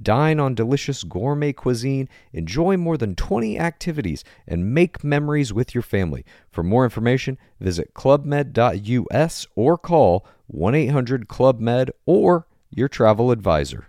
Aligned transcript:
Dine 0.00 0.40
on 0.40 0.54
delicious 0.54 1.04
gourmet 1.04 1.52
cuisine, 1.52 2.08
enjoy 2.32 2.76
more 2.76 2.96
than 2.96 3.14
20 3.14 3.58
activities, 3.58 4.24
and 4.46 4.74
make 4.74 5.04
memories 5.04 5.52
with 5.52 5.74
your 5.74 5.82
family. 5.82 6.24
For 6.50 6.62
more 6.62 6.84
information, 6.84 7.38
visit 7.60 7.94
clubmed.us 7.94 9.46
or 9.54 9.78
call 9.78 10.26
1 10.48 10.74
800 10.74 11.28
Club 11.28 11.60
Med 11.60 11.90
or 12.06 12.46
your 12.70 12.88
travel 12.88 13.30
advisor. 13.30 13.84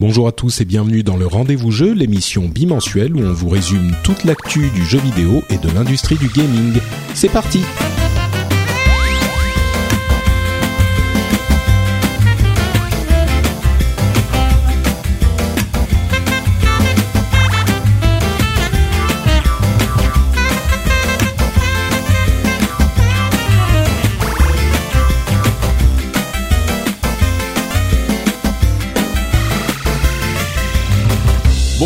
Bonjour 0.00 0.26
à 0.26 0.32
tous 0.32 0.60
et 0.60 0.64
bienvenue 0.64 1.02
dans 1.02 1.16
le 1.16 1.26
Rendez-vous 1.26 1.70
Jeu, 1.70 1.94
l'émission 1.94 2.46
bimensuelle 2.48 3.16
où 3.16 3.20
on 3.20 3.32
vous 3.32 3.48
résume 3.48 3.92
toute 4.02 4.24
l'actu 4.24 4.68
du 4.70 4.84
jeu 4.84 4.98
vidéo 4.98 5.42
et 5.48 5.56
de 5.56 5.70
l'industrie 5.72 6.16
du 6.16 6.28
gaming. 6.28 6.78
C'est 7.14 7.30
parti! 7.30 7.60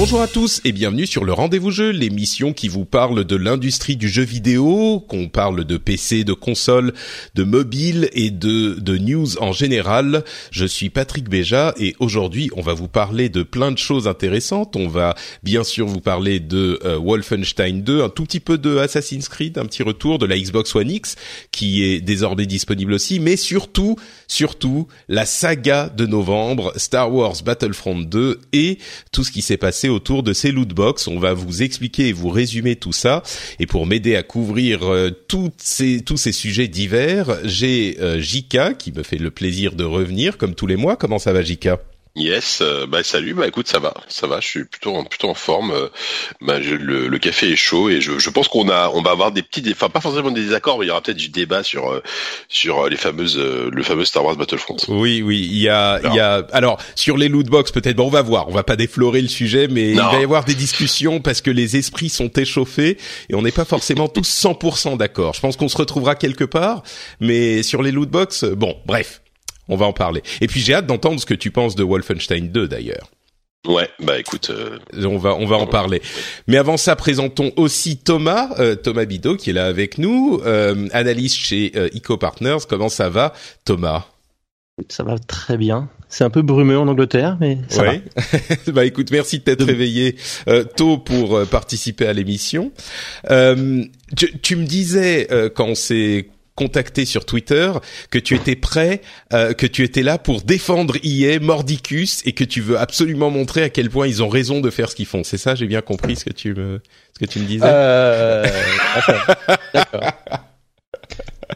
Bonjour 0.01 0.23
à 0.23 0.29
tous 0.29 0.61
et 0.65 0.71
bienvenue 0.71 1.09
sur 1.09 1.25
le 1.25 1.33
Rendez-vous 1.33 1.73
Jeu, 1.73 1.91
l'émission 1.91 2.53
qui 2.53 2.69
vous 2.69 2.85
parle 2.85 3.25
de 3.25 3.35
l'industrie 3.35 3.97
du 3.97 4.09
jeu 4.09 4.23
vidéo, 4.23 5.01
qu'on 5.01 5.29
parle 5.29 5.65
de 5.65 5.77
PC, 5.77 6.23
de 6.23 6.35
consoles, 6.35 6.93
de 7.35 7.43
mobile 7.43 8.09
et 8.13 8.31
de, 8.31 8.75
de 8.79 8.97
news 8.97 9.37
en 9.39 9.51
général. 9.51 10.23
Je 10.53 10.67
suis 10.67 10.89
Patrick 10.89 11.29
Béja 11.29 11.75
et 11.81 11.97
aujourd'hui 11.99 12.49
on 12.55 12.61
va 12.61 12.75
vous 12.75 12.87
parler 12.87 13.29
de 13.29 13.43
plein 13.43 13.73
de 13.73 13.77
choses 13.77 14.07
intéressantes. 14.07 14.77
On 14.77 14.87
va 14.87 15.17
bien 15.43 15.65
sûr 15.65 15.89
vous 15.89 16.01
parler 16.01 16.39
de 16.39 16.79
euh, 16.85 16.97
Wolfenstein 16.97 17.83
2, 17.83 18.05
un 18.05 18.09
tout 18.09 18.23
petit 18.23 18.39
peu 18.39 18.57
de 18.57 18.79
Assassin's 18.79 19.29
Creed, 19.29 19.59
un 19.59 19.67
petit 19.67 19.83
retour 19.83 20.21
de 20.21 20.27
la 20.27 20.39
Xbox 20.39 20.77
One 20.77 20.93
X 20.93 21.17
qui 21.51 21.83
est 21.83 22.01
désormais 22.01 22.47
disponible 22.47 22.93
aussi, 22.93 23.19
mais 23.19 23.37
surtout, 23.37 23.97
surtout 24.29 24.87
la 25.09 25.27
saga 25.27 25.89
de 25.89 26.07
novembre, 26.07 26.73
Star 26.77 27.13
Wars 27.13 27.35
Battlefront 27.45 27.99
2 27.99 28.39
et 28.53 28.79
tout 29.11 29.25
ce 29.25 29.33
qui 29.33 29.43
s'est 29.43 29.57
passé 29.57 29.88
autour 29.89 30.23
de 30.23 30.33
ces 30.33 30.53
loot 30.53 30.69
box. 30.69 31.09
On 31.09 31.19
va 31.19 31.35
vous 31.35 31.63
expliquer 31.63 32.09
et 32.09 32.13
vous 32.13 32.31
résumer 32.31 32.77
tout 32.77 32.93
ça. 32.93 33.23
Et 33.59 33.67
pour 33.67 33.87
m'aider 33.87 34.17
à 34.17 34.23
couvrir 34.23 34.83
euh, 34.85 35.11
ces, 35.59 36.01
tous 36.01 36.17
ces 36.17 36.33
sujets 36.33 36.69
divers, 36.69 37.39
j'ai 37.45 37.99
euh, 38.01 38.21
Jika 38.21 38.75
qui 38.75 38.93
me 38.93 39.03
fait 39.03 39.19
le 39.19 39.31
plaisir 39.31 39.75
de 39.75 39.85
revenir 39.85 40.39
comme 40.39 40.55
tous 40.55 40.67
les 40.67 40.77
mois. 40.77 40.97
Comment 40.97 41.19
ça 41.19 41.33
va 41.33 41.43
Jika? 41.43 41.81
Yes, 42.19 42.59
euh, 42.63 42.87
bah 42.87 43.03
salut, 43.05 43.33
bah 43.35 43.47
écoute, 43.47 43.69
ça 43.69 43.79
va, 43.79 43.95
ça 44.09 44.27
va, 44.27 44.41
je 44.41 44.47
suis 44.49 44.65
plutôt 44.65 45.03
plutôt 45.05 45.29
en 45.29 45.35
forme. 45.35 45.71
euh, 45.71 45.89
bah, 46.41 46.61
je- 46.61 46.75
le, 46.75 47.07
le 47.09 47.19
café 47.19 47.53
est 47.53 47.57
chaud 47.57 47.89
et 47.89 48.01
je, 48.01 48.19
je 48.19 48.31
pense 48.31 48.49
qu'on 48.49 48.69
a, 48.69 48.91
on 48.95 49.03
va 49.03 49.13
avoir 49.13 49.31
des 49.31 49.43
petits, 49.43 49.63
enfin 49.71 49.89
pas 49.89 50.01
forcément 50.01 50.31
des 50.31 50.43
désaccords, 50.43 50.79
mais 50.79 50.87
il 50.87 50.89
y 50.89 50.91
aura 50.91 51.01
peut-être 51.01 51.17
du 51.17 51.29
débat 51.29 51.63
sur 51.63 51.89
euh, 51.91 52.03
sur 52.49 52.89
les 52.89 52.97
fameuses, 52.97 53.39
le 53.39 53.83
fameux 53.83 54.05
Star 54.05 54.25
Wars 54.25 54.37
Battlefront. 54.37 54.77
Oui, 54.89 55.23
oui, 55.23 55.39
il 55.51 55.59
y 55.59 55.69
a, 55.69 56.01
il 56.05 56.15
y 56.15 56.21
a. 56.21 56.47
Alors 56.53 56.79
sur 56.97 57.17
les 57.17 57.29
loot 57.29 57.47
box, 57.47 57.71
peut-être. 57.71 57.97
Bon, 57.97 58.07
on 58.07 58.11
va 58.11 58.23
voir. 58.23 58.49
On 58.49 58.53
va 58.53 58.65
pas 58.65 58.77
déflorer 58.77 59.23
le 59.23 59.29
sujet, 59.29 59.69
mais 59.69 59.93
Non. 59.95 60.09
il 60.11 60.15
va 60.15 60.21
y 60.21 60.25
avoir 60.25 60.45
des 60.45 60.55
discussions 60.55 61.21
parce 61.21 61.41
que 61.41 61.51
les 61.53 61.77
esprits 61.77 62.09
sont 62.09 62.29
échauffés 62.31 62.99
et 63.29 63.35
on 63.35 63.43
n'est 63.43 63.53
pas 63.53 63.65
forcément 63.65 64.09
tous 64.09 64.29
100% 64.29 64.97
d'accord. 64.97 65.35
Je 65.35 65.41
pense 65.41 65.57
qu'on 65.57 65.69
se 65.69 65.77
retrouvera 65.77 66.17
quelque 66.17 66.45
part, 66.45 66.83
mais 67.21 67.63
sur 67.63 67.83
les 67.83 67.93
loot 67.93 68.09
box, 68.11 68.45
bon, 68.45 68.77
bref, 68.87 69.21
on 69.69 69.77
va 69.77 69.87
en 69.87 69.93
parler. 69.93 70.23
Et 70.41 70.47
puis 70.47 70.61
j'ai 70.61 70.75
hâte 70.75 70.87
d'entendre 70.87 71.21
ce 71.21 71.27
que 71.27 71.35
tu 71.35 71.51
penses 71.51 71.75
de 71.77 71.85
Wolfenstein 71.85 72.49
2 72.51 72.69
d'ailleurs. 72.69 73.11
Ouais, 73.67 73.89
bah 74.01 74.19
écoute, 74.19 74.51
euh, 74.51 74.79
On 75.05 75.19
va, 75.19 75.35
on 75.35 75.45
va 75.45 75.57
en 75.57 75.67
parler. 75.67 76.01
Mais 76.47 76.57
avant 76.57 76.77
ça, 76.77 76.95
présentons 76.97 77.53
aussi 77.57 77.97
Thomas, 77.99 78.51
euh, 78.61 78.77
Thomas 78.77 79.05
Bidot, 79.05 79.37
qui 79.37 79.51
est 79.51 79.53
là 79.53 79.67
avec 79.67 79.99
nous, 79.99 80.41
euh, 80.47 80.87
analyste 80.93 81.37
chez 81.37 81.73
euh, 81.75 81.89
Eco 81.95 82.17
Partners. 82.17 82.59
Comment 82.69 82.89
ça 82.89 83.11
va, 83.11 83.35
Thomas? 83.65 84.07
Ça 84.89 85.03
va 85.03 85.19
très 85.19 85.57
bien. 85.57 85.89
C'est 86.09 86.25
un 86.25 86.31
peu 86.31 86.41
brumeux 86.41 86.79
en 86.79 86.89
Angleterre, 86.89 87.37
mais 87.41 87.59
ça 87.69 87.83
Ouais. 87.83 88.03
bah 88.69 88.85
écoute, 88.87 89.11
merci 89.11 89.41
de 89.41 89.45
t'être 89.45 89.65
réveillé 89.65 90.17
euh, 90.49 90.65
tôt 90.65 90.97
pour 90.97 91.37
euh, 91.37 91.45
participer 91.45 92.07
à 92.07 92.13
l'émission. 92.13 92.73
Euh, 93.31 93.85
tu, 94.17 94.39
tu 94.39 94.57
me 94.57 94.65
disais 94.65 95.27
euh, 95.33 95.51
quand 95.55 95.67
on 95.67 95.75
s'est 95.75 96.29
contacté 96.59 97.05
sur 97.05 97.25
Twitter 97.25 97.71
que 98.11 98.19
tu 98.19 98.35
étais 98.35 98.57
prêt, 98.57 99.01
euh, 99.33 99.53
que 99.53 99.67
tu 99.67 99.85
étais 99.85 100.03
là 100.03 100.19
pour 100.19 100.43
défendre 100.43 100.97
EA, 101.05 101.39
Mordicus, 101.39 102.21
et 102.27 102.33
que 102.33 102.43
tu 102.43 102.61
veux 102.61 102.77
absolument 102.79 103.31
montrer 103.31 103.63
à 103.63 103.69
quel 103.71 103.89
point 103.91 104.09
ils 104.09 104.23
ont 104.25 104.29
raison 104.29 104.61
de 104.61 104.69
faire 104.71 104.91
ce 104.91 104.97
qu'ils 104.97 105.07
font. 105.07 105.23
C'est 105.23 105.39
ça, 105.39 105.55
j'ai 105.55 105.67
bien 105.67 105.81
compris 105.83 106.17
ce 106.17 106.25
que 106.25 106.33
tu 106.33 106.55
me, 106.55 106.81
ce 107.15 107.25
que 107.25 107.31
tu 107.31 107.39
me 107.39 107.45
disais? 107.45 107.65
Euh, 107.65 108.45
enfin, 108.97 109.15
D'accord. 109.73 110.03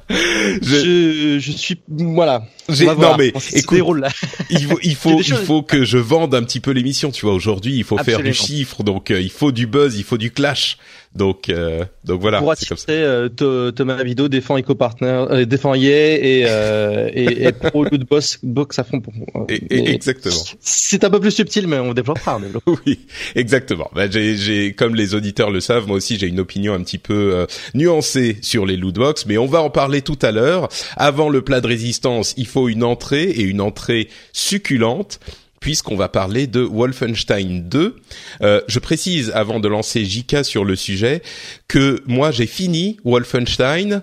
Je- 0.09 0.59
Je, 0.61 1.39
je 1.41 1.53
suis 1.53 1.81
voilà. 1.89 2.45
J'ai- 2.69 2.87
non 2.87 2.95
voir 2.95 3.19
mais 3.19 3.33
écoute, 3.55 3.99
là. 3.99 4.09
il 4.51 4.65
faut, 4.65 4.79
il 4.83 4.95
faut, 4.97 5.11
des 5.17 5.17
il 5.23 5.25
choses- 5.25 5.45
faut 5.45 5.63
que 5.63 5.85
je 5.85 5.99
vende 5.99 6.35
un 6.35 6.43
petit 6.43 6.61
peu 6.61 6.71
l'émission. 6.71 7.11
Tu 7.11 7.25
vois, 7.27 7.35
aujourd'hui, 7.35 7.77
il 7.77 7.85
faut 7.85 7.99
faire 7.99 8.23
du 8.23 8.33
chiffre, 8.35 8.83
donc 8.83 9.11
euh, 9.11 9.21
il 9.21 9.31
faut 9.31 9.53
du 9.53 9.67
buzz, 9.67 9.97
il 9.97 10.05
faut 10.05 10.19
du 10.19 10.31
clash. 10.31 10.77
Donc, 11.15 11.51
euh, 11.51 11.85
donc 12.05 12.23
voilà. 12.23 12.39
Pour 12.39 12.55
c'est 12.57 12.67
comme 12.67 12.79
ça. 12.79 12.85
attirer, 12.85 13.03
euh, 13.05 13.29
Tho- 13.29 13.71
Thomas 13.73 14.03
Vido 14.03 14.29
défend 14.29 14.57
EcoPartner, 14.59 15.27
euh, 15.31 15.45
défend 15.45 15.75
EA 15.75 16.15
et, 16.17 16.45
euh, 16.47 17.11
et, 17.13 17.45
et 17.49 17.53
Pro 17.53 17.85
Loot 17.85 18.09
Box, 18.09 18.39
box 18.43 18.79
à 18.79 18.85
fond. 18.85 19.01
Pour, 19.01 19.13
Et- 19.51 19.57
et- 19.69 19.91
exactement. 19.91 20.35
C'est 20.61 21.05
un 21.05 21.11
peu 21.11 21.21
plus 21.21 21.31
subtil, 21.33 21.67
mais 21.67 21.79
on 21.79 21.93
développera. 21.93 22.41
on. 22.67 22.73
Oui, 22.87 23.01
exactement. 23.35 23.91
Bah, 23.95 24.11
j'ai, 24.11 24.37
j'ai, 24.37 24.73
comme 24.73 24.95
les 24.95 25.15
auditeurs 25.15 25.51
le 25.51 25.61
savent, 25.61 25.87
moi 25.87 25.97
aussi 25.97 26.17
j'ai 26.19 26.29
une 26.29 26.41
opinion 26.41 26.73
un 26.73 26.83
petit 26.83 26.99
peu 26.99 27.35
euh, 27.35 27.47
nuancée 27.75 28.39
sur 28.41 28.65
les 28.65 28.77
loot 28.79 28.95
box, 28.95 29.27
mais 29.27 29.37
on 29.37 29.47
va 29.47 29.61
en 29.63 29.69
parler 29.71 30.01
tout 30.01 30.19
à 30.23 30.33
l'heure. 30.33 30.69
Avant 30.97 31.29
le 31.29 31.43
plat 31.43 31.61
de 31.61 31.67
résistance, 31.67 32.33
il 32.39 32.47
faut 32.47 32.69
une 32.71 32.85
entrée 32.85 33.25
et 33.25 33.43
une 33.43 33.61
entrée 33.61 34.09
succulente. 34.33 35.21
Puisqu'on 35.63 35.95
va 35.97 36.09
parler 36.09 36.47
de 36.49 36.61
Wolfenstein 36.61 37.69
2, 37.69 37.97
Euh, 38.43 38.61
je 38.67 38.79
précise 38.81 39.31
avant 39.35 39.61
de 39.61 39.69
lancer 39.69 40.05
JK 40.05 40.45
sur 40.45 40.65
le 40.65 40.75
sujet 40.75 41.23
que 41.69 42.03
moi 42.07 42.33
j'ai 42.33 42.47
fini 42.47 42.99
Wolfenstein 43.05 44.03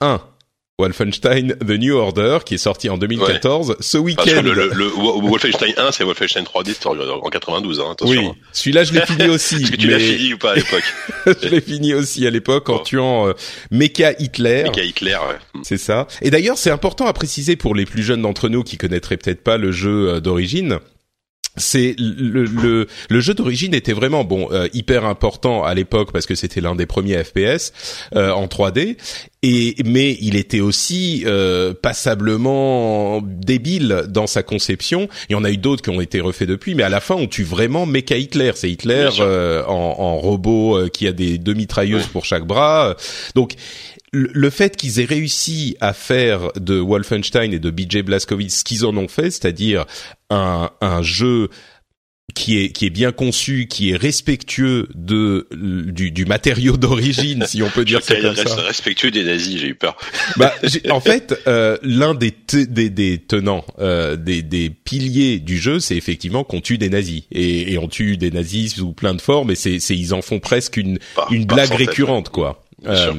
1, 0.00 0.20
Wolfenstein 0.78 1.54
The 1.60 1.78
New 1.78 1.94
Order 1.96 2.38
qui 2.44 2.54
est 2.54 2.58
sorti 2.58 2.88
en 2.88 2.98
2014 2.98 3.76
ce 3.80 3.98
week-end. 3.98 4.42
le, 4.42 4.52
le, 4.52 4.70
le 4.74 4.86
Wolfenstein 4.88 5.74
1, 5.76 5.92
c'est 5.92 6.02
Wolfenstein 6.04 6.44
3D 6.44 6.68
c'était 6.68 6.86
en 6.88 6.98
en 6.98 7.28
92, 7.30 7.80
hein, 7.80 7.84
attention. 7.92 8.20
oui, 8.20 8.28
celui-là 8.52 8.84
je 8.84 8.92
l'ai 8.94 9.06
fini 9.06 9.28
aussi. 9.28 9.56
Est-ce 9.56 9.70
que 9.70 9.76
tu 9.76 9.88
l'as 9.88 9.98
fini 9.98 10.34
ou 10.34 10.38
pas 10.38 10.52
à 10.52 10.54
l'époque 10.56 10.84
je 11.42 11.48
l'ai 11.48 11.60
fini 11.60 11.94
aussi 11.94 12.26
à 12.26 12.30
l'époque 12.30 12.68
en 12.70 12.78
tuant 12.78 13.28
euh, 13.28 13.32
Mecha 13.70 14.12
Hitler. 14.18 14.64
Mika 14.64 14.82
Hitler, 14.82 15.14
ouais. 15.28 15.60
C'est 15.62 15.78
ça. 15.78 16.06
Et 16.22 16.30
d'ailleurs, 16.30 16.58
c'est 16.58 16.70
important 16.70 17.06
à 17.06 17.12
préciser 17.12 17.56
pour 17.56 17.74
les 17.74 17.84
plus 17.84 18.02
jeunes 18.02 18.22
d'entre 18.22 18.48
nous 18.48 18.62
qui 18.64 18.78
connaîtraient 18.78 19.18
peut-être 19.18 19.44
pas 19.44 19.58
le 19.58 19.72
jeu 19.72 20.08
euh, 20.08 20.20
d'origine. 20.20 20.78
C'est 21.56 21.94
le, 21.98 22.44
le, 22.44 22.86
le 23.10 23.20
jeu 23.20 23.34
d'origine 23.34 23.74
était 23.74 23.92
vraiment 23.92 24.24
bon 24.24 24.48
euh, 24.52 24.68
hyper 24.72 25.04
important 25.04 25.64
à 25.64 25.74
l'époque 25.74 26.10
parce 26.12 26.24
que 26.26 26.34
c'était 26.34 26.60
l'un 26.62 26.74
des 26.74 26.86
premiers 26.86 27.22
FPS 27.22 27.72
euh, 28.14 28.30
en 28.30 28.46
3D 28.46 28.96
et 29.42 29.74
mais 29.84 30.16
il 30.20 30.36
était 30.36 30.60
aussi 30.60 31.24
euh, 31.26 31.74
passablement 31.74 33.20
débile 33.22 34.04
dans 34.08 34.26
sa 34.26 34.42
conception. 34.42 35.08
Il 35.28 35.32
y 35.32 35.34
en 35.34 35.44
a 35.44 35.50
eu 35.50 35.56
d'autres 35.56 35.82
qui 35.82 35.90
ont 35.90 36.00
été 36.00 36.20
refaits 36.20 36.48
depuis, 36.48 36.74
mais 36.74 36.84
à 36.84 36.88
la 36.88 37.00
fin 37.00 37.16
on 37.16 37.26
tue 37.26 37.44
vraiment 37.44 37.84
Mecha 37.86 38.16
Hitler. 38.16 38.52
C'est 38.54 38.70
Hitler 38.70 39.10
euh, 39.20 39.62
en, 39.66 39.72
en 39.98 40.16
robot 40.16 40.76
euh, 40.78 40.88
qui 40.88 41.06
a 41.06 41.12
des 41.12 41.38
deux 41.38 41.54
mitrailleuses 41.54 42.02
Ouais. 42.02 42.08
pour 42.12 42.24
chaque 42.24 42.46
bras. 42.46 42.96
Donc 43.34 43.54
le 44.12 44.50
fait 44.50 44.76
qu'ils 44.76 45.00
aient 45.00 45.06
réussi 45.06 45.76
à 45.80 45.92
faire 45.94 46.52
de 46.56 46.78
Wolfenstein 46.78 47.52
et 47.52 47.58
de 47.58 47.70
BJ 47.70 48.02
Blazkowicz 48.02 48.58
ce 48.58 48.64
qu'ils 48.64 48.84
en 48.84 48.96
ont 48.96 49.08
fait, 49.08 49.30
c'est-à-dire 49.30 49.86
un, 50.28 50.70
un 50.80 51.02
jeu 51.02 51.48
qui 52.34 52.58
est 52.58 52.70
qui 52.70 52.86
est 52.86 52.90
bien 52.90 53.12
conçu, 53.12 53.66
qui 53.68 53.90
est 53.90 53.96
respectueux 53.96 54.88
de 54.94 55.48
du, 55.52 56.10
du 56.10 56.24
matériau 56.24 56.76
d'origine, 56.76 57.44
si 57.46 57.62
on 57.62 57.70
peut 57.70 57.84
dire 57.86 58.02
ça 58.02 58.16
comme 58.16 58.36
ça. 58.36 58.54
Respectueux 58.56 59.10
des 59.10 59.24
nazis, 59.24 59.60
j'ai 59.60 59.68
eu 59.68 59.74
peur. 59.74 59.96
Bah, 60.36 60.54
en 60.90 61.00
fait, 61.00 61.38
euh, 61.46 61.76
l'un 61.82 62.14
des, 62.14 62.32
des, 62.52 62.88
des 62.88 63.18
tenants, 63.18 63.64
euh, 63.78 64.16
des, 64.16 64.42
des 64.42 64.70
piliers 64.70 65.40
du 65.40 65.58
jeu, 65.58 65.78
c'est 65.78 65.96
effectivement 65.96 66.42
qu'on 66.42 66.60
tue 66.60 66.78
des 66.78 66.88
nazis 66.88 67.24
et, 67.30 67.72
et, 67.72 67.78
on 67.78 67.88
tue 67.88 68.16
des 68.16 68.30
nazis 68.30 68.74
sous 68.76 68.92
plein 68.92 69.14
de 69.14 69.20
formes 69.20 69.50
et 69.50 69.54
c'est 69.54 69.78
ils 69.90 70.14
en 70.14 70.22
font 70.22 70.40
presque 70.40 70.76
une 70.76 70.98
une 71.30 71.44
blague 71.44 71.72
récurrente 71.72 72.30
quoi. 72.30 72.61
Euh, 72.86 73.12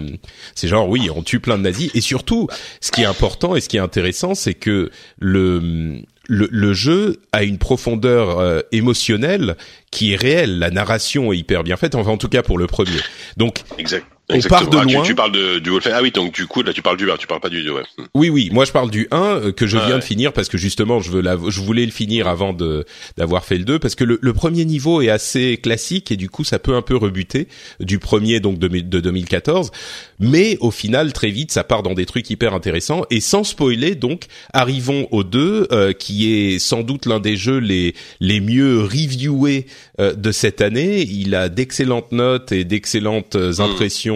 c'est 0.55 0.67
genre 0.67 0.89
oui, 0.89 1.09
on 1.15 1.23
tue 1.23 1.39
plein 1.39 1.57
de 1.57 1.63
nazis 1.63 1.89
et 1.93 2.01
surtout, 2.01 2.47
ce 2.81 2.91
qui 2.91 3.01
est 3.01 3.05
important 3.05 3.55
et 3.55 3.61
ce 3.61 3.69
qui 3.69 3.77
est 3.77 3.81
intéressant, 3.81 4.35
c'est 4.35 4.53
que 4.53 4.91
le 5.19 6.01
le, 6.25 6.47
le, 6.51 6.73
jeu 6.73 7.19
a 7.33 7.43
une 7.43 7.57
profondeur 7.57 8.39
euh, 8.39 8.61
émotionnelle 8.71 9.57
qui 9.91 10.13
est 10.13 10.15
réelle. 10.15 10.57
La 10.57 10.71
narration 10.71 11.33
est 11.33 11.37
hyper 11.37 11.63
bien 11.63 11.75
faite, 11.75 11.95
enfin 11.95 12.11
en 12.11 12.17
tout 12.17 12.29
cas 12.29 12.43
pour 12.43 12.57
le 12.57 12.65
premier. 12.65 12.99
Donc 13.35 13.63
exact. 13.77 14.05
On 14.29 14.39
part 14.39 14.69
de 14.69 14.77
ah, 14.77 14.83
loin. 14.85 15.03
Tu, 15.03 15.15
parles 15.15 15.33
de, 15.33 15.59
du 15.59 15.69
Wolfenstein. 15.69 15.97
Ah 15.97 16.01
oui, 16.01 16.11
donc 16.11 16.33
du 16.33 16.47
coup 16.47 16.61
là 16.61 16.71
tu 16.71 16.81
parles 16.81 16.95
du 16.95 17.11
1, 17.11 17.17
tu 17.17 17.27
parles 17.27 17.41
pas 17.41 17.49
du 17.49 17.61
2. 17.61 17.71
Ouais. 17.71 17.81
Hmm. 17.97 18.03
Oui 18.13 18.29
oui, 18.29 18.49
moi 18.53 18.63
je 18.63 18.71
parle 18.71 18.89
du 18.89 19.07
1 19.11 19.21
euh, 19.21 19.51
que 19.51 19.67
je 19.67 19.77
viens 19.77 19.97
de 19.97 20.03
finir 20.03 20.31
parce 20.31 20.47
que 20.47 20.57
justement 20.57 21.01
je 21.01 21.11
veux 21.11 21.21
la, 21.21 21.35
je 21.35 21.59
voulais 21.59 21.85
le 21.85 21.91
finir 21.91 22.29
avant 22.29 22.53
de 22.53 22.85
d'avoir 23.17 23.43
fait 23.43 23.57
le 23.57 23.65
2 23.65 23.79
parce 23.79 23.95
que 23.95 24.05
le, 24.05 24.19
le, 24.21 24.33
premier 24.33 24.63
niveau 24.63 25.01
est 25.01 25.09
assez 25.09 25.57
classique 25.57 26.09
et 26.09 26.15
du 26.15 26.29
coup 26.29 26.45
ça 26.45 26.57
peut 26.57 26.73
un 26.73 26.81
peu 26.81 26.95
rebuter 26.95 27.49
du 27.81 27.99
premier 27.99 28.39
donc 28.39 28.59
de, 28.59 28.69
de 28.69 28.99
2014, 29.01 29.71
mais 30.19 30.57
au 30.61 30.71
final 30.71 31.11
très 31.11 31.29
vite 31.29 31.51
ça 31.51 31.65
part 31.65 31.83
dans 31.83 31.93
des 31.93 32.05
trucs 32.05 32.29
hyper 32.29 32.53
intéressants 32.53 33.03
et 33.09 33.19
sans 33.19 33.43
spoiler 33.43 33.95
donc 33.95 34.27
arrivons 34.53 35.09
au 35.11 35.25
2 35.25 35.67
euh, 35.71 35.91
qui 35.91 36.33
est 36.33 36.59
sans 36.59 36.81
doute 36.83 37.07
l'un 37.07 37.19
des 37.19 37.35
jeux 37.35 37.57
les 37.57 37.93
les 38.21 38.39
mieux 38.39 38.83
reviewés 38.83 39.67
euh, 39.99 40.13
de 40.13 40.31
cette 40.31 40.61
année. 40.61 41.01
Il 41.01 41.35
a 41.35 41.49
d'excellentes 41.49 42.11
notes 42.13 42.51
et 42.51 42.63
d'excellentes 42.63 43.35
hmm. 43.35 43.51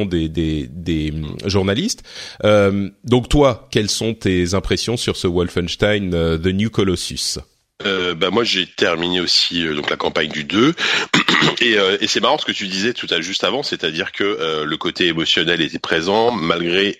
Des, 0.06 0.30
des 0.30 1.14
journalistes. 1.46 2.04
Euh, 2.44 2.90
donc 3.04 3.30
toi, 3.30 3.68
quelles 3.72 3.90
sont 3.90 4.14
tes 4.14 4.54
impressions 4.54 4.98
sur 4.98 5.18
ce 5.18 5.28
Wolfenstein 5.28 6.14
euh, 6.14 6.38
The 6.38 6.48
New 6.48 6.70
Colossus? 6.70 7.40
Euh, 7.86 8.16
bah 8.16 8.32
moi 8.32 8.44
j'ai 8.44 8.66
terminé 8.66 9.22
aussi 9.22 9.64
euh, 9.64 9.76
donc 9.76 9.92
la 9.92 9.98
campagne 9.98 10.30
du 10.30 10.44
2 10.44 10.74
et, 11.62 11.78
euh, 11.78 11.96
c'est 12.08 12.20
marrant 12.22 12.40
ce 12.40 12.46
que 12.46 12.52
tu 12.52 12.66
disais 12.66 12.92
tout 12.92 13.06
à 13.12 13.22
juste 13.22 13.44
avant 13.44 13.62
c'est-à-dire 13.62 14.12
que 14.14 14.64
le 14.64 14.78
côté 14.78 15.06
émotionnel 15.06 15.62
était 15.62 15.78
présent 15.78 16.32
malgré 16.32 16.98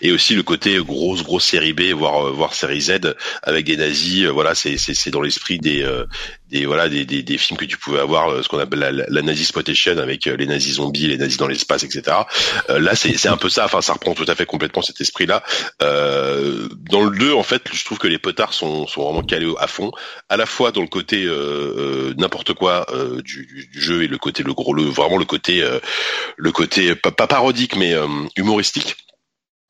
et 0.00 0.10
aussi 0.10 0.34
le 0.34 0.42
côté 0.42 0.78
grosse 0.78 1.22
grosse 1.22 1.44
série 1.44 1.74
B 1.74 1.92
voire 1.92 2.32
voire 2.32 2.54
série 2.54 2.80
Z 2.80 3.14
avec 3.42 3.66
des 3.66 3.76
nazis 3.76 4.24
voilà 4.28 4.54
c'est 4.54 4.78
c'est 4.78 5.10
dans 5.10 5.20
l'esprit 5.20 5.58
des 5.58 5.86
des 6.52 6.66
voilà 6.66 6.88
des, 6.88 7.04
des, 7.04 7.38
films 7.38 7.58
que 7.58 7.64
tu 7.64 7.78
pouvais 7.78 7.98
avoir 7.98 8.28
euh, 8.28 8.42
ce 8.42 8.48
qu'on 8.48 8.58
appelle 8.58 8.78
la, 8.78 8.92
la, 8.92 9.22
nazi 9.22 9.44
spotation 9.44 9.98
avec 9.98 10.26
euh, 10.26 10.36
les 10.36 10.46
nazis 10.46 10.74
zombies 10.74 11.08
les 11.08 11.16
nazis 11.16 11.38
dans 11.38 11.48
l'espace 11.48 11.82
etc 11.82 12.18
euh, 12.68 12.78
là 12.78 12.94
c'est 12.94 13.16
c'est 13.16 13.28
un 13.28 13.36
peu 13.38 13.48
ça. 13.48 13.64
Enfin 13.64 13.80
ça 13.80 13.94
reprend 13.94 14.14
tout 14.14 14.26
à 14.28 14.34
fait 14.34 14.44
complètement 14.46 14.82
cet 14.82 15.00
esprit 15.00 15.26
là 15.26 15.42
dans 15.80 17.04
le 17.04 17.18
2 17.18 17.32
en 17.32 17.42
fait 17.42 17.62
je 17.72 17.84
trouve 17.84 17.98
que 17.98 18.08
les 18.08 18.18
potards 18.18 18.52
sont 18.52 18.86
sont 18.86 19.02
vraiment 19.04 19.22
calés 19.22 19.52
à 19.58 19.66
fond. 19.66 19.90
À 20.28 20.36
la 20.36 20.46
fois 20.46 20.72
dans 20.72 20.82
le 20.82 20.88
côté 20.88 21.26
n'importe 22.18 22.52
quoi 22.52 22.86
du, 23.24 23.70
jeu 23.72 24.02
et 24.02 24.08
le 24.08 24.18
côté 24.18 24.42
le 24.42 24.52
gros 24.52 24.74
le 24.74 24.82
vraiment 24.82 25.16
le 25.16 25.24
côté 25.24 25.64
le 26.36 26.52
côté 26.52 26.94
pas 26.94 27.26
parodique 27.26 27.76
mais 27.76 27.94
humoristique 28.36 28.96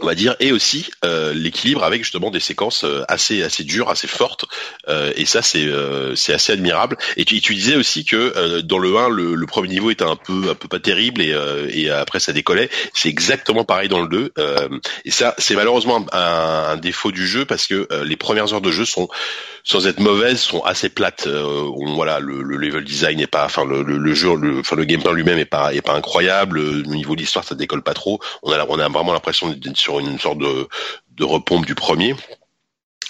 on 0.02 0.06
va 0.06 0.14
dire, 0.14 0.34
et 0.40 0.52
aussi 0.52 0.90
euh, 1.04 1.32
l'équilibre 1.32 1.84
avec 1.84 2.02
justement 2.02 2.30
des 2.30 2.40
séquences 2.40 2.84
euh, 2.84 3.02
assez 3.08 3.42
assez 3.42 3.64
dures, 3.64 3.88
assez 3.88 4.08
fortes, 4.08 4.44
euh, 4.88 5.12
et 5.16 5.24
ça 5.24 5.42
c'est 5.42 5.68
c'est 6.16 6.34
assez 6.34 6.52
admirable. 6.52 6.96
Et 7.16 7.24
tu, 7.24 7.40
tu 7.40 7.54
disais 7.54 7.76
aussi 7.76 8.04
que 8.04 8.60
dans 8.60 8.78
le 8.78 8.96
1, 8.96 9.08
le, 9.08 9.46
premier 9.46 9.68
niveau 9.68 9.90
était 9.90 10.04
un 10.04 10.16
peu 10.16 10.50
un 10.50 10.54
peu 10.54 10.68
pas 10.68 10.80
terrible 10.80 11.20
et, 11.22 11.34
et 11.70 11.90
après 11.90 12.20
ça 12.20 12.32
décollait. 12.32 12.70
C'est 12.94 13.08
exactement 13.08 13.64
pareil 13.64 13.88
dans 13.88 14.00
le 14.02 14.08
2, 14.08 14.32
et 15.04 15.10
ça 15.10 15.34
c'est 15.38 15.54
malheureusement 15.54 16.04
un, 16.12 16.18
un, 16.72 16.76
défaut 16.76 17.12
du 17.12 17.26
jeu 17.26 17.44
parce 17.44 17.66
que 17.66 17.88
les 18.04 18.16
premières 18.16 18.52
heures 18.52 18.60
de 18.60 18.72
jeu 18.72 18.84
sont 18.84 19.08
sans 19.64 19.86
être 19.86 20.00
mauvaises, 20.00 20.40
sont 20.40 20.62
assez 20.62 20.88
plates. 20.88 21.26
Euh, 21.26 21.70
voilà, 21.94 22.20
le, 22.20 22.42
le, 22.42 22.56
level 22.56 22.84
design 22.84 23.18
n'est 23.18 23.26
pas, 23.26 23.44
enfin 23.44 23.64
le, 23.64 23.82
le, 23.82 24.14
jeu, 24.14 24.34
le, 24.36 24.60
enfin 24.60 24.76
le 24.76 24.84
gameplay 24.84 25.12
lui-même 25.12 25.38
est 25.38 25.44
pas, 25.44 25.74
est 25.74 25.82
pas 25.82 25.94
incroyable. 25.94 26.58
Au 26.58 26.82
niveau 26.82 27.14
de 27.14 27.20
l'histoire, 27.20 27.44
ça 27.44 27.54
décolle 27.54 27.82
pas 27.82 27.94
trop. 27.94 28.20
On 28.42 28.52
a, 28.52 28.64
on 28.68 28.78
a 28.78 28.88
vraiment 28.88 29.12
l'impression 29.12 29.50
d'être 29.50 29.76
sur 29.76 30.00
une 30.00 30.18
sorte 30.18 30.38
de, 30.38 30.68
de 31.16 31.24
repompe 31.24 31.66
du 31.66 31.74
premier. 31.74 32.14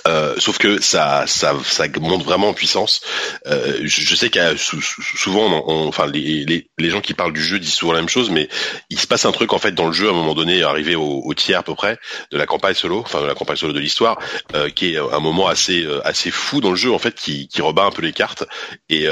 Euh, 0.09 0.35
sauf 0.39 0.59
que 0.59 0.81
ça, 0.81 1.25
ça, 1.27 1.55
ça 1.65 1.85
monte 2.01 2.25
vraiment 2.25 2.49
en 2.49 2.55
puissance. 2.55 3.03
Euh, 3.47 3.81
je, 3.83 4.15
sais 4.15 4.31
qu'il 4.31 4.43
souvent, 4.59 5.63
enfin 5.87 6.07
les, 6.07 6.67
les, 6.79 6.91
gens 6.91 7.01
qui 7.01 7.15
parlent 7.15 7.33
du 7.33 7.43
jeu 7.43 7.59
disent 7.59 7.75
souvent 7.75 7.93
la 7.93 8.01
même 8.01 8.09
chose, 8.09 8.31
mais 8.31 8.49
il 8.91 8.99
se 8.99 9.07
passe 9.07 9.25
un 9.25 9.33
truc 9.33 9.53
en 9.53 9.59
fait 9.59 9.73
dans 9.73 9.87
le 9.87 9.93
jeu 9.93 10.09
à 10.09 10.11
un 10.11 10.15
moment 10.15 10.35
donné, 10.35 10.63
arrivé 10.63 10.97
au, 10.97 11.33
tiers 11.35 11.61
à 11.61 11.63
peu 11.63 11.75
près 11.75 11.99
de 12.31 12.39
la 12.39 12.47
campagne 12.47 12.75
solo, 12.75 13.01
enfin 13.01 13.23
de 13.23 13.27
la 13.27 13.35
campagne 13.35 13.57
solo 13.57 13.73
de 13.73 13.81
l'histoire, 13.81 14.19
euh, 14.55 14.71
qui 14.71 14.95
est 14.95 14.99
un 14.99 15.21
moment 15.21 15.47
assez 15.47 15.87
assez 16.05 16.31
fou 16.31 16.61
dans 16.61 16.71
le 16.71 16.77
jeu 16.77 16.93
en 16.93 16.99
fait, 16.99 17.15
qui, 17.15 17.49
qui 17.49 17.63
rebat 17.63 17.85
un 17.85 17.91
peu 17.91 18.03
les 18.03 18.13
cartes 18.13 18.45
et 18.89 19.07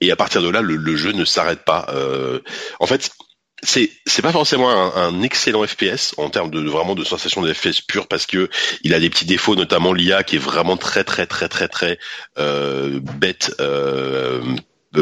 et 0.00 0.10
à 0.10 0.16
partir 0.16 0.42
de 0.42 0.48
là, 0.48 0.60
le, 0.60 0.76
le 0.76 0.96
jeu 0.96 1.12
ne 1.12 1.24
s'arrête 1.24 1.64
pas. 1.64 1.86
en 2.80 2.86
fait, 2.86 3.10
c'est 3.66 3.90
c'est 4.06 4.22
pas 4.22 4.32
forcément 4.32 4.70
un, 4.96 5.22
excellent 5.22 5.66
FPS 5.66 6.14
en 6.18 6.30
termes 6.30 6.50
de 6.50 6.60
vraiment 6.60 6.94
de 6.94 7.04
sensation 7.04 7.42
de 7.42 7.52
FPS 7.52 7.80
pure 7.80 8.06
parce 8.06 8.24
que 8.24 8.48
il 8.82 8.94
a 8.94 9.00
des 9.00 9.10
petits 9.10 9.24
défauts 9.24 9.56
notamment 9.56 9.92
l'IA 9.92 10.22
qui 10.22 10.36
est 10.36 10.40
vraiment 10.40 10.76
très 10.76 11.02
très 11.04 11.26
très 11.26 11.48
très 11.48 11.68
très 11.68 11.98
euh, 12.38 13.00
bête 13.00 13.52
euh, 13.60 14.40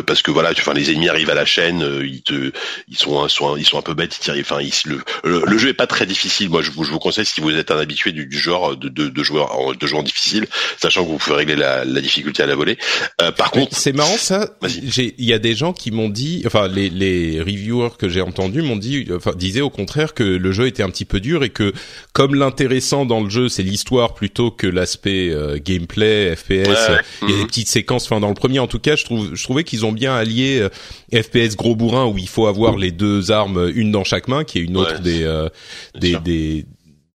parce 0.06 0.22
que 0.22 0.30
voilà, 0.30 0.54
tu, 0.54 0.60
enfin, 0.60 0.74
les 0.74 0.90
ennemis 0.90 1.08
arrivent 1.08 1.30
à 1.30 1.34
la 1.34 1.44
chaîne, 1.44 1.82
euh, 1.82 2.06
ils 2.06 2.22
te, 2.22 2.52
ils 2.88 2.96
sont, 2.96 3.28
sont, 3.28 3.56
ils 3.56 3.64
sont 3.64 3.78
un 3.78 3.82
peu 3.82 3.94
bêtes, 3.94 4.16
ils 4.16 4.20
tirent, 4.20 4.34
enfin, 4.40 4.60
ils, 4.60 4.72
le, 4.86 5.44
le, 5.44 5.58
jeu 5.58 5.68
est 5.68 5.74
pas 5.74 5.86
très 5.86 6.06
difficile. 6.06 6.48
Moi, 6.48 6.62
je 6.62 6.70
vous, 6.70 6.84
je 6.84 6.90
vous 6.90 6.98
conseille 6.98 7.26
si 7.26 7.40
vous 7.40 7.50
êtes 7.50 7.70
un 7.70 7.78
habitué 7.78 8.12
du, 8.12 8.26
du 8.26 8.38
genre 8.38 8.76
de, 8.76 8.88
de, 8.88 9.08
de 9.08 9.22
joueurs, 9.22 9.76
de 9.76 9.86
joueurs 9.86 10.02
difficiles, 10.02 10.46
sachant 10.80 11.04
que 11.04 11.10
vous 11.10 11.18
pouvez 11.18 11.36
régler 11.36 11.56
la, 11.56 11.84
la 11.84 12.00
difficulté 12.00 12.42
à 12.42 12.46
la 12.46 12.54
volée. 12.54 12.78
Euh, 13.20 13.30
par 13.30 13.50
contre, 13.50 13.76
c'est 13.76 13.92
marrant 13.92 14.16
ça. 14.16 14.50
Il 14.62 15.24
y 15.24 15.32
a 15.32 15.38
des 15.38 15.54
gens 15.54 15.72
qui 15.72 15.90
m'ont 15.90 16.08
dit, 16.08 16.42
enfin, 16.46 16.68
les, 16.68 16.90
les 16.90 17.40
reviewers 17.40 17.96
que 17.98 18.08
j'ai 18.08 18.20
entendus 18.20 18.62
m'ont 18.62 18.76
dit, 18.76 19.06
enfin, 19.14 19.32
disaient 19.36 19.60
au 19.60 19.70
contraire 19.70 20.14
que 20.14 20.24
le 20.24 20.52
jeu 20.52 20.66
était 20.66 20.82
un 20.82 20.90
petit 20.90 21.04
peu 21.04 21.20
dur 21.20 21.44
et 21.44 21.50
que 21.50 21.72
comme 22.12 22.34
l'intéressant 22.34 23.04
dans 23.06 23.20
le 23.20 23.30
jeu, 23.30 23.48
c'est 23.48 23.62
l'histoire 23.62 24.14
plutôt 24.14 24.50
que 24.50 24.66
l'aspect 24.66 25.34
gameplay, 25.64 26.34
FPS. 26.34 26.90
Il 27.22 27.30
y 27.30 27.34
a 27.34 27.36
des 27.38 27.46
petites 27.46 27.68
séquences. 27.68 28.04
Enfin, 28.04 28.20
dans 28.20 28.28
le 28.28 28.34
premier, 28.34 28.58
en 28.58 28.66
tout 28.66 28.78
cas, 28.78 28.96
je 28.96 29.04
trouve, 29.04 29.34
je 29.34 29.42
trouvais 29.42 29.64
qu'ils 29.64 29.83
ont 29.84 29.92
bien 29.92 30.14
allié 30.14 30.60
euh, 30.60 30.68
FPS 31.22 31.56
gros 31.56 31.76
bourrin 31.76 32.06
où 32.06 32.18
il 32.18 32.28
faut 32.28 32.46
avoir 32.46 32.76
les 32.76 32.90
deux 32.90 33.30
armes, 33.30 33.70
une 33.74 33.92
dans 33.92 34.04
chaque 34.04 34.28
main, 34.28 34.44
qui 34.44 34.58
est 34.58 34.62
une 34.62 34.76
autre 34.76 35.00
des, 35.00 35.22
euh, 35.22 35.48
des, 35.98 36.16
des, 36.24 36.66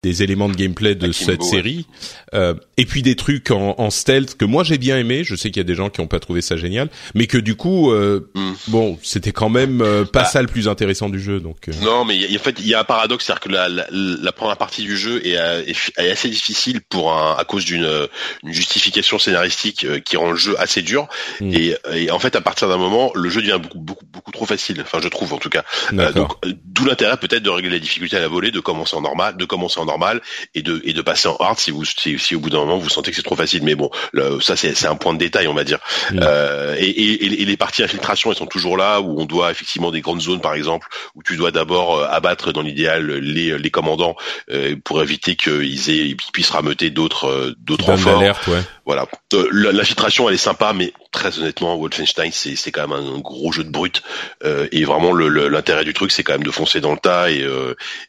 des 0.05 0.21
éléments 0.21 0.49
de 0.49 0.55
gameplay 0.55 0.93
de 0.93 1.11
cette 1.11 1.41
série. 1.41 1.87
Euh, 2.35 2.53
et 2.77 2.85
puis 2.85 3.01
des 3.01 3.15
trucs 3.15 3.49
en, 3.49 3.75
en, 3.77 3.89
stealth 3.89 4.35
que 4.35 4.45
moi 4.45 4.63
j'ai 4.63 4.77
bien 4.77 4.97
aimé. 4.97 5.23
Je 5.23 5.35
sais 5.35 5.49
qu'il 5.49 5.57
y 5.57 5.65
a 5.65 5.67
des 5.67 5.73
gens 5.73 5.89
qui 5.89 5.99
ont 5.99 6.07
pas 6.07 6.19
trouvé 6.19 6.41
ça 6.41 6.57
génial, 6.57 6.89
mais 7.15 7.25
que 7.25 7.39
du 7.39 7.55
coup, 7.55 7.91
euh, 7.91 8.29
mm. 8.35 8.53
bon, 8.67 8.99
c'était 9.01 9.31
quand 9.31 9.49
même 9.49 9.81
euh, 9.81 10.05
pas 10.05 10.21
bah. 10.21 10.25
ça 10.25 10.41
le 10.41 10.47
plus 10.47 10.67
intéressant 10.67 11.09
du 11.09 11.19
jeu. 11.19 11.39
Donc 11.39 11.69
euh. 11.69 11.71
non, 11.81 12.05
mais 12.05 12.17
y 12.17 12.35
a, 12.35 12.39
en 12.39 12.43
fait, 12.43 12.57
il 12.59 12.67
y 12.67 12.75
a 12.75 12.81
un 12.81 12.83
paradoxe, 12.83 13.25
c'est-à-dire 13.25 13.41
que 13.41 13.49
la, 13.49 13.67
la, 13.67 13.87
la, 13.89 14.31
première 14.31 14.57
partie 14.57 14.83
du 14.83 14.95
jeu 14.95 15.25
est, 15.25 15.37
est, 15.67 16.11
assez 16.11 16.29
difficile 16.29 16.81
pour 16.81 17.11
un, 17.13 17.35
à 17.35 17.43
cause 17.43 17.65
d'une 17.65 18.07
justification 18.43 19.17
scénaristique 19.17 19.87
qui 20.03 20.17
rend 20.17 20.31
le 20.31 20.37
jeu 20.37 20.55
assez 20.59 20.83
dur. 20.83 21.07
Mm. 21.41 21.53
Et, 21.53 21.75
et, 21.95 22.11
en 22.11 22.19
fait, 22.19 22.35
à 22.35 22.41
partir 22.41 22.67
d'un 22.67 22.77
moment, 22.77 23.11
le 23.15 23.29
jeu 23.29 23.41
devient 23.41 23.59
beaucoup 23.61 23.79
beaucoup 23.79 24.05
beaucoup 24.05 24.31
trop 24.31 24.45
facile. 24.45 24.81
Enfin, 24.81 24.99
je 25.01 25.07
trouve 25.07 25.33
en 25.33 25.39
tout 25.39 25.49
cas. 25.49 25.63
donc, 25.91 26.33
d'où 26.43 26.85
l'intérêt 26.85 27.17
peut-être 27.17 27.43
de 27.43 27.49
régler 27.49 27.71
la 27.71 27.79
difficulté 27.79 28.17
à 28.17 28.19
la 28.19 28.27
volée, 28.27 28.51
de 28.51 28.59
commencer 28.59 28.95
en 28.95 29.01
normal, 29.01 29.37
de 29.37 29.45
commencer 29.45 29.79
en 29.79 29.85
normal 29.85 29.94
normal 29.95 30.21
et 30.53 30.61
de 30.61 30.81
et 30.83 30.93
de 30.93 31.01
passer 31.01 31.29
en 31.29 31.37
hard 31.39 31.57
si 31.57 31.71
vous 31.71 31.85
si, 31.85 32.19
si 32.19 32.35
au 32.35 32.39
bout 32.39 32.49
d'un 32.49 32.59
moment 32.59 32.77
vous 32.77 32.89
sentez 32.89 33.11
que 33.11 33.17
c'est 33.17 33.23
trop 33.23 33.35
facile. 33.35 33.63
Mais 33.63 33.75
bon, 33.75 33.89
ça 34.41 34.55
c'est 34.57 34.75
c'est 34.75 34.87
un 34.87 34.95
point 34.95 35.13
de 35.13 35.19
détail 35.19 35.47
on 35.47 35.53
va 35.53 35.63
dire. 35.63 35.79
Mm. 36.11 36.19
Euh, 36.21 36.75
et, 36.77 36.89
et, 36.89 37.41
et, 37.41 37.45
les 37.45 37.57
parties 37.57 37.83
infiltration 37.83 38.31
elles 38.31 38.37
sont 38.37 38.45
toujours 38.45 38.77
là 38.77 38.99
où 38.99 39.21
on 39.21 39.25
doit 39.25 39.51
effectivement 39.51 39.91
des 39.91 40.01
grandes 40.01 40.21
zones 40.21 40.41
par 40.41 40.53
exemple 40.53 40.87
où 41.15 41.23
tu 41.23 41.37
dois 41.37 41.51
d'abord 41.51 41.97
euh, 41.97 42.07
abattre 42.09 42.51
dans 42.51 42.61
l'idéal 42.61 43.05
les 43.07 43.57
les 43.57 43.71
commandants 43.71 44.15
euh, 44.51 44.75
pour 44.83 45.01
éviter 45.01 45.35
qu'ils 45.35 45.89
aient 45.89 46.07
ils 46.09 46.17
puissent 46.17 46.49
rameuter 46.49 46.89
d'autres 46.89 47.27
euh, 47.27 47.55
d'autres 47.59 47.85
renforts. 47.85 48.21
Ouais. 48.47 48.61
Voilà. 48.85 49.07
Euh, 49.33 49.47
l'infiltration 49.51 50.29
elle 50.29 50.35
est 50.35 50.37
sympa 50.37 50.73
mais 50.73 50.93
très 51.11 51.39
honnêtement 51.39 51.75
Wolfenstein 51.77 52.31
c'est 52.31 52.55
c'est 52.55 52.71
quand 52.71 52.87
même 52.87 52.97
un, 52.97 53.19
gros 53.19 53.51
jeu 53.51 53.63
de 53.63 53.69
brut 53.69 54.03
et 54.43 54.83
vraiment 54.83 55.13
l'intérêt 55.13 55.85
du 55.85 55.93
truc 55.93 56.11
c'est 56.11 56.23
quand 56.23 56.33
même 56.33 56.43
de 56.43 56.51
foncer 56.51 56.81
dans 56.81 56.91
le 56.91 56.99
tas 56.99 57.31
et 57.31 57.45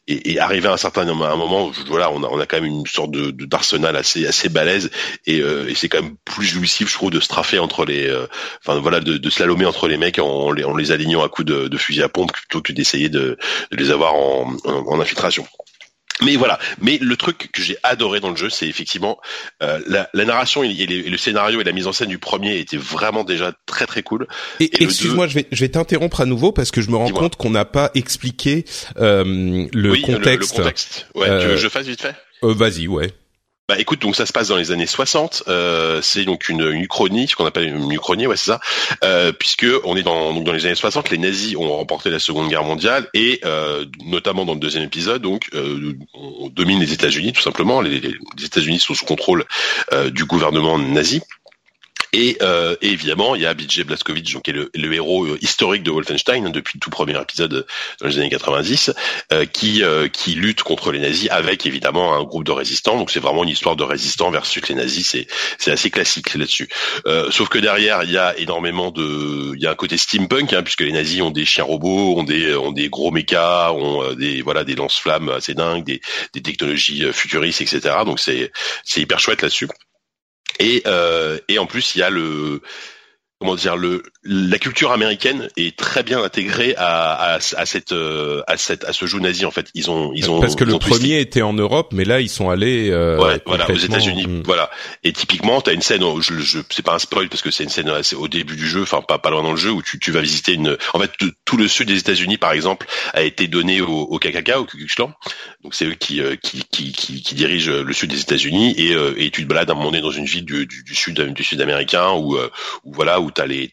et, 0.06 0.32
et 0.32 0.40
arriver 0.40 0.68
à 0.68 0.74
un 0.74 0.76
certain 0.76 1.06
à 1.08 1.32
un 1.32 1.36
moment 1.36 1.70
voilà, 1.86 2.10
on 2.10 2.22
a, 2.22 2.28
on 2.28 2.38
a 2.40 2.46
quand 2.46 2.60
même 2.60 2.70
une 2.70 2.86
sorte 2.86 3.10
de 3.10 3.30
d'arsenal 3.30 3.96
assez 3.96 4.26
assez 4.26 4.48
balèze 4.48 4.90
et, 5.26 5.40
euh, 5.40 5.68
et 5.68 5.74
c'est 5.74 5.88
quand 5.88 6.02
même 6.02 6.16
plus 6.24 6.46
jouissif, 6.46 6.88
je 6.88 6.94
trouve, 6.94 7.10
de 7.10 7.20
straffer 7.20 7.58
entre 7.58 7.84
les, 7.84 8.06
euh, 8.06 8.26
enfin 8.64 8.78
voilà, 8.80 9.00
de, 9.00 9.16
de 9.16 9.30
slalomer 9.30 9.66
entre 9.66 9.88
les 9.88 9.96
mecs 9.96 10.18
en, 10.18 10.52
les, 10.52 10.64
en 10.64 10.76
les 10.76 10.92
alignant 10.92 11.22
à 11.22 11.28
coups 11.28 11.46
de, 11.46 11.68
de 11.68 11.76
fusil 11.76 12.02
à 12.02 12.08
pompe 12.08 12.32
plutôt 12.32 12.60
que 12.60 12.72
d'essayer 12.72 13.08
de, 13.08 13.38
de 13.70 13.76
les 13.76 13.90
avoir 13.90 14.14
en, 14.14 14.56
en, 14.64 15.00
infiltration. 15.00 15.46
Mais 16.22 16.36
voilà. 16.36 16.58
Mais 16.80 16.98
le 17.00 17.16
truc 17.16 17.50
que 17.52 17.62
j'ai 17.62 17.76
adoré 17.82 18.20
dans 18.20 18.30
le 18.30 18.36
jeu, 18.36 18.48
c'est 18.48 18.66
effectivement 18.66 19.18
euh, 19.62 19.80
la, 19.86 20.08
la, 20.14 20.24
narration 20.24 20.62
et, 20.62 20.72
le 20.74 21.16
scénario 21.16 21.60
et 21.60 21.64
la 21.64 21.72
mise 21.72 21.86
en 21.86 21.92
scène 21.92 22.08
du 22.08 22.18
premier 22.18 22.58
étaient 22.58 22.76
vraiment 22.76 23.24
déjà 23.24 23.52
très 23.66 23.86
très 23.86 24.02
cool. 24.02 24.26
Et, 24.60 24.70
excuse-moi, 24.82 25.26
je 25.26 25.34
vais 25.34 25.46
je 25.52 25.60
vais 25.60 25.68
t'interrompre 25.68 26.20
à 26.20 26.26
nouveau 26.26 26.52
parce 26.52 26.70
que 26.70 26.80
je 26.80 26.90
me 26.90 26.96
rends 26.96 27.10
compte 27.10 27.36
qu'on 27.36 27.50
n'a 27.50 27.64
pas 27.64 27.90
expliqué 27.94 28.64
euh, 28.98 29.66
le, 29.72 30.00
contexte. 30.02 30.56
le, 30.56 30.62
contexte. 30.62 31.06
Ouais, 31.14 31.26
tu 31.26 31.32
veux 31.32 31.38
que 31.38 31.44
euh, 31.44 31.56
je 31.56 31.68
fasse 31.68 31.86
vite 31.86 32.02
fait? 32.02 32.14
euh, 32.44 32.54
Vas-y, 32.54 32.88
ouais. 32.88 33.12
Bah 33.68 33.80
écoute, 33.80 34.00
donc 34.00 34.14
ça 34.14 34.26
se 34.26 34.32
passe 34.32 34.46
dans 34.46 34.56
les 34.56 34.70
années 34.70 34.86
60. 34.86 35.42
Euh, 35.48 36.00
c'est 36.00 36.24
donc 36.24 36.48
une, 36.48 36.70
uchronie, 36.70 37.26
ce 37.26 37.34
qu'on 37.34 37.46
appelle 37.46 37.66
une 37.66 37.90
uchronie, 37.90 38.28
ouais 38.28 38.36
c'est 38.36 38.52
ça, 38.52 38.60
euh, 39.02 39.32
puisque 39.32 39.66
on 39.82 39.96
est 39.96 40.04
dans 40.04 40.32
donc 40.32 40.44
dans 40.44 40.52
les 40.52 40.66
années 40.66 40.76
60, 40.76 41.10
les 41.10 41.18
nazis 41.18 41.56
ont 41.56 41.76
remporté 41.76 42.08
la 42.08 42.20
Seconde 42.20 42.48
Guerre 42.48 42.62
mondiale 42.62 43.08
et 43.12 43.40
euh, 43.44 43.84
notamment 44.04 44.44
dans 44.44 44.54
le 44.54 44.60
deuxième 44.60 44.84
épisode, 44.84 45.20
donc 45.20 45.50
on 45.52 46.48
domine 46.48 46.78
les 46.78 46.92
États-Unis 46.92 47.32
tout 47.32 47.42
simplement. 47.42 47.80
Les, 47.80 47.98
les 48.00 48.44
États-Unis 48.44 48.78
sont 48.78 48.94
sous 48.94 49.04
contrôle 49.04 49.44
du 50.12 50.24
gouvernement 50.26 50.78
nazi. 50.78 51.22
Et, 52.12 52.38
euh, 52.42 52.76
et, 52.82 52.90
évidemment, 52.90 53.34
il 53.34 53.42
y 53.42 53.46
a 53.46 53.54
BJ 53.54 53.84
Blazkowicz, 53.84 54.32
donc 54.32 54.44
qui 54.44 54.50
est 54.50 54.54
le, 54.54 54.94
héros 54.94 55.24
euh, 55.24 55.38
historique 55.40 55.82
de 55.82 55.90
Wolfenstein 55.90 56.46
hein, 56.46 56.50
depuis 56.50 56.78
le 56.78 56.80
tout 56.80 56.90
premier 56.90 57.20
épisode 57.20 57.66
dans 58.00 58.06
les 58.06 58.18
années 58.18 58.30
90, 58.30 58.92
euh, 59.32 59.44
qui 59.44 59.82
euh, 59.82 60.08
lutte 60.34 60.62
contre 60.62 60.92
les 60.92 60.98
nazis 60.98 61.28
avec 61.30 61.66
évidemment 61.66 62.14
un 62.14 62.22
groupe 62.24 62.44
de 62.44 62.52
résistants. 62.52 62.96
Donc 62.96 63.10
c'est 63.10 63.20
vraiment 63.20 63.44
une 63.44 63.50
histoire 63.50 63.76
de 63.76 63.82
résistants 63.84 64.30
versus 64.30 64.66
les 64.68 64.74
nazis. 64.74 65.16
C'est 65.58 65.70
assez 65.70 65.90
classique 65.90 66.34
là-dessus. 66.34 66.68
Euh, 67.06 67.30
sauf 67.30 67.48
que 67.48 67.58
derrière, 67.58 68.02
il 68.02 68.10
y 68.10 68.18
a 68.18 68.36
énormément 68.38 68.90
de, 68.90 69.52
il 69.54 69.62
y 69.62 69.66
a 69.66 69.70
un 69.70 69.74
côté 69.74 69.96
steampunk 69.96 70.52
hein, 70.52 70.62
puisque 70.62 70.82
les 70.82 70.92
nazis 70.92 71.22
ont 71.22 71.30
des 71.30 71.44
chiens 71.44 71.64
robots, 71.64 72.18
ont 72.18 72.24
des 72.24 72.88
gros 72.88 73.10
mechas, 73.10 73.72
ont 73.72 74.02
euh, 74.02 74.14
des 74.14 74.42
voilà 74.42 74.64
des 74.64 74.74
lance-flammes 74.74 75.28
assez 75.30 75.54
dingues, 75.54 75.84
des 75.84 76.00
des 76.32 76.42
technologies 76.42 77.04
futuristes, 77.12 77.60
etc. 77.60 77.96
Donc 78.04 78.20
c'est 78.20 78.52
c'est 78.84 79.00
hyper 79.00 79.18
chouette 79.18 79.42
là-dessus. 79.42 79.68
Et, 80.58 80.82
euh, 80.86 81.38
et 81.48 81.58
en 81.58 81.66
plus, 81.66 81.94
il 81.94 81.98
y 81.98 82.02
a 82.02 82.10
le 82.10 82.60
comment 83.40 83.54
dire 83.54 83.76
le 83.76 84.02
la 84.24 84.58
culture 84.58 84.92
américaine 84.92 85.48
est 85.56 85.76
très 85.76 86.02
bien 86.02 86.22
intégrée 86.22 86.74
à, 86.78 87.34
à, 87.34 87.34
à 87.34 87.66
cette 87.66 87.92
euh, 87.92 88.42
à 88.46 88.56
cette 88.56 88.84
à 88.84 88.92
ce 88.94 89.04
jeu 89.06 89.18
nazi 89.18 89.44
en 89.44 89.50
fait. 89.50 89.68
Ils 89.74 89.90
ont 89.90 90.12
ils 90.14 90.30
ont 90.30 90.40
parce 90.40 90.56
que 90.56 90.64
le 90.64 90.78
premier 90.78 91.20
était 91.20 91.42
en 91.42 91.52
Europe 91.52 91.90
mais 91.92 92.04
là 92.04 92.20
ils 92.20 92.30
sont 92.30 92.48
allés 92.48 92.90
euh, 92.90 93.18
ouais, 93.18 93.40
voilà 93.44 93.70
aux 93.70 93.74
États-Unis. 93.74 94.26
hmm. 94.26 94.42
voilà. 94.44 94.70
Et 95.04 95.12
typiquement 95.12 95.60
tu 95.60 95.68
as 95.70 95.74
une 95.74 95.82
scène 95.82 96.02
je, 96.20 96.38
je 96.38 96.60
c'est 96.70 96.84
pas 96.84 96.94
un 96.94 96.98
spoil 96.98 97.28
parce 97.28 97.42
que 97.42 97.50
c'est 97.50 97.64
une 97.64 97.70
scène 97.70 97.90
assez 97.90 98.16
au 98.16 98.26
début 98.26 98.56
du 98.56 98.66
jeu 98.66 98.82
enfin 98.82 99.02
pas 99.02 99.18
pas 99.18 99.28
loin 99.30 99.42
dans 99.42 99.52
le 99.52 99.58
jeu 99.58 99.70
où 99.70 99.82
tu, 99.82 99.98
tu 99.98 100.12
vas 100.12 100.22
visiter 100.22 100.54
une 100.54 100.78
en 100.94 100.98
fait 100.98 101.10
tout 101.44 101.56
le 101.58 101.68
sud 101.68 101.88
des 101.88 101.98
États-Unis 101.98 102.38
par 102.38 102.52
exemple 102.52 102.86
a 103.12 103.22
été 103.22 103.48
donné 103.48 103.82
au, 103.82 103.88
au 103.88 104.18
KKK 104.18 104.52
au 104.56 104.64
Ku 104.64 104.78
Klux 104.78 104.86
Klan. 104.96 105.12
Donc 105.62 105.74
c'est 105.74 105.84
eux 105.84 105.94
qui, 105.94 106.22
euh, 106.22 106.36
qui, 106.36 106.64
qui 106.70 106.92
qui 106.92 107.22
qui 107.22 107.34
dirigent 107.34 107.70
le 107.70 107.92
sud 107.92 108.10
des 108.10 108.20
États-Unis 108.20 108.74
et 108.78 108.94
euh, 108.94 109.14
et 109.18 109.30
tu 109.30 109.42
te 109.42 109.48
balades 109.48 109.68
à 109.68 109.72
un 109.74 109.76
moment 109.76 109.90
donné 109.90 110.02
dans 110.02 110.10
une 110.10 110.24
ville 110.24 110.44
du, 110.46 110.66
du, 110.66 110.82
du 110.82 110.94
sud 110.94 111.20
du 111.20 111.44
sud 111.44 111.60
américain 111.60 112.12
où, 112.12 112.38
où 112.84 112.92
voilà 112.92 113.20
où 113.20 113.25
t'as 113.30 113.46
les 113.46 113.70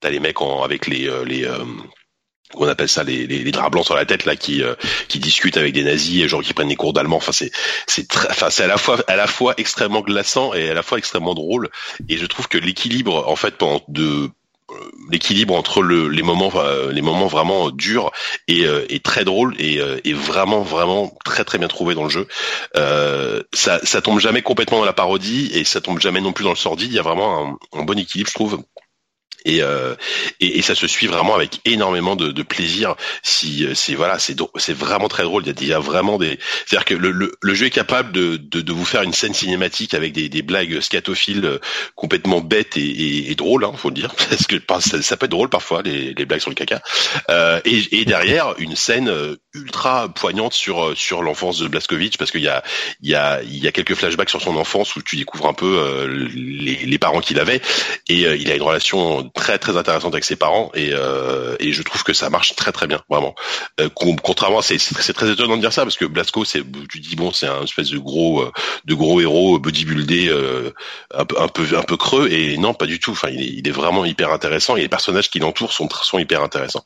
t'as 0.00 0.10
les 0.10 0.20
mecs 0.20 0.40
en, 0.40 0.62
avec 0.62 0.86
les 0.86 1.08
euh, 1.08 1.24
les 1.24 1.44
euh, 1.44 1.64
on 2.54 2.66
appelle 2.66 2.88
ça 2.88 3.04
les, 3.04 3.26
les, 3.26 3.40
les, 3.40 3.50
draps 3.50 3.70
blancs 3.70 3.84
sur 3.84 3.94
la 3.94 4.06
tête 4.06 4.24
là 4.24 4.34
qui 4.34 4.62
euh, 4.62 4.74
qui 5.08 5.18
discutent 5.18 5.58
avec 5.58 5.74
des 5.74 5.84
nazis 5.84 6.22
et 6.22 6.28
genre 6.28 6.42
qui 6.42 6.54
prennent 6.54 6.68
des 6.68 6.76
cours 6.76 6.92
d'allemand. 6.92 7.16
Enfin 7.16 7.32
c'est 7.32 7.50
c'est 7.86 8.06
enfin 8.30 8.48
c'est 8.50 8.64
à 8.64 8.68
la 8.68 8.78
fois 8.78 8.98
à 9.06 9.16
la 9.16 9.26
fois 9.26 9.54
extrêmement 9.58 10.00
glaçant 10.00 10.54
et 10.54 10.70
à 10.70 10.74
la 10.74 10.82
fois 10.82 10.98
extrêmement 10.98 11.34
drôle. 11.34 11.68
Et 12.08 12.16
je 12.16 12.26
trouve 12.26 12.48
que 12.48 12.58
l'équilibre 12.58 13.28
en 13.28 13.36
fait 13.36 13.54
de 13.88 14.30
l'équilibre 15.10 15.54
entre 15.54 15.80
le, 15.80 16.08
les 16.08 16.22
moments 16.22 16.52
les 16.90 17.00
moments 17.00 17.26
vraiment 17.26 17.70
durs 17.70 18.12
et, 18.48 19.00
très 19.02 19.24
drôle 19.24 19.54
et, 19.58 19.80
et, 20.04 20.12
vraiment 20.12 20.60
vraiment 20.60 21.16
très 21.24 21.42
très 21.44 21.56
bien 21.56 21.68
trouvé 21.68 21.94
dans 21.94 22.04
le 22.04 22.10
jeu 22.10 22.28
euh, 22.76 23.42
ça 23.54 23.80
ça 23.82 24.02
tombe 24.02 24.20
jamais 24.20 24.42
complètement 24.42 24.80
dans 24.80 24.84
la 24.84 24.92
parodie 24.92 25.50
et 25.54 25.64
ça 25.64 25.80
tombe 25.80 26.00
jamais 26.00 26.20
non 26.20 26.34
plus 26.34 26.44
dans 26.44 26.50
le 26.50 26.56
sordide 26.56 26.92
il 26.92 26.96
y 26.96 26.98
a 26.98 27.02
vraiment 27.02 27.58
un 27.72 27.82
bon 27.84 27.98
équilibre 27.98 28.28
je 28.28 28.34
trouve 28.34 28.62
et, 29.48 29.62
euh, 29.62 29.94
et, 30.40 30.58
et, 30.58 30.62
ça 30.62 30.74
se 30.74 30.86
suit 30.86 31.06
vraiment 31.06 31.34
avec 31.34 31.60
énormément 31.64 32.16
de, 32.16 32.30
de 32.30 32.42
plaisir. 32.42 32.94
Si 33.22 33.66
c'est 33.74 33.94
voilà, 33.94 34.18
c'est 34.18 34.36
c'est 34.56 34.76
vraiment 34.76 35.08
très 35.08 35.22
drôle. 35.22 35.42
Il 35.44 35.48
y 35.48 35.50
a, 35.50 35.54
il 35.60 35.68
y 35.68 35.72
a 35.72 35.78
vraiment 35.78 36.18
des, 36.18 36.38
c'est-à-dire 36.66 36.84
que 36.84 36.94
le, 36.94 37.10
le, 37.10 37.32
le, 37.40 37.54
jeu 37.54 37.66
est 37.66 37.70
capable 37.70 38.12
de, 38.12 38.36
de, 38.36 38.60
de, 38.60 38.72
vous 38.72 38.84
faire 38.84 39.02
une 39.02 39.12
scène 39.12 39.34
cinématique 39.34 39.94
avec 39.94 40.12
des, 40.12 40.28
des 40.28 40.42
blagues 40.42 40.80
scatophiles 40.80 41.44
euh, 41.44 41.58
complètement 41.94 42.40
bêtes 42.40 42.76
et, 42.76 43.30
et, 43.30 43.34
drôles, 43.34 43.64
hein, 43.64 43.72
faut 43.76 43.88
le 43.88 43.94
dire, 43.94 44.14
parce 44.30 44.46
que 44.46 44.56
ça, 44.80 45.02
ça, 45.02 45.16
peut 45.16 45.26
être 45.26 45.30
drôle 45.30 45.48
parfois 45.48 45.82
les, 45.82 46.14
les 46.14 46.24
blagues 46.26 46.40
sur 46.40 46.50
le 46.50 46.54
caca. 46.54 46.82
Euh, 47.30 47.60
et, 47.64 48.00
et, 48.00 48.04
derrière 48.04 48.54
une 48.58 48.76
scène 48.76 49.08
euh, 49.08 49.36
ultra 49.54 50.08
poignante 50.08 50.52
sur 50.52 50.84
euh, 50.84 50.94
sur 50.94 51.22
l'enfance 51.22 51.58
de 51.58 51.68
Blaskovic 51.68 52.18
parce 52.18 52.30
qu'il 52.30 52.42
y 52.42 52.48
a 52.48 52.62
il 53.00 53.08
y 53.08 53.14
a 53.14 53.42
il 53.42 53.58
y 53.58 53.66
a 53.66 53.72
quelques 53.72 53.94
flashbacks 53.94 54.30
sur 54.30 54.42
son 54.42 54.56
enfance 54.56 54.96
où 54.96 55.02
tu 55.02 55.16
découvres 55.16 55.46
un 55.46 55.54
peu 55.54 55.78
euh, 55.78 56.28
les, 56.34 56.76
les 56.86 56.98
parents 56.98 57.20
qu'il 57.20 57.38
avait 57.38 57.60
et 58.08 58.20
il 58.22 58.50
a 58.50 58.54
une 58.54 58.62
relation 58.62 59.30
très 59.38 59.58
très 59.58 59.76
intéressante 59.76 60.12
avec 60.14 60.24
ses 60.24 60.34
parents 60.34 60.72
et, 60.74 60.90
euh, 60.92 61.54
et 61.60 61.72
je 61.72 61.82
trouve 61.84 62.02
que 62.02 62.12
ça 62.12 62.28
marche 62.28 62.56
très 62.56 62.72
très 62.72 62.88
bien 62.88 63.00
vraiment. 63.08 63.36
Euh, 63.80 63.88
contrairement, 63.88 64.62
c'est 64.62 64.78
c'est 64.78 65.12
très 65.12 65.30
étonnant 65.30 65.56
de 65.56 65.60
dire 65.60 65.72
ça 65.72 65.84
parce 65.84 65.96
que 65.96 66.04
Blasco, 66.04 66.44
c'est 66.44 66.62
tu 66.90 66.98
dis 66.98 67.14
bon, 67.14 67.32
c'est 67.32 67.46
un 67.46 67.62
espèce 67.62 67.90
de 67.90 67.98
gros 67.98 68.42
euh, 68.42 68.52
de 68.84 68.94
gros 68.94 69.20
héros 69.20 69.60
bodybuildé 69.60 70.28
un 71.14 71.24
peu 71.24 71.40
un 71.40 71.48
peu 71.48 71.64
un 71.76 71.82
peu 71.82 71.96
creux 71.96 72.28
et 72.32 72.58
non 72.58 72.74
pas 72.74 72.86
du 72.86 72.98
tout. 72.98 73.12
Enfin, 73.12 73.28
il 73.30 73.40
est, 73.40 73.52
il 73.60 73.68
est 73.68 73.72
vraiment 73.72 74.04
hyper 74.04 74.32
intéressant 74.32 74.76
et 74.76 74.80
les 74.80 74.88
personnages 74.88 75.30
qui 75.30 75.38
l'entourent 75.38 75.72
sont 75.72 75.88
sont 75.88 76.18
hyper 76.18 76.42
intéressants. 76.42 76.84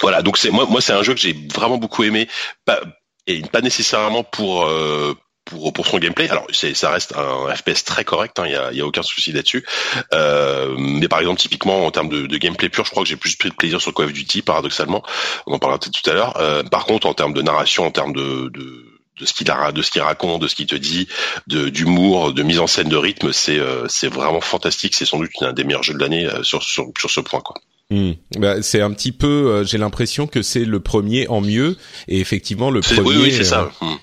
Voilà, 0.00 0.22
donc 0.22 0.38
c'est 0.38 0.50
moi 0.50 0.66
moi 0.66 0.80
c'est 0.80 0.92
un 0.92 1.02
jeu 1.02 1.14
que 1.14 1.20
j'ai 1.20 1.36
vraiment 1.52 1.78
beaucoup 1.78 2.04
aimé. 2.04 2.28
Pas, 2.64 2.80
et 3.26 3.42
pas 3.42 3.60
nécessairement 3.60 4.24
pour 4.24 4.66
euh, 4.66 5.14
pour 5.44 5.72
pour 5.72 5.86
son 5.86 5.98
gameplay. 5.98 6.28
Alors 6.28 6.46
ça 6.52 6.90
reste 6.90 7.14
un 7.16 7.54
FPS 7.54 7.84
très 7.84 8.04
correct, 8.04 8.36
il 8.38 8.42
hein, 8.42 8.48
y, 8.48 8.54
a, 8.54 8.72
y 8.72 8.80
a 8.80 8.86
aucun 8.86 9.02
souci 9.02 9.32
là-dessus. 9.32 9.64
Euh, 10.12 10.74
mais 10.78 11.08
par 11.08 11.20
exemple 11.20 11.40
typiquement 11.40 11.86
en 11.86 11.90
termes 11.90 12.08
de, 12.08 12.26
de 12.26 12.36
gameplay 12.36 12.68
pur, 12.68 12.84
je 12.84 12.90
crois 12.90 13.02
que 13.02 13.08
j'ai 13.08 13.16
plus 13.16 13.36
pris 13.36 13.50
de 13.50 13.54
plaisir 13.54 13.80
sur 13.80 13.94
Call 13.94 14.06
of 14.06 14.12
Duty 14.12 14.42
paradoxalement. 14.42 15.02
On 15.46 15.54
en 15.54 15.58
parlera 15.58 15.78
peut-être 15.78 16.00
tout 16.00 16.10
à 16.10 16.14
l'heure. 16.14 16.36
Euh, 16.38 16.62
par 16.62 16.86
contre 16.86 17.06
en 17.06 17.14
termes 17.14 17.32
de 17.34 17.42
narration, 17.42 17.86
en 17.86 17.90
termes 17.90 18.12
de, 18.12 18.48
de 18.48 18.90
de 19.20 19.26
ce 19.26 19.34
qu'il 19.34 19.46
de 19.74 19.82
ce 19.82 19.90
qu'il 19.90 20.00
raconte, 20.00 20.42
de 20.42 20.48
ce 20.48 20.54
qu'il 20.54 20.66
te 20.66 20.74
dit, 20.74 21.06
d'humour, 21.46 22.32
de 22.32 22.42
mise 22.42 22.58
en 22.58 22.66
scène, 22.66 22.88
de 22.88 22.96
rythme, 22.96 23.32
c'est 23.32 23.58
euh, 23.58 23.86
c'est 23.88 24.08
vraiment 24.08 24.40
fantastique. 24.40 24.94
C'est 24.94 25.04
sans 25.04 25.18
doute 25.18 25.30
un 25.42 25.52
des 25.52 25.64
meilleurs 25.64 25.82
jeux 25.82 25.94
de 25.94 25.98
l'année 25.98 26.26
euh, 26.26 26.42
sur, 26.42 26.62
sur 26.62 26.90
sur 26.98 27.10
ce 27.10 27.20
point 27.20 27.40
quoi. 27.40 27.56
Hmm. 27.90 28.12
Bah, 28.38 28.62
c'est 28.62 28.80
un 28.80 28.92
petit 28.92 29.10
peu, 29.10 29.26
euh, 29.26 29.64
j'ai 29.64 29.76
l'impression 29.76 30.28
que 30.28 30.42
c'est 30.42 30.64
le 30.64 30.78
premier 30.78 31.26
en 31.26 31.40
mieux, 31.40 31.76
et 32.06 32.20
effectivement 32.20 32.70
le 32.70 32.80
premier. 32.80 33.00
Oui, 33.00 33.16
oui, 33.20 33.32
c'est 33.32 33.44
ça. 33.44 33.72
Hmm. 33.80 33.96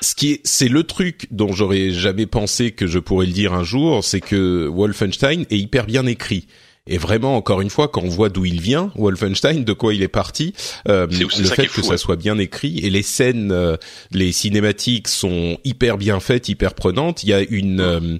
Ce 0.00 0.14
qui 0.14 0.32
est, 0.32 0.40
c'est 0.44 0.68
le 0.68 0.82
truc 0.82 1.28
dont 1.30 1.52
j'aurais 1.52 1.90
jamais 1.90 2.26
pensé 2.26 2.72
que 2.72 2.86
je 2.86 2.98
pourrais 2.98 3.26
le 3.26 3.32
dire 3.32 3.54
un 3.54 3.64
jour, 3.64 4.04
c'est 4.04 4.20
que 4.20 4.66
Wolfenstein 4.66 5.46
est 5.50 5.58
hyper 5.58 5.86
bien 5.86 6.06
écrit. 6.06 6.46
Et 6.88 6.98
vraiment, 6.98 7.36
encore 7.36 7.60
une 7.60 7.70
fois, 7.70 7.86
quand 7.86 8.02
on 8.02 8.08
voit 8.08 8.28
d'où 8.28 8.44
il 8.44 8.60
vient, 8.60 8.90
Wolfenstein, 8.96 9.62
de 9.62 9.72
quoi 9.72 9.94
il 9.94 10.02
est 10.02 10.08
parti, 10.08 10.52
euh, 10.88 11.06
le 11.08 11.44
fait 11.44 11.68
que 11.68 11.80
ça 11.80 11.96
soit 11.96 12.16
bien 12.16 12.38
écrit 12.38 12.80
et 12.80 12.90
les 12.90 13.02
scènes, 13.02 13.52
euh, 13.52 13.76
les 14.10 14.32
cinématiques 14.32 15.06
sont 15.06 15.58
hyper 15.62 15.96
bien 15.96 16.18
faites, 16.18 16.48
hyper 16.48 16.74
prenantes. 16.74 17.22
Il 17.22 17.28
y 17.28 17.34
a 17.34 17.40
une 17.40 17.80
euh, 17.80 18.18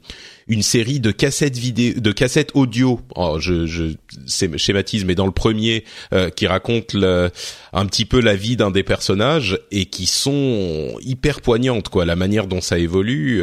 une 0.53 0.63
série 0.63 1.01
de 1.01 1.11
cassettes 1.11 1.57
vidéo, 1.57 1.95
de 1.99 2.13
cassettes 2.13 2.51
audio. 2.55 3.01
Oh, 3.17 3.39
je, 3.39 3.67
je 3.67 3.95
schématise, 4.57 5.05
mais 5.05 5.15
dans 5.15 5.27
le 5.27 5.33
premier, 5.33 5.85
euh, 6.13 6.31
qui 6.31 6.47
raconte 6.47 6.95
le, 6.95 7.31
un 7.73 7.87
petit 7.87 8.05
peu 8.05 8.21
la 8.21 8.35
vie 8.35 8.57
d'un 8.57 8.71
des 8.71 8.83
personnages 8.83 9.59
et 9.71 9.87
qui 9.87 10.07
sont 10.07 10.97
hyper 11.01 11.41
poignantes, 11.41 11.89
quoi, 11.89 12.05
la 12.05 12.17
manière 12.17 12.47
dont 12.47 12.61
ça 12.61 12.79
évolue. 12.79 13.43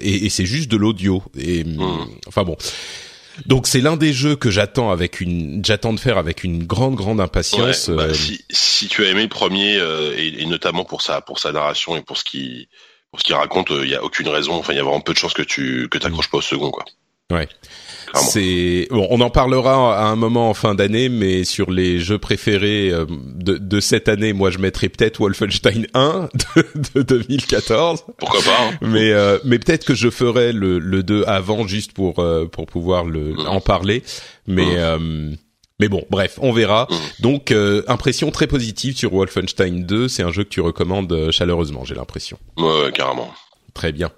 et, 0.00 0.26
et 0.26 0.28
c'est 0.28 0.46
juste 0.46 0.70
de 0.70 0.76
l'audio. 0.76 1.22
Et 1.36 1.64
mmh. 1.64 2.06
enfin 2.26 2.44
bon. 2.44 2.56
Donc 3.46 3.66
c'est 3.66 3.80
l'un 3.80 3.96
des 3.96 4.12
jeux 4.12 4.36
que 4.36 4.50
j'attends 4.50 4.90
avec 4.90 5.20
une, 5.20 5.64
j'attends 5.64 5.92
de 5.92 6.00
faire 6.00 6.18
avec 6.18 6.44
une 6.44 6.64
grande 6.64 6.94
grande 6.94 7.20
impatience. 7.20 7.88
bah, 7.88 8.04
euh, 8.04 8.14
si, 8.14 8.44
si, 8.50 8.88
tu 8.88 9.04
as 9.04 9.10
aimé 9.10 9.22
le 9.22 9.28
premier 9.28 9.76
euh, 9.76 10.14
et, 10.16 10.42
et, 10.42 10.46
notamment 10.46 10.84
pour 10.84 11.02
sa 11.02 11.20
pour 11.20 11.38
sa 11.38 11.52
narration 11.52 11.96
et 11.96 12.02
pour 12.02 12.16
ce 12.16 12.24
qui 12.24 12.68
pour 13.10 13.20
ce 13.20 13.24
qu'il 13.24 13.34
raconte, 13.34 13.70
il 13.70 13.76
euh, 13.76 13.86
y 13.86 13.94
a 13.94 14.04
aucune 14.04 14.28
raison. 14.28 14.54
Enfin, 14.54 14.72
il 14.72 14.76
y 14.76 14.80
a 14.80 14.84
vraiment 14.84 15.00
peu 15.00 15.12
de 15.12 15.18
chances 15.18 15.34
que 15.34 15.42
tu 15.42 15.88
que 15.90 15.98
t'accroches 15.98 16.30
pas 16.30 16.38
au 16.38 16.42
second, 16.42 16.70
quoi. 16.70 16.84
Ouais. 17.30 17.48
C'est 18.14 18.88
bon, 18.90 19.06
on 19.10 19.20
en 19.20 19.30
parlera 19.30 19.96
à 19.96 20.06
un 20.06 20.16
moment 20.16 20.50
en 20.50 20.54
fin 20.54 20.74
d'année, 20.74 21.08
mais 21.08 21.44
sur 21.44 21.70
les 21.70 22.00
jeux 22.00 22.18
préférés 22.18 22.90
euh, 22.90 23.06
de, 23.08 23.56
de 23.56 23.80
cette 23.80 24.08
année, 24.08 24.32
moi 24.32 24.50
je 24.50 24.58
mettrais 24.58 24.88
peut-être 24.88 25.20
Wolfenstein 25.20 25.86
1 25.94 26.28
de, 26.56 26.66
de 26.94 27.02
2014. 27.02 28.04
Pourquoi 28.18 28.40
pas 28.42 28.56
hein. 28.60 28.78
Mais 28.80 29.12
euh, 29.12 29.38
mais 29.44 29.60
peut-être 29.60 29.84
que 29.84 29.94
je 29.94 30.10
ferai 30.10 30.52
le, 30.52 30.80
le 30.80 31.04
2 31.04 31.22
avant 31.28 31.68
juste 31.68 31.92
pour 31.92 32.18
euh, 32.18 32.46
pour 32.46 32.66
pouvoir 32.66 33.04
le 33.04 33.34
mmh. 33.34 33.46
en 33.46 33.60
parler. 33.60 34.02
Mais 34.48 34.76
mmh. 34.98 35.36
Mais 35.80 35.88
bon, 35.88 36.04
bref, 36.10 36.38
on 36.40 36.52
verra. 36.52 36.86
Mmh. 36.90 36.94
Donc 37.20 37.54
impression 37.88 38.30
très 38.30 38.46
positive 38.46 38.96
sur 38.96 39.12
Wolfenstein 39.12 39.84
2. 39.84 40.08
C'est 40.08 40.22
un 40.22 40.30
jeu 40.30 40.44
que 40.44 40.50
tu 40.50 40.60
recommandes 40.60 41.30
chaleureusement, 41.30 41.84
j'ai 41.84 41.94
l'impression. 41.94 42.38
Ouais, 42.56 42.92
carrément. 42.92 43.30
Très 43.74 43.92
bien. 43.92 44.10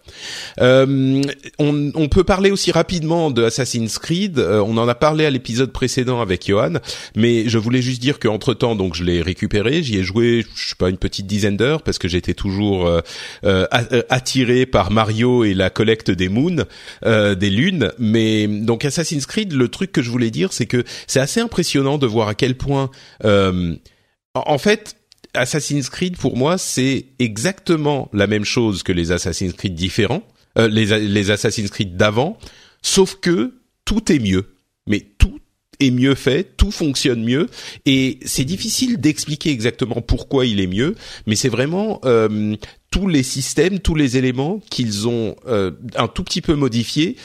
Euh, 0.61 1.23
on, 1.59 1.91
on, 1.95 2.09
peut 2.09 2.25
parler 2.25 2.51
aussi 2.51 2.73
rapidement 2.73 3.31
de 3.31 3.45
Assassin's 3.45 3.99
Creed. 3.99 4.39
Euh, 4.39 4.63
on 4.67 4.79
en 4.79 4.89
a 4.89 4.95
parlé 4.95 5.27
à 5.27 5.31
l'épisode 5.31 5.73
précédent 5.73 6.21
avec 6.21 6.47
Johan, 6.47 6.75
mais 7.17 7.49
je 7.49 7.59
voulais 7.59 7.83
juste 7.83 8.01
dire 8.01 8.19
qu'entre 8.19 8.55
temps, 8.55 8.77
donc 8.77 8.95
je 8.95 9.05
l'ai 9.05 9.21
récupéré. 9.21 9.83
J'y 9.83 9.99
ai 9.99 10.05
joué, 10.05 10.47
je 10.55 10.69
sais 10.71 10.75
pas, 10.77 10.89
une 10.89 10.97
petite 10.97 11.27
dizaine 11.27 11.57
d'heures 11.57 11.83
parce 11.83 11.99
que 11.99 12.09
j'étais 12.09 12.35
toujours 12.35 12.87
euh, 12.87 13.01
euh 13.45 13.67
attiré 14.09 14.65
par 14.65 14.91
Mario 14.91 15.45
et 15.45 15.55
la 15.55 15.71
collecte 15.71 16.11
des 16.11 16.29
moons, 16.29 16.65
des 17.05 17.51
lunes. 17.51 17.93
Mais 17.99 18.47
donc 18.47 18.85
Assassin's 18.85 19.27
Creed, 19.27 19.53
le 19.53 19.69
truc 19.69 19.93
que 19.93 20.03
je 20.03 20.11
voulais 20.11 20.31
dire, 20.31 20.53
c'est 20.53 20.67
que 20.67 20.85
c'est 21.07 21.21
assez 21.21 21.41
impressionnant 21.41 21.99
de 21.99 22.07
voir 22.07 22.29
à 22.29 22.35
quel 22.35 22.57
point, 22.57 22.91
en 23.23 24.59
fait 24.59 24.97
Assassin's 25.35 25.89
Creed 25.89 26.17
pour 26.17 26.37
moi 26.37 26.59
c'est 26.59 27.07
exactement 27.19 28.09
la 28.13 28.27
même 28.27 28.45
chose 28.45 28.83
que 28.83 28.93
les 28.93 29.13
Assassin's 29.13 29.53
Creed 29.53 29.75
différents, 29.75 30.23
euh, 30.59 30.69
les, 30.69 31.09
les 31.09 31.31
Assassin's 31.31 31.71
Creed 31.71 31.97
d'avant, 31.97 32.39
sauf 32.83 33.17
que 33.21 33.55
tout 33.85 34.13
est 34.13 34.19
mieux. 34.19 34.47
Mais 34.87 35.01
tout 35.19 35.39
est 35.81 35.91
mieux 35.91 36.15
fait, 36.15 36.57
tout 36.57 36.71
fonctionne 36.71 37.23
mieux, 37.25 37.49
et 37.87 38.19
c'est 38.25 38.45
difficile 38.45 39.01
d'expliquer 39.01 39.51
exactement 39.51 40.01
pourquoi 40.01 40.47
il 40.47 40.61
est 40.61 40.67
mieux, 40.67 40.95
mais 41.27 41.37
c'est 41.37 41.49
vraiment 41.49 42.01
euh, 42.05 42.57
tous 42.91 43.09
les 43.09 43.23
systèmes, 43.23 43.81
tous 43.81 43.95
les 43.95 44.17
éléments 44.17 44.61
qu'ils 44.71 45.09
ont 45.09 45.37
euh, 45.47 45.73
un 45.97 46.09
tout 46.09 46.25
petit 46.25 46.41
peu 46.41 46.55
modifiés 46.55 47.17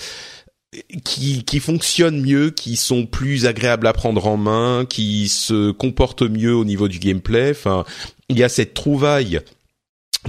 qui, 1.04 1.44
qui 1.44 1.60
fonctionnent 1.60 2.22
mieux, 2.22 2.50
qui 2.50 2.76
sont 2.76 3.06
plus 3.06 3.46
agréables 3.46 3.88
à 3.88 3.94
prendre 3.94 4.28
en 4.28 4.38
main, 4.38 4.86
qui 4.88 5.28
se 5.28 5.72
comportent 5.72 6.24
mieux 6.24 6.56
au 6.56 6.66
niveau 6.66 6.88
du 6.88 7.00
gameplay. 7.00 7.52
Enfin, 7.52 7.86
il 8.30 8.38
y 8.38 8.44
a 8.44 8.50
cette 8.50 8.74
trouvaille 8.74 9.42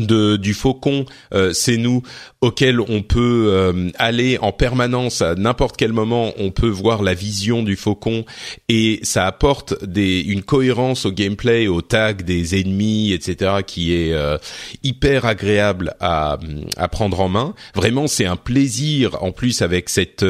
de 0.06 0.36
du 0.36 0.54
faucon, 0.54 1.04
euh, 1.34 1.52
c'est 1.52 1.76
nous 1.76 2.02
auquel 2.40 2.80
on 2.80 3.02
peut 3.02 3.48
euh, 3.48 3.90
aller 3.98 4.38
en 4.38 4.52
permanence 4.52 5.22
à 5.22 5.34
n'importe 5.34 5.76
quel 5.76 5.92
moment. 5.92 6.32
On 6.38 6.50
peut 6.50 6.68
voir 6.68 7.02
la 7.02 7.14
vision 7.14 7.62
du 7.62 7.76
faucon 7.76 8.24
et 8.68 9.00
ça 9.02 9.26
apporte 9.26 9.84
des 9.84 10.20
une 10.20 10.42
cohérence 10.42 11.06
au 11.06 11.12
gameplay, 11.12 11.66
au 11.66 11.82
tag 11.82 12.22
des 12.22 12.60
ennemis, 12.60 13.12
etc. 13.12 13.56
qui 13.66 13.94
est 13.94 14.12
euh, 14.12 14.38
hyper 14.82 15.24
agréable 15.24 15.94
à 16.00 16.38
à 16.76 16.88
prendre 16.88 17.20
en 17.20 17.28
main. 17.28 17.54
Vraiment, 17.74 18.06
c'est 18.06 18.26
un 18.26 18.36
plaisir 18.36 19.22
en 19.22 19.32
plus 19.32 19.62
avec 19.62 19.88
cette 19.88 20.24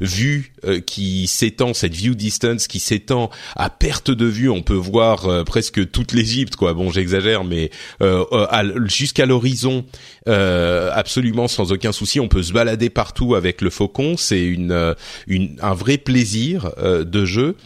vue 0.00 0.52
qui 0.86 1.26
s'étend, 1.26 1.74
cette 1.74 1.94
view 1.94 2.14
distance 2.14 2.66
qui 2.66 2.78
s'étend 2.78 3.30
à 3.56 3.70
perte 3.70 4.10
de 4.10 4.26
vue. 4.26 4.50
On 4.50 4.62
peut 4.62 4.74
voir 4.74 5.44
presque 5.44 5.90
toute 5.90 6.12
l'Égypte, 6.12 6.56
quoi. 6.56 6.74
Bon, 6.74 6.90
j'exagère, 6.90 7.44
mais 7.44 7.70
à, 8.00 8.62
jusqu'à 9.08 9.24
l'horizon 9.24 9.86
euh, 10.28 10.90
absolument 10.92 11.48
sans 11.48 11.72
aucun 11.72 11.92
souci. 11.92 12.20
On 12.20 12.28
peut 12.28 12.42
se 12.42 12.52
balader 12.52 12.90
partout 12.90 13.34
avec 13.34 13.62
le 13.62 13.70
faucon. 13.70 14.18
C'est 14.18 14.44
une, 14.44 14.70
euh, 14.70 14.92
une, 15.26 15.56
un 15.62 15.72
vrai 15.72 15.96
plaisir 15.96 16.70
euh, 16.76 17.04
de 17.04 17.24
jeu. 17.24 17.56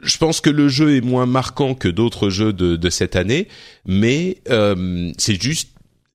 Je 0.00 0.18
pense 0.18 0.40
que 0.40 0.50
le 0.50 0.68
jeu 0.68 0.96
est 0.96 1.00
moins 1.00 1.26
marquant 1.26 1.76
que 1.76 1.86
d'autres 1.86 2.28
jeux 2.28 2.52
de, 2.52 2.74
de, 2.74 2.90
cette 2.90 3.14
année, 3.14 3.48
mais 3.86 4.38
c'est 5.16 5.40
juste 5.40 5.70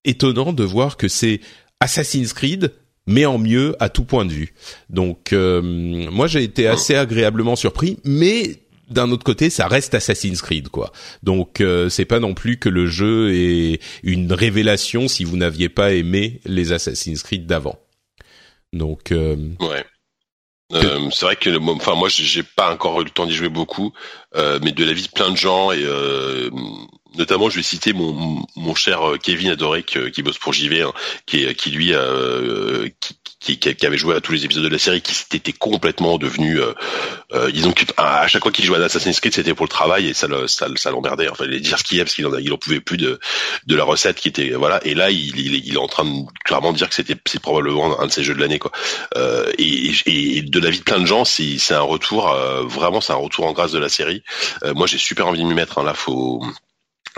étonnant 0.05 0.53
de 0.53 0.63
voir 0.63 0.97
que 0.97 1.07
c'est 1.07 1.39
Assassin's 1.79 2.33
Creed 2.33 2.73
mais 3.07 3.25
en 3.25 3.39
mieux 3.39 3.75
à 3.79 3.89
tout 3.89 4.03
point 4.03 4.23
de 4.23 4.31
vue. 4.31 4.53
Donc 4.91 5.31
moi 5.33 6.27
j'ai 6.27 6.43
été 6.43 6.67
assez 6.67 6.93
agréablement 6.93 7.55
surpris, 7.55 7.97
mais 8.03 8.59
d'un 8.89 9.11
autre 9.11 9.23
côté, 9.23 9.49
ça 9.49 9.67
reste 9.67 9.93
Assassin's 9.93 10.41
Creed, 10.41 10.69
quoi. 10.69 10.91
Donc, 11.23 11.61
euh, 11.61 11.89
c'est 11.89 12.05
pas 12.05 12.19
non 12.19 12.33
plus 12.33 12.57
que 12.57 12.69
le 12.69 12.87
jeu 12.87 13.33
est 13.33 13.79
une 14.03 14.31
révélation 14.33 15.07
si 15.07 15.23
vous 15.23 15.37
n'aviez 15.37 15.69
pas 15.69 15.93
aimé 15.93 16.41
les 16.45 16.71
Assassin's 16.71 17.23
Creed 17.23 17.45
d'avant. 17.45 17.79
Donc, 18.73 19.11
euh, 19.11 19.35
ouais. 19.59 19.85
Euh, 20.71 21.09
c'est 21.11 21.25
vrai 21.25 21.35
que, 21.35 21.57
enfin, 21.71 21.95
moi, 21.95 22.09
j'ai 22.09 22.43
pas 22.43 22.71
encore 22.71 23.01
eu 23.01 23.03
le 23.03 23.09
temps 23.09 23.25
d'y 23.25 23.33
jouer 23.33 23.49
beaucoup, 23.49 23.91
mais 24.35 24.71
de 24.71 24.85
la 24.85 24.93
vie 24.93 25.03
de 25.03 25.07
plein 25.07 25.31
de 25.31 25.37
gens 25.37 25.71
et 25.71 25.83
notamment, 27.17 27.49
je 27.49 27.55
vais 27.55 27.63
citer 27.63 27.91
mon, 27.91 28.43
mon 28.55 28.75
cher 28.75 29.01
Kevin 29.23 29.49
adoré 29.49 29.81
qui, 29.81 30.21
bosse 30.21 30.37
pour 30.37 30.53
JV, 30.53 30.83
hein, 30.83 30.93
qui, 31.25 31.51
qui 31.55 31.71
lui, 31.71 31.91
qui, 32.99 33.15
qui, 33.39 33.57
qui, 33.57 33.85
avait 33.85 33.97
joué 33.97 34.15
à 34.15 34.21
tous 34.21 34.33
les 34.33 34.45
épisodes 34.45 34.63
de 34.63 34.69
la 34.69 34.77
série, 34.77 35.01
qui 35.01 35.13
était 35.35 35.53
complètement 35.53 36.17
devenu, 36.17 36.59
euh, 36.59 36.73
euh, 37.33 37.51
disons 37.51 37.73
à 37.97 38.27
chaque 38.27 38.43
fois 38.43 38.51
qu'il 38.51 38.65
jouait 38.65 38.77
à 38.77 38.83
Assassin's 38.83 39.19
Creed, 39.19 39.33
c'était 39.33 39.53
pour 39.53 39.65
le 39.65 39.69
travail 39.69 40.07
et 40.07 40.13
ça 40.13 40.27
le, 40.27 40.47
ça, 40.47 40.67
ça 40.75 40.91
l'emmerdait. 40.91 41.29
Enfin, 41.29 41.45
il 41.45 41.51
allait 41.51 41.59
dire 41.59 41.79
ce 41.79 41.83
qu'il 41.83 41.99
aime 41.99 42.05
parce 42.05 42.15
qu'il 42.15 42.27
en, 42.27 42.37
il 42.37 42.51
en 42.51 42.57
pouvait 42.57 42.81
plus 42.81 42.97
de, 42.97 43.19
de 43.65 43.75
la 43.75 43.83
recette 43.83 44.17
qui 44.19 44.27
était, 44.27 44.51
voilà. 44.51 44.85
Et 44.85 44.93
là, 44.93 45.09
il, 45.09 45.39
il, 45.39 45.55
il 45.65 45.73
est 45.73 45.77
en 45.77 45.87
train 45.87 46.05
de 46.05 46.25
clairement 46.43 46.73
dire 46.73 46.89
que 46.89 46.95
c'était, 46.95 47.15
c'est 47.25 47.41
probablement 47.41 47.99
un 48.01 48.07
de 48.07 48.11
ses 48.11 48.23
jeux 48.23 48.35
de 48.35 48.41
l'année, 48.41 48.59
quoi. 48.59 48.71
Euh, 49.15 49.51
et, 49.57 50.41
de 50.41 50.59
la 50.59 50.69
vie 50.69 50.79
de 50.79 50.83
plein 50.83 50.99
de 50.99 51.05
gens, 51.05 51.25
c'est, 51.25 51.57
c'est 51.57 51.73
un 51.73 51.81
retour, 51.81 52.31
euh, 52.31 52.63
vraiment, 52.63 53.01
c'est 53.01 53.13
un 53.13 53.17
retour 53.17 53.45
en 53.45 53.53
grâce 53.53 53.71
de 53.71 53.79
la 53.79 53.89
série. 53.89 54.23
Euh, 54.63 54.73
moi, 54.73 54.87
j'ai 54.87 54.97
super 54.97 55.27
envie 55.27 55.39
de 55.39 55.45
m'y 55.45 55.53
mettre. 55.53 55.77
Hein, 55.79 55.83
là, 55.83 55.93
faut 55.93 56.43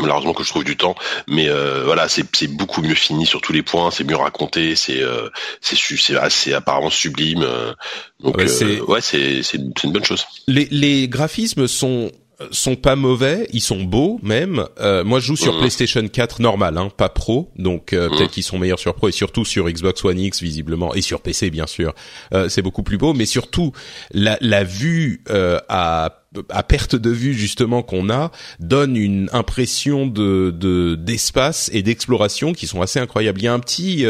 malheureusement 0.02 0.34
que 0.34 0.44
je 0.44 0.50
trouve 0.50 0.64
du 0.64 0.78
temps 0.78 0.96
mais 1.28 1.50
euh, 1.50 1.84
voilà 1.86 2.08
c'est 2.08 2.26
c'est 2.36 2.48
beaucoup 2.48 2.82
mieux 2.82 2.96
fini 2.96 3.26
sur 3.26 3.42
tous 3.42 3.54
les 3.54 3.64
points 3.64 3.92
c'est 3.92 4.04
mieux 4.04 4.16
raconté 4.16 4.76
c'est 4.76 5.02
euh, 5.02 5.30
c'est 5.62 5.78
c'est 5.78 6.18
assez 6.18 6.54
apparemment 6.54 6.90
sublime 6.90 7.44
euh, 7.44 7.74
donc 8.20 8.38
ouais 8.38 8.48
c'est 8.48 8.82
ouais, 8.82 9.02
c'est 9.02 9.44
c'est 9.44 9.58
une, 9.58 9.74
une 9.84 9.92
bonne 9.92 10.06
chose 10.06 10.26
les 10.48 10.68
les 10.72 11.08
graphismes 11.08 11.68
sont 11.68 12.12
sont 12.52 12.76
pas 12.76 12.96
mauvais, 12.96 13.48
ils 13.54 13.62
sont 13.62 13.84
beaux 13.84 14.20
même. 14.24 14.66
Euh, 14.80 15.04
moi, 15.04 15.20
je 15.20 15.28
joue 15.28 15.36
sur 15.36 15.54
mmh. 15.54 15.60
PlayStation 15.60 16.08
4 16.08 16.42
normal, 16.42 16.78
hein, 16.78 16.90
pas 16.96 17.10
Pro, 17.10 17.52
donc 17.58 17.94
euh, 17.94 18.08
mmh. 18.08 18.12
peut-être 18.12 18.32
qu'ils 18.32 18.44
sont 18.44 18.58
meilleurs 18.58 18.80
sur 18.80 18.96
Pro 18.96 19.10
et 19.10 19.12
surtout 19.12 19.46
sur 19.46 19.70
Xbox 19.70 20.04
One 20.04 20.20
X 20.20 20.42
visiblement 20.42 20.94
et 20.94 21.02
sur 21.02 21.22
PC 21.22 21.50
bien 21.50 21.68
sûr. 21.68 21.94
Euh, 22.34 22.50
c'est 22.50 22.62
beaucoup 22.62 22.84
plus 22.84 22.98
beau, 22.98 23.14
mais 23.14 23.26
surtout 23.26 23.72
la, 24.12 24.38
la 24.42 24.64
vue 24.64 25.24
à 25.70 26.21
à 26.50 26.64
perte 26.64 26.96
de 26.96 27.10
vue 27.10 27.34
justement 27.34 27.84
qu'on 27.84 28.10
a 28.10 28.32
donne 28.60 28.96
une 28.96 29.30
impression 29.34 30.08
de 30.08 30.96
d'espace 30.96 31.70
et 31.74 31.84
d'exploration 31.84 32.54
qui 32.54 32.68
sont 32.68 32.82
assez 32.82 33.00
incroyables. 33.00 33.40
Il 33.40 33.46
y 33.46 33.48
a 33.48 33.54
un 33.54 33.60
petit 33.60 34.06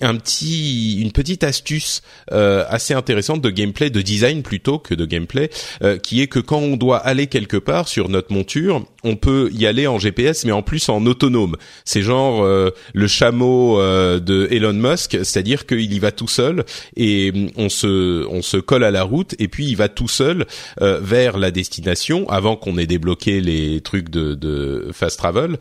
un 0.00 0.16
petit, 0.16 1.00
une 1.00 1.12
petite 1.12 1.44
astuce 1.44 2.02
euh, 2.32 2.64
assez 2.68 2.94
intéressante 2.94 3.40
de 3.40 3.50
gameplay, 3.50 3.90
de 3.90 4.00
design 4.00 4.42
plutôt 4.42 4.78
que 4.78 4.94
de 4.94 5.04
gameplay, 5.04 5.50
euh, 5.82 5.98
qui 5.98 6.22
est 6.22 6.28
que 6.28 6.38
quand 6.38 6.58
on 6.58 6.76
doit 6.76 6.98
aller 6.98 7.26
quelque 7.26 7.56
part 7.56 7.88
sur 7.88 8.08
notre 8.08 8.32
monture, 8.32 8.84
on 9.04 9.16
peut 9.16 9.50
y 9.52 9.66
aller 9.66 9.86
en 9.86 9.98
GPS, 9.98 10.44
mais 10.44 10.52
en 10.52 10.62
plus 10.62 10.88
en 10.88 11.04
autonome. 11.06 11.56
C'est 11.84 12.02
genre 12.02 12.42
euh, 12.42 12.70
le 12.94 13.06
chameau 13.06 13.78
de 13.78 14.48
Elon 14.50 14.72
Musk, 14.72 15.18
c'est-à-dire 15.24 15.66
qu'il 15.66 15.92
y 15.92 15.98
va 15.98 16.12
tout 16.12 16.28
seul 16.28 16.64
et 16.96 17.32
mm, 17.32 17.50
on 17.56 17.68
se, 17.68 18.26
on 18.28 18.42
se 18.42 18.56
colle 18.56 18.84
à 18.84 18.90
la 18.90 19.02
route 19.02 19.34
et 19.38 19.48
puis 19.48 19.66
il 19.66 19.76
va 19.76 19.88
tout 19.88 20.08
seul 20.08 20.46
vers 20.80 21.38
la 21.38 21.50
destination 21.50 22.28
avant 22.28 22.56
qu'on 22.56 22.78
ait 22.78 22.86
débloqué 22.86 23.40
les 23.40 23.80
trucs 23.80 24.10
de, 24.10 24.34
de 24.34 24.90
fast 24.92 25.18
travel. 25.18 25.58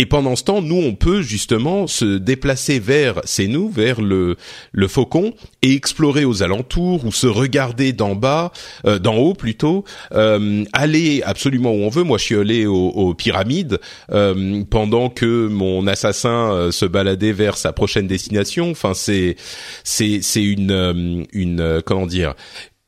Et 0.00 0.06
pendant 0.06 0.34
ce 0.34 0.44
temps, 0.44 0.62
nous, 0.62 0.80
on 0.82 0.94
peut 0.94 1.20
justement 1.20 1.86
se 1.86 2.16
déplacer 2.16 2.78
vers, 2.78 3.20
c'est 3.24 3.48
nous, 3.48 3.68
vers 3.68 4.00
le, 4.00 4.36
le 4.72 4.88
faucon 4.88 5.34
et 5.60 5.74
explorer 5.74 6.24
aux 6.24 6.42
alentours 6.42 7.04
ou 7.04 7.12
se 7.12 7.26
regarder 7.26 7.92
d'en 7.92 8.14
bas, 8.14 8.50
euh, 8.86 8.98
d'en 8.98 9.16
haut 9.16 9.34
plutôt, 9.34 9.84
euh, 10.12 10.64
aller 10.72 11.20
absolument 11.22 11.72
où 11.72 11.82
on 11.82 11.90
veut. 11.90 12.02
Moi, 12.02 12.16
je 12.16 12.24
suis 12.24 12.36
allé 12.36 12.64
aux, 12.64 13.12
pyramides 13.12 13.78
euh, 14.10 14.64
pendant 14.70 15.10
que 15.10 15.48
mon 15.48 15.86
assassin 15.86 16.70
se 16.70 16.86
baladait 16.86 17.32
vers 17.32 17.58
sa 17.58 17.74
prochaine 17.74 18.06
destination. 18.06 18.70
Enfin, 18.70 18.94
c'est 18.94 19.36
c'est 19.84 20.22
c'est 20.22 20.42
une 20.42 21.26
une 21.34 21.82
comment 21.84 22.06
dire 22.06 22.32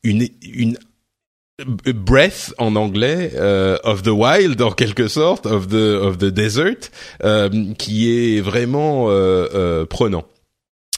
une 0.03 0.27
une 0.41 0.77
breath 1.59 2.53
en 2.57 2.75
anglais 2.75 3.31
uh, 3.35 3.77
of 3.83 4.01
the 4.01 4.09
wild 4.09 4.59
en 4.61 4.71
quelque 4.71 5.07
sorte 5.07 5.45
of 5.45 5.67
the 5.67 5.99
of 6.01 6.17
the 6.17 6.31
desert 6.31 6.89
euh, 7.23 7.73
qui 7.77 8.09
est 8.09 8.41
vraiment 8.41 9.05
euh, 9.09 9.85
prenant 9.85 10.25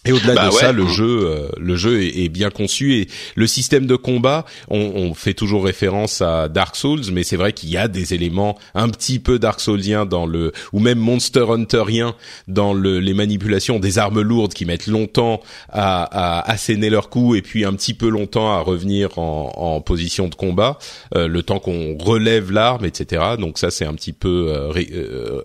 et 0.05 0.11
au-delà 0.11 0.35
bah 0.35 0.47
de 0.47 0.51
ça, 0.51 0.71
le 0.71 0.87
jeu, 0.87 1.25
euh, 1.25 1.49
le 1.57 1.75
jeu 1.75 2.03
est, 2.03 2.29
bien 2.29 2.49
conçu 2.49 2.95
et 2.95 3.07
le 3.35 3.47
système 3.47 3.87
de 3.87 3.95
combat, 3.95 4.45
on, 4.69 4.77
on 4.77 5.13
fait 5.13 5.33
toujours 5.33 5.65
référence 5.65 6.21
à 6.21 6.47
Dark 6.49 6.75
Souls, 6.75 7.01
mais 7.11 7.23
c'est 7.23 7.37
vrai 7.37 7.53
qu'il 7.53 7.69
y 7.69 7.77
a 7.77 7.87
des 7.87 8.13
éléments 8.13 8.57
un 8.73 8.89
petit 8.89 9.19
peu 9.19 9.39
Dark 9.39 9.59
Soulsien 9.59 10.05
dans 10.05 10.25
le, 10.25 10.51
ou 10.73 10.79
même 10.79 10.99
Monster 10.99 11.45
Hunterien 11.49 12.15
dans 12.47 12.73
le, 12.73 12.99
les 12.99 13.13
manipulations 13.13 13.79
des 13.79 13.97
armes 13.97 14.21
lourdes 14.21 14.53
qui 14.53 14.65
mettent 14.65 14.87
longtemps 14.87 15.41
à, 15.69 16.03
à 16.03 16.51
asséner 16.51 16.89
leur 16.89 17.09
coup 17.09 17.35
et 17.35 17.41
puis 17.41 17.65
un 17.65 17.73
petit 17.73 17.93
peu 17.93 18.09
longtemps 18.09 18.51
à 18.51 18.59
revenir 18.59 19.17
en, 19.17 19.53
en 19.55 19.81
position 19.81 20.27
de 20.27 20.35
combat, 20.35 20.77
euh, 21.15 21.27
le 21.27 21.43
temps 21.43 21.59
qu'on 21.59 21.97
relève 21.97 22.51
l'arme, 22.51 22.85
etc. 22.85 23.23
Donc 23.39 23.57
ça, 23.57 23.71
c'est 23.71 23.85
un 23.85 23.93
petit 23.93 24.13
peu, 24.13 24.47
euh, 24.49 25.41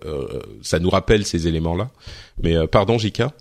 ça 0.63 0.79
nous 0.79 0.91
rappelle 0.91 1.25
ces 1.25 1.47
éléments-là. 1.47 1.91
Mais 2.43 2.67
pardon, 2.69 2.99
Jika. 2.99 3.33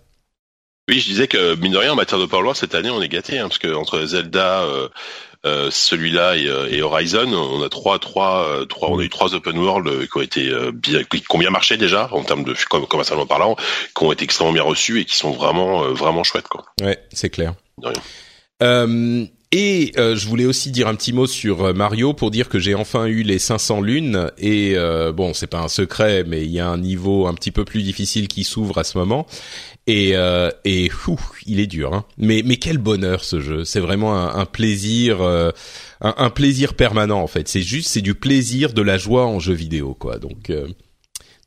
Oui, 0.90 1.00
je 1.00 1.06
disais 1.06 1.28
que 1.28 1.56
mine 1.56 1.72
de 1.72 1.78
rien 1.78 1.94
en 1.94 1.96
matière 1.96 2.20
de 2.20 2.26
power 2.26 2.54
cette 2.56 2.74
année 2.74 2.90
on 2.90 3.02
est 3.02 3.10
gâté 3.10 3.38
hein, 3.38 3.48
parce 3.48 3.60
que 3.60 3.74
entre 3.76 4.04
Zelda, 4.06 4.64
euh, 4.64 4.90
euh, 5.46 5.70
celui-là 5.72 6.36
et, 6.36 6.48
euh, 6.48 6.68
et, 6.70 6.82
Horizon. 6.82 7.32
On 7.32 7.64
a 7.64 7.70
trois, 7.70 7.98
trois, 7.98 8.44
euh, 8.46 8.66
trois, 8.66 8.90
on 8.90 9.00
a 9.00 9.04
eu 9.04 9.10
trois 9.10 9.34
open 9.36 9.58
world 9.58 10.10
qui 10.10 10.18
ont 10.18 10.22
été 10.22 10.52
bien, 10.74 11.04
qui 11.04 11.24
ont 11.30 11.38
bien 11.38 11.52
marché 11.52 11.78
déjà 11.78 12.10
en 12.12 12.24
termes 12.24 12.44
de 12.44 12.56
commercialement 12.90 13.26
parlant, 13.26 13.56
qui 13.96 14.04
ont 14.04 14.12
été 14.12 14.26
extrêmement 14.26 14.52
bien 14.52 14.64
reçus 14.64 15.00
et 15.00 15.06
qui 15.06 15.16
sont 15.16 15.32
vraiment, 15.32 15.94
vraiment 15.94 16.26
chouettes 16.26 16.48
quoi. 16.50 16.66
Ouais, 16.82 17.00
c'est 17.14 17.30
clair. 17.30 17.54
Euh, 18.62 19.26
et 19.52 19.94
euh, 19.98 20.16
je 20.16 20.28
voulais 20.28 20.46
aussi 20.46 20.70
dire 20.70 20.88
un 20.88 20.94
petit 20.94 21.12
mot 21.12 21.26
sur 21.26 21.74
Mario 21.74 22.14
pour 22.14 22.30
dire 22.30 22.50
que 22.50 22.60
j'ai 22.60 22.76
enfin 22.76 23.06
eu 23.06 23.24
les 23.24 23.40
500 23.40 23.82
lunes 23.82 24.30
et 24.38 24.74
euh, 24.76 25.12
bon 25.12 25.34
c'est 25.34 25.48
pas 25.48 25.62
un 25.62 25.68
secret 25.68 26.24
mais 26.28 26.44
il 26.44 26.52
y 26.52 26.60
a 26.60 26.68
un 26.68 26.78
niveau 26.78 27.26
un 27.26 27.34
petit 27.34 27.50
peu 27.50 27.66
plus 27.66 27.82
difficile 27.82 28.28
qui 28.28 28.44
s'ouvre 28.44 28.78
à 28.78 28.84
ce 28.84 28.96
moment 28.98 29.26
et 29.90 30.16
euh, 30.16 30.50
et 30.66 30.90
il 31.46 31.60
est 31.60 31.68
dur 31.68 31.94
hein. 31.94 32.06
mais 32.18 32.42
mais 32.46 32.58
quel 32.58 32.78
bonheur 32.78 33.24
ce 33.24 33.40
jeu 33.40 33.66
c'est 33.66 33.80
vraiment 33.80 34.16
un, 34.16 34.40
un 34.40 34.46
plaisir 34.46 35.22
un, 35.22 35.54
un, 36.02 36.30
plaisir 36.30 36.76
permanent 36.76 37.22
en 37.22 37.28
fait 37.28 37.48
c'est 37.48 37.62
juste 37.62 37.90
c'est 37.90 38.02
du 38.02 38.16
plaisir 38.16 38.74
de 38.74 38.82
la 38.82 38.98
joie 38.98 39.26
en 39.26 39.40
jeu 39.40 39.54
vidéo 39.54 39.94
quoi 39.94 40.18
donc 40.18 40.52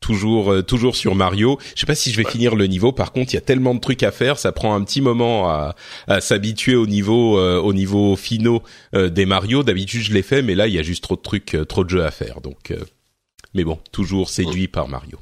toujours 0.03 0.51
euh, 0.51 0.61
toujours 0.61 0.95
sur 0.95 1.15
Mario. 1.15 1.57
Je 1.75 1.79
sais 1.79 1.85
pas 1.85 1.95
si 1.95 2.11
je 2.11 2.21
vais 2.21 2.29
finir 2.29 2.55
le 2.55 2.67
niveau. 2.67 2.91
Par 2.91 3.11
contre, 3.11 3.33
il 3.33 3.35
y 3.35 3.37
a 3.37 3.41
tellement 3.41 3.73
de 3.73 3.79
trucs 3.79 4.03
à 4.03 4.11
faire, 4.11 4.37
ça 4.37 4.51
prend 4.51 4.75
un 4.75 4.83
petit 4.83 5.01
moment 5.01 5.49
à, 5.49 5.75
à 6.07 6.21
s'habituer 6.21 6.75
au 6.75 6.85
niveau 6.85 7.39
euh, 7.39 7.59
au 7.59 7.73
niveau 7.73 8.15
finaux 8.15 8.61
euh, 8.93 9.09
des 9.09 9.25
Mario. 9.25 9.63
D'habitude, 9.63 10.01
je 10.01 10.13
l'ai 10.13 10.21
fait, 10.21 10.41
mais 10.41 10.55
là, 10.55 10.67
il 10.67 10.73
y 10.73 10.79
a 10.79 10.83
juste 10.83 11.03
trop 11.03 11.15
de 11.15 11.21
trucs, 11.21 11.57
trop 11.67 11.83
de 11.83 11.89
jeux 11.89 12.03
à 12.03 12.11
faire. 12.11 12.41
Donc, 12.41 12.73
mais 13.53 13.63
bon, 13.63 13.79
toujours 13.91 14.29
séduit 14.29 14.67
par 14.67 14.89
Mario. 14.89 15.17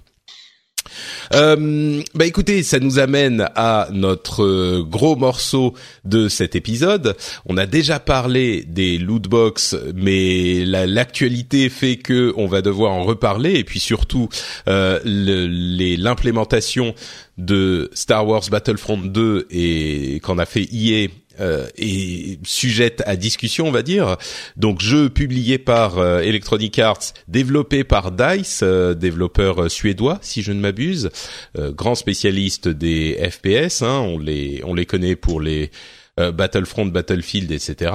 Euh, 1.34 2.02
bah 2.14 2.26
écoutez, 2.26 2.64
ça 2.64 2.80
nous 2.80 3.00
amène 3.00 3.50
à 3.56 3.88
notre 3.92 4.44
euh, 4.44 4.84
gros 4.84 5.16
morceau 5.16 5.74
de 6.06 6.28
cet 6.28 6.56
épisode. 6.56 7.16
On 7.46 7.58
a 7.58 7.66
déjà 7.66 8.00
parlé 8.00 8.64
des 8.68 8.98
loot 8.98 9.28
box, 9.28 9.76
mais 9.96 10.66
l'actualité 10.66 11.70
fait 11.70 11.98
que 11.98 12.34
on 12.38 12.48
va 12.48 12.62
devoir 12.62 12.92
en 12.92 13.04
reparler 13.04 13.54
et 13.56 13.64
puis 13.64 13.80
surtout 13.80 14.30
euh, 14.68 15.00
l'implémentation 15.06 16.94
de 17.38 17.90
Star 17.94 18.28
Wars 18.28 18.44
Battlefront 18.52 18.98
2 18.98 19.48
et 19.50 20.20
qu'en 20.22 20.38
a 20.38 20.46
fait 20.46 20.68
EA 20.72 21.08
euh, 21.42 21.68
est 21.78 22.40
sujette 22.46 23.02
à 23.06 23.16
discussion, 23.16 23.68
on 23.68 23.72
va 23.72 23.82
dire. 23.82 24.18
Donc, 24.58 24.80
jeu 24.80 25.10
publié 25.10 25.58
par 25.58 25.98
euh, 25.98 26.20
Electronic 26.20 26.78
Arts, 26.80 27.14
développé 27.28 27.84
par 27.84 28.12
Dice, 28.12 28.62
euh, 28.64 28.94
développeur 28.94 29.70
suédois, 29.72 30.20
si 30.22 30.44
je 30.44 30.52
ne 30.52 30.60
m'abuse, 30.60 31.10
grand 31.58 31.96
spécialiste 31.96 32.68
des 32.68 33.18
FPS. 33.30 33.82
Hein, 33.82 34.00
on 34.00 34.20
les 34.20 34.62
on 34.66 34.74
les 34.74 34.86
connaît 34.86 35.16
pour 35.16 35.42
les 35.42 35.72
Battlefront, 36.18 36.86
Battlefield, 36.86 37.52
etc. 37.52 37.92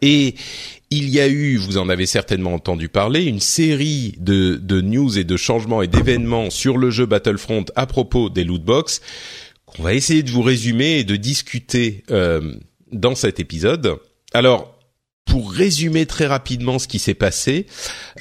Et 0.00 0.34
il 0.90 1.08
y 1.10 1.20
a 1.20 1.28
eu, 1.28 1.56
vous 1.56 1.76
en 1.76 1.88
avez 1.88 2.06
certainement 2.06 2.54
entendu 2.54 2.88
parler, 2.88 3.24
une 3.24 3.40
série 3.40 4.14
de, 4.18 4.56
de 4.56 4.80
news 4.80 5.18
et 5.18 5.24
de 5.24 5.36
changements 5.36 5.82
et 5.82 5.88
d'événements 5.88 6.50
sur 6.50 6.78
le 6.78 6.90
jeu 6.90 7.04
Battlefront 7.04 7.64
à 7.74 7.86
propos 7.86 8.30
des 8.30 8.44
lootbox 8.44 9.02
on 9.78 9.82
va 9.82 9.94
essayer 9.94 10.22
de 10.22 10.30
vous 10.30 10.42
résumer 10.42 10.98
et 10.98 11.04
de 11.04 11.16
discuter 11.16 12.04
euh, 12.10 12.54
dans 12.92 13.14
cet 13.14 13.40
épisode. 13.40 13.96
Alors, 14.32 14.70
pour 15.24 15.50
résumer 15.50 16.06
très 16.06 16.26
rapidement 16.26 16.78
ce 16.78 16.86
qui 16.86 16.98
s'est 16.98 17.14
passé, 17.14 17.66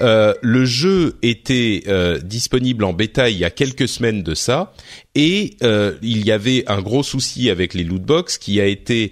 euh, 0.02 0.34
le 0.42 0.66
jeu 0.66 1.18
était 1.22 1.84
euh, 1.88 2.18
disponible 2.20 2.84
en 2.86 2.94
bêta 2.94 3.30
il 3.30 3.38
y 3.38 3.44
a 3.44 3.52
quelques 3.52 3.88
semaines 3.88 4.24
de 4.24 4.34
ça, 4.34 4.74
et 5.14 5.58
il 6.02 6.26
y 6.26 6.32
avait 6.32 6.64
un 6.68 6.82
gros 6.82 7.04
souci 7.04 7.52
avec 7.52 7.76
les 7.76 7.84
lootbox 7.84 8.40
qui 8.40 8.60
a 8.60 8.66
été 8.66 9.12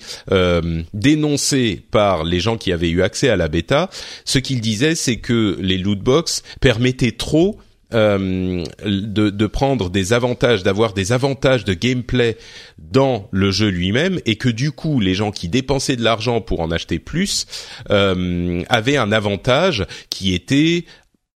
dénoncé 0.93 1.83
par 1.91 2.23
les 2.23 2.39
gens 2.39 2.57
qui 2.57 2.71
avaient 2.71 2.89
eu 2.89 3.03
accès 3.03 3.29
à 3.29 3.35
la 3.35 3.49
bêta. 3.49 3.89
Ce 4.25 4.39
qu'ils 4.39 4.61
disaient, 4.61 4.95
c'est 4.95 5.17
que 5.17 5.57
les 5.61 5.77
lootbox 5.77 6.41
permettaient 6.59 7.11
trop 7.11 7.59
euh, 7.93 8.63
de, 8.83 9.47
prendre 9.47 9.89
des 9.89 10.13
avantages, 10.13 10.63
d'avoir 10.63 10.93
des 10.93 11.11
avantages 11.11 11.65
de 11.65 11.73
gameplay 11.73 12.37
dans 12.77 13.27
le 13.31 13.51
jeu 13.51 13.69
lui-même, 13.69 14.19
et 14.25 14.35
que 14.35 14.49
du 14.49 14.71
coup 14.71 14.99
les 14.99 15.13
gens 15.13 15.31
qui 15.31 15.49
dépensaient 15.49 15.95
de 15.95 16.03
l'argent 16.03 16.41
pour 16.41 16.61
en 16.61 16.71
acheter 16.71 16.99
plus 16.99 17.45
euh, 17.89 18.63
avaient 18.69 18.97
un 18.97 19.11
avantage 19.11 19.85
qui 20.09 20.33
était 20.33 20.85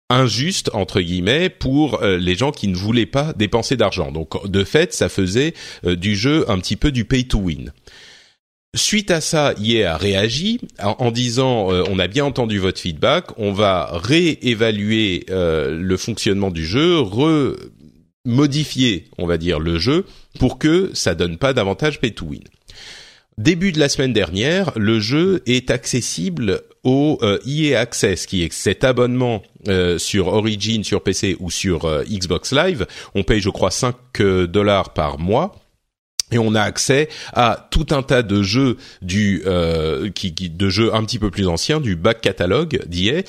injuste 0.10 0.70
entre 0.74 1.02
guillemets 1.02 1.50
pour 1.50 2.04
euh, 2.04 2.18
les 2.18 2.36
gens 2.36 2.52
qui 2.52 2.68
ne 2.68 2.76
voulaient 2.76 3.06
pas 3.06 3.34
dépenser 3.34 3.76
d'argent. 3.76 4.12
Donc 4.12 4.48
de 4.48 4.64
fait, 4.64 4.94
ça 4.94 5.10
faisait 5.10 5.54
du 5.84 6.16
jeu 6.16 6.50
un 6.50 6.60
petit 6.60 6.76
peu 6.76 6.92
du 6.92 7.06
pay 7.06 7.26
to 7.26 7.40
win. 7.40 7.72
Suite 8.76 9.10
à 9.10 9.22
ça, 9.22 9.54
EA 9.64 9.94
a 9.94 9.98
réagi 9.98 10.60
en, 10.80 11.10
disant 11.10 11.72
euh, 11.72 11.84
on 11.90 11.98
a 11.98 12.08
bien 12.08 12.26
entendu 12.26 12.60
votre 12.60 12.80
feedback, 12.80 13.28
on 13.38 13.54
va 13.54 13.90
réévaluer 13.94 15.26
euh, 15.30 15.80
le 15.80 15.98
fonctionnement 15.98 16.52
du 16.52 16.66
jeu, 16.66 17.00
remodifier, 18.26 19.06
on 19.18 19.28
va 19.28 19.38
dire, 19.38 19.62
le 19.62 19.80
jeu 19.80 20.06
pour 20.40 20.60
que 20.60 20.92
ça 20.94 21.16
donne 21.16 21.38
pas 21.38 21.54
davantage 21.54 22.02
pay 22.02 22.12
to 22.12 22.26
win. 22.26 22.42
Début 23.38 23.72
de 23.72 23.80
la 23.80 23.88
semaine 23.88 24.12
dernière, 24.12 24.74
le 24.76 25.00
jeu 25.00 25.42
est 25.46 25.72
accessible 25.72 26.62
au 26.84 27.18
euh, 27.22 27.40
EA 27.48 27.80
Access, 27.80 28.26
qui 28.26 28.44
est 28.44 28.52
cet 28.52 28.84
abonnement 28.84 29.42
sur 29.98 30.28
Origin, 30.28 30.84
sur 30.84 31.02
PC 31.02 31.38
ou 31.40 31.50
sur 31.50 31.90
Xbox 32.08 32.54
Live. 32.54 32.86
On 33.16 33.24
paye, 33.24 33.40
je 33.40 33.50
crois, 33.50 33.72
5 33.72 33.96
dollars 34.48 34.94
par 34.94 35.18
mois 35.18 35.65
et 36.32 36.38
on 36.38 36.56
a 36.56 36.62
accès 36.62 37.08
à 37.34 37.68
tout 37.70 37.88
un 37.92 38.02
tas 38.02 38.24
de 38.24 38.42
jeux 38.42 38.78
du 39.02 39.44
euh, 39.46 40.10
de 40.10 40.70
jeux 40.70 40.94
un 40.94 41.04
petit 41.04 41.20
peu 41.20 41.30
plus 41.30 41.48
anciens 41.48 41.80
du 41.80 41.96
back 41.96 42.22
catalogue 42.22 42.82
d'IA 42.88 43.22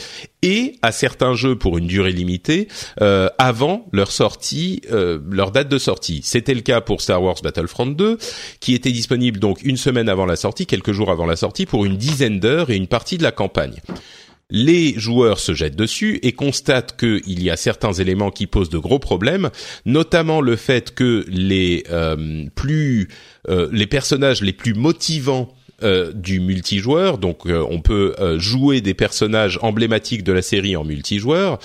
et 0.42 0.76
à 0.82 0.92
certains 0.92 1.34
jeux 1.34 1.56
pour 1.56 1.76
une 1.76 1.86
durée 1.86 2.12
limitée 2.12 2.68
euh, 3.00 3.28
avant 3.38 3.86
leur 3.92 4.10
sortie 4.10 4.80
euh, 4.90 5.18
leur 5.30 5.50
date 5.50 5.68
de 5.68 5.78
sortie. 5.78 6.20
C'était 6.24 6.54
le 6.54 6.62
cas 6.62 6.80
pour 6.80 7.02
Star 7.02 7.22
Wars 7.22 7.36
Battlefront 7.42 7.86
2 7.86 8.18
qui 8.60 8.74
était 8.74 8.92
disponible 8.92 9.38
donc 9.38 9.62
une 9.62 9.76
semaine 9.76 10.08
avant 10.08 10.26
la 10.26 10.36
sortie 10.36 10.66
quelques 10.66 10.92
jours 10.92 11.10
avant 11.10 11.26
la 11.26 11.36
sortie 11.36 11.66
pour 11.66 11.84
une 11.84 11.96
dizaine 11.96 12.40
d'heures 12.40 12.70
et 12.70 12.76
une 12.76 12.86
partie 12.86 13.18
de 13.18 13.22
la 13.22 13.32
campagne 13.32 13.76
les 14.50 14.94
joueurs 14.98 15.40
se 15.40 15.54
jettent 15.54 15.76
dessus 15.76 16.18
et 16.22 16.32
constatent 16.32 16.96
qu'il 16.96 17.42
y 17.42 17.50
a 17.50 17.56
certains 17.56 17.92
éléments 17.92 18.30
qui 18.30 18.46
posent 18.46 18.70
de 18.70 18.78
gros 18.78 18.98
problèmes, 18.98 19.50
notamment 19.84 20.40
le 20.40 20.56
fait 20.56 20.94
que 20.94 21.24
les 21.28 21.84
euh, 21.90 22.44
plus 22.54 23.08
euh, 23.48 23.68
les 23.72 23.86
personnages 23.86 24.42
les 24.42 24.52
plus 24.52 24.74
motivants 24.74 25.52
euh, 25.82 26.12
du 26.12 26.40
multijoueur, 26.40 27.18
donc 27.18 27.46
on 27.46 27.80
peut 27.80 28.14
jouer 28.38 28.80
des 28.80 28.94
personnages 28.94 29.58
emblématiques 29.62 30.22
de 30.22 30.32
la 30.32 30.42
série 30.42 30.76
en 30.76 30.84
multijoueur, 30.84 31.58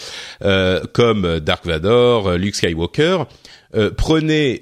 comme 0.94 1.40
Dark 1.40 1.66
Vador, 1.66 2.32
Luke 2.34 2.56
Skywalker, 2.56 3.26
euh, 3.76 3.92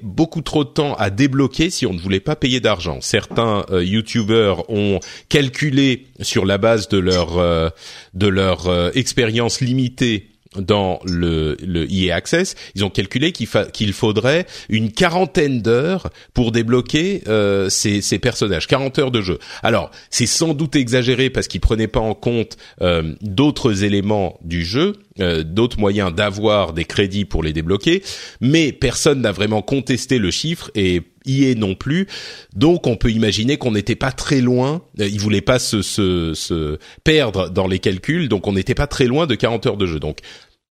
beaucoup 0.04 0.42
trop 0.42 0.64
de 0.64 0.70
temps 0.70 0.94
à 0.96 1.10
débloquer 1.10 1.70
si 1.70 1.86
on 1.86 1.94
ne 1.94 2.00
voulait 2.00 2.20
pas 2.20 2.36
payer 2.36 2.60
d'argent. 2.60 3.00
Certains 3.02 3.66
euh, 3.72 3.84
YouTubers 3.84 4.70
ont 4.70 5.00
calculé 5.30 6.08
sur 6.22 6.46
la 6.46 6.58
base 6.58 6.90
de 6.90 6.98
leur 6.98 7.38
euh, 7.38 7.70
de 8.14 8.28
leur 8.28 8.68
euh, 8.68 8.92
expérience 8.94 9.62
limitée 9.62 10.30
dans 10.58 11.00
le, 11.06 11.56
le 11.64 11.92
EA 11.92 12.16
Access, 12.16 12.56
ils 12.74 12.84
ont 12.84 12.90
calculé 12.90 13.32
qu'il, 13.32 13.48
qu'il 13.72 13.94
faudrait 13.94 14.48
une 14.68 14.92
quarantaine 14.92 15.62
d'heures 15.62 16.10
pour 16.34 16.52
débloquer 16.52 17.22
euh, 17.28 17.70
ces, 17.70 18.02
ces, 18.02 18.18
personnages, 18.18 18.68
40 18.68 18.98
heures 19.00 19.12
de 19.12 19.22
jeu. 19.22 19.38
Alors, 19.62 19.92
c'est 20.10 20.26
sans 20.26 20.56
doute 20.56 20.76
exagéré 20.76 21.30
parce 21.30 21.48
qu'ils 21.48 21.62
prenaient 21.62 21.88
pas 21.88 22.00
en 22.00 22.16
compte 22.16 22.58
euh, 22.82 23.14
d'autres 23.22 23.84
éléments 23.84 24.40
du 24.44 24.66
jeu, 24.66 24.94
euh, 25.20 25.44
d'autres 25.44 25.80
moyens 25.80 26.14
d'avoir 26.14 26.74
des 26.74 26.86
crédits 26.86 27.26
pour 27.26 27.44
les 27.44 27.54
débloquer, 27.54 28.02
mais 28.42 28.72
personne 28.72 29.22
n'a 29.22 29.32
vraiment 29.32 29.62
contesté 29.62 30.18
le 30.18 30.32
chiffre 30.32 30.72
et 30.74 31.04
EA 31.26 31.56
non 31.56 31.76
plus. 31.76 32.08
Donc 32.56 32.88
on 32.88 32.96
peut 32.96 33.12
imaginer 33.12 33.58
qu'on 33.58 33.72
n'était 33.72 33.96
pas 33.96 34.12
très 34.12 34.42
loin. 34.42 34.82
Euh, 35.00 35.08
ils 35.08 35.20
voulaient 35.20 35.42
pas 35.42 35.60
se, 35.60 35.82
se, 35.82 36.34
se, 36.34 36.78
perdre 37.04 37.50
dans 37.50 37.68
les 37.68 37.80
calculs, 37.80 38.30
donc 38.30 38.48
on 38.48 38.54
n'était 38.54 38.76
pas 38.76 38.88
très 38.88 39.06
loin 39.06 39.28
de 39.28 39.36
40 39.36 39.66
heures 39.66 39.78
de 39.78 39.86
jeu. 39.86 40.00
Donc 40.00 40.20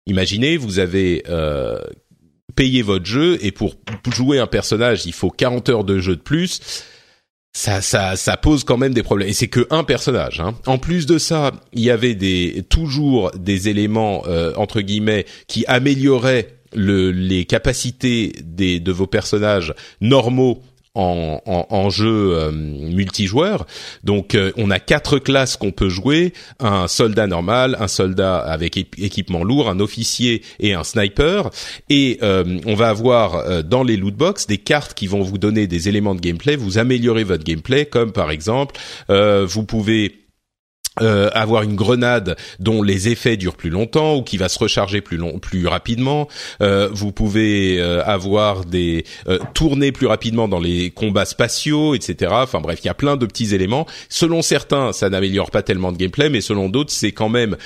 imaginez, 0.06 0.56
vous 0.56 0.78
avez 0.78 1.24
euh, 1.28 1.78
payé 2.54 2.82
votre 2.82 3.06
jeu 3.06 3.38
et 3.42 3.52
pour 3.52 3.74
jouer 4.12 4.38
un 4.38 4.46
personnage, 4.46 5.06
il 5.06 5.12
faut 5.12 5.30
40 5.30 5.68
heures 5.68 5.84
de 5.84 5.98
jeu 5.98 6.16
de 6.16 6.22
plus. 6.22 6.60
Ça, 7.56 7.80
ça, 7.80 8.16
ça 8.16 8.36
pose 8.36 8.64
quand 8.64 8.76
même 8.76 8.94
des 8.94 9.04
problèmes. 9.04 9.28
Et 9.28 9.32
c'est 9.32 9.46
que 9.46 9.68
un 9.70 9.84
personnage. 9.84 10.40
Hein. 10.40 10.56
En 10.66 10.78
plus 10.78 11.06
de 11.06 11.18
ça, 11.18 11.52
il 11.72 11.82
y 11.82 11.90
avait 11.90 12.16
des 12.16 12.64
toujours 12.68 13.30
des 13.30 13.68
éléments 13.68 14.24
euh, 14.26 14.52
entre 14.56 14.80
guillemets 14.80 15.24
qui 15.46 15.64
amélioraient 15.66 16.48
le, 16.74 17.10
les 17.10 17.44
capacités 17.44 18.32
des, 18.42 18.80
de 18.80 18.92
vos 18.92 19.06
personnages 19.06 19.74
normaux 20.00 20.62
en, 20.94 21.40
en, 21.44 21.90
jeu 21.90 22.34
euh, 22.34 22.52
multijoueur. 22.52 23.66
Donc 24.04 24.34
euh, 24.34 24.52
on 24.56 24.70
a 24.70 24.78
quatre 24.78 25.18
classes 25.18 25.56
qu'on 25.56 25.72
peut 25.72 25.88
jouer 25.88 26.32
un 26.60 26.86
soldat 26.86 27.26
normal, 27.26 27.76
un 27.80 27.88
soldat 27.88 28.38
avec 28.38 28.76
équipement 28.76 29.42
lourd, 29.42 29.68
un 29.68 29.80
officier 29.80 30.42
et 30.60 30.74
un 30.74 30.84
sniper. 30.84 31.50
Et 31.90 32.18
euh, 32.22 32.60
on 32.66 32.74
va 32.74 32.90
avoir 32.90 33.64
dans 33.64 33.82
les 33.82 33.96
loot 33.96 34.14
box 34.14 34.46
des 34.46 34.58
cartes 34.58 34.94
qui 34.94 35.06
vont 35.06 35.22
vous 35.22 35.38
donner 35.38 35.66
des 35.66 35.88
éléments 35.88 36.14
de 36.14 36.20
gameplay, 36.20 36.54
vous 36.54 36.78
améliorer 36.78 37.24
votre 37.24 37.44
gameplay, 37.44 37.86
comme 37.86 38.12
par 38.12 38.30
exemple 38.30 38.76
vous 39.08 39.64
pouvez 39.64 40.23
euh, 41.00 41.28
avoir 41.32 41.62
une 41.62 41.74
grenade 41.74 42.36
dont 42.60 42.82
les 42.82 43.08
effets 43.08 43.36
durent 43.36 43.56
plus 43.56 43.70
longtemps 43.70 44.16
ou 44.16 44.22
qui 44.22 44.36
va 44.36 44.48
se 44.48 44.58
recharger 44.58 45.00
plus 45.00 45.16
long, 45.16 45.38
plus 45.38 45.66
rapidement. 45.66 46.28
Euh, 46.60 46.88
vous 46.92 47.12
pouvez 47.12 47.80
euh, 47.80 48.04
avoir 48.04 48.64
des 48.64 49.04
euh, 49.28 49.38
tourner 49.54 49.92
plus 49.92 50.06
rapidement 50.06 50.48
dans 50.48 50.60
les 50.60 50.90
combats 50.90 51.24
spatiaux, 51.24 51.94
etc. 51.94 52.32
Enfin 52.36 52.60
bref, 52.60 52.80
il 52.82 52.86
y 52.86 52.90
a 52.90 52.94
plein 52.94 53.16
de 53.16 53.26
petits 53.26 53.54
éléments. 53.54 53.86
Selon 54.08 54.42
certains, 54.42 54.92
ça 54.92 55.10
n'améliore 55.10 55.50
pas 55.50 55.62
tellement 55.62 55.92
de 55.92 55.98
gameplay, 55.98 56.28
mais 56.28 56.40
selon 56.40 56.68
d'autres, 56.68 56.92
c'est 56.92 57.12
quand 57.12 57.28
même 57.28 57.56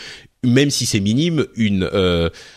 même 0.44 0.70
si 0.70 0.86
c'est 0.86 1.00
minime, 1.00 1.46
une 1.56 1.90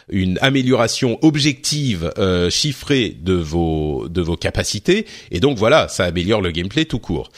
une 0.09 0.37
amélioration 0.41 1.17
objective 1.23 2.13
chiffrée 2.51 3.17
de 3.19 3.33
vos 3.33 4.07
de 4.07 4.21
vos 4.21 4.37
capacités. 4.37 5.07
Et 5.31 5.39
donc 5.39 5.57
voilà, 5.57 5.87
ça 5.87 6.05
améliore 6.05 6.41
le 6.41 6.51
gameplay 6.51 6.85
tout 6.85 6.99
court. 6.99 7.31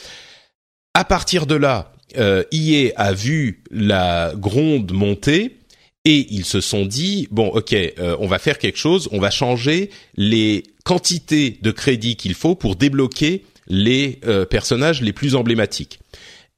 À 0.94 1.06
partir 1.06 1.46
de 1.46 1.56
là, 1.56 1.93
euh, 2.18 2.44
EA 2.52 2.92
a 2.96 3.14
vu 3.14 3.64
la 3.72 4.34
gronde 4.36 4.92
monter 4.92 5.58
et 6.06 6.28
ils 6.32 6.46
se 6.46 6.62
sont 6.62 6.86
dit 6.86 7.28
bon 7.32 7.48
ok 7.48 7.74
euh, 7.74 8.18
on 8.20 8.28
va 8.28 8.40
faire 8.40 8.58
quelque 8.58 8.78
chose 8.78 9.08
on 9.12 9.20
va 9.20 9.32
changer 9.32 9.90
les 10.16 10.64
quantités 10.84 11.58
de 11.62 11.72
crédits 11.72 12.16
qu'il 12.16 12.34
faut 12.34 12.56
pour 12.56 12.76
débloquer 12.76 13.46
les 13.68 14.20
euh, 14.26 14.46
personnages 14.46 15.02
les 15.02 15.14
plus 15.14 15.36
emblématiques. 15.36 16.00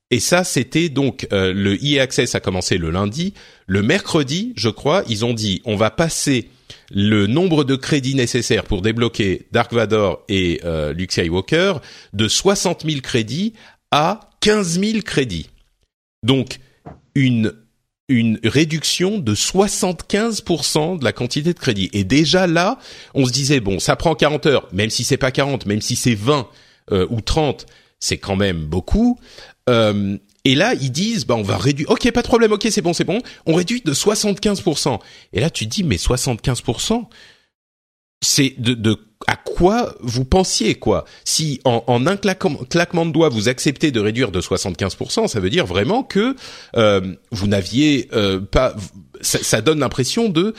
Et 0.10 0.20
ça 0.20 0.44
c'était 0.44 0.90
donc 0.90 1.28
euh, 1.32 1.54
le 1.54 1.84
EA 1.84 2.02
Access 2.02 2.34
a 2.34 2.40
commencé 2.40 2.78
le 2.78 2.90
lundi. 2.90 3.34
Le 3.68 3.84
mercredi 3.84 4.54
je 4.56 4.70
crois 4.70 5.04
ils 5.08 5.26
ont 5.26 5.34
dit 5.34 5.62
on 5.66 5.76
va 5.76 5.92
passer 5.92 6.50
le 6.92 7.28
nombre 7.28 7.64
de 7.64 7.76
crédits 7.76 8.16
nécessaires 8.16 8.64
pour 8.64 8.82
débloquer 8.82 9.48
Dark 9.52 9.74
Vador 9.74 10.24
et 10.30 10.62
Luke 10.94 11.12
Skywalker 11.12 11.76
de 12.14 12.28
60 12.28 12.86
000 12.88 13.02
crédits 13.02 13.54
à 13.92 14.32
15 14.46 14.80
000 14.80 15.02
crédits. 15.04 15.50
Donc, 16.22 16.60
une 17.16 17.52
une 18.08 18.40
réduction 18.44 19.18
de 19.18 19.34
75% 19.34 21.00
de 21.00 21.04
la 21.04 21.12
quantité 21.12 21.52
de 21.52 21.58
crédit. 21.58 21.90
Et 21.94 22.04
déjà 22.04 22.46
là, 22.46 22.78
on 23.16 23.26
se 23.26 23.32
disait 23.32 23.60
bon, 23.60 23.80
ça 23.80 23.96
prend 23.96 24.14
40 24.14 24.46
heures, 24.46 24.70
même 24.72 24.92
si 24.92 25.04
c'est 25.04 25.18
pas 25.18 25.32
40, 25.32 25.66
même 25.66 25.82
si 25.82 25.96
c'est 25.96 26.14
20 26.14 26.48
euh, 26.92 27.08
ou 27.10 27.22
30, 27.22 27.66
c'est 28.00 28.20
quand 28.20 28.36
même 28.36 28.66
beaucoup. 28.66 29.20
Euh, 29.68 30.20
et 30.44 30.54
là, 30.54 30.76
ils 30.76 30.92
disent 30.92 31.26
bah 31.26 31.34
on 31.34 31.42
va 31.42 31.58
réduire. 31.58 31.90
OK, 31.90 32.12
pas 32.12 32.22
de 32.22 32.28
problème. 32.28 32.52
OK, 32.52 32.68
c'est 32.70 32.84
bon, 32.84 32.94
c'est 32.94 33.04
bon. 33.04 33.24
On 33.48 33.56
réduit 33.56 33.82
de 33.82 33.96
75%. 33.96 35.00
Et 35.34 35.40
là, 35.40 35.50
tu 35.50 35.66
te 35.66 35.72
dis 35.72 35.84
mais 35.84 35.96
75%, 35.96 37.08
c'est 38.22 38.56
de, 38.58 38.74
de 38.74 38.98
à 39.28 39.36
quoi 39.36 39.96
vous 40.02 40.26
pensiez 40.26 40.76
quoi? 40.76 41.06
Si 41.24 41.60
en, 41.64 41.84
en 41.88 42.06
un 42.08 42.18
claquement, 42.18 43.06
de 43.06 43.12
doigts 43.12 43.30
vous 43.30 43.50
acceptez 43.50 43.92
de 43.92 44.00
réduire 44.00 44.32
de 44.32 44.42
75%, 44.42 45.28
ça 45.28 45.40
veut 45.40 45.50
dire 45.50 45.66
vraiment 45.66 46.04
que 46.04 46.36
euh, 46.76 47.16
vous 47.32 47.48
n'aviez 47.48 48.10
euh, 48.14 48.40
pas. 48.40 48.76
Ça, 49.22 49.40
ça 49.42 49.62
donne 49.62 49.80
l'impression 49.80 50.30
de 50.30 50.54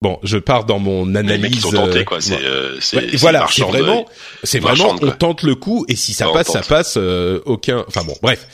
Bon, 0.00 0.20
je 0.22 0.38
pars 0.38 0.64
dans 0.64 0.78
mon 0.78 1.14
analyse. 1.16 1.42
Les 1.42 1.48
mecs 1.50 1.60
sont 1.60 1.72
tentés, 1.72 2.04
quoi. 2.04 2.20
C'est, 2.20 2.38
euh, 2.40 2.78
voilà, 3.14 3.46
c'est 3.50 3.64
vraiment, 3.64 4.06
c'est 4.44 4.60
vraiment, 4.60 4.96
on 5.02 5.10
tente 5.10 5.42
le 5.42 5.56
coup 5.56 5.84
et 5.88 5.96
si 5.96 6.12
ça 6.12 6.28
passe, 6.32 6.52
ça 6.52 6.60
passe. 6.60 6.94
Euh, 6.96 7.40
aucun. 7.46 7.84
Enfin 7.88 8.04
bon, 8.04 8.14
bref. 8.22 8.46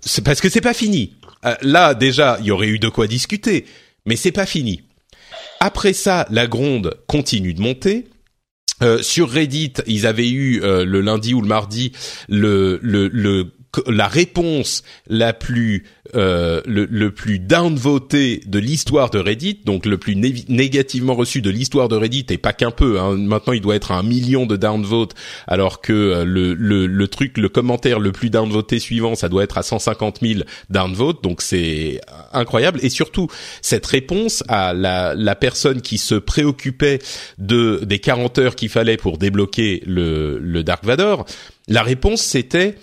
C'est 0.00 0.22
parce 0.22 0.40
que 0.40 0.48
c'est 0.48 0.60
pas 0.60 0.74
fini. 0.74 1.14
Euh, 1.44 1.54
là, 1.62 1.94
déjà, 1.94 2.38
il 2.40 2.46
y 2.46 2.50
aurait 2.52 2.68
eu 2.68 2.78
de 2.78 2.88
quoi 2.88 3.08
discuter, 3.08 3.66
mais 4.06 4.14
c'est 4.14 4.30
pas 4.32 4.46
fini. 4.46 4.82
Après 5.60 5.92
ça, 5.92 6.26
la 6.30 6.46
gronde 6.46 6.96
continue 7.06 7.54
de 7.54 7.60
monter. 7.60 8.08
Euh, 8.82 9.02
sur 9.02 9.30
Reddit, 9.30 9.74
ils 9.86 10.06
avaient 10.06 10.30
eu 10.30 10.62
euh, 10.62 10.84
le 10.84 11.00
lundi 11.00 11.34
ou 11.34 11.40
le 11.40 11.48
mardi 11.48 11.92
la 13.86 14.08
réponse 14.08 14.82
la 15.06 15.32
plus 15.32 15.84
euh, 16.14 16.60
le, 16.66 16.86
le, 16.90 17.10
plus 17.10 17.38
downvoté 17.38 18.42
de 18.46 18.58
l'histoire 18.58 19.08
de 19.08 19.18
Reddit, 19.18 19.60
donc 19.64 19.86
le 19.86 19.96
plus 19.96 20.14
négativement 20.14 21.14
reçu 21.14 21.40
de 21.40 21.48
l'histoire 21.48 21.88
de 21.88 21.96
Reddit, 21.96 22.26
et 22.28 22.36
pas 22.36 22.52
qu'un 22.52 22.70
peu. 22.70 23.00
Hein. 23.00 23.16
Maintenant, 23.16 23.54
il 23.54 23.62
doit 23.62 23.76
être 23.76 23.92
à 23.92 23.96
un 23.96 24.02
million 24.02 24.44
de 24.44 24.56
downvotes, 24.56 25.14
alors 25.46 25.80
que 25.80 25.92
euh, 25.92 26.24
le, 26.24 26.52
le, 26.52 26.86
le, 26.86 27.08
truc, 27.08 27.38
le 27.38 27.48
commentaire 27.48 27.98
le 27.98 28.12
plus 28.12 28.28
downvoté 28.28 28.78
suivant, 28.78 29.14
ça 29.14 29.30
doit 29.30 29.42
être 29.42 29.56
à 29.56 29.62
150 29.62 30.18
000 30.20 30.40
downvotes. 30.68 31.22
Donc 31.22 31.40
c'est 31.40 32.00
incroyable. 32.34 32.78
Et 32.82 32.90
surtout, 32.90 33.28
cette 33.62 33.86
réponse 33.86 34.44
à 34.48 34.74
la, 34.74 35.14
la 35.14 35.34
personne 35.34 35.80
qui 35.80 35.96
se 35.96 36.14
préoccupait 36.14 36.98
de 37.38 37.80
des 37.84 38.00
40 38.00 38.38
heures 38.38 38.54
qu'il 38.54 38.68
fallait 38.68 38.98
pour 38.98 39.16
débloquer 39.16 39.82
le, 39.86 40.38
le 40.38 40.62
Dark 40.62 40.84
Vador, 40.84 41.24
la 41.68 41.82
réponse 41.82 42.20
c'était 42.20 42.76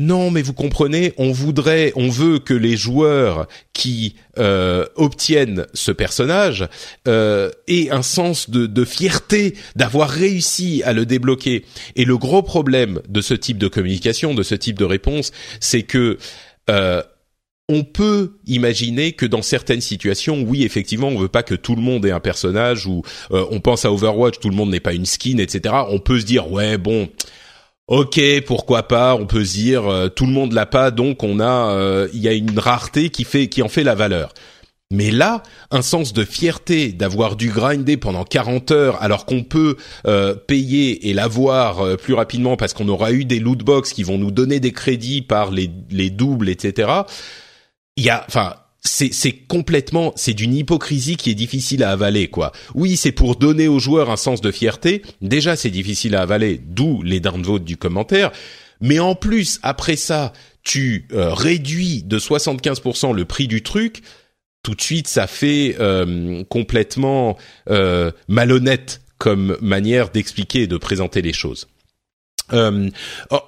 non, 0.00 0.30
mais 0.30 0.42
vous 0.42 0.52
comprenez, 0.52 1.12
on 1.16 1.32
voudrait, 1.32 1.92
on 1.96 2.08
veut 2.08 2.38
que 2.38 2.54
les 2.54 2.76
joueurs 2.76 3.48
qui 3.72 4.14
euh, 4.38 4.86
obtiennent 4.94 5.66
ce 5.74 5.90
personnage 5.90 6.68
euh, 7.08 7.50
aient 7.66 7.90
un 7.90 8.02
sens 8.02 8.48
de, 8.48 8.84
fierté 8.84 9.56
d'avoir 9.74 10.08
réussi 10.08 10.84
à 10.84 10.92
le 10.92 11.04
débloquer. 11.04 11.64
Et 11.96 12.04
le 12.04 12.16
gros 12.16 12.42
problème 12.42 13.02
de 13.08 13.20
ce 13.20 13.34
type 13.34 13.58
de 13.58 13.66
communication, 13.66 14.34
de 14.34 14.44
ce 14.44 14.54
type 14.54 14.78
de 14.78 14.84
réponse, 14.84 15.32
c'est 15.58 15.82
que 15.82 16.18
euh, 16.70 17.02
on 17.68 17.82
peut 17.82 18.38
imaginer 18.46 19.12
que 19.12 19.26
dans 19.26 19.42
certaines 19.42 19.80
situations, 19.80 20.42
oui, 20.42 20.62
effectivement, 20.62 21.08
on 21.08 21.18
veut 21.18 21.28
pas 21.28 21.42
que 21.42 21.56
tout 21.56 21.74
le 21.74 21.82
monde 21.82 22.06
ait 22.06 22.12
un 22.12 22.20
personnage 22.20 22.86
ou 22.86 23.02
euh, 23.32 23.44
on 23.50 23.58
pense 23.58 23.84
à 23.84 23.92
Overwatch, 23.92 24.38
tout 24.38 24.48
le 24.48 24.56
monde 24.56 24.70
n'est 24.70 24.80
pas 24.80 24.94
une 24.94 25.06
skin, 25.06 25.38
etc. 25.38 25.74
On 25.88 25.98
peut 25.98 26.20
se 26.20 26.24
dire, 26.24 26.50
ouais, 26.52 26.78
bon, 26.78 27.10
Ok, 27.88 28.20
pourquoi 28.46 28.86
pas 28.86 29.14
On 29.14 29.24
peut 29.24 29.46
se 29.46 29.54
dire 29.54 29.90
euh, 29.90 30.08
tout 30.08 30.26
le 30.26 30.32
monde 30.32 30.52
l'a 30.52 30.66
pas, 30.66 30.90
donc 30.90 31.22
on 31.22 31.40
a, 31.40 31.72
euh, 31.72 32.08
il 32.12 32.20
y 32.20 32.28
a 32.28 32.34
une 32.34 32.58
rareté 32.58 33.08
qui 33.08 33.24
fait, 33.24 33.48
qui 33.48 33.62
en 33.62 33.68
fait 33.68 33.82
la 33.82 33.94
valeur. 33.94 34.34
Mais 34.90 35.10
là, 35.10 35.42
un 35.70 35.80
sens 35.80 36.12
de 36.12 36.22
fierté 36.24 36.92
d'avoir 36.92 37.34
dû 37.34 37.48
grinder 37.48 37.96
pendant 37.96 38.24
40 38.24 38.70
heures 38.72 39.02
alors 39.02 39.24
qu'on 39.24 39.42
peut 39.42 39.76
euh, 40.06 40.34
payer 40.34 41.08
et 41.08 41.14
l'avoir 41.14 41.96
plus 41.96 42.12
rapidement 42.12 42.58
parce 42.58 42.74
qu'on 42.74 42.88
aura 42.88 43.12
eu 43.12 43.24
des 43.24 43.38
loot 43.38 43.60
box 43.60 43.94
qui 43.94 44.02
vont 44.02 44.18
nous 44.18 44.30
donner 44.30 44.60
des 44.60 44.72
crédits 44.72 45.22
par 45.22 45.50
les, 45.50 45.70
les 45.90 46.10
doubles, 46.10 46.50
etc. 46.50 46.90
Il 47.96 48.04
y 48.04 48.10
a, 48.10 48.22
enfin, 48.28 48.54
c'est 48.88 49.32
complètement 49.32 50.12
c'est 50.16 50.34
d'une 50.34 50.54
hypocrisie 50.54 51.16
qui 51.16 51.30
est 51.30 51.34
difficile 51.34 51.82
à 51.82 51.90
avaler 51.90 52.28
quoi. 52.28 52.52
Oui, 52.74 52.96
c'est 52.96 53.12
pour 53.12 53.36
donner 53.36 53.68
aux 53.68 53.78
joueurs 53.78 54.10
un 54.10 54.16
sens 54.16 54.40
de 54.40 54.50
fierté. 54.50 55.02
Déjà, 55.20 55.56
c'est 55.56 55.70
difficile 55.70 56.14
à 56.14 56.22
avaler, 56.22 56.60
d'où 56.64 57.02
les 57.02 57.20
downvotes 57.20 57.64
du 57.64 57.76
commentaire. 57.76 58.32
Mais 58.80 58.98
en 58.98 59.14
plus, 59.14 59.58
après 59.62 59.96
ça, 59.96 60.32
tu 60.62 61.06
euh, 61.12 61.32
réduis 61.32 62.02
de 62.02 62.18
75% 62.18 63.14
le 63.14 63.24
prix 63.24 63.48
du 63.48 63.62
truc. 63.62 64.02
Tout 64.62 64.74
de 64.74 64.80
suite, 64.80 65.08
ça 65.08 65.26
fait 65.26 65.76
euh, 65.80 66.44
complètement 66.44 67.36
euh, 67.70 68.10
malhonnête 68.28 69.00
comme 69.18 69.56
manière 69.60 70.10
d'expliquer 70.10 70.62
et 70.62 70.66
de 70.66 70.76
présenter 70.76 71.22
les 71.22 71.32
choses. 71.32 71.68
Euh, 72.52 72.88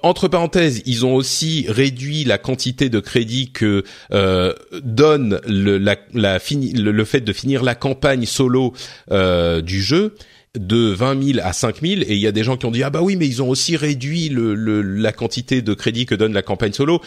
entre 0.03 0.27
parenthèses, 0.27 0.81
ils 0.85 1.05
ont 1.05 1.15
aussi 1.15 1.65
réduit 1.67 2.23
la 2.23 2.37
quantité 2.37 2.89
de 2.89 2.99
crédit 2.99 3.51
que 3.51 3.83
euh, 4.13 4.53
donne 4.83 5.39
le, 5.47 5.77
le, 5.77 7.05
fait 7.05 7.21
de 7.21 7.33
finir 7.33 7.63
la 7.63 7.75
campagne 7.75 8.25
solo 8.25 8.73
euh, 9.11 9.61
du 9.61 9.81
jeu 9.81 10.15
de 10.57 10.91
20 10.91 11.33
000 11.33 11.39
à 11.41 11.53
5 11.53 11.81
000 11.81 12.01
et 12.01 12.13
il 12.13 12.19
y 12.19 12.27
a 12.27 12.31
des 12.31 12.43
gens 12.43 12.57
qui 12.57 12.65
ont 12.65 12.71
dit 12.71 12.83
ah 12.83 12.89
bah 12.89 13.01
oui 13.01 13.15
mais 13.15 13.25
ils 13.25 13.41
ont 13.41 13.49
aussi 13.49 13.77
réduit 13.77 14.27
le, 14.27 14.81
la 14.81 15.13
quantité 15.13 15.61
de 15.61 15.73
crédit 15.73 16.05
que 16.05 16.15
donne 16.15 16.33
la 16.33 16.41
campagne 16.41 16.73
solo. 16.73 17.01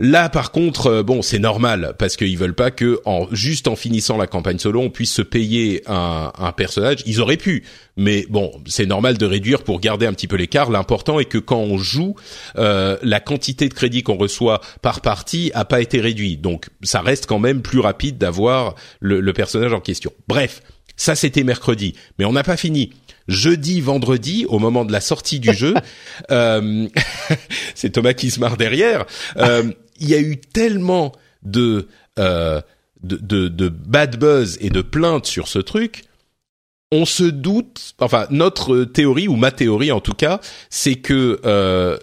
Là, 0.00 0.28
par 0.28 0.50
contre, 0.50 0.88
euh, 0.88 1.02
bon, 1.04 1.22
c'est 1.22 1.38
normal 1.38 1.94
parce 2.00 2.16
qu'ils 2.16 2.36
veulent 2.36 2.54
pas 2.54 2.72
que, 2.72 3.00
en 3.04 3.28
juste 3.30 3.68
en 3.68 3.76
finissant 3.76 4.16
la 4.16 4.26
campagne 4.26 4.58
solo, 4.58 4.80
on 4.80 4.90
puisse 4.90 5.12
se 5.12 5.22
payer 5.22 5.84
un, 5.86 6.32
personnage. 6.56 7.04
Ils 7.06 7.20
auraient 7.20 7.36
pu, 7.36 7.62
mais 7.96 8.26
bon, 8.28 8.50
c'est 8.66 8.86
normal 8.86 9.18
de 9.18 9.24
réduire 9.24 9.62
pour 9.62 9.78
garder 9.78 10.06
un 10.06 10.12
petit 10.12 10.26
peu 10.26 10.34
l'écart. 10.34 10.72
L'important 10.72 11.20
est 11.20 11.26
que 11.26 11.38
quand 11.38 11.60
on 11.60 11.78
joue, 11.78 12.16
euh, 12.58 12.96
la 13.02 13.20
quantité 13.20 13.68
de 13.68 13.74
crédit 13.74 14.02
qu'on 14.02 14.16
reçoit 14.16 14.60
par 14.82 15.00
partie 15.00 15.52
a 15.54 15.64
pas 15.64 15.80
été 15.80 16.00
réduite. 16.00 16.40
Donc, 16.40 16.70
ça 16.82 17.00
reste 17.00 17.26
quand 17.26 17.38
même 17.38 17.62
plus 17.62 17.78
rapide 17.78 18.18
d'avoir 18.18 18.74
le, 18.98 19.20
le 19.20 19.32
personnage 19.32 19.72
en 19.72 19.80
question. 19.80 20.10
Bref, 20.26 20.60
ça 20.96 21.14
c'était 21.14 21.44
mercredi, 21.44 21.94
mais 22.18 22.24
on 22.24 22.32
n'a 22.32 22.42
pas 22.42 22.56
fini 22.56 22.90
jeudi, 23.28 23.80
vendredi, 23.80 24.46
au 24.48 24.58
moment 24.58 24.84
de 24.84 24.92
la 24.92 25.00
sortie 25.00 25.40
du 25.40 25.52
jeu. 25.52 25.74
Euh, 26.30 26.88
c'est 27.74 27.90
Thomas 27.90 28.14
qui 28.14 28.30
se 28.30 28.40
marre 28.40 28.56
derrière. 28.56 29.04
Euh, 29.36 29.70
il 29.98 30.08
y 30.08 30.14
a 30.14 30.20
eu 30.20 30.38
tellement 30.38 31.12
de, 31.42 31.88
euh, 32.18 32.60
de, 33.02 33.16
de, 33.16 33.48
de, 33.48 33.68
bad 33.68 34.18
buzz 34.18 34.58
et 34.60 34.70
de 34.70 34.80
plaintes 34.80 35.26
sur 35.26 35.48
ce 35.48 35.58
truc. 35.58 36.04
On 36.92 37.04
se 37.04 37.24
doute, 37.24 37.94
enfin 37.98 38.26
notre 38.30 38.84
théorie 38.84 39.28
ou 39.28 39.36
ma 39.36 39.50
théorie 39.50 39.92
en 39.92 40.00
tout 40.00 40.14
cas, 40.14 40.40
c'est 40.70 40.96
que 40.96 41.40
euh, 41.44 41.98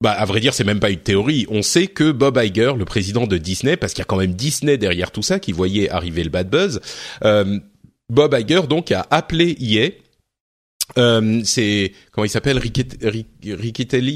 bah, 0.00 0.12
à 0.12 0.24
vrai 0.24 0.38
dire, 0.40 0.54
c'est 0.54 0.64
même 0.64 0.80
pas 0.80 0.90
une 0.90 1.00
théorie. 1.00 1.46
On 1.50 1.62
sait 1.62 1.88
que 1.88 2.12
Bob 2.12 2.40
Iger, 2.40 2.72
le 2.78 2.84
président 2.84 3.26
de 3.26 3.36
Disney, 3.36 3.76
parce 3.76 3.92
qu'il 3.92 4.00
y 4.00 4.02
a 4.02 4.06
quand 4.06 4.16
même 4.18 4.34
Disney 4.34 4.78
derrière 4.78 5.10
tout 5.10 5.22
ça, 5.22 5.40
qui 5.40 5.52
voyait 5.52 5.90
arriver 5.90 6.22
le 6.22 6.30
bad 6.30 6.48
buzz, 6.48 6.80
euh, 7.24 7.58
Bob 8.08 8.36
Iger 8.38 8.62
donc 8.68 8.92
a 8.92 9.06
appelé 9.10 9.56
EA 9.60 9.90
Euh, 10.96 11.42
c'est 11.44 11.92
comment 12.12 12.24
il 12.24 12.30
s'appelle? 12.30 12.56
Riquetelli, 12.58 13.26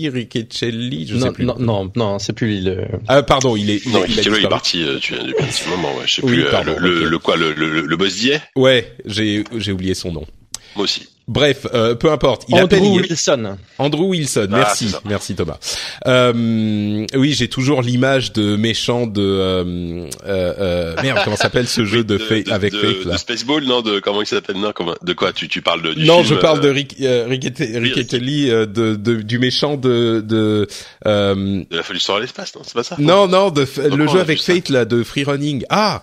Riquetelli, 0.08 1.06
je 1.06 1.16
non, 1.16 1.26
sais 1.26 1.32
plus. 1.32 1.44
Non, 1.44 1.56
non, 1.58 1.92
non, 1.94 2.18
c'est 2.18 2.32
plus 2.32 2.46
lui. 2.46 2.60
Le... 2.62 2.86
Ah 3.08 3.22
pardon, 3.22 3.56
il 3.56 3.68
est. 3.68 3.84
Il 3.84 3.92
non, 3.92 4.00
Riquetelli 4.00 4.44
est, 4.44 4.48
parti 4.48 4.82
euh, 4.82 4.98
tu, 4.98 5.12
depuis 5.12 5.42
un 5.42 5.46
petit 5.46 5.68
moment. 5.68 5.94
Ouais. 5.96 6.04
Je 6.06 6.14
sais 6.14 6.24
oui, 6.24 6.42
plus 6.42 6.50
pardon, 6.50 6.74
le, 6.78 6.88
okay. 6.88 7.04
le, 7.04 7.10
le, 7.10 7.18
quoi, 7.18 7.36
le, 7.36 7.52
le, 7.52 7.82
le 7.82 7.96
boss 7.96 8.16
d'hier? 8.16 8.40
Ouais, 8.56 8.90
j'ai 9.04 9.44
j'ai 9.56 9.72
oublié 9.72 9.94
son 9.94 10.12
nom. 10.12 10.26
Moi 10.74 10.84
aussi. 10.84 11.08
Bref, 11.28 11.66
euh, 11.72 11.94
peu 11.94 12.10
importe. 12.10 12.44
Il 12.48 12.54
Andrew 12.56 12.64
appelle, 12.64 12.82
Wilson. 12.82 13.56
Andrew 13.78 14.06
Wilson. 14.08 14.48
Ah, 14.52 14.56
merci, 14.56 14.92
merci 15.04 15.34
Thomas. 15.36 15.58
Euh, 16.06 17.06
oui, 17.14 17.32
j'ai 17.32 17.48
toujours 17.48 17.80
l'image 17.80 18.32
de 18.32 18.56
méchant 18.56 19.06
de 19.06 19.22
euh, 19.22 20.08
euh, 20.26 20.96
merde. 21.00 21.20
Comment 21.22 21.36
s'appelle 21.36 21.68
ce 21.68 21.84
jeu 21.86 22.02
de, 22.02 22.16
de, 22.16 22.18
Faith, 22.18 22.46
de, 22.46 22.52
avec 22.52 22.72
de, 22.72 22.78
Faith 22.78 23.04
là 23.04 23.12
de 23.12 23.18
Spaceball, 23.18 23.64
non 23.64 23.82
De 23.82 24.00
comment 24.00 24.20
il 24.20 24.26
s'appelle 24.26 24.56
Non, 24.56 24.72
comment 24.74 24.94
De 25.00 25.12
quoi 25.12 25.32
Tu 25.32 25.48
tu 25.48 25.62
parles 25.62 25.82
de 25.82 25.94
du 25.94 26.04
Non, 26.04 26.24
film, 26.24 26.26
je 26.26 26.40
parle 26.40 26.58
euh, 26.58 26.62
de 26.62 26.68
Rick, 26.70 26.96
euh, 27.00 27.26
Riccatelli, 27.28 28.48
de, 28.48 28.66
de, 28.66 29.22
du 29.22 29.38
méchant 29.38 29.76
de 29.76 30.24
de. 30.26 30.66
de 31.04 31.66
la 31.70 31.82
folie 31.84 32.00
sur 32.00 32.18
l'espace, 32.18 32.54
non 32.56 32.62
C'est 32.64 32.74
pas 32.74 32.82
ça 32.82 32.96
Non, 32.98 33.28
non, 33.28 33.50
de 33.50 33.64
le 33.94 34.08
jeu 34.08 34.18
avec 34.18 34.42
Fate 34.42 34.70
là, 34.70 34.84
de 34.84 35.04
Free 35.04 35.24
Running. 35.24 35.64
Ah. 35.70 36.02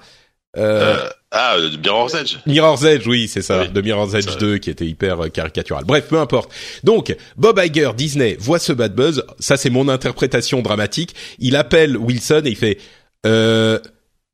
Euh, 0.58 1.08
ah, 1.32 1.56
euh, 1.58 1.70
Mirror's 1.84 2.14
Edge. 2.16 2.38
Mirror's 2.48 2.84
Edge, 2.84 3.06
oui, 3.08 3.28
c'est 3.28 3.42
ça, 3.44 3.62
Oui. 3.62 3.70
de 3.70 3.82
Mirror's 3.82 4.14
Edge 4.16 4.30
Ça- 4.30 4.36
2 4.36 4.58
qui 4.58 4.70
était 4.72 4.86
hyper 4.86 5.26
euh, 5.26 5.30
caricatural. 5.30 5.84
Bref, 5.86 6.06
peu 6.10 6.18
importe. 6.20 6.52
Donc, 6.84 7.16
Bob 7.38 7.60
Iger, 7.64 7.92
Disney, 7.96 8.36
voit 8.40 8.58
ce 8.60 8.74
bad 8.74 8.96
buzz. 8.96 9.24
Ça, 9.40 9.58
c'est 9.58 9.70
mon 9.70 9.88
interprétation 9.90 10.62
dramatique. 10.62 11.14
Il 11.38 11.56
appelle 11.56 11.98
Wilson 11.98 12.42
et 12.46 12.50
il 12.50 12.56
fait 12.56 12.80
euh, 13.26 13.80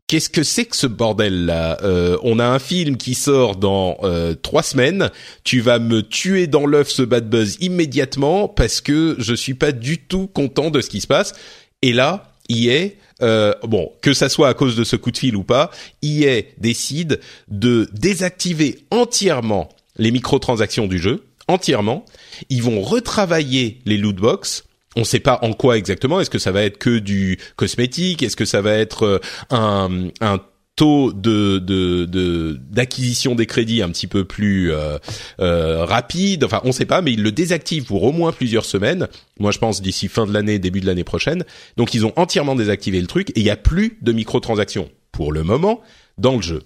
Qu'est-ce 0.08 0.30
que 0.30 0.44
c'est 0.44 0.66
que 0.66 0.76
ce 0.76 0.86
bordel 0.86 1.48
là? 1.48 1.80
Euh, 1.84 2.18
On 2.22 2.38
a 2.38 2.46
un 2.46 2.60
film 2.60 2.96
qui 2.96 3.16
sort 3.16 3.56
dans 3.56 3.98
euh, 4.04 4.36
trois 4.36 4.62
semaines. 4.62 5.10
Tu 5.44 5.62
vas 5.62 5.80
me 5.80 6.02
tuer 6.04 6.46
dans 6.46 6.68
l'œuf 6.68 6.90
ce 6.90 7.02
bad 7.02 7.28
buzz 7.28 7.58
immédiatement 7.60 8.48
parce 8.48 8.82
que 8.82 9.16
je 9.18 9.34
suis 9.34 9.56
pas 9.56 9.72
du 9.72 9.98
tout 9.98 10.28
content 10.28 10.70
de 10.70 10.80
ce 10.82 10.90
qui 10.92 11.02
se 11.02 11.08
passe. 11.08 11.34
Et 11.82 11.92
là, 11.92 12.32
EA, 12.50 12.90
euh, 13.22 13.54
bon, 13.64 13.92
que 14.02 14.14
ça 14.14 14.30
soit 14.30 14.50
à 14.50 14.54
cause 14.54 14.76
de 14.76 14.84
ce 14.84 14.96
coup 14.96 15.12
de 15.12 15.18
fil 15.18 15.36
ou 15.36 15.44
pas, 15.44 15.72
EA 16.04 16.42
décide 16.58 17.20
de 17.48 17.90
désactiver 17.94 18.80
entièrement 18.92 19.70
les 19.98 20.12
microtransactions 20.12 20.88
du 20.88 21.00
jeu, 21.00 21.26
entièrement. 21.48 22.06
Ils 22.50 22.64
vont 22.64 22.82
retravailler 22.82 23.80
les 23.86 23.98
loot 23.98 24.16
box. 24.16 24.66
On 24.98 25.02
ne 25.02 25.06
sait 25.06 25.20
pas 25.20 25.40
en 25.42 25.54
quoi 25.54 25.78
exactement. 25.78 26.22
Est-ce 26.22 26.30
que 26.30 26.40
ça 26.40 26.52
va 26.52 26.64
être 26.64 26.78
que 26.78 27.00
du 27.00 27.38
cosmétique? 27.56 28.24
Est-ce 28.24 28.36
que 28.36 28.46
ça 28.46 28.62
va 28.62 28.74
être 28.74 29.04
euh, 29.04 29.20
un, 29.50 30.10
un 30.22 30.40
taux 30.76 31.14
de 31.14 31.60
de 31.60 32.06
de- 32.06 32.60
d'acquisition 32.70 33.36
des 33.36 33.46
crédits 33.46 33.82
un 33.82 33.90
petit 33.90 34.08
peu 34.08 34.26
plus 34.26 34.72
euh, 34.72 34.98
euh, 35.40 35.86
rapide. 35.86 36.44
Enfin 36.44 36.62
on 36.64 36.72
sait 36.72 36.86
pas 36.86 37.02
mais 37.02 37.14
ils 37.14 37.24
le 37.24 37.32
désactivent 37.32 37.86
pour 37.86 38.04
au 38.04 38.12
moins 38.12 38.32
plusieurs 38.32 38.66
semaines. 38.66 39.08
Moi 39.40 39.52
je 39.52 39.60
pense 39.60 39.82
d'ici 39.82 40.08
fin 40.08 40.26
de 40.26 40.34
l'année 40.34 40.60
début 40.60 40.82
de 40.82 40.86
l'année 40.86 41.04
prochaine. 41.04 41.44
Donc 41.78 41.94
ils 41.94 42.06
ont 42.06 42.14
entièrement 42.18 42.56
désactivé 42.56 43.00
le 43.00 43.08
truc 43.08 43.30
et 43.32 43.40
il 43.40 43.44
y 43.46 43.50
a 43.50 43.58
plus 43.58 43.98
de 44.02 44.12
microtransactions 44.12 44.90
pour 45.12 45.32
le 45.32 45.44
moment 45.44 45.82
dans 46.18 46.36
le 46.36 46.42
jeu 46.42 46.64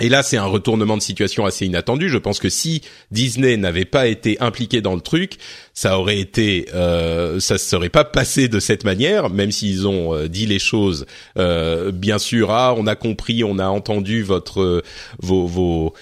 et 0.00 0.08
là, 0.08 0.22
c'est 0.22 0.36
un 0.36 0.44
retournement 0.44 0.96
de 0.96 1.02
situation 1.02 1.44
assez 1.46 1.66
inattendu. 1.66 2.08
Je 2.08 2.18
pense 2.18 2.38
que 2.38 2.48
si 2.48 2.82
Disney 3.10 3.56
n'avait 3.56 3.84
pas 3.84 4.06
été 4.06 4.40
impliqué 4.40 4.80
dans 4.80 4.94
le 4.94 5.00
truc, 5.00 5.38
ça 5.74 5.98
aurait 5.98 6.18
été, 6.18 6.68
euh, 6.74 7.40
ça 7.40 7.58
se 7.58 7.68
serait 7.68 7.88
pas 7.88 8.04
passé 8.04 8.48
de 8.48 8.60
cette 8.60 8.84
manière, 8.84 9.30
même 9.30 9.50
s'ils 9.50 9.86
ont 9.86 10.14
euh, 10.14 10.28
dit 10.28 10.46
les 10.46 10.58
choses. 10.58 11.06
euh, 11.36 11.92
bien 11.92 12.18
sûr, 12.18 12.50
ah, 12.50 12.74
on 12.76 12.86
a 12.86 12.96
compris, 12.96 13.44
on 13.44 13.58
a 13.58 13.66
entendu 13.66 14.22
votre 14.22 14.60
euh, 14.60 14.82
vos, 15.20 15.46
vos 15.46 15.94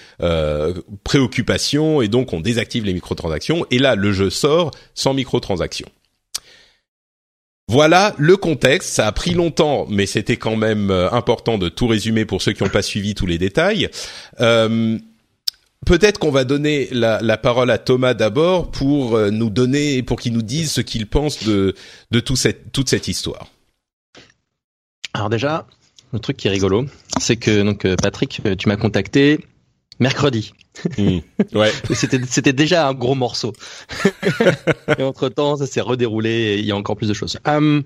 préoccupations, 1.03 2.01
et 2.01 2.07
donc 2.07 2.33
on 2.33 2.39
désactive 2.39 2.85
les 2.85 2.93
microtransactions. 2.93 3.65
Et 3.71 3.79
là, 3.79 3.95
le 3.95 4.11
jeu 4.11 4.29
sort 4.29 4.71
sans 4.93 5.13
microtransactions. 5.13 5.87
Voilà 7.67 8.15
le 8.17 8.37
contexte. 8.37 8.89
Ça 8.89 9.07
a 9.07 9.11
pris 9.11 9.31
longtemps, 9.31 9.85
mais 9.89 10.05
c'était 10.05 10.37
quand 10.37 10.55
même 10.55 10.89
euh, 10.89 11.11
important 11.11 11.57
de 11.57 11.69
tout 11.69 11.87
résumer 11.87 12.25
pour 12.25 12.41
ceux 12.41 12.53
qui 12.53 12.63
n'ont 12.63 12.69
pas 12.69 12.81
suivi 12.81 13.13
tous 13.13 13.25
les 13.25 13.37
détails. 13.37 13.89
Euh, 14.39 14.97
Peut-être 15.87 16.19
qu'on 16.19 16.31
va 16.31 16.43
donner 16.43 16.89
la, 16.91 17.37
parole 17.37 17.71
à 17.71 17.77
Thomas 17.77 18.13
d'abord 18.13 18.71
pour 18.71 19.15
euh, 19.15 19.29
nous 19.29 19.49
donner, 19.49 20.03
pour 20.03 20.19
qu'il 20.19 20.33
nous 20.33 20.41
dise 20.41 20.69
ce 20.69 20.81
qu'il 20.81 21.07
pense 21.07 21.45
de, 21.45 21.75
de 22.11 22.19
toute 22.19 22.89
cette 22.89 23.07
histoire. 23.07 23.47
Alors 25.13 25.29
déjà, 25.29 25.65
le 26.11 26.19
truc 26.19 26.35
qui 26.35 26.49
est 26.49 26.51
rigolo, 26.51 26.85
c'est 27.21 27.37
que 27.37 27.61
donc 27.61 27.85
euh, 27.85 27.95
Patrick, 27.95 28.41
tu 28.57 28.67
m'as 28.67 28.75
contacté 28.75 29.45
mercredi. 29.99 30.53
Hmm. 30.97 31.19
Ouais. 31.53 31.71
C'était 31.93 32.19
c'était 32.27 32.53
déjà 32.53 32.87
un 32.87 32.93
gros 32.93 33.15
morceau. 33.15 33.53
et 34.97 35.03
entre 35.03 35.29
temps, 35.29 35.57
ça 35.57 35.65
s'est 35.67 35.81
redéroulé 35.81 36.29
et 36.29 36.59
il 36.59 36.65
y 36.65 36.71
a 36.71 36.75
encore 36.75 36.95
plus 36.95 37.07
de 37.07 37.13
choses. 37.13 37.37
Hum, 37.45 37.83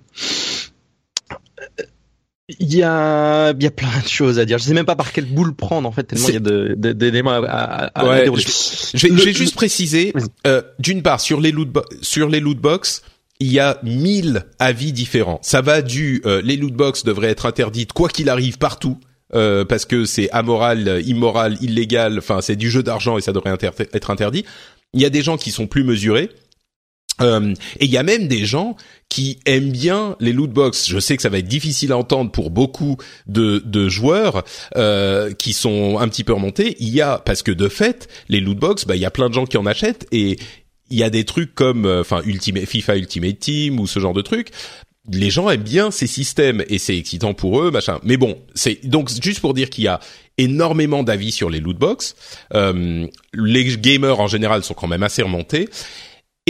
Il 2.60 2.74
y 2.76 2.84
a, 2.84 3.54
y 3.58 3.66
a 3.66 3.72
plein 3.72 3.88
de 4.04 4.08
choses 4.10 4.38
à 4.38 4.44
dire. 4.46 4.58
Je 4.58 4.66
sais 4.66 4.74
même 4.74 4.86
pas 4.86 4.98
par 4.98 5.14
quelle 5.14 5.26
boule 5.26 5.54
prendre 5.56 5.88
en 5.88 5.92
fait 5.94 6.04
tellement 6.04 6.28
il 6.28 6.34
y 6.34 6.38
a 6.38 6.42
de- 6.42 6.76
de- 6.78 6.92
d'éléments 6.92 7.32
à, 7.32 7.92
à, 7.96 8.22
dérouler. 8.24 8.44
Je 8.44 8.98
vais, 9.08 9.14
Le- 9.14 9.18
je 9.20 9.24
vais 9.26 9.34
juste 9.34 9.56
préciser, 9.56 10.14
euh, 10.46 10.62
d'une 10.78 11.02
part, 11.02 11.22
sur 11.22 11.40
les 11.40 11.52
loot 11.52 11.70
sur 12.02 12.28
les 12.28 12.42
loot 12.42 12.58
box, 12.58 13.04
il 13.40 13.54
y 13.54 13.60
a 13.60 13.80
mille 13.84 14.44
avis 14.60 14.92
différents. 14.92 15.40
Ça 15.42 15.62
va 15.62 15.82
du 15.82 16.22
euh, 16.26 16.42
les 16.44 16.58
loot 16.58 16.74
box 16.74 17.06
devraient 17.06 17.30
être 17.30 17.46
interdites 17.46 17.94
quoi 17.94 18.10
qu'il 18.10 18.28
arrive 18.28 18.58
partout. 18.58 18.98
Euh, 19.34 19.66
parce 19.66 19.86
que 19.86 20.06
c'est 20.06 20.30
amoral, 20.32 21.02
immoral, 21.06 21.58
illégal, 21.62 22.18
enfin 22.18 22.42
c'est 22.42 22.56
du 22.56 22.70
jeu 22.70 22.84
d'argent 22.84 23.18
et 23.18 23.22
ça 23.22 23.34
devrait 23.34 23.56
être 23.62 24.10
interdit. 24.10 24.46
Il 24.94 25.02
y 25.02 25.06
a 25.06 25.10
des 25.10 25.22
gens 25.22 25.38
qui 25.38 25.52
sont 25.52 25.68
plus 25.68 25.84
mesurés, 25.84 26.30
euh, 27.22 27.54
et 27.80 27.86
il 27.86 27.92
y 27.92 27.98
a 27.98 28.04
même 28.04 28.28
des 28.28 28.46
gens 28.46 28.76
qui 29.10 29.40
aiment 29.46 29.72
bien 29.72 30.16
les 30.20 30.34
loot 30.34 30.50
box. 30.50 30.90
Je 30.90 31.00
sais 31.00 31.16
que 31.16 31.22
ça 31.22 31.30
va 31.30 31.40
être 31.40 31.48
difficile 31.48 31.92
à 31.92 31.98
entendre 31.98 32.32
pour 32.32 32.50
beaucoup 32.50 32.98
de, 33.28 33.62
de 33.66 33.90
joueurs 33.90 34.44
euh, 34.76 35.34
qui 35.34 35.54
sont 35.54 36.00
un 36.00 36.08
petit 36.08 36.24
peu 36.24 36.34
remontés. 36.34 36.76
Il 36.80 36.90
y 36.90 37.02
a 37.02 37.20
parce 37.20 37.44
que 37.44 37.52
de 37.52 37.70
fait, 37.70 38.08
les 38.30 38.40
loot 38.40 38.58
box, 38.58 38.86
bah 38.86 38.96
il 38.96 39.02
y 39.02 39.06
a 39.06 39.12
plein 39.12 39.30
de 39.30 39.34
gens 39.34 39.46
qui 39.46 39.58
en 39.58 39.66
achètent 39.66 40.08
et 40.12 40.38
il 40.90 40.98
y 40.98 41.04
a 41.04 41.10
des 41.10 41.24
trucs 41.24 41.56
comme 41.56 41.86
euh, 41.86 42.02
enfin 42.02 42.22
FIFA 42.22 42.98
Ultimate 42.98 43.40
Team 43.40 43.80
ou 43.80 43.88
ce 43.88 44.00
genre 44.00 44.14
de 44.14 44.22
trucs. 44.22 44.52
Les 45.10 45.32
gens 45.32 45.50
aiment 45.50 45.64
bien 45.64 45.90
ces 45.90 46.06
systèmes 46.06 46.64
et 46.68 46.78
c'est 46.78 46.96
excitant 46.96 47.34
pour 47.34 47.62
eux, 47.62 47.72
machin. 47.72 48.00
Mais 48.04 48.18
bon, 48.18 48.38
c'est 48.54 48.86
donc 48.86 49.10
juste 49.22 49.40
pour 49.40 49.54
dire 49.54 49.70
qu'il 49.70 49.86
y 49.86 49.88
a 49.88 50.00
énormément 50.38 51.02
d'avis 51.02 51.32
sur 51.32 51.50
les 51.50 51.60
loot 51.60 51.78
box. 51.78 52.16
Euh, 52.54 53.08
les 53.34 53.78
gamers 53.78 54.20
en 54.20 54.28
général 54.28 54.64
sont 54.64 54.76
quand 54.76 54.88
même 54.88 55.04
assez 55.04 55.24
remontés. 55.24 55.70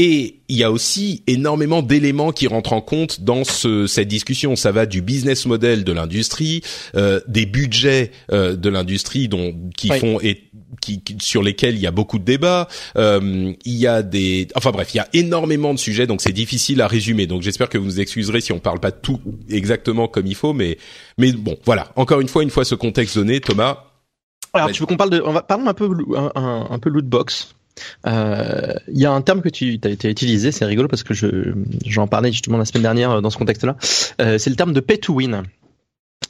Et 0.04 0.40
il 0.48 0.58
y 0.58 0.64
a 0.64 0.72
aussi 0.72 1.22
énormément 1.28 1.84
d'éléments 1.84 2.32
qui 2.32 2.48
rentrent 2.48 2.74
en 2.74 2.82
compte 2.82 3.22
dans 3.22 3.44
ce, 3.44 3.86
cette 3.86 4.08
discussion. 4.08 4.56
Ça 4.56 4.72
va 4.72 4.88
du 4.88 5.04
business 5.04 5.46
model 5.46 5.84
de 5.84 5.92
l'industrie, 5.92 6.62
euh, 6.96 7.20
des 7.28 7.46
budgets 7.46 8.10
euh, 8.32 8.56
de 8.56 8.68
l'industrie 8.70 9.28
dont 9.28 9.54
qui 9.78 9.92
Oui. 9.92 10.00
font 10.00 10.20
et 10.20 10.50
qui, 10.82 11.04
qui- 11.04 11.18
sur 11.22 11.44
lesquels 11.44 11.76
il 11.76 11.82
y 11.82 11.86
a 11.86 11.92
beaucoup 11.92 12.18
de 12.18 12.24
débats. 12.24 12.68
Euh, 12.98 13.54
il 13.64 13.74
y 13.76 13.86
a 13.86 14.02
des, 14.02 14.48
enfin 14.56 14.72
bref, 14.72 14.90
il 14.96 14.98
y 14.98 15.02
a 15.02 15.08
énormément 15.14 15.72
de 15.72 15.80
sujets, 15.80 16.08
donc 16.08 16.22
c'est 16.22 16.34
difficile 16.34 16.82
à 16.82 16.88
résumer. 16.88 17.28
Donc 17.28 17.44
j'espère 17.44 17.70
que 17.70 17.78
vous 17.78 17.86
nous 17.86 18.00
excuserez 18.00 18.42
si 18.42 18.52
on 18.54 18.60
parle 18.60 18.80
pas 18.80 18.92
tout 18.92 19.20
exactement 19.50 20.08
comme 20.08 20.26
il 20.26 20.36
faut, 20.36 20.54
mais 20.54 20.80
mais 21.20 21.32
bon, 21.32 21.58
voilà. 21.64 21.92
Encore 21.96 22.22
une 22.22 22.28
fois, 22.28 22.42
une 22.42 22.50
fois 22.50 22.66
ce 22.66 22.74
contexte 22.74 23.18
donné, 23.18 23.40
Thomas. 23.40 23.84
Alors, 24.54 24.72
tu 24.72 24.82
veux 24.82 24.88
qu'on 24.88 24.98
parle 24.98 25.12
de, 25.12 25.22
on 25.24 25.32
va 25.32 25.44
parlons 25.44 25.68
un 25.68 25.74
peu 25.76 25.88
un, 26.18 26.32
un, 26.36 26.68
un 26.72 26.80
peu 26.80 26.90
loot 26.90 27.06
Euh, 28.08 28.74
Il 28.88 29.00
y 29.00 29.06
a 29.06 29.12
un 29.12 29.22
terme 29.22 29.42
que 29.42 29.50
tu 29.50 29.80
as 29.84 29.90
été 29.90 30.10
utilisé, 30.10 30.52
c'est 30.52 30.66
rigolo 30.66 30.88
parce 30.88 31.04
que 31.04 31.14
je 31.14 31.54
j'en 31.86 32.08
parlais 32.08 32.32
justement 32.32 32.58
la 32.58 32.66
semaine 32.66 32.84
dernière 32.84 33.12
euh, 33.12 33.22
dans 33.22 33.30
ce 33.30 33.38
contexte-là. 33.38 33.76
Euh, 34.22 34.38
c'est 34.38 34.50
le 34.50 34.56
terme 34.56 34.74
de 34.74 34.80
pay 34.80 34.98
to 35.00 35.14
win. 35.14 35.44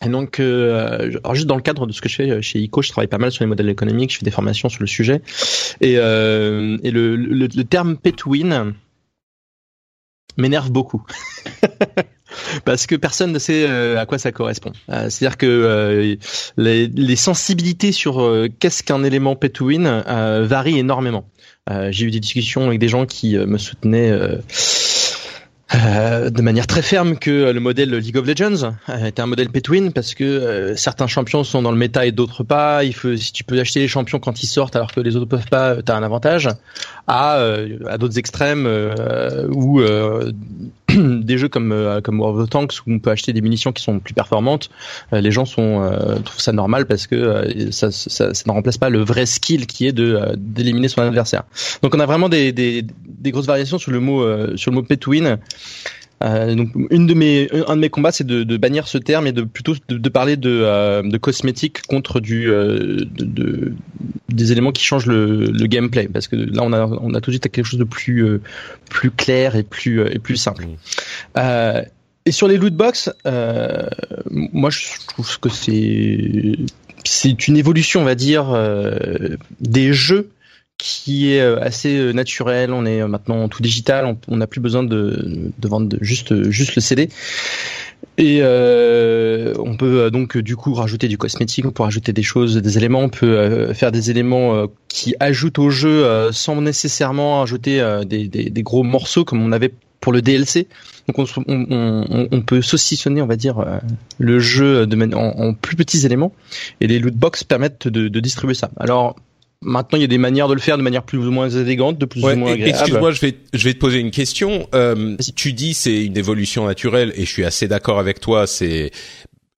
Et 0.03 0.09
donc, 0.09 0.39
euh, 0.39 1.11
alors 1.23 1.35
juste 1.35 1.47
dans 1.47 1.55
le 1.55 1.61
cadre 1.61 1.85
de 1.85 1.91
ce 1.91 2.01
que 2.01 2.09
je 2.09 2.15
fais 2.15 2.41
chez 2.41 2.59
ICO, 2.59 2.81
je 2.81 2.89
travaille 2.89 3.07
pas 3.07 3.19
mal 3.19 3.31
sur 3.31 3.43
les 3.43 3.47
modèles 3.47 3.69
économiques, 3.69 4.11
je 4.11 4.17
fais 4.17 4.25
des 4.25 4.31
formations 4.31 4.67
sur 4.69 4.81
le 4.81 4.87
sujet. 4.87 5.21
Et, 5.79 5.97
euh, 5.97 6.77
et 6.83 6.89
le, 6.91 7.15
le, 7.15 7.47
le 7.47 7.63
terme 7.63 7.97
pay 7.97 8.11
to 8.13 8.31
win 8.31 8.73
m'énerve 10.37 10.71
beaucoup. 10.71 11.03
Parce 12.65 12.87
que 12.87 12.95
personne 12.95 13.31
ne 13.31 13.39
sait 13.39 13.67
euh, 13.67 13.99
à 13.99 14.05
quoi 14.05 14.17
ça 14.17 14.31
correspond. 14.31 14.71
Euh, 14.89 15.09
C'est-à-dire 15.09 15.37
que 15.37 15.45
euh, 15.45 16.15
les, 16.57 16.87
les 16.87 17.15
sensibilités 17.15 17.91
sur 17.91 18.21
euh, 18.21 18.47
qu'est-ce 18.59 18.83
qu'un 18.83 19.03
élément 19.03 19.35
pay 19.35 19.49
to 19.49 19.65
win 19.65 19.85
euh, 19.85 20.45
varient 20.47 20.79
énormément. 20.79 21.27
Euh, 21.69 21.89
J'ai 21.91 22.05
eu 22.05 22.11
des 22.11 22.19
discussions 22.19 22.67
avec 22.67 22.79
des 22.79 22.87
gens 22.87 23.05
qui 23.05 23.37
euh, 23.37 23.45
me 23.45 23.59
soutenaient 23.59 24.11
euh, 24.11 24.37
de 26.29 26.41
manière 26.41 26.67
très 26.67 26.81
ferme 26.81 27.17
que 27.17 27.51
le 27.51 27.59
modèle 27.59 27.91
League 27.91 28.17
of 28.17 28.25
Legends 28.25 28.73
était 29.05 29.21
un 29.21 29.27
modèle 29.27 29.49
pay 29.49 29.61
to 29.61 29.71
win 29.71 29.93
parce 29.93 30.15
que 30.15 30.73
certains 30.75 31.07
champions 31.07 31.45
sont 31.45 31.61
dans 31.61 31.71
le 31.71 31.77
méta 31.77 32.05
et 32.05 32.11
d'autres 32.11 32.43
pas. 32.43 32.81
Si 33.15 33.31
tu 33.31 33.45
peux 33.45 33.57
acheter 33.57 33.79
les 33.79 33.87
champions 33.87 34.19
quand 34.19 34.43
ils 34.43 34.47
sortent 34.47 34.75
alors 34.75 34.91
que 34.91 34.99
les 34.99 35.15
autres 35.15 35.27
peuvent 35.27 35.47
pas, 35.47 35.81
t'as 35.81 35.95
un 35.95 36.03
avantage. 36.03 36.49
À, 37.07 37.41
à 37.87 37.97
d'autres 37.97 38.19
extrêmes 38.19 38.67
où 39.53 39.81
des 41.23 41.37
jeux 41.37 41.49
comme 41.49 42.01
comme 42.03 42.19
World 42.19 42.41
of 42.41 42.49
Tanks 42.49 42.73
où 42.85 42.91
on 42.91 42.99
peut 42.99 43.11
acheter 43.11 43.33
des 43.33 43.41
munitions 43.41 43.71
qui 43.71 43.83
sont 43.83 43.99
plus 43.99 44.13
performantes, 44.13 44.69
les 45.11 45.31
gens 45.31 45.45
sont 45.45 45.91
trouvent 46.23 46.41
ça 46.41 46.51
normal 46.51 46.85
parce 46.85 47.07
que 47.07 47.71
ça, 47.71 47.91
ça, 47.91 48.33
ça, 48.33 48.43
ne 48.45 48.51
remplace 48.51 48.77
pas 48.77 48.89
le 48.89 48.99
vrai 48.99 49.25
skill 49.25 49.67
qui 49.67 49.87
est 49.87 49.91
de 49.91 50.19
d'éliminer 50.37 50.87
son 50.87 51.01
adversaire. 51.01 51.43
Donc 51.81 51.95
on 51.95 51.99
a 51.99 52.05
vraiment 52.05 52.29
des, 52.29 52.51
des, 52.51 52.85
des 53.07 53.31
grosses 53.31 53.47
variations 53.47 53.77
sur 53.77 53.91
le 53.91 53.99
mot 53.99 54.57
sur 54.57 54.71
le 54.71 54.75
mot 54.75 54.83
pay 54.83 54.97
to 54.97 55.11
win. 55.11 55.37
Euh, 56.21 56.55
donc, 56.55 56.69
une 56.89 57.07
de 57.07 57.13
mes, 57.13 57.49
un 57.67 57.75
de 57.75 57.81
mes 57.81 57.89
combats, 57.89 58.11
c'est 58.11 58.25
de, 58.25 58.43
de, 58.43 58.57
bannir 58.57 58.87
ce 58.87 58.97
terme 58.97 59.27
et 59.27 59.31
de 59.31 59.41
plutôt 59.41 59.75
de, 59.87 59.97
de 59.97 60.09
parler 60.09 60.37
de, 60.37 60.49
euh, 60.49 61.01
de 61.03 61.17
cosmétiques 61.17 61.81
contre 61.83 62.19
du, 62.19 62.49
euh, 62.49 63.05
de, 63.05 63.73
des 64.29 64.51
éléments 64.51 64.71
qui 64.71 64.83
changent 64.83 65.07
le, 65.07 65.45
le, 65.45 65.67
gameplay, 65.67 66.07
parce 66.07 66.27
que 66.27 66.35
là, 66.35 66.61
on 66.63 66.73
a, 66.73 66.85
on 66.85 67.13
a 67.13 67.21
tout 67.21 67.31
de 67.31 67.35
suite 67.35 67.51
quelque 67.51 67.65
chose 67.65 67.79
de 67.79 67.85
plus, 67.85 68.25
euh, 68.25 68.41
plus 68.89 69.11
clair 69.11 69.55
et 69.55 69.63
plus, 69.63 70.01
et 70.01 70.19
plus 70.19 70.37
simple. 70.37 70.65
Mmh. 70.65 71.39
et 72.25 72.31
sur 72.31 72.47
les 72.47 72.57
loot 72.57 72.73
box, 72.73 73.09
moi, 74.29 74.69
je 74.69 74.85
trouve 75.07 75.39
que 75.39 75.49
c'est, 75.49 76.57
c'est 77.03 77.47
une 77.47 77.57
évolution, 77.57 78.01
on 78.01 78.05
va 78.05 78.15
dire, 78.15 78.55
des 79.59 79.93
jeux 79.93 80.29
qui 80.81 81.31
est 81.31 81.41
euh, 81.41 81.61
assez 81.61 81.95
euh, 81.95 82.11
naturel. 82.11 82.73
On 82.73 82.87
est 82.87 83.01
euh, 83.01 83.07
maintenant 83.07 83.47
tout 83.47 83.61
digital. 83.61 84.17
On 84.27 84.37
n'a 84.37 84.47
plus 84.47 84.59
besoin 84.59 84.81
de, 84.81 85.51
de 85.57 85.67
vendre 85.67 85.95
juste 86.01 86.49
juste 86.49 86.75
le 86.75 86.81
CD. 86.81 87.09
Et 88.17 88.39
euh, 88.41 89.53
on 89.59 89.77
peut 89.77 90.09
donc 90.09 90.39
du 90.39 90.55
coup 90.55 90.73
rajouter 90.73 91.07
du 91.07 91.19
cosmétique, 91.19 91.65
on 91.65 91.71
peut 91.71 91.83
rajouter 91.83 92.13
des 92.13 92.23
choses, 92.23 92.57
des 92.57 92.77
éléments, 92.77 93.01
on 93.01 93.09
peut 93.09 93.73
faire 93.73 93.91
des 93.91 94.09
éléments 94.09 94.65
qui 94.87 95.13
ajoutent 95.19 95.59
au 95.59 95.69
jeu 95.69 96.29
sans 96.31 96.59
nécessairement 96.61 97.43
ajouter 97.43 97.99
des, 98.07 98.27
des, 98.27 98.49
des, 98.49 98.63
gros 98.63 98.83
morceaux 98.83 99.23
comme 99.23 99.41
on 99.43 99.51
avait 99.51 99.71
pour 100.01 100.11
le 100.11 100.21
DLC. 100.21 100.67
Donc 101.07 101.19
on, 101.19 101.43
on, 101.47 102.27
on 102.31 102.41
peut 102.41 102.61
saucissonner, 102.61 103.21
on 103.21 103.27
va 103.27 103.35
dire, 103.35 103.63
le 104.17 104.39
jeu 104.39 104.87
de, 104.87 105.15
en, 105.15 105.47
en, 105.47 105.53
plus 105.53 105.75
petits 105.75 106.05
éléments. 106.05 106.33
Et 106.79 106.87
les 106.87 106.97
loot 106.97 107.15
box 107.15 107.43
permettent 107.43 107.87
de, 107.87 108.07
de 108.07 108.19
distribuer 108.19 108.55
ça. 108.55 108.71
Alors 108.77 109.15
Maintenant, 109.63 109.99
il 109.99 110.01
y 110.01 110.05
a 110.05 110.07
des 110.07 110.17
manières 110.17 110.47
de 110.47 110.55
le 110.55 110.59
faire 110.59 110.75
de 110.75 110.81
manière 110.81 111.03
plus 111.03 111.19
ou 111.19 111.29
moins 111.29 111.47
élégante, 111.47 111.99
de 111.99 112.05
plus 112.05 112.23
ou 112.23 112.35
moins 112.35 112.53
agréable. 112.53 112.69
Excuse-moi, 112.69 113.11
je 113.11 113.21
vais, 113.21 113.35
je 113.53 113.63
vais 113.63 113.75
te 113.75 113.79
poser 113.79 113.99
une 113.99 114.09
question. 114.09 114.67
Euh, 114.73 115.15
tu 115.35 115.53
dis 115.53 115.75
c'est 115.75 116.03
une 116.03 116.17
évolution 116.17 116.65
naturelle, 116.65 117.13
et 117.15 117.25
je 117.25 117.31
suis 117.31 117.45
assez 117.45 117.67
d'accord 117.67 117.99
avec 117.99 118.19
toi. 118.19 118.47
C'est 118.47 118.89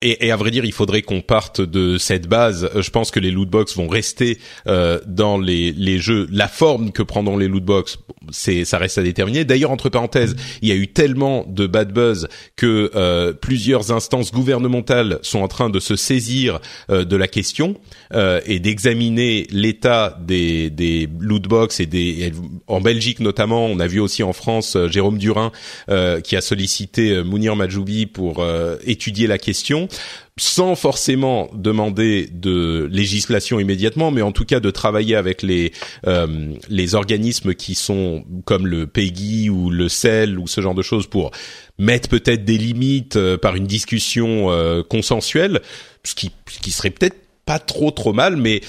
et, 0.04 0.26
et, 0.26 0.30
à 0.30 0.36
vrai 0.36 0.50
dire, 0.50 0.64
il 0.64 0.72
faudrait 0.72 1.02
qu'on 1.02 1.20
parte 1.20 1.60
de 1.60 1.98
cette 1.98 2.28
base. 2.28 2.70
Je 2.74 2.90
pense 2.90 3.10
que 3.10 3.20
les 3.20 3.30
loot 3.30 3.48
box 3.48 3.74
vont 3.76 3.88
rester 3.88 4.38
euh, 4.66 5.00
dans 5.06 5.38
les, 5.38 5.72
les 5.72 5.98
jeux. 5.98 6.28
La 6.30 6.48
forme 6.48 6.92
que 6.92 7.02
prendront 7.02 7.38
les 7.38 7.48
loot 7.48 7.64
box, 7.64 7.98
c'est 8.30 8.64
ça 8.64 8.78
reste 8.78 8.98
à 8.98 9.02
déterminer. 9.02 9.44
D'ailleurs, 9.44 9.70
entre 9.70 9.88
parenthèses, 9.88 10.36
il 10.62 10.68
y 10.68 10.72
a 10.72 10.74
eu 10.74 10.88
tellement 10.88 11.44
de 11.48 11.66
bad 11.66 11.92
buzz 11.92 12.28
que 12.56 12.90
euh, 12.94 13.32
plusieurs 13.32 13.92
instances 13.92 14.32
gouvernementales 14.32 15.18
sont 15.22 15.40
en 15.40 15.48
train 15.48 15.70
de 15.70 15.80
se 15.80 15.96
saisir 15.96 16.60
euh, 16.90 17.04
de 17.04 17.16
la 17.16 17.28
question 17.28 17.76
euh, 18.12 18.40
et 18.46 18.58
d'examiner 18.58 19.46
l'état 19.50 20.18
des, 20.20 20.70
des 20.70 21.08
loot 21.20 21.44
et 21.78 21.86
des 21.86 22.32
en 22.66 22.80
Belgique 22.80 23.20
notamment. 23.20 23.66
On 23.66 23.80
a 23.80 23.86
vu 23.86 24.00
aussi 24.00 24.22
en 24.22 24.32
France 24.32 24.76
euh, 24.76 24.88
Jérôme 24.88 25.18
Durin 25.18 25.52
euh, 25.88 26.20
qui 26.20 26.36
a 26.36 26.40
sollicité 26.40 27.22
Mounir 27.22 27.56
Majoubi 27.56 28.06
pour 28.06 28.44
étudier 28.84 29.26
la 29.26 29.38
question 29.38 29.88
sans 30.36 30.74
forcément 30.74 31.48
demander 31.54 32.28
de 32.32 32.88
législation 32.90 33.60
immédiatement, 33.60 34.10
mais 34.10 34.22
en 34.22 34.32
tout 34.32 34.44
cas 34.44 34.58
de 34.58 34.70
travailler 34.70 35.14
avec 35.14 35.42
les 35.42 35.72
euh, 36.06 36.54
les 36.68 36.94
organismes 36.94 37.54
qui 37.54 37.74
sont 37.74 38.24
comme 38.44 38.66
le 38.66 38.86
PEGI 38.86 39.48
ou 39.48 39.70
le 39.70 39.88
CEL 39.88 40.38
ou 40.38 40.48
ce 40.48 40.60
genre 40.60 40.74
de 40.74 40.82
choses 40.82 41.06
pour 41.06 41.30
mettre 41.78 42.08
peut-être 42.08 42.44
des 42.44 42.58
limites 42.58 43.16
euh, 43.16 43.38
par 43.38 43.54
une 43.54 43.66
discussion 43.66 44.50
euh, 44.50 44.82
consensuelle, 44.82 45.60
ce 46.02 46.16
qui 46.16 46.32
ce 46.50 46.58
qui 46.58 46.72
serait 46.72 46.90
peut-être 46.90 47.16
pas 47.46 47.60
trop 47.60 47.90
trop 47.90 48.12
mal, 48.12 48.36
mais 48.36 48.62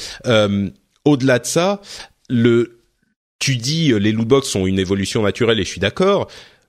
au-delà 1.05 1.39
de 1.39 1.45
ça, 1.45 1.81
le 2.29 2.81
tu 3.39 3.55
dis 3.55 3.93
les 3.97 4.11
lootbox 4.11 4.47
sont 4.47 4.67
une 4.67 4.79
évolution 4.79 5.23
naturelle 5.23 5.59
et 5.59 5.63
je 5.63 5.69
suis 5.69 5.79
d'accord, 5.79 6.27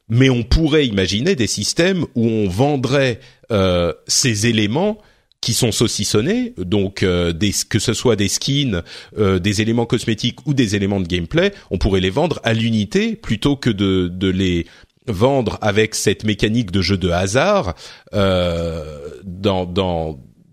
mais 0.09 0.31
on 0.31 0.43
pourrait 0.43 0.87
imaginer 0.87 1.35
des 1.35 1.47
systèmes 1.47 2.05
où 2.15 2.27
on 2.27 2.49
vendrait 2.49 3.21
euh, 3.51 3.93
ces 4.07 4.47
éléments 4.47 4.99
qui 5.41 5.53
sont 5.53 5.71
saucissonnés, 5.71 6.55
donc 6.59 7.03
euh, 7.03 7.33
que 7.69 7.79
ce 7.79 7.93
soit 7.93 8.17
des 8.17 8.29
skins, 8.29 8.83
euh, 9.19 9.39
des 9.39 9.61
éléments 9.61 9.87
cosmétiques 9.87 10.45
ou 10.47 10.55
des 10.55 10.75
éléments 10.75 11.01
de 11.01 11.07
gameplay, 11.07 11.53
on 11.71 11.79
pourrait 11.79 12.01
les 12.01 12.11
vendre 12.11 12.41
à 12.43 12.53
l'unité 12.53 13.15
plutôt 13.15 13.57
que 13.57 13.71
de, 13.71 14.29
les 14.29 14.67
vendre 15.07 15.59
avec 15.61 15.95
cette 15.95 16.25
mécanique 16.25 16.73
de 16.73 16.83
jeu 16.83 16.97
de 16.97 17.11
hasard 17.11 17.75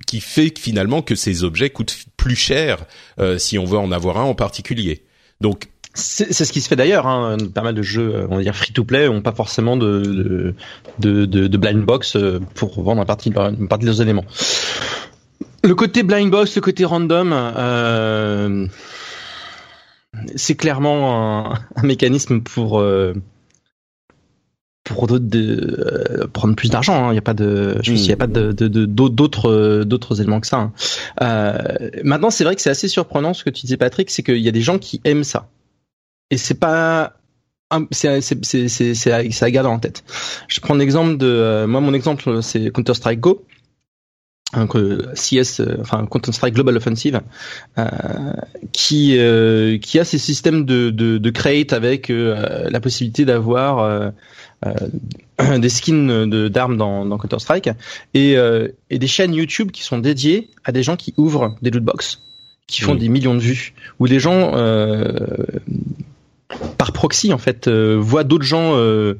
qui 0.05 0.19
fait 0.19 0.59
finalement 0.59 1.01
que 1.01 1.15
ces 1.15 1.43
objets 1.43 1.71
coûtent 1.71 2.05
plus 2.17 2.35
cher 2.35 2.85
si 3.39 3.57
on 3.57 3.65
veut 3.65 3.79
en 3.79 3.91
avoir 3.91 4.17
un 4.19 4.25
en 4.25 4.35
particulier. 4.35 5.05
Donc 5.41 5.69
c'est 5.93 6.33
ce 6.33 6.51
qui 6.51 6.61
se 6.61 6.67
fait 6.67 6.75
d'ailleurs. 6.75 7.07
Hein. 7.07 7.37
Pas 7.53 7.61
mal 7.61 7.75
de 7.75 7.81
jeux, 7.81 8.25
on 8.29 8.37
va 8.37 8.41
dire 8.41 8.55
free 8.55 8.73
to 8.73 8.83
play, 8.83 9.07
ont 9.07 9.21
pas 9.21 9.31
forcément 9.31 9.77
de 9.77 10.55
de, 10.99 11.25
de, 11.25 11.47
de 11.47 11.57
blind 11.57 11.83
box 11.83 12.15
euh, 12.15 12.39
pour 12.55 12.81
vendre 12.81 13.01
une 13.01 13.07
partie, 13.07 13.29
une 13.29 13.67
partie 13.67 13.85
de 13.85 13.91
leurs 13.91 14.01
éléments. 14.01 14.25
Le 15.63 15.75
côté 15.75 16.03
blind 16.03 16.29
box, 16.29 16.55
le 16.55 16.61
côté 16.61 16.83
random, 16.83 17.31
euh, 17.33 18.67
c'est 20.35 20.55
clairement 20.55 21.51
un, 21.51 21.59
un, 21.75 21.83
mécanisme 21.83 22.41
pour 22.41 22.79
euh, 22.79 23.13
pour 24.83 25.07
de, 25.07 25.17
de 25.17 25.77
euh, 25.79 26.27
prendre 26.27 26.55
plus 26.55 26.69
d'argent. 26.69 27.05
Hein. 27.05 27.09
Il 27.09 27.13
n'y 27.13 27.19
a 27.19 27.21
pas 27.21 27.33
de, 27.33 27.77
je 27.81 27.93
il 27.93 28.05
y 28.05 28.11
a 28.11 28.17
pas 28.17 28.27
de 28.27 28.51
d'autres 28.51 29.83
d'autres 29.83 30.21
éléments 30.21 30.41
que 30.41 30.47
ça. 30.47 30.57
Hein. 30.57 30.73
Euh, 31.21 31.89
maintenant, 32.03 32.29
c'est 32.29 32.43
vrai 32.43 32.55
que 32.55 32.61
c'est 32.61 32.69
assez 32.69 32.87
surprenant 32.87 33.33
ce 33.33 33.43
que 33.43 33.49
tu 33.49 33.61
disais, 33.61 33.77
Patrick, 33.77 34.09
c'est 34.09 34.23
qu'il 34.23 34.39
y 34.39 34.49
a 34.49 34.51
des 34.51 34.61
gens 34.61 34.79
qui 34.79 35.01
aiment 35.05 35.23
ça 35.23 35.49
et 36.33 36.37
c'est 36.37 36.59
pas 36.59 37.13
c'est 37.91 38.21
c'est 38.21 39.43
à 39.43 39.51
garder 39.51 39.69
en 39.69 39.79
tête. 39.79 40.03
Je 40.47 40.59
prends 40.59 40.73
l'exemple 40.73 41.17
de 41.17 41.27
euh, 41.27 41.67
moi 41.67 41.79
mon 41.79 41.93
exemple 41.93 42.41
c'est 42.41 42.71
Counter 42.71 42.95
Strike 42.95 43.19
Go. 43.19 43.45
Donc, 44.53 44.75
CS, 45.15 45.61
euh, 45.61 45.77
enfin 45.81 46.05
Counter 46.05 46.31
Strike 46.31 46.53
Global 46.53 46.77
Offensive, 46.77 47.21
euh, 47.79 47.89
qui 48.71 49.17
euh, 49.17 49.79
qui 49.79 49.97
a 49.97 50.05
ces 50.05 50.19
systèmes 50.19 50.65
de 50.65 50.91
de, 50.91 51.17
de 51.17 51.29
create 51.31 51.73
avec 51.73 52.09
la 52.09 52.79
possibilité 52.79 53.25
d'avoir 53.25 54.11
des 55.57 55.69
skins 55.69 56.29
de 56.29 56.47
d'armes 56.49 56.77
dans, 56.77 57.05
dans 57.05 57.17
Counter 57.17 57.39
Strike 57.39 57.69
et 58.13 58.35
et 58.89 58.99
des 58.99 59.07
chaînes 59.07 59.33
YouTube 59.33 59.71
qui 59.71 59.83
sont 59.83 59.97
dédiées 59.97 60.49
à 60.63 60.71
des 60.71 60.83
gens 60.83 60.95
qui 60.97 61.13
ouvrent 61.17 61.55
des 61.63 61.71
loot 61.71 61.83
box, 61.83 62.21
qui 62.67 62.81
font 62.81 62.95
des 62.95 63.09
millions 63.09 63.33
de 63.33 63.39
vues, 63.39 63.73
où 63.99 64.05
les 64.05 64.19
gens 64.19 64.51
par 66.77 66.91
proxy 66.91 67.33
en 67.33 67.37
fait 67.37 67.67
euh, 67.67 67.97
voit 67.99 68.23
d'autres 68.23 68.45
gens 68.45 68.75
euh, 68.75 69.15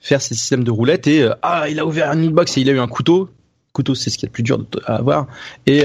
faire 0.00 0.22
ces 0.22 0.34
systèmes 0.34 0.64
de 0.64 0.70
roulettes 0.70 1.06
et 1.06 1.22
euh, 1.22 1.34
ah 1.42 1.68
il 1.68 1.78
a 1.78 1.86
ouvert 1.86 2.10
un 2.10 2.22
inbox 2.22 2.56
et 2.56 2.60
il 2.60 2.70
a 2.70 2.72
eu 2.72 2.78
un 2.78 2.88
couteau. 2.88 3.30
Couteau 3.72 3.94
c'est 3.94 4.10
ce 4.10 4.18
qui 4.18 4.26
est 4.26 4.28
le 4.28 4.32
plus 4.32 4.42
dur 4.42 4.64
à 4.84 4.96
avoir. 4.96 5.28
Et 5.66 5.84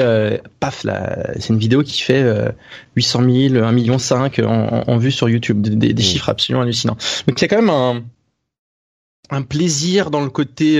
paf 0.60 0.84
là 0.84 1.34
c'est 1.36 1.50
une 1.50 1.60
vidéo 1.60 1.84
qui 1.84 2.02
fait 2.02 2.26
800 2.96 3.52
000 3.52 3.64
1 3.64 3.72
million 3.72 4.00
5 4.00 4.40
en, 4.40 4.84
en, 4.88 4.98
vue 4.98 5.12
sur 5.12 5.30
YouTube. 5.30 5.62
Des, 5.62 5.94
des, 5.94 5.94
mmh. 5.94 6.06
chiffres 6.06 6.30
absolument 6.30 6.64
hallucinants. 6.64 6.98
Donc 7.28 7.40
il 7.40 7.44
y 7.44 7.46
a 7.46 7.48
quand 7.48 7.62
même 7.62 7.70
un 7.70 8.04
un 9.30 9.44
plaisir 9.44 10.10
dans 10.10 10.22
le 10.22 10.30
côté 10.30 10.80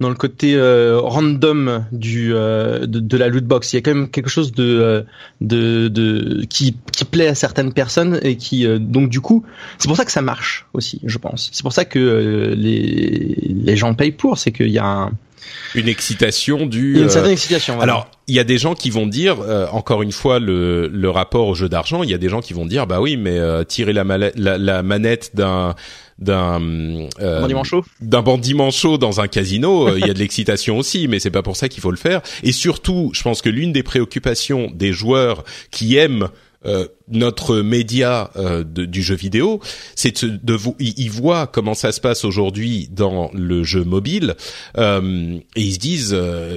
dans 0.00 0.08
le 0.08 0.14
côté 0.14 0.54
euh, 0.54 1.00
random 1.00 1.86
du 1.90 2.34
euh, 2.34 2.86
de, 2.86 3.00
de, 3.00 3.16
la 3.16 3.28
loot 3.28 3.44
box. 3.44 3.72
Il 3.72 3.76
y 3.76 3.78
a 3.78 3.82
quand 3.82 3.94
même 3.94 4.10
quelque 4.10 4.28
chose 4.28 4.52
de 4.52 4.64
euh, 4.64 5.02
de, 5.40 5.88
de 5.88 6.44
qui, 6.44 6.76
qui 6.92 7.04
plaît 7.04 7.28
à 7.28 7.34
certaines 7.34 7.72
personnes 7.72 8.20
et 8.22 8.36
qui 8.36 8.66
donc 8.78 9.08
du 9.08 9.20
coup 9.20 9.44
c'est 9.78 9.88
pour 9.88 9.96
ça 9.96 10.04
que 10.04 10.12
ça 10.12 10.22
marche 10.22 10.66
aussi, 10.74 11.00
je 11.04 11.18
pense. 11.18 11.50
C'est 11.52 11.62
pour 11.62 11.72
ça 11.72 11.84
que 11.84 12.54
les 12.56 13.36
les 13.48 13.76
gens 13.76 13.94
payent 13.94 14.12
pour, 14.12 14.38
c'est 14.38 14.52
qu'il 14.52 14.70
y 14.70 14.78
a 14.78 14.84
un, 14.84 15.12
une 15.74 15.88
excitation 15.88 16.66
du. 16.66 16.92
Il 16.92 16.98
y 16.98 17.00
a 17.00 17.04
une 17.04 17.10
certaine 17.10 17.32
excitation. 17.32 17.80
Alors, 17.80 18.10
il 18.26 18.34
y 18.34 18.38
a 18.38 18.44
des 18.44 18.58
gens 18.58 18.74
qui 18.74 18.90
vont 18.90 19.06
dire, 19.06 19.38
encore 19.72 20.02
une 20.02 20.12
fois, 20.12 20.38
le, 20.40 20.88
le 20.88 21.10
rapport 21.10 21.46
au 21.46 21.54
jeu 21.54 21.68
d'argent. 21.68 22.02
Il 22.02 22.10
y 22.10 22.14
a 22.14 22.18
des 22.18 22.28
gens 22.28 22.40
qui 22.40 22.52
vont 22.52 22.66
dire, 22.66 22.86
bah 22.86 23.00
oui, 23.00 23.16
mais 23.16 23.38
tirer 23.66 23.92
la, 23.92 24.04
la, 24.04 24.58
la 24.58 24.82
manette 24.82 25.30
d'un 25.34 25.74
d'un 26.18 26.62
euh, 27.20 27.40
bandit 27.40 27.54
manchot 27.54 27.84
d'un 28.00 28.22
bandit 28.22 28.54
manchot 28.54 28.96
dans 28.98 29.20
un 29.20 29.28
casino, 29.28 29.88
euh, 29.88 29.98
il 29.98 30.06
y 30.06 30.10
a 30.10 30.14
de 30.14 30.18
l'excitation 30.18 30.78
aussi, 30.78 31.08
mais 31.08 31.18
c'est 31.18 31.30
pas 31.30 31.42
pour 31.42 31.56
ça 31.56 31.68
qu'il 31.68 31.82
faut 31.82 31.90
le 31.90 31.96
faire. 31.96 32.22
Et 32.42 32.52
surtout, 32.52 33.10
je 33.12 33.22
pense 33.22 33.42
que 33.42 33.48
l'une 33.48 33.72
des 33.72 33.82
préoccupations 33.82 34.70
des 34.74 34.92
joueurs 34.92 35.44
qui 35.70 35.96
aiment 35.96 36.28
euh, 36.66 36.88
notre 37.08 37.58
média 37.58 38.30
euh, 38.34 38.64
du 38.64 39.00
jeu 39.00 39.14
vidéo, 39.14 39.60
c'est 39.94 40.24
de, 40.24 40.36
de 40.42 40.54
vous, 40.54 40.74
ils 40.80 41.10
voient 41.10 41.46
comment 41.46 41.74
ça 41.74 41.92
se 41.92 42.00
passe 42.00 42.24
aujourd'hui 42.24 42.88
dans 42.90 43.30
le 43.32 43.62
jeu 43.62 43.84
mobile 43.84 44.34
euh, 44.76 45.38
et 45.54 45.60
ils 45.60 45.74
se 45.74 45.78
disent 45.78 46.16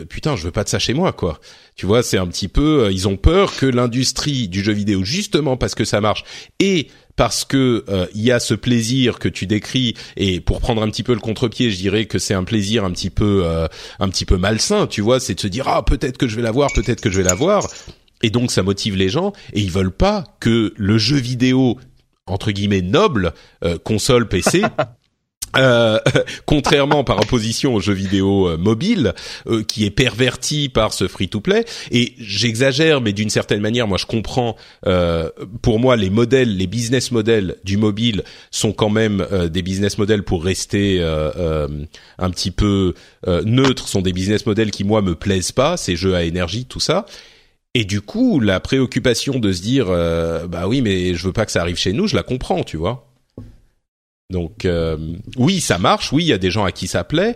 putain, 0.10 0.36
je 0.36 0.44
veux 0.44 0.52
pas 0.52 0.64
de 0.64 0.70
ça 0.70 0.80
chez 0.80 0.96
moi 0.96 1.12
quoi. 1.12 1.40
Tu 1.76 1.86
vois, 1.86 2.02
c'est 2.02 2.18
un 2.18 2.26
petit 2.26 2.48
peu, 2.48 2.90
ils 2.92 3.08
ont 3.08 3.18
peur 3.18 3.56
que 3.56 3.68
l'industrie 3.68 4.48
du 4.48 4.64
jeu 4.64 4.74
vidéo, 4.74 5.04
justement 5.04 5.58
parce 5.58 5.76
que 5.76 5.86
ça 5.86 6.02
marche 6.02 6.24
et 6.60 6.88
parce 7.20 7.44
que 7.44 7.84
il 8.16 8.22
y 8.22 8.32
a 8.32 8.40
ce 8.40 8.54
plaisir 8.54 9.20
que 9.20 9.28
tu 9.28 9.46
décris 9.46 9.94
et 10.16 10.40
pour 10.40 10.62
prendre 10.62 10.82
un 10.82 10.90
petit 10.90 11.04
peu 11.04 11.14
le 11.14 11.20
contre-pied, 11.20 11.70
je 11.70 11.76
dirais 11.76 12.06
que 12.06 12.18
c'est 12.18 12.34
un 12.34 12.46
plaisir 12.46 12.86
un 12.86 12.92
petit 12.92 13.10
peu 13.10 13.46
un 14.00 14.10
petit 14.10 14.24
peu 14.24 14.38
malsain, 14.38 14.88
tu 14.88 15.02
vois, 15.02 15.20
c'est 15.20 15.36
de 15.36 15.42
se 15.42 15.48
dire 15.48 15.68
ah 15.68 15.84
peut-être 15.84 16.18
que 16.18 16.30
je 16.30 16.38
vais 16.38 16.42
l'avoir, 16.42 16.72
peut-être 16.72 17.02
que 17.02 17.10
je 17.10 17.18
vais 17.18 17.28
l'avoir 17.28 17.68
et 18.22 18.30
donc 18.30 18.52
ça 18.52 18.64
motive 18.64 18.96
les 18.96 19.10
gens 19.10 19.34
et 19.52 19.60
ils 19.60 19.70
veulent 19.72 19.92
pas 19.92 20.24
que 20.40 20.74
le 20.78 20.98
jeu 20.98 21.18
vidéo 21.18 21.78
entre 22.30 22.52
guillemets 22.52 22.82
noble, 22.82 23.34
euh, 23.64 23.78
console 23.78 24.28
PC. 24.28 24.64
Euh, 25.58 26.00
contrairement 26.46 27.04
par 27.04 27.20
opposition 27.20 27.74
au 27.74 27.80
jeu 27.80 27.94
vidéo 27.94 28.50
euh, 28.50 28.58
mobile 28.58 29.14
euh, 29.48 29.64
qui 29.64 29.84
est 29.84 29.90
perverti 29.90 30.70
par 30.70 30.94
ce 30.94 31.08
free-to-play 31.08 31.66
et 31.92 32.14
j'exagère 32.20 33.02
mais 33.02 33.14
d'une 33.14 33.32
certaine 33.32 33.60
manière 33.60 33.88
moi 33.88 33.98
je 33.98 34.06
comprends 34.06 34.56
pour 35.62 35.80
moi 35.80 35.96
les 35.96 36.10
modèles 36.10 36.56
les 36.56 36.68
business 36.68 37.12
models 37.12 37.56
du 37.64 37.78
mobile 37.78 38.24
sont 38.52 38.74
quand 38.74 38.90
même 38.90 39.26
des 39.52 39.62
business 39.62 39.98
models 39.98 40.24
pour 40.24 40.44
rester 40.44 41.02
un 41.02 42.30
petit 42.30 42.52
peu 42.52 42.94
neutres 43.28 43.88
sont 43.88 44.02
des 44.02 44.14
business 44.14 44.46
models 44.46 44.72
qui 44.72 44.84
moi 44.84 45.02
me 45.02 45.16
plaisent 45.16 45.52
pas 45.52 45.78
ces 45.78 45.96
jeux 45.96 46.16
à 46.16 46.24
énergie 46.24 46.66
tout 46.66 46.80
ça 46.80 47.06
et 47.76 47.86
du 47.86 48.02
coup, 48.02 48.40
la 48.40 48.60
préoccupation 48.60 49.38
de 49.38 49.52
se 49.52 49.62
dire, 49.62 49.88
euh, 49.90 50.48
bah 50.48 50.68
oui, 50.68 50.82
mais 50.82 51.14
je 51.14 51.24
veux 51.24 51.34
pas 51.34 51.46
que 51.46 51.52
ça 51.52 51.62
arrive 51.62 51.78
chez 51.78 51.94
nous, 51.94 52.08
je 52.08 52.16
la 52.16 52.24
comprends, 52.24 52.64
tu 52.64 52.78
vois. 52.78 53.09
Donc 54.30 54.66
euh, 54.66 54.98
oui, 55.38 55.60
ça 55.60 55.78
marche, 55.78 56.14
oui, 56.14 56.24
il 56.24 56.28
y 56.28 56.34
a 56.34 56.38
des 56.38 56.52
gens 56.52 56.64
à 56.64 56.72
qui 56.72 56.88
ça 56.88 57.04
plaît, 57.04 57.36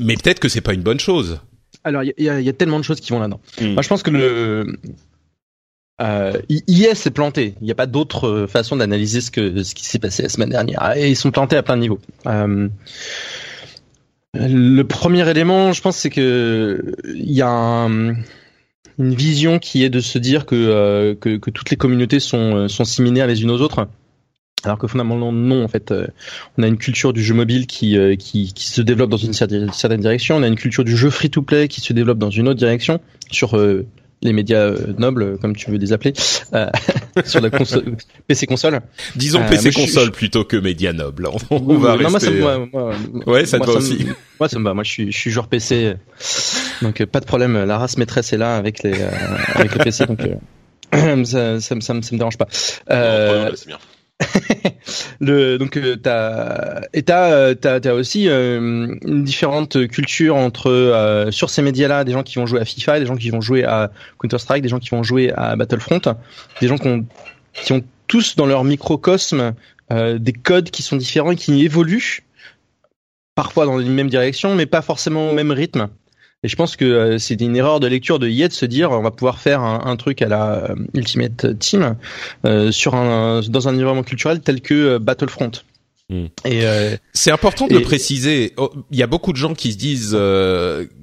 mais 0.00 0.16
peut-être 0.16 0.40
que 0.40 0.48
c'est 0.48 0.60
pas 0.60 0.72
une 0.72 0.82
bonne 0.82 1.00
chose. 1.00 1.40
Alors 1.84 2.02
il 2.02 2.12
y, 2.16 2.28
a, 2.28 2.52
tellement 2.52 2.78
de 2.78 2.84
choses 2.84 3.00
qui 3.00 3.12
vont 3.12 3.18
là-dedans. 3.18 3.40
Hmm. 3.60 3.72
Moi, 3.72 3.82
je 3.82 3.88
pense 3.88 4.02
que 4.02 4.10
le 4.10 4.78
euh, 6.00 6.32
IS 6.48 6.94
s'est 6.94 7.10
planté. 7.10 7.54
Il 7.60 7.64
n'y 7.64 7.72
a 7.72 7.74
pas 7.74 7.86
d'autre 7.86 8.46
façon 8.48 8.76
d'analyser 8.76 9.20
ce 9.20 9.30
que 9.30 9.62
ce 9.62 9.74
qui 9.74 9.84
s'est 9.84 9.98
passé 9.98 10.22
la 10.22 10.28
semaine 10.28 10.50
dernière. 10.50 10.96
Et 10.96 11.10
ils 11.10 11.16
sont 11.16 11.30
plantés 11.30 11.56
à 11.56 11.62
plein 11.62 11.76
de 11.76 11.82
niveaux. 11.82 12.00
Euh, 12.26 12.68
le 14.34 14.82
premier 14.84 15.28
élément, 15.28 15.72
je 15.72 15.82
pense, 15.82 15.96
c'est 15.96 16.10
que 16.10 16.94
il 17.04 17.32
y 17.32 17.42
a 17.42 17.48
un 17.48 18.14
une 18.98 19.14
vision 19.14 19.58
qui 19.58 19.84
est 19.84 19.90
de 19.90 20.00
se 20.00 20.18
dire 20.18 20.46
que, 20.46 20.54
euh, 20.54 21.14
que, 21.14 21.36
que, 21.36 21.50
toutes 21.50 21.70
les 21.70 21.76
communautés 21.76 22.20
sont, 22.20 22.56
euh, 22.56 22.68
sont 22.68 22.84
similaires 22.84 23.26
les 23.26 23.42
unes 23.42 23.50
aux 23.50 23.60
autres. 23.60 23.88
Alors 24.64 24.78
que 24.78 24.86
fondamentalement 24.86 25.32
non 25.32 25.64
en 25.64 25.68
fait, 25.68 25.90
euh, 25.90 26.06
on 26.58 26.62
a 26.62 26.66
une 26.68 26.78
culture 26.78 27.12
du 27.12 27.22
jeu 27.22 27.34
mobile 27.34 27.66
qui, 27.66 27.96
qui, 28.18 28.52
qui 28.52 28.68
se 28.68 28.80
développe 28.80 29.10
dans 29.10 29.16
une 29.16 29.32
certaine 29.32 30.00
direction, 30.00 30.36
on 30.36 30.42
a 30.42 30.46
une 30.46 30.56
culture 30.56 30.84
du 30.84 30.96
jeu 30.96 31.10
free 31.10 31.30
to 31.30 31.42
play 31.42 31.68
qui 31.68 31.80
se 31.80 31.92
développe 31.92 32.18
dans 32.18 32.30
une 32.30 32.48
autre 32.48 32.58
direction 32.58 33.00
sur 33.30 33.56
les 34.22 34.32
médias 34.32 34.60
euh, 34.60 34.94
nobles, 34.98 35.38
comme 35.38 35.54
tu 35.54 35.70
veux 35.70 35.76
les 35.76 35.92
appeler, 35.92 36.12
euh, 36.54 36.70
sur 37.24 37.40
la 37.40 37.50
console, 37.50 37.96
PC 38.26 38.46
console. 38.46 38.80
Disons 39.16 39.42
euh, 39.42 39.48
PC 39.48 39.72
console 39.72 40.12
plutôt 40.12 40.44
que 40.44 40.56
médias 40.56 40.92
nobles. 40.92 41.28
On, 41.50 41.58
va 41.78 41.94
rester. 41.94 42.10
Moi, 42.10 42.20
ça 42.20 42.30
me, 42.30 42.70
moi, 42.70 42.94
ouais, 43.26 43.46
ça 43.46 43.58
te 43.58 43.66
va 43.66 43.72
aussi. 43.72 44.06
moi, 44.38 44.48
ça 44.48 44.58
me 44.58 44.64
va. 44.64 44.74
Moi, 44.74 44.84
je 44.84 44.90
suis, 44.90 45.12
je 45.12 45.18
suis 45.18 45.30
joueur 45.30 45.48
PC, 45.48 45.94
donc 46.82 47.04
pas 47.06 47.20
de 47.20 47.26
problème. 47.26 47.64
La 47.64 47.78
race 47.78 47.98
maîtresse 47.98 48.32
est 48.32 48.38
là 48.38 48.56
avec 48.56 48.82
les, 48.82 48.94
avec 49.54 49.74
les 49.74 49.84
PC, 49.84 50.06
donc 50.06 50.20
ça, 51.26 51.60
ça, 51.60 51.80
ça, 51.80 51.94
me 51.94 52.16
dérange 52.16 52.38
pas. 52.38 52.48
Euh, 52.90 53.50
c'est 53.56 53.66
bien. 53.66 53.78
le 55.20 55.58
donc 55.58 55.76
euh, 55.76 55.96
t'as 55.96 56.82
et 56.92 57.02
t'as 57.02 57.32
euh, 57.32 57.54
t'as 57.54 57.92
aussi 57.92 58.28
euh, 58.28 58.94
une 59.02 59.24
différente 59.24 59.86
culture 59.88 60.36
entre 60.36 61.28
sur 61.30 61.50
ces 61.50 61.62
médias-là 61.62 62.04
des 62.04 62.12
gens 62.12 62.22
qui 62.22 62.36
vont 62.36 62.46
jouer 62.46 62.60
à 62.60 62.64
FIFA, 62.64 63.00
des 63.00 63.06
gens 63.06 63.16
qui 63.16 63.30
vont 63.30 63.40
jouer 63.40 63.64
à 63.64 63.90
Counter 64.18 64.38
Strike, 64.38 64.62
des 64.62 64.68
gens 64.68 64.78
qui 64.78 64.90
vont 64.90 65.02
jouer 65.02 65.32
à 65.36 65.56
Battlefront, 65.56 66.00
des 66.60 66.68
gens 66.68 66.78
qui 66.78 66.88
ont 66.88 67.06
qui 67.52 67.72
ont 67.72 67.82
tous 68.06 68.36
dans 68.36 68.46
leur 68.46 68.64
microcosme 68.64 69.54
des 69.90 70.32
codes 70.32 70.70
qui 70.70 70.82
sont 70.82 70.96
différents 70.96 71.32
et 71.32 71.36
qui 71.36 71.64
évoluent 71.64 72.24
parfois 73.34 73.66
dans 73.66 73.78
une 73.80 73.92
même 73.92 74.08
direction, 74.08 74.54
mais 74.54 74.66
pas 74.66 74.82
forcément 74.82 75.30
au 75.30 75.34
même 75.34 75.50
rythme. 75.50 75.88
Et 76.44 76.48
je 76.48 76.56
pense 76.56 76.76
que 76.76 76.84
euh, 76.84 77.18
c'est 77.18 77.40
une 77.40 77.56
erreur 77.56 77.78
de 77.78 77.86
lecture 77.86 78.18
de 78.18 78.28
Yet 78.28 78.48
de 78.48 78.52
se 78.52 78.66
dire 78.66 78.90
on 78.90 79.02
va 79.02 79.12
pouvoir 79.12 79.38
faire 79.38 79.60
un, 79.60 79.96
truc 79.96 80.22
à 80.22 80.28
la 80.28 80.70
euh, 80.70 80.74
Ultimate 80.94 81.58
Team 81.58 81.96
euh, 82.44 82.72
sur 82.72 82.94
un 82.94 83.40
dans 83.48 83.68
un 83.68 83.74
environnement 83.74 84.02
culturel 84.02 84.40
tel 84.40 84.60
que 84.60 84.98
Battlefront. 84.98 85.52
Hmm. 86.08 86.26
Et 86.44 86.62
c'est 87.12 87.30
important 87.30 87.68
de 87.68 87.74
le 87.74 87.82
préciser. 87.82 88.52
Oh, 88.56 88.72
il 88.90 88.98
y 88.98 89.02
a 89.02 89.06
beaucoup 89.06 89.32
de 89.32 89.36
gens 89.36 89.54
qui 89.54 89.72
se 89.72 89.78
disent, 89.78 90.18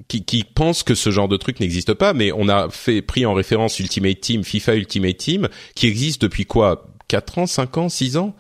qui, 0.08 0.26
qui, 0.26 0.44
pensent 0.44 0.84
que 0.84 0.94
ce 0.94 1.10
genre 1.10 1.30
de 1.30 1.38
truc 1.38 1.60
n'existe 1.62 1.94
pas, 1.94 2.14
mais 2.14 2.32
on 2.32 2.50
a 2.50 2.70
fait 2.70 3.02
pris 3.02 3.26
en 3.26 3.34
référence 3.34 3.80
Ultimate 3.80 4.20
Team, 4.20 4.44
FIFA 4.44 4.76
Ultimate 4.76 5.18
Team, 5.18 5.48
qui 5.74 5.88
existe 5.88 6.22
depuis 6.22 6.46
quoi? 6.46 6.86
4 7.08 7.40
ans, 7.40 7.48
5 7.48 7.78
ans, 7.78 7.90
6 7.90 8.18
ans? 8.18 8.36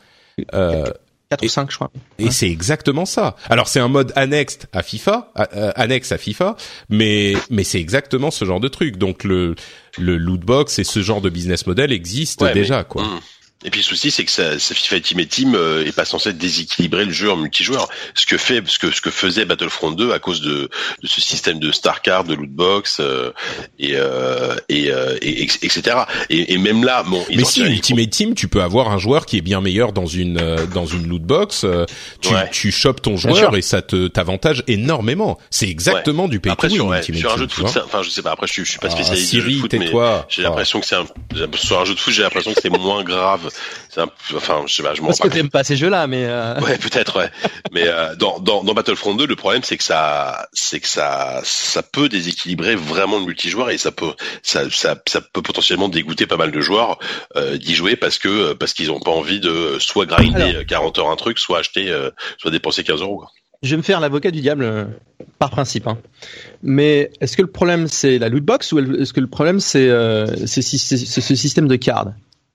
4 1.29 1.43
ou 1.45 1.47
5 1.47 1.69
je 1.71 1.75
crois. 1.75 1.91
Et 2.17 2.31
c'est 2.31 2.49
exactement 2.49 3.05
ça. 3.05 3.35
Alors 3.49 3.67
c'est 3.67 3.79
un 3.79 3.87
mode 3.87 4.11
annexe 4.15 4.59
à 4.73 4.81
FIFA, 4.81 5.31
euh, 5.37 5.71
annexe 5.75 6.11
à 6.11 6.17
FIFA, 6.17 6.55
mais 6.89 7.35
mais 7.51 7.63
c'est 7.63 7.79
exactement 7.79 8.31
ce 8.31 8.45
genre 8.45 8.59
de 8.59 8.67
truc. 8.67 8.97
Donc 8.97 9.23
le 9.23 9.55
le 9.99 10.17
loot 10.17 10.41
box 10.41 10.79
et 10.79 10.83
ce 10.83 11.01
genre 11.01 11.21
de 11.21 11.29
business 11.29 11.67
model 11.67 11.91
existe 11.91 12.43
déjà 12.53 12.83
quoi. 12.83 13.03
Hmm. 13.03 13.19
Et 13.65 13.71
puis 13.71 13.81
le 13.81 13.85
souci, 13.85 14.09
c'est 14.09 14.23
que 14.23 14.31
ça, 14.31 14.57
ça 14.57 14.73
FIFA 14.73 14.95
Ultimate 14.97 15.27
Team 15.27 15.53
euh, 15.53 15.85
est 15.85 15.91
pas 15.91 16.05
censé 16.05 16.31
déséquilibrer 16.31 17.03
le 17.03 17.11
jeu 17.11 17.29
en 17.29 17.35
multijoueur. 17.35 17.89
Ce 18.15 18.25
que 18.25 18.37
fait, 18.37 18.65
ce 18.65 18.79
que 18.79 18.89
ce 18.89 19.01
que 19.01 19.11
faisait 19.11 19.43
Battlefront 19.43 19.91
2 19.91 20.13
à 20.13 20.19
cause 20.19 20.39
de, 20.39 20.69
de 21.03 21.07
ce 21.07 21.19
système 21.19 21.59
de 21.59 21.73
star 21.73 22.01
card, 22.01 22.23
de 22.23 22.35
loot 22.35 22.49
box 22.49 22.99
euh, 23.01 23.31
et, 23.77 23.95
euh, 23.95 24.55
et, 24.69 24.93
euh, 24.93 25.17
et, 25.21 25.43
etc. 25.43 25.81
Et, 26.29 26.53
et, 26.53 26.57
même 26.57 26.85
là, 26.85 27.03
bon. 27.03 27.21
Mais 27.35 27.43
si 27.43 27.61
Ultimate 27.61 28.09
Team, 28.09 28.33
tu 28.33 28.47
peux 28.47 28.61
avoir 28.61 28.91
un 28.91 28.97
joueur 28.97 29.25
qui 29.25 29.35
est 29.35 29.41
bien 29.41 29.59
meilleur 29.59 29.91
dans 29.91 30.05
une 30.05 30.39
euh, 30.39 30.65
dans 30.65 30.85
une 30.85 31.07
loot 31.09 31.23
box. 31.23 31.65
tu 32.21 32.33
tu 32.53 32.71
chopes 32.71 33.01
ton 33.01 33.17
joueur 33.17 33.57
et 33.57 33.61
ça 33.61 33.81
te 33.81 34.07
t'avantage 34.07 34.63
énormément. 34.67 35.37
C'est 35.49 35.67
exactement 35.67 36.29
du 36.29 36.39
pay 36.39 36.49
après, 36.49 36.69
sur, 36.69 36.93
Ultimate 36.93 37.19
sur 37.19 37.33
un 37.33 37.37
jeu 37.37 37.47
de 37.47 37.51
foot, 37.51 37.77
enfin 37.83 38.03
je 38.03 38.09
sais 38.09 38.21
pas. 38.21 38.31
Après, 38.31 38.47
je, 38.47 38.63
je 38.63 38.69
suis 38.69 38.79
pas 38.79 38.87
ah, 38.87 38.91
spécialiste 38.91 39.25
ah, 39.27 39.29
Siri, 39.31 39.59
foot, 39.59 39.73
mais 39.73 39.91
j'ai 40.29 40.43
l'impression 40.43 40.79
que 40.79 40.85
c'est 40.85 40.95
un 40.95 41.05
sur 41.55 41.81
un 41.81 41.83
jeu 41.83 41.93
de 41.93 41.99
foot, 41.99 42.13
j'ai 42.13 42.21
l'impression 42.21 42.53
que 42.53 42.61
c'est 42.61 42.69
moins 42.69 43.03
grave 43.03 43.48
c'est 43.89 44.01
enfin, 44.35 44.63
je 44.67 44.75
sais 44.75 44.83
pas, 44.83 44.93
je 44.93 45.01
m'en 45.01 45.07
Parce 45.07 45.19
que 45.19 45.27
t'aimes 45.27 45.49
pas 45.49 45.63
ces 45.63 45.77
jeux-là, 45.77 46.07
mais. 46.07 46.25
Euh... 46.25 46.59
Ouais, 46.69 46.77
peut-être, 46.77 47.19
ouais. 47.19 47.31
mais 47.71 47.87
euh, 47.87 48.15
dans, 48.15 48.39
dans, 48.39 48.63
dans 48.63 48.73
Battlefront 48.73 49.15
2, 49.15 49.25
le 49.25 49.35
problème 49.35 49.63
c'est 49.63 49.77
que 49.77 49.83
ça, 49.83 50.49
c'est 50.53 50.79
que 50.79 50.87
ça, 50.87 51.41
ça 51.43 51.81
peut 51.81 52.09
déséquilibrer 52.09 52.75
vraiment 52.75 53.17
le 53.17 53.25
multijoueur 53.25 53.69
et 53.69 53.77
ça 53.77 53.91
peut, 53.91 54.13
ça, 54.43 54.69
ça, 54.69 54.95
ça 55.07 55.21
peut 55.21 55.41
potentiellement 55.41 55.89
dégoûter 55.89 56.27
pas 56.27 56.37
mal 56.37 56.51
de 56.51 56.61
joueurs 56.61 56.99
euh, 57.35 57.57
d'y 57.57 57.75
jouer 57.75 57.95
parce 57.95 58.19
que 58.19 58.53
parce 58.53 58.73
qu'ils 58.73 58.91
ont 58.91 58.99
pas 58.99 59.11
envie 59.11 59.39
de 59.39 59.77
soit 59.79 60.05
grinder 60.05 60.65
40 60.67 60.99
heures 60.99 61.09
un 61.09 61.15
truc, 61.15 61.39
soit 61.39 61.59
acheter, 61.59 61.89
euh, 61.89 62.11
soit 62.37 62.51
dépenser 62.51 62.83
15 62.83 63.01
euros. 63.01 63.25
Je 63.61 63.71
vais 63.71 63.77
me 63.77 63.81
faire 63.81 63.99
l'avocat 63.99 64.31
du 64.31 64.39
diable 64.39 64.63
euh, 64.63 64.85
par 65.37 65.49
principe. 65.49 65.87
Hein. 65.87 65.97
Mais 66.63 67.11
est-ce 67.19 67.35
que 67.35 67.41
le 67.41 67.51
problème 67.51 67.87
c'est 67.87 68.17
la 68.17 68.29
loot 68.29 68.43
box 68.43 68.71
ou 68.71 68.79
est-ce 68.79 69.11
que 69.11 69.19
le 69.19 69.27
problème 69.27 69.59
c'est 69.59 69.89
euh, 69.89 70.45
ce 70.45 70.61
système 70.61 71.67
de 71.67 71.75
cartes? 71.75 72.09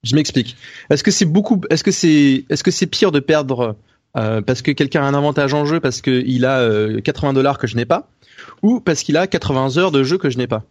Je 0.04 0.14
m'explique. 0.14 0.56
Est-ce 0.90 1.02
que 1.02 1.10
c'est 1.10 1.24
beaucoup 1.24 1.60
Est-ce 1.70 1.82
que 1.82 1.90
c'est 1.90 2.44
Est-ce 2.48 2.62
que 2.62 2.70
c'est 2.70 2.86
pire 2.86 3.10
de 3.10 3.20
perdre 3.20 3.76
euh, 4.16 4.42
parce 4.42 4.62
que 4.62 4.70
quelqu'un 4.70 5.02
a 5.02 5.06
un 5.06 5.14
avantage 5.14 5.54
en 5.54 5.66
jeu 5.66 5.80
parce 5.80 6.00
qu'il 6.00 6.44
a 6.44 6.68
80 7.02 7.30
euh, 7.30 7.32
dollars 7.32 7.58
que 7.58 7.66
je 7.66 7.74
n'ai 7.74 7.84
pas, 7.84 8.08
ou 8.62 8.80
parce 8.80 9.02
qu'il 9.02 9.16
a 9.16 9.26
80 9.26 9.78
heures 9.78 9.90
de 9.90 10.04
jeu 10.04 10.18
que 10.18 10.30
je 10.30 10.38
n'ai 10.38 10.46
pas? 10.46 10.62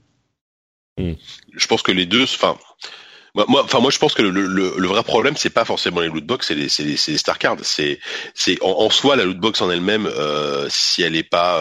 Hmm. 0.98 1.14
Je 1.54 1.68
pense 1.68 1.82
que 1.82 1.92
les 1.92 2.06
deux. 2.06 2.24
Enfin. 2.24 2.58
Moi, 3.36 3.48
enfin 3.64 3.80
moi, 3.80 3.90
je 3.90 3.98
pense 3.98 4.14
que 4.14 4.22
le, 4.22 4.88
vrai 4.88 5.02
problème, 5.02 5.36
c'est 5.36 5.50
pas 5.50 5.66
forcément 5.66 6.02
les 6.02 6.08
lootbox, 6.08 6.48
c'est 6.48 6.54
les, 6.54 6.70
c'est 6.70 6.84
les, 6.84 7.18
star 7.18 7.40
cards. 7.40 7.58
C'est, 7.64 8.00
c'est 8.36 8.60
en, 8.62 8.92
soi 8.92 9.16
la 9.16 9.26
lootbox 9.26 9.60
en 9.62 9.72
elle-même, 9.72 10.06
euh, 10.06 10.68
si 10.70 11.02
elle 11.02 11.16
est 11.16 11.28
pas, 11.28 11.60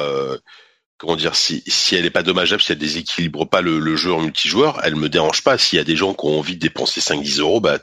comment 1.02 1.16
dire, 1.16 1.34
si, 1.34 1.64
si 1.66 1.96
elle 1.96 2.06
est 2.06 2.10
pas 2.10 2.22
dommageable, 2.22 2.62
si 2.62 2.70
elle 2.70 2.78
déséquilibre 2.78 3.44
pas 3.44 3.60
le, 3.60 3.96
jeu 3.96 4.12
en 4.12 4.20
multijoueur, 4.20 4.80
elle 4.84 4.94
me 4.94 5.08
dérange 5.08 5.42
pas. 5.42 5.58
S'il 5.58 5.76
y 5.76 5.80
a 5.80 5.84
des 5.84 5.96
gens 5.96 6.14
qui 6.14 6.26
ont 6.26 6.38
envie 6.38 6.54
de 6.54 6.60
dépenser 6.60 7.00
5-10 7.00 7.40
euros, 7.40 7.60
bah 7.60 7.78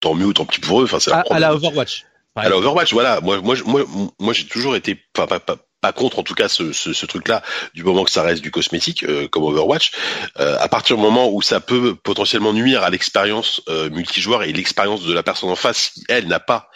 tant 0.00 0.14
mieux 0.14 0.32
tant 0.32 0.46
pis 0.46 0.58
pour 0.58 0.80
eux. 0.80 0.84
Enfin, 0.84 0.98
c'est 0.98 1.12
à, 1.12 1.22
à, 1.28 1.38
la 1.38 1.54
Overwatch. 1.54 2.04
À 2.34 2.48
la 2.48 2.56
Overwatch, 2.56 2.94
voilà. 2.94 3.20
Moi, 3.20 3.42
moi, 3.42 3.56
moi, 3.66 3.84
moi, 4.18 4.32
j'ai 4.32 4.46
toujours 4.46 4.74
été, 4.74 4.98
pas, 5.12 5.26
pas, 5.26 5.38
pas, 5.38 5.92
contre 5.92 6.18
en 6.18 6.22
tout 6.22 6.34
cas 6.34 6.48
ce, 6.48 6.72
ce, 6.72 6.94
ce 6.94 7.04
truc-là, 7.04 7.42
du 7.74 7.84
moment 7.84 8.04
que 8.04 8.10
ça 8.10 8.22
reste 8.22 8.42
du 8.42 8.50
cosmétique 8.50 9.02
euh, 9.02 9.28
comme 9.28 9.44
Overwatch. 9.44 9.92
Euh, 10.40 10.56
à 10.58 10.68
partir 10.68 10.96
du 10.96 11.02
moment 11.02 11.30
où 11.30 11.42
ça 11.42 11.60
peut 11.60 11.94
potentiellement 11.94 12.54
nuire 12.54 12.82
à 12.84 12.88
l'expérience 12.90 13.60
euh, 13.68 13.90
multijoueur 13.90 14.44
et 14.44 14.52
l'expérience 14.54 15.04
de 15.04 15.12
la 15.12 15.22
personne 15.22 15.50
en 15.50 15.56
face, 15.56 15.92
si 15.92 16.04
elle 16.08 16.26
n'a 16.26 16.40
pas 16.40 16.70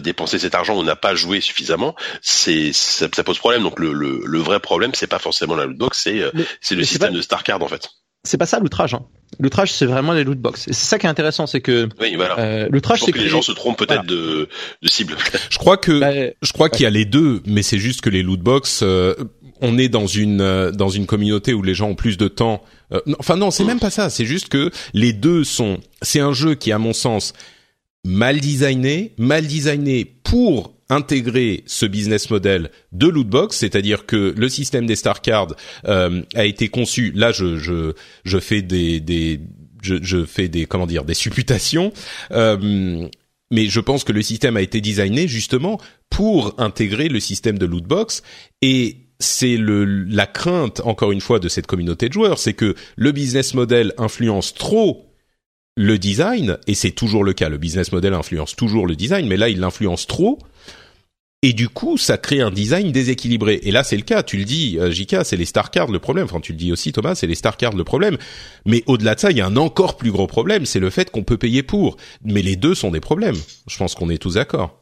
dépenser 0.00 0.38
cet 0.38 0.54
argent 0.54 0.78
ou 0.78 0.84
n'a 0.84 0.96
pas 0.96 1.14
joué 1.14 1.40
suffisamment, 1.40 1.94
c'est 2.22 2.72
ça, 2.72 3.08
pose 3.24 3.38
problème. 3.38 3.62
Donc 3.62 3.78
le, 3.78 3.92
le, 3.92 4.22
le 4.24 4.38
vrai 4.38 4.60
problème, 4.60 4.92
c'est 4.94 5.06
pas 5.06 5.18
forcément 5.18 5.54
la 5.56 5.66
lootbox, 5.66 6.02
c'est 6.02 6.20
euh, 6.20 6.30
c'est 6.60 6.74
le 6.74 6.84
système 6.84 7.12
de 7.12 7.20
Starcard 7.20 7.62
en 7.62 7.68
fait. 7.68 7.90
C'est 8.24 8.38
pas 8.38 8.46
ça 8.46 8.60
l'outrage. 8.60 8.94
Hein. 8.94 9.02
L'outrage, 9.40 9.72
c'est 9.72 9.86
vraiment 9.86 10.12
les 10.12 10.22
loot 10.22 10.38
box. 10.38 10.68
Et 10.68 10.72
c'est 10.72 10.86
ça 10.86 10.98
qui 11.00 11.06
est 11.06 11.08
intéressant, 11.08 11.48
c'est 11.48 11.60
que 11.60 11.88
oui, 12.00 12.14
voilà. 12.14 12.38
euh, 12.38 12.68
l'outrage, 12.70 13.00
c'est 13.00 13.10
que, 13.10 13.18
les 13.18 13.28
gens 13.28 13.42
se 13.42 13.50
trompent 13.50 13.78
peut-être 13.78 14.04
de, 14.04 14.48
de 14.80 14.88
cible. 14.88 15.16
Je 15.50 15.58
crois 15.58 15.76
que 15.76 15.98
Bah, 15.98 16.32
je 16.40 16.52
crois 16.52 16.70
qu'il 16.70 16.84
y 16.84 16.86
a 16.86 16.90
les 16.90 17.04
deux, 17.04 17.42
mais 17.46 17.62
c'est 17.62 17.78
juste 17.78 18.00
que 18.00 18.10
les 18.10 18.22
loot 18.22 18.38
box, 18.38 18.80
euh, 18.84 19.14
on 19.60 19.76
est 19.76 19.88
dans 19.88 20.06
une 20.06 20.40
euh, 20.40 20.70
dans 20.70 20.88
une 20.88 21.06
communauté 21.06 21.52
où 21.54 21.62
les 21.62 21.74
gens 21.74 21.88
ont 21.88 21.94
plus 21.96 22.16
de 22.16 22.28
temps. 22.28 22.62
Euh, 22.92 23.00
non, 23.06 23.16
enfin 23.18 23.36
non, 23.36 23.50
c'est 23.50 23.64
même 23.64 23.80
pas 23.80 23.90
ça. 23.90 24.08
C'est 24.10 24.26
juste 24.26 24.48
que 24.48 24.70
les 24.94 25.12
deux 25.12 25.42
sont. 25.42 25.80
C'est 26.02 26.20
un 26.20 26.32
jeu 26.32 26.54
qui, 26.54 26.70
à 26.70 26.78
mon 26.78 26.92
sens, 26.92 27.32
mal 28.04 28.40
designé, 28.40 29.12
mal 29.18 29.46
designé 29.46 30.04
pour 30.04 30.74
intégrer 30.88 31.62
ce 31.66 31.86
business 31.86 32.30
model 32.30 32.70
de 32.92 33.08
lootbox, 33.08 33.56
c'est-à-dire 33.56 34.04
que 34.06 34.34
le 34.36 34.48
système 34.48 34.86
des 34.86 34.96
star 34.96 35.22
cards 35.22 35.54
euh, 35.86 36.22
a 36.34 36.44
été 36.44 36.68
conçu. 36.68 37.12
Là, 37.14 37.32
je 37.32 37.58
je 37.58 37.94
je 38.24 38.38
fais 38.38 38.62
des 38.62 39.00
des 39.00 39.40
je, 39.82 39.96
je 40.02 40.24
fais 40.24 40.48
des 40.48 40.66
comment 40.66 40.86
dire 40.86 41.04
des 41.04 41.14
supputations. 41.14 41.92
Euh, 42.32 43.08
mais 43.50 43.66
je 43.66 43.80
pense 43.80 44.04
que 44.04 44.12
le 44.12 44.22
système 44.22 44.56
a 44.56 44.62
été 44.62 44.80
designé 44.80 45.28
justement 45.28 45.78
pour 46.10 46.54
intégrer 46.58 47.08
le 47.08 47.20
système 47.20 47.58
de 47.58 47.66
lootbox 47.66 48.22
et 48.62 48.96
c'est 49.18 49.56
le 49.56 49.84
la 49.84 50.26
crainte 50.26 50.80
encore 50.84 51.12
une 51.12 51.20
fois 51.20 51.38
de 51.38 51.48
cette 51.48 51.66
communauté 51.66 52.08
de 52.08 52.12
joueurs, 52.12 52.38
c'est 52.38 52.54
que 52.54 52.74
le 52.96 53.12
business 53.12 53.54
model 53.54 53.92
influence 53.98 54.52
trop 54.54 55.11
le 55.76 55.98
design 55.98 56.58
et 56.66 56.74
c'est 56.74 56.90
toujours 56.90 57.24
le 57.24 57.32
cas. 57.32 57.48
Le 57.48 57.58
business 57.58 57.92
model 57.92 58.14
influence 58.14 58.56
toujours 58.56 58.86
le 58.86 58.96
design, 58.96 59.26
mais 59.26 59.36
là 59.36 59.48
il 59.48 59.60
l'influence 59.60 60.06
trop 60.06 60.38
et 61.44 61.52
du 61.52 61.68
coup, 61.68 61.98
ça 61.98 62.18
crée 62.18 62.40
un 62.40 62.52
design 62.52 62.92
déséquilibré. 62.92 63.58
Et 63.64 63.72
là, 63.72 63.82
c'est 63.82 63.96
le 63.96 64.04
cas. 64.04 64.22
Tu 64.22 64.36
le 64.36 64.44
dis, 64.44 64.78
euh, 64.78 64.92
Jika, 64.92 65.24
c'est 65.24 65.36
les 65.36 65.44
star 65.44 65.72
cards 65.72 65.90
le 65.90 65.98
problème. 65.98 66.26
Enfin, 66.26 66.38
tu 66.38 66.52
le 66.52 66.58
dis 66.58 66.70
aussi, 66.70 66.92
Thomas, 66.92 67.16
c'est 67.16 67.26
les 67.26 67.34
star 67.34 67.56
cards 67.56 67.74
le 67.74 67.82
problème. 67.82 68.16
Mais 68.64 68.84
au-delà 68.86 69.16
de 69.16 69.20
ça, 69.20 69.32
il 69.32 69.38
y 69.38 69.40
a 69.40 69.46
un 69.46 69.56
encore 69.56 69.96
plus 69.96 70.12
gros 70.12 70.28
problème, 70.28 70.66
c'est 70.66 70.78
le 70.78 70.88
fait 70.88 71.10
qu'on 71.10 71.24
peut 71.24 71.38
payer 71.38 71.64
pour. 71.64 71.96
Mais 72.24 72.42
les 72.42 72.54
deux 72.54 72.76
sont 72.76 72.92
des 72.92 73.00
problèmes. 73.00 73.34
Je 73.66 73.76
pense 73.76 73.96
qu'on 73.96 74.08
est 74.08 74.18
tous 74.18 74.34
d'accord. 74.34 74.81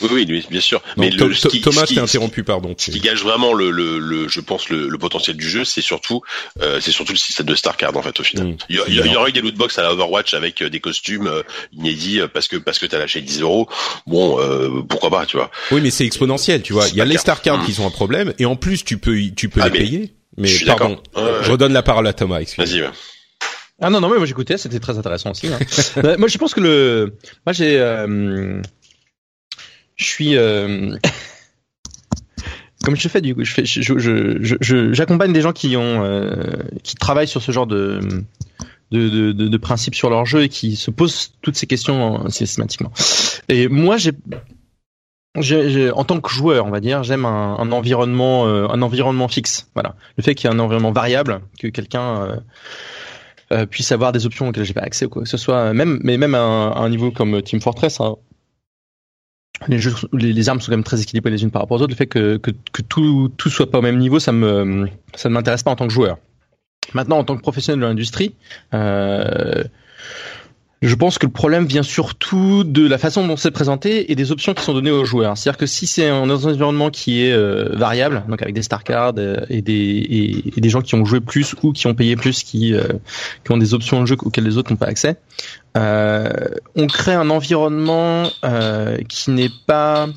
Oui, 0.00 0.24
oui, 0.28 0.44
bien 0.50 0.60
sûr. 0.60 0.80
Non, 0.96 1.04
Mais 1.04 1.10
To- 1.10 1.28
le, 1.28 1.34
qui- 1.34 1.60
Thomas, 1.60 1.84
t'ai 1.84 1.98
interrompu, 1.98 2.42
pardon. 2.42 2.74
Ce 2.78 2.90
qui 2.90 2.98
gage 3.00 3.22
vraiment 3.22 3.52
le, 3.52 3.70
le, 3.70 3.98
le 3.98 4.26
je 4.26 4.40
pense 4.40 4.70
le, 4.70 4.88
le 4.88 4.98
potentiel 4.98 5.36
du 5.36 5.48
jeu, 5.48 5.64
c'est 5.64 5.82
surtout, 5.82 6.22
euh, 6.62 6.80
c'est 6.80 6.90
surtout 6.92 7.12
le 7.12 7.18
système 7.18 7.44
de 7.46 7.54
star 7.54 7.76
card 7.76 7.94
en 7.96 8.02
fait 8.02 8.18
au 8.18 8.22
final. 8.24 8.46
Mm. 8.48 8.56
Il, 8.70 8.76
y 8.76 8.78
a- 8.80 8.84
il 8.88 8.94
y 8.94 9.00
a- 9.02 9.06
il 9.06 9.12
y 9.12 9.16
aurait 9.16 9.28
eu 9.30 9.32
des 9.32 9.42
loot 9.42 9.54
box 9.54 9.78
à 9.78 9.82
la 9.82 9.92
Overwatch 9.92 10.32
avec 10.34 10.62
euh, 10.62 10.70
des 10.70 10.80
costumes 10.80 11.26
euh, 11.26 11.42
inédits 11.72 12.20
euh, 12.20 12.26
parce 12.26 12.48
que 12.48 12.56
parce 12.56 12.78
que 12.78 12.86
t'as 12.86 12.98
lâché 12.98 13.20
10 13.20 13.42
euros. 13.42 13.68
Bon, 14.06 14.40
euh, 14.40 14.82
pourquoi 14.88 15.10
pas, 15.10 15.26
tu 15.26 15.36
vois. 15.36 15.50
Oui, 15.70 15.80
mais 15.82 15.90
c'est 15.90 16.06
exponentiel, 16.06 16.62
tu 16.62 16.72
vois. 16.72 16.88
Il 16.88 16.94
y 16.96 17.00
a 17.00 17.04
Star 17.04 17.06
les 17.06 17.14
card. 17.14 17.20
star 17.22 17.42
cards 17.42 17.58
Mm. 17.62 17.66
qui 17.66 17.72
sont 17.74 17.86
un 17.86 17.90
problème, 17.90 18.32
et 18.38 18.46
en 18.46 18.56
plus, 18.56 18.84
tu 18.84 18.96
peux, 18.98 19.20
y- 19.20 19.34
tu 19.34 19.50
peux 19.50 19.60
Ah, 19.62 19.66
les 19.68 19.72
mais 19.72 19.78
payer. 19.84 20.14
Mais 20.38 20.48
je 20.48 20.64
pardon, 20.64 20.98
je 21.42 21.50
redonne 21.50 21.74
la 21.74 21.82
parole 21.82 22.06
à 22.06 22.14
Thomas. 22.14 22.40
Vas-y. 22.56 22.80
ouais. 22.80 22.88
Ah 23.84 23.90
non 23.90 24.00
non 24.00 24.08
mais 24.08 24.16
moi 24.16 24.26
j'écoutais, 24.26 24.56
c'était 24.58 24.78
très 24.80 24.96
intéressant 24.96 25.32
aussi. 25.32 25.48
hein. 25.48 25.58
Moi 26.18 26.28
je 26.28 26.38
pense 26.38 26.54
que 26.54 26.60
le, 26.60 27.16
moi 27.44 27.52
j'ai, 27.52 27.78
euh, 27.80 28.62
je 29.96 30.04
suis, 30.04 30.36
euh, 30.36 30.96
comme 32.84 32.96
je 32.96 33.08
fais 33.08 33.20
du 33.20 33.34
coup, 33.34 33.44
je 33.44 33.52
fais, 33.52 33.64
je, 33.64 34.92
j'accompagne 34.92 35.32
des 35.32 35.40
gens 35.40 35.52
qui 35.52 35.76
ont, 35.76 36.04
euh, 36.04 36.34
qui 36.82 36.94
travaillent 36.96 37.28
sur 37.28 37.42
ce 37.42 37.52
genre 37.52 37.66
de, 37.66 38.00
de, 38.90 39.08
de, 39.08 39.32
de, 39.32 39.56
principes 39.56 39.94
sur 39.94 40.10
leur 40.10 40.26
jeu 40.26 40.42
et 40.42 40.48
qui 40.48 40.76
se 40.76 40.90
posent 40.90 41.32
toutes 41.42 41.56
ces 41.56 41.66
questions 41.66 42.28
systématiquement. 42.28 42.92
Et 43.48 43.68
moi 43.68 43.96
j'ai 43.98 44.12
j'ai- 45.40 45.90
en 45.90 46.04
tant 46.04 46.20
que 46.20 46.28
joueur, 46.30 46.66
on 46.66 46.70
va 46.70 46.80
dire, 46.80 47.02
j'aime 47.04 47.24
un, 47.24 47.56
un 47.58 47.72
environnement, 47.72 48.46
euh, 48.46 48.66
un 48.68 48.82
environnement 48.82 49.28
fixe. 49.28 49.70
Voilà, 49.74 49.94
le 50.18 50.22
fait 50.22 50.34
qu'il 50.34 50.48
y 50.48 50.52
ait 50.52 50.54
un 50.54 50.58
environnement 50.58 50.92
variable, 50.92 51.40
que 51.58 51.68
quelqu'un 51.68 52.22
euh, 52.22 52.36
euh, 53.52 53.66
puisse 53.66 53.92
avoir 53.92 54.12
des 54.12 54.26
options 54.26 54.48
auxquelles 54.48 54.64
j'ai 54.64 54.74
pas 54.74 54.82
accès 54.82 55.06
quoi 55.06 55.22
que 55.22 55.28
ce 55.28 55.38
soit, 55.38 55.72
même 55.72 56.00
mais 56.02 56.18
même 56.18 56.34
à 56.34 56.40
un, 56.42 56.70
à 56.72 56.78
un 56.80 56.88
niveau 56.90 57.10
comme 57.12 57.40
Team 57.42 57.60
Fortress. 57.62 58.00
hein, 58.00 58.16
les, 59.68 59.78
jeux, 59.78 59.92
les, 60.12 60.48
armes 60.48 60.60
sont 60.60 60.66
quand 60.70 60.76
même 60.76 60.84
très 60.84 61.00
équilibrées 61.00 61.30
les 61.30 61.42
unes 61.42 61.50
par 61.50 61.62
rapport 61.62 61.78
aux 61.78 61.82
autres. 61.82 61.92
Le 61.92 61.96
fait 61.96 62.06
que, 62.06 62.36
que, 62.36 62.50
que 62.72 62.82
tout, 62.82 63.32
tout 63.36 63.50
soit 63.50 63.70
pas 63.70 63.78
au 63.78 63.82
même 63.82 63.98
niveau, 63.98 64.18
ça 64.18 64.32
me 64.32 64.88
ça 65.14 65.28
ne 65.28 65.34
m'intéresse 65.34 65.62
pas 65.62 65.70
en 65.70 65.76
tant 65.76 65.86
que 65.86 65.92
joueur. 65.92 66.18
Maintenant, 66.94 67.18
en 67.18 67.24
tant 67.24 67.36
que 67.36 67.42
professionnel 67.42 67.80
de 67.80 67.86
l'industrie, 67.86 68.34
euh, 68.74 69.62
je 70.82 70.96
pense 70.96 71.16
que 71.16 71.26
le 71.26 71.32
problème 71.32 71.64
vient 71.64 71.84
surtout 71.84 72.64
de 72.64 72.86
la 72.86 72.98
façon 72.98 73.24
dont 73.26 73.36
c'est 73.36 73.52
présenté 73.52 74.10
et 74.10 74.16
des 74.16 74.32
options 74.32 74.52
qui 74.52 74.64
sont 74.64 74.74
données 74.74 74.90
aux 74.90 75.04
joueurs. 75.04 75.38
C'est-à-dire 75.38 75.58
que 75.58 75.66
si 75.66 75.86
c'est 75.86 76.08
un- 76.08 76.28
environnement 76.28 76.90
qui 76.90 77.22
est 77.22 77.32
euh, 77.32 77.68
variable, 77.72 78.24
donc 78.28 78.42
avec 78.42 78.52
des 78.52 78.62
star 78.62 78.82
cards 78.82 79.14
euh, 79.18 79.36
et 79.48 79.62
des 79.62 80.42
et, 80.56 80.60
des 80.60 80.68
gens 80.68 80.80
qui 80.82 80.96
ont 80.96 81.04
joué 81.04 81.20
plus 81.20 81.54
ou 81.62 81.72
qui 81.72 81.86
ont 81.86 81.94
payé 81.94 82.16
plus, 82.16 82.42
qui 82.42 82.74
euh, 82.74 82.82
qui 83.44 83.52
ont 83.52 83.58
des 83.58 83.74
options 83.74 84.00
de 84.00 84.06
jeu 84.06 84.16
auxquelles 84.20 84.44
les 84.44 84.58
autres 84.58 84.72
n'ont 84.72 84.76
pas 84.76 84.86
accès, 84.86 85.18
on 85.76 86.86
crée 86.86 87.14
un 87.14 87.30
environnement 87.30 88.28
euh, 88.44 88.98
qui 89.08 89.30
n'est 89.30 89.50
pas 89.66 90.08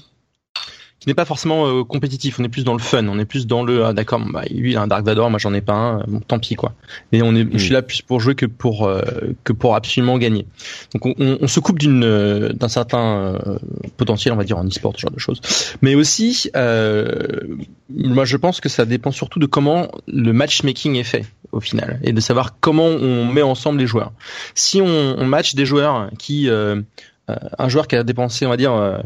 qui 1.05 1.09
n'est 1.11 1.15
pas 1.15 1.25
forcément 1.25 1.67
euh, 1.67 1.83
compétitif. 1.83 2.39
On 2.39 2.43
est 2.43 2.49
plus 2.49 2.63
dans 2.63 2.73
le 2.73 2.79
fun. 2.79 3.07
On 3.07 3.19
est 3.19 3.25
plus 3.25 3.45
dans 3.47 3.63
le 3.63 3.85
ah, 3.85 3.93
d'accord. 3.93 4.19
Bah, 4.33 4.41
lui 4.49 4.71
il 4.71 4.77
a 4.77 4.81
un 4.81 4.87
Dark 4.87 5.05
Vador, 5.05 5.29
moi 5.29 5.37
j'en 5.39 5.53
ai 5.53 5.61
pas 5.61 5.73
un. 5.73 6.03
Bon, 6.07 6.19
tant 6.19 6.39
pis 6.39 6.55
quoi. 6.55 6.73
Et 7.11 7.21
on 7.21 7.35
est, 7.35 7.47
je 7.53 7.57
suis 7.59 7.73
là 7.73 7.81
plus 7.83 8.01
pour 8.01 8.19
jouer 8.19 8.33
que 8.35 8.45
pour 8.47 8.87
euh, 8.87 9.01
que 9.43 9.53
pour 9.53 9.75
absolument 9.75 10.17
gagner. 10.17 10.47
Donc 10.93 11.05
on, 11.05 11.13
on- 11.19 11.37
on 11.41 11.47
se 11.47 11.59
coupe 11.59 11.77
d'une 11.79 12.03
euh, 12.03 12.49
d'un 12.53 12.67
certain 12.67 13.35
euh, 13.45 13.57
potentiel, 13.97 14.33
on 14.33 14.37
va 14.37 14.43
dire 14.43 14.57
en 14.57 14.65
e-sport, 14.65 14.93
ce 14.95 15.01
genre 15.01 15.11
de 15.11 15.19
choses. 15.19 15.41
Mais 15.81 15.93
aussi, 15.95 16.49
euh, 16.55 17.13
moi 17.93 18.25
je 18.25 18.37
pense 18.37 18.59
que 18.59 18.69
ça 18.69 18.85
dépend 18.85 19.11
surtout 19.11 19.39
de 19.39 19.45
comment 19.45 19.89
le 20.07 20.33
matchmaking 20.33 20.95
est 20.95 21.03
fait 21.03 21.25
au 21.51 21.59
final 21.61 21.99
et 22.03 22.11
de 22.13 22.19
savoir 22.19 22.59
comment 22.59 22.87
on 22.87 23.25
met 23.25 23.43
ensemble 23.43 23.79
les 23.79 23.87
joueurs. 23.87 24.11
Si 24.55 24.81
on, 24.81 24.87
on 25.19 25.25
match 25.25 25.55
des 25.55 25.65
joueurs 25.65 26.09
qui 26.17 26.49
un 27.27 27.69
joueur 27.69 27.87
qui 27.87 27.95
a 27.95 28.03
dépensé, 28.03 28.45
on 28.45 28.49
va 28.49 28.57
dire, 28.57 28.73
euh, 28.73 28.97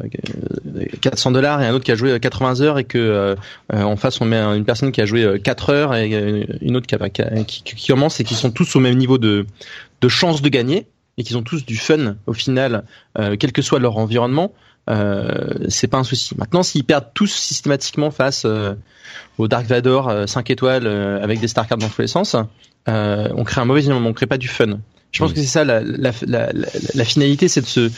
400 1.01 1.31
dollars 1.31 1.61
et 1.61 1.67
un 1.67 1.73
autre 1.73 1.85
qui 1.85 1.91
a 1.91 1.95
joué 1.95 2.19
80 2.19 2.61
heures 2.61 2.77
et 2.79 2.83
que 2.83 2.97
euh, 2.97 3.35
euh, 3.73 3.81
en 3.83 3.95
face 3.95 4.19
on 4.21 4.25
met 4.25 4.37
un- 4.37 4.55
une 4.55 4.65
personne 4.65 4.91
qui 4.91 5.01
a 5.01 5.05
joué 5.05 5.23
euh, 5.23 5.37
4 5.37 5.69
heures 5.69 5.95
et 5.95 6.13
euh, 6.13 6.43
une 6.61 6.75
autre 6.75 6.87
qui, 6.87 6.95
a- 6.95 7.09
qui, 7.43 7.63
qui- 7.63 7.87
commence 7.87 8.19
et 8.19 8.23
qui 8.23 8.35
sont 8.35 8.51
tous 8.51 8.75
au 8.75 8.79
même 8.79 8.97
niveau 8.97 9.17
de, 9.17 9.45
de 10.01 10.07
chance 10.09 10.41
de 10.41 10.49
gagner 10.49 10.87
et 11.17 11.23
qui 11.23 11.35
ont 11.35 11.43
tous 11.43 11.65
du 11.65 11.77
fun 11.77 12.15
au 12.27 12.33
final, 12.33 12.83
euh, 13.17 13.35
quel 13.39 13.51
que 13.51 13.61
soit 13.61 13.79
leur 13.79 13.97
environnement, 13.97 14.53
euh, 14.89 15.53
c'est 15.69 15.87
pas 15.87 15.97
un 15.97 16.03
souci. 16.03 16.35
Maintenant, 16.37 16.63
s'ils 16.63 16.83
perdent 16.85 17.09
tous 17.13 17.31
systématiquement 17.33 18.11
face 18.11 18.43
euh, 18.45 18.73
au 19.37 19.47
Dark 19.47 19.65
Vador 19.65 20.09
euh, 20.09 20.25
5 20.27 20.49
étoiles 20.49 20.87
euh, 20.87 21.21
avec 21.23 21.39
des 21.39 21.47
star 21.47 21.67
cards 21.67 21.77
dans 21.77 21.87
tous 21.89 22.01
les 22.01 22.07
euh, 22.87 23.27
on 23.35 23.43
crée 23.43 23.61
un 23.61 23.65
mauvais 23.65 23.81
environnement, 23.81 24.09
on 24.09 24.13
crée 24.13 24.25
pas 24.27 24.37
du 24.37 24.47
fun. 24.47 24.79
Je 25.11 25.19
pense 25.19 25.31
Mm. 25.31 25.33
que 25.33 25.39
c'est 25.39 25.45
ça 25.47 25.63
la, 25.63 25.81
la, 25.81 26.11
la, 26.27 26.51
la, 26.53 26.67
la 26.93 27.05
finalité, 27.05 27.47
c'est 27.47 27.61
de 27.61 27.65
se, 27.65 27.89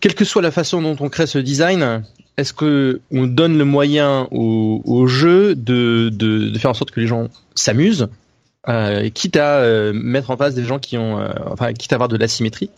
quelle 0.00 0.14
que 0.14 0.24
soit 0.24 0.42
la 0.42 0.50
façon 0.50 0.82
dont 0.82 0.96
on 1.00 1.08
crée 1.08 1.26
ce 1.26 1.38
design, 1.38 2.02
est-ce 2.36 2.52
que 2.52 3.00
on 3.10 3.26
donne 3.26 3.56
le 3.58 3.64
moyen 3.64 4.28
au, 4.30 4.82
au 4.84 5.06
jeu 5.06 5.54
de, 5.54 6.10
de, 6.12 6.50
de 6.50 6.58
faire 6.58 6.70
en 6.70 6.74
sorte 6.74 6.90
que 6.90 7.00
les 7.00 7.06
gens 7.06 7.28
s'amusent, 7.54 8.08
euh, 8.68 9.08
quitte 9.10 9.36
à 9.36 9.58
euh, 9.58 9.92
mettre 9.94 10.30
en 10.30 10.36
face 10.36 10.54
des 10.54 10.64
gens 10.64 10.78
qui 10.78 10.98
ont, 10.98 11.20
euh, 11.20 11.28
enfin, 11.50 11.72
quitte 11.72 11.92
à 11.92 11.96
avoir 11.96 12.08
de 12.08 12.16
l'asymétrie? 12.16 12.70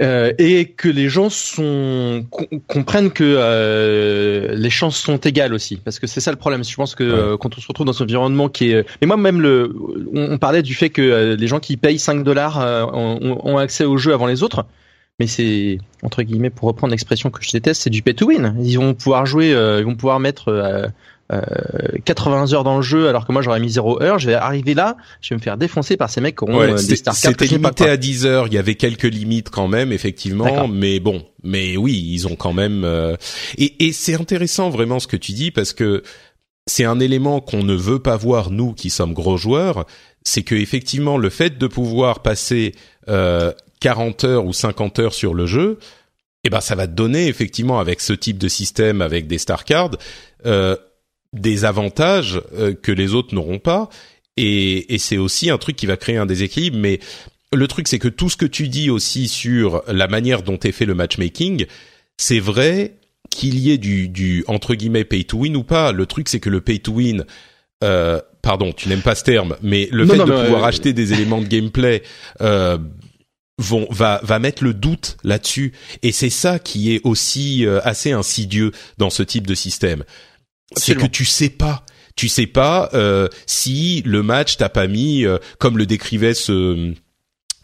Euh, 0.00 0.32
et 0.38 0.66
que 0.66 0.88
les 0.88 1.08
gens 1.08 1.30
sont 1.30 2.24
com- 2.30 2.46
comprennent 2.66 3.10
que 3.10 3.24
euh, 3.24 4.54
les 4.54 4.70
chances 4.70 4.96
sont 4.98 5.16
égales 5.16 5.54
aussi. 5.54 5.76
Parce 5.76 5.98
que 5.98 6.06
c'est 6.06 6.20
ça 6.20 6.30
le 6.30 6.36
problème. 6.36 6.62
Je 6.62 6.76
pense 6.76 6.94
que 6.94 7.02
euh, 7.02 7.36
quand 7.38 7.56
on 7.56 7.60
se 7.60 7.66
retrouve 7.66 7.86
dans 7.86 8.00
un 8.00 8.04
environnement 8.04 8.48
qui 8.50 8.70
est 8.70 8.86
mais 9.00 9.06
moi 9.06 9.16
même 9.16 9.40
le 9.40 9.74
on, 10.12 10.32
on 10.32 10.38
parlait 10.38 10.62
du 10.62 10.74
fait 10.74 10.90
que 10.90 11.00
euh, 11.02 11.36
les 11.36 11.46
gens 11.46 11.58
qui 11.58 11.76
payent 11.78 11.98
5 11.98 12.22
dollars 12.22 12.60
euh, 12.60 12.84
ont, 12.92 13.40
ont 13.42 13.56
accès 13.56 13.84
au 13.84 13.96
jeu 13.96 14.12
avant 14.12 14.26
les 14.26 14.42
autres. 14.42 14.66
Mais 15.18 15.26
c'est 15.26 15.78
entre 16.02 16.22
guillemets 16.22 16.50
pour 16.50 16.68
reprendre 16.68 16.90
l'expression 16.90 17.30
que 17.30 17.42
je 17.42 17.50
déteste 17.50 17.82
c'est 17.82 17.90
du 17.90 18.02
pay 18.02 18.14
to 18.14 18.26
win. 18.26 18.54
Ils 18.62 18.76
vont 18.76 18.92
pouvoir 18.94 19.24
jouer 19.26 19.54
euh, 19.54 19.80
ils 19.80 19.86
vont 19.86 19.96
pouvoir 19.96 20.20
mettre 20.20 20.52
euh, 21.30 21.40
euh, 21.94 21.98
80 22.04 22.52
heures 22.54 22.64
dans 22.64 22.76
le 22.76 22.82
jeu 22.82 23.08
alors 23.08 23.26
que 23.26 23.32
moi 23.32 23.42
j'aurais 23.42 23.60
mis 23.60 23.68
0 23.68 24.02
heure 24.02 24.18
je 24.18 24.26
vais 24.28 24.34
arriver 24.34 24.72
là 24.72 24.96
je 25.20 25.30
vais 25.34 25.36
me 25.38 25.42
faire 25.42 25.58
défoncer 25.58 25.96
par 25.98 26.08
ces 26.08 26.20
mecs 26.20 26.36
qui 26.38 26.44
auront 26.44 26.58
Ouais, 26.58 26.70
euh, 26.72 26.82
des 26.82 26.96
star 26.96 27.14
C'était 27.14 27.46
pas, 27.46 27.54
limité 27.56 27.84
à 27.88 27.96
10 27.96 28.24
heures. 28.26 28.46
Il 28.46 28.54
y 28.54 28.58
avait 28.58 28.76
quelques 28.76 29.02
limites 29.04 29.50
quand 29.50 29.68
même, 29.68 29.92
effectivement. 29.92 30.66
Mais 30.68 31.00
bon, 31.00 31.24
mais 31.42 31.76
oui, 31.76 32.02
ils 32.12 32.26
ont 32.26 32.36
quand 32.36 32.52
même. 32.54 32.82
euh, 32.84 33.16
Et, 33.58 33.86
et 33.86 33.92
c'est 33.92 34.14
intéressant 34.14 34.70
vraiment 34.70 34.98
ce 35.00 35.06
que 35.06 35.16
tu 35.16 35.32
dis 35.32 35.50
parce 35.50 35.72
que 35.72 36.02
c'est 36.66 36.84
un 36.84 37.00
élément 37.00 37.40
qu'on 37.40 37.62
ne 37.62 37.74
veut 37.74 37.98
pas 37.98 38.16
voir 38.16 38.50
nous 38.50 38.72
qui 38.72 38.90
sommes 38.90 39.12
gros 39.14 39.36
joueurs. 39.36 39.86
C'est 40.22 40.42
que 40.42 40.54
effectivement, 40.54 41.16
le 41.18 41.30
fait 41.30 41.58
de 41.58 41.66
pouvoir 41.66 42.20
passer 42.22 42.74
euh, 43.08 43.52
40 43.80 44.24
heures 44.24 44.44
ou 44.46 44.52
50 44.52 44.98
heures 44.98 45.14
sur 45.14 45.34
le 45.34 45.46
jeu, 45.46 45.78
eh 46.44 46.50
ben 46.50 46.60
ça 46.60 46.74
va 46.74 46.86
te 46.86 46.92
donner 46.92 47.26
effectivement 47.28 47.80
avec 47.80 48.00
ce 48.00 48.12
type 48.12 48.38
de 48.38 48.48
système, 48.48 49.00
avec 49.02 49.26
des 49.26 49.38
star 49.38 49.64
cards, 49.64 49.96
euh, 50.46 50.76
des 51.32 51.64
avantages 51.64 52.40
euh, 52.54 52.74
que 52.74 52.92
les 52.92 53.14
autres 53.14 53.34
n'auront 53.34 53.58
pas. 53.58 53.88
Et, 54.36 54.94
et 54.94 54.98
c'est 54.98 55.18
aussi 55.18 55.50
un 55.50 55.58
truc 55.58 55.76
qui 55.76 55.86
va 55.86 55.96
créer 55.96 56.16
un 56.16 56.26
déséquilibre. 56.26 56.78
Mais 56.78 57.00
le 57.52 57.66
truc, 57.66 57.88
c'est 57.88 57.98
que 57.98 58.08
tout 58.08 58.30
ce 58.30 58.36
que 58.36 58.46
tu 58.46 58.68
dis 58.68 58.90
aussi 58.90 59.28
sur 59.28 59.82
la 59.88 60.06
manière 60.06 60.42
dont 60.42 60.58
est 60.58 60.72
fait 60.72 60.86
le 60.86 60.94
matchmaking, 60.94 61.66
c'est 62.16 62.40
vrai 62.40 62.94
qu'il 63.30 63.58
y 63.58 63.70
ait 63.70 63.78
du, 63.78 64.08
du 64.08 64.44
entre 64.46 64.74
guillemets 64.74 65.04
pay 65.04 65.24
to 65.24 65.38
win 65.38 65.56
ou 65.56 65.64
pas. 65.64 65.92
Le 65.92 66.06
truc, 66.06 66.28
c'est 66.28 66.40
que 66.40 66.50
le 66.50 66.60
pay 66.60 66.78
to 66.78 66.92
win 66.92 67.24
euh, 67.84 68.20
pardon, 68.42 68.72
tu 68.72 68.88
n'aimes 68.88 69.02
pas 69.02 69.14
ce 69.14 69.24
terme, 69.24 69.56
mais 69.62 69.88
le 69.92 70.06
fait 70.06 70.18
de 70.18 70.22
pouvoir 70.22 70.64
acheter 70.64 70.92
des 70.92 71.12
éléments 71.12 71.40
de 71.40 71.46
gameplay 71.46 72.02
euh, 72.40 72.78
vont 73.58 73.86
va 73.90 74.20
va 74.22 74.38
mettre 74.38 74.64
le 74.64 74.74
doute 74.74 75.16
là-dessus, 75.22 75.72
et 76.02 76.12
c'est 76.12 76.30
ça 76.30 76.58
qui 76.58 76.94
est 76.94 77.00
aussi 77.04 77.66
euh, 77.66 77.80
assez 77.84 78.12
insidieux 78.12 78.72
dans 78.98 79.10
ce 79.10 79.22
type 79.22 79.46
de 79.46 79.54
système, 79.54 80.04
c'est 80.76 80.96
que 80.96 81.06
tu 81.06 81.24
sais 81.24 81.50
pas. 81.50 81.84
Tu 82.16 82.28
sais 82.28 82.46
pas 82.46 82.90
euh, 82.94 83.28
si 83.46 84.02
le 84.04 84.22
match 84.24 84.56
t'a 84.56 84.68
pas 84.68 84.88
mis, 84.88 85.24
comme 85.58 85.78
le 85.78 85.86
décrivait 85.86 86.34
ce 86.34 86.94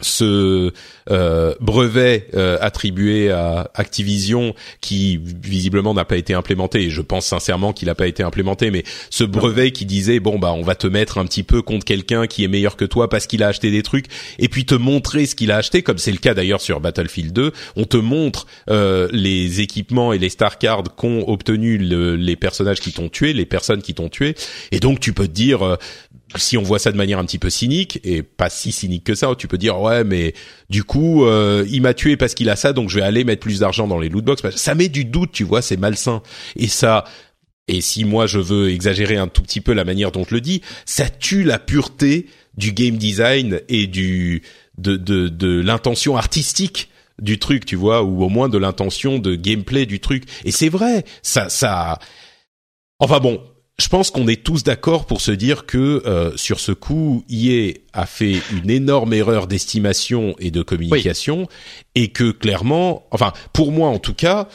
ce 0.01 0.71
euh, 1.09 1.53
brevet 1.61 2.27
euh, 2.33 2.57
attribué 2.61 3.31
à 3.31 3.69
Activision 3.75 4.53
qui 4.81 5.17
visiblement 5.17 5.93
n'a 5.93 6.05
pas 6.05 6.17
été 6.17 6.33
implémenté. 6.33 6.83
Et 6.83 6.89
je 6.89 7.01
pense 7.01 7.25
sincèrement 7.25 7.73
qu'il 7.73 7.87
n'a 7.87 7.95
pas 7.95 8.07
été 8.07 8.23
implémenté 8.23 8.71
mais 8.71 8.83
ce 9.09 9.23
brevet 9.23 9.71
qui 9.71 9.85
disait 9.85 10.19
bon 10.19 10.39
bah 10.39 10.53
on 10.53 10.61
va 10.61 10.75
te 10.75 10.87
mettre 10.87 11.17
un 11.17 11.25
petit 11.25 11.43
peu 11.43 11.61
contre 11.61 11.85
quelqu'un 11.85 12.27
qui 12.27 12.43
est 12.43 12.47
meilleur 12.47 12.75
que 12.75 12.85
toi 12.85 13.09
parce 13.09 13.27
qu'il 13.27 13.43
a 13.43 13.47
acheté 13.47 13.71
des 13.71 13.83
trucs 13.83 14.07
et 14.39 14.49
puis 14.49 14.65
te 14.65 14.75
montrer 14.75 15.25
ce 15.25 15.35
qu'il 15.35 15.51
a 15.51 15.57
acheté 15.57 15.83
comme 15.83 15.97
c'est 15.97 16.11
le 16.11 16.17
cas 16.17 16.33
d'ailleurs 16.33 16.61
sur 16.61 16.79
Battlefield 16.79 17.33
2 17.33 17.51
on 17.75 17.85
te 17.85 17.97
montre 17.97 18.47
euh, 18.69 19.07
les 19.11 19.61
équipements 19.61 20.13
et 20.13 20.17
les 20.17 20.29
star 20.29 20.57
cards 20.57 20.83
qu'ont 20.95 21.23
obtenu 21.27 21.77
les 21.77 22.35
personnages 22.35 22.79
qui 22.79 22.91
t'ont 22.91 23.09
tué 23.09 23.33
les 23.33 23.45
personnes 23.45 23.81
qui 23.81 23.93
t'ont 23.93 24.09
tué. 24.09 24.35
Et 24.71 24.79
donc 24.79 24.99
tu 24.99 25.13
peux 25.13 25.27
te 25.27 25.33
dire 25.33 25.77
si 26.37 26.57
on 26.57 26.63
voit 26.63 26.79
ça 26.79 26.91
de 26.91 26.97
manière 26.97 27.19
un 27.19 27.25
petit 27.25 27.39
peu 27.39 27.49
cynique 27.49 27.99
et 28.03 28.23
pas 28.23 28.49
si 28.49 28.71
cynique 28.71 29.03
que 29.03 29.15
ça, 29.15 29.33
tu 29.37 29.47
peux 29.47 29.57
dire 29.57 29.79
ouais 29.79 30.03
mais 30.03 30.33
du 30.69 30.83
coup 30.83 31.25
euh, 31.25 31.65
il 31.69 31.81
m'a 31.81 31.93
tué 31.93 32.17
parce 32.17 32.33
qu'il 32.33 32.49
a 32.49 32.55
ça 32.55 32.73
donc 32.73 32.89
je 32.89 32.99
vais 32.99 33.05
aller 33.05 33.23
mettre 33.23 33.41
plus 33.41 33.59
d'argent 33.59 33.87
dans 33.87 33.99
les 33.99 34.09
loot 34.09 34.23
box. 34.23 34.41
Ça 34.55 34.75
met 34.75 34.89
du 34.89 35.05
doute, 35.05 35.31
tu 35.31 35.43
vois, 35.43 35.61
c'est 35.61 35.77
malsain 35.77 36.21
et 36.55 36.67
ça 36.67 37.05
et 37.67 37.81
si 37.81 38.05
moi 38.05 38.27
je 38.27 38.39
veux 38.39 38.69
exagérer 38.69 39.17
un 39.17 39.27
tout 39.27 39.41
petit 39.41 39.61
peu 39.61 39.73
la 39.73 39.83
manière 39.83 40.11
dont 40.11 40.23
je 40.27 40.35
le 40.35 40.41
dis, 40.41 40.61
ça 40.85 41.09
tue 41.09 41.43
la 41.43 41.59
pureté 41.59 42.27
du 42.57 42.71
game 42.71 42.97
design 42.97 43.61
et 43.69 43.87
du 43.87 44.43
de 44.77 44.95
de, 44.95 45.27
de 45.27 45.61
l'intention 45.61 46.17
artistique 46.17 46.89
du 47.21 47.39
truc, 47.39 47.65
tu 47.65 47.75
vois, 47.75 48.03
ou 48.03 48.23
au 48.23 48.29
moins 48.29 48.49
de 48.49 48.57
l'intention 48.57 49.19
de 49.19 49.35
gameplay 49.35 49.85
du 49.85 49.99
truc. 49.99 50.25
Et 50.43 50.51
c'est 50.51 50.69
vrai, 50.69 51.05
ça 51.21 51.49
ça 51.49 51.99
Enfin 52.99 53.19
bon, 53.19 53.41
je 53.77 53.89
pense 53.89 54.09
qu'on 54.09 54.27
est 54.27 54.43
tous 54.43 54.63
d'accord 54.63 55.05
pour 55.05 55.19
se 55.19 55.31
dire 55.31 55.65
que 55.65 56.01
euh, 56.05 56.35
sur 56.37 56.59
ce 56.59 56.71
coup, 56.71 57.25
EA 57.29 57.73
a 57.93 58.05
fait 58.05 58.39
une 58.53 58.69
énorme 58.69 59.13
erreur 59.13 59.47
d'estimation 59.47 60.35
et 60.39 60.49
de 60.49 60.61
communication, 60.61 61.47
et 61.93 62.09
que 62.09 62.31
clairement, 62.31 63.05
enfin 63.11 63.33
pour 63.51 63.71
moi 63.71 63.89
en 63.89 63.99
tout 63.99 64.13
cas. 64.13 64.47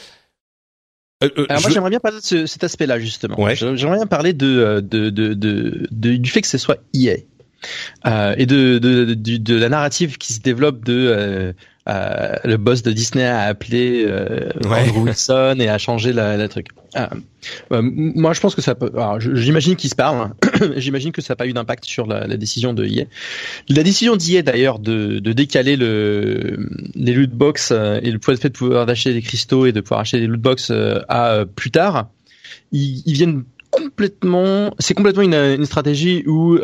Euh, 1.23 1.29
euh, 1.37 1.45
Alors 1.49 1.61
moi 1.61 1.71
j'aimerais 1.71 1.91
bien 1.91 1.99
parler 1.99 2.17
de 2.31 2.45
cet 2.47 2.63
aspect-là 2.63 2.99
justement. 2.99 3.39
Ouais. 3.39 3.55
J'aimerais 3.55 3.97
bien 3.97 4.07
parler 4.07 4.33
de, 4.33 4.83
de, 4.83 5.11
de, 5.11 5.35
de, 5.35 6.15
du 6.15 6.29
fait 6.31 6.41
que 6.41 6.47
ce 6.47 6.57
soit 6.57 6.77
EA. 6.95 7.17
et 8.37 8.45
de, 8.47 8.79
de, 8.79 9.13
de, 9.13 9.55
la 9.55 9.69
narrative 9.69 10.17
qui 10.17 10.33
se 10.33 10.39
développe 10.39 10.83
de 10.83 10.93
euh, 10.93 11.53
le 11.87 12.55
boss 12.57 12.83
de 12.83 12.91
Disney 12.91 13.25
a 13.25 13.41
appelé 13.41 14.03
euh, 14.05 14.49
Andrew 14.65 15.03
Wilson 15.03 15.57
et 15.59 15.67
a 15.67 15.77
changé 15.77 16.13
la, 16.13 16.37
la 16.37 16.47
truc. 16.47 16.67
Euh, 16.95 17.07
euh 17.71 17.81
moi, 17.81 18.33
je 18.33 18.39
pense 18.39 18.55
que 18.55 18.61
ça 18.61 18.75
peut. 18.75 18.91
J'imagine 19.19 19.75
qu'ils 19.75 19.89
se 19.89 19.95
parlent. 19.95 20.31
Hein. 20.43 20.49
j'imagine 20.77 21.11
que 21.11 21.21
ça 21.21 21.33
n'a 21.33 21.35
pas 21.37 21.47
eu 21.47 21.53
d'impact 21.53 21.85
sur 21.85 22.05
la, 22.05 22.27
la, 22.27 22.37
décision 22.37 22.73
de 22.73 22.85
EA. 22.85 23.05
La 23.69 23.83
décision 23.83 24.15
d'EA 24.15 24.41
d'ailleurs 24.43 24.79
de, 24.79 25.19
de, 25.19 25.33
décaler 25.33 25.75
le, 25.75 26.69
les 26.95 27.13
loot 27.13 27.31
box 27.31 27.71
euh, 27.71 27.99
et 28.03 28.11
le 28.11 28.19
fait 28.21 28.43
de 28.43 28.49
pouvoir 28.49 28.87
acheter 28.87 29.13
des 29.13 29.21
cristaux 29.21 29.65
et 29.65 29.71
de 29.71 29.81
pouvoir 29.81 30.01
acheter 30.01 30.19
des 30.19 30.27
loot 30.27 30.41
box 30.41 30.71
à 31.09 31.45
plus 31.55 31.71
tard, 31.71 32.09
ils, 32.71 33.01
ils 33.05 33.13
viennent 33.13 33.43
complètement. 33.71 34.75
C'est 34.79 34.93
complètement 34.93 35.23
une, 35.23 35.33
une, 35.33 35.65
stratégie 35.65 36.23
où 36.27 36.57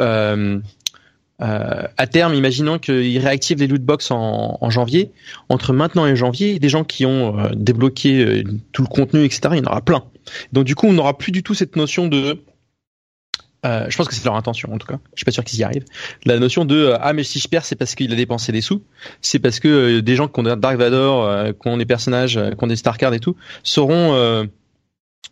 euh, 1.41 1.45
euh, 1.45 1.83
à 1.97 2.07
terme, 2.07 2.33
imaginons 2.33 2.79
qu'ils 2.79 3.19
réactivent 3.19 3.59
les 3.59 3.67
loot 3.67 3.81
box 3.81 4.11
en, 4.11 4.57
en, 4.59 4.69
janvier. 4.69 5.11
Entre 5.49 5.73
maintenant 5.73 6.05
et 6.05 6.15
janvier, 6.15 6.59
des 6.59 6.69
gens 6.69 6.83
qui 6.83 7.05
ont 7.05 7.39
euh, 7.39 7.49
débloqué 7.55 8.23
euh, 8.23 8.43
tout 8.71 8.81
le 8.81 8.88
contenu, 8.88 9.23
etc., 9.23 9.41
il 9.51 9.57
y 9.57 9.61
en 9.61 9.71
aura 9.71 9.81
plein. 9.81 10.03
Donc 10.53 10.65
du 10.65 10.75
coup, 10.75 10.88
on 10.88 10.93
n'aura 10.93 11.17
plus 11.17 11.31
du 11.31 11.43
tout 11.43 11.53
cette 11.53 11.75
notion 11.75 12.07
de 12.07 12.43
euh, 13.65 13.88
je 13.89 13.97
pense 13.97 14.07
que 14.07 14.13
c'est 14.13 14.23
leur 14.23 14.35
intention 14.35 14.71
en 14.71 14.77
tout 14.77 14.88
cas. 14.88 14.99
Je 15.13 15.19
suis 15.19 15.25
pas 15.25 15.31
sûr 15.31 15.43
qu'ils 15.43 15.59
y 15.59 15.63
arrivent. 15.63 15.85
La 16.25 16.38
notion 16.38 16.63
de 16.63 16.93
ah 17.01 17.13
mais 17.13 17.23
si 17.23 17.39
je 17.39 17.47
perds 17.47 17.65
c'est 17.65 17.75
parce 17.75 17.95
qu'il 17.95 18.13
a 18.13 18.15
dépensé 18.15 18.51
des 18.51 18.61
sous. 18.61 18.83
C'est 19.21 19.39
parce 19.39 19.59
que 19.59 19.99
des 19.99 20.15
gens 20.15 20.27
qui 20.27 20.39
ont 20.39 20.43
Dark 20.43 20.77
Vador, 20.77 21.53
qui 21.59 21.67
ont 21.67 21.77
des 21.77 21.85
personnages, 21.85 22.35
qui 22.35 22.63
ont 22.63 22.67
des 22.67 22.75
Star 22.75 22.97
Cards 22.99 23.15
et 23.15 23.19
tout, 23.19 23.35
seront 23.63 24.47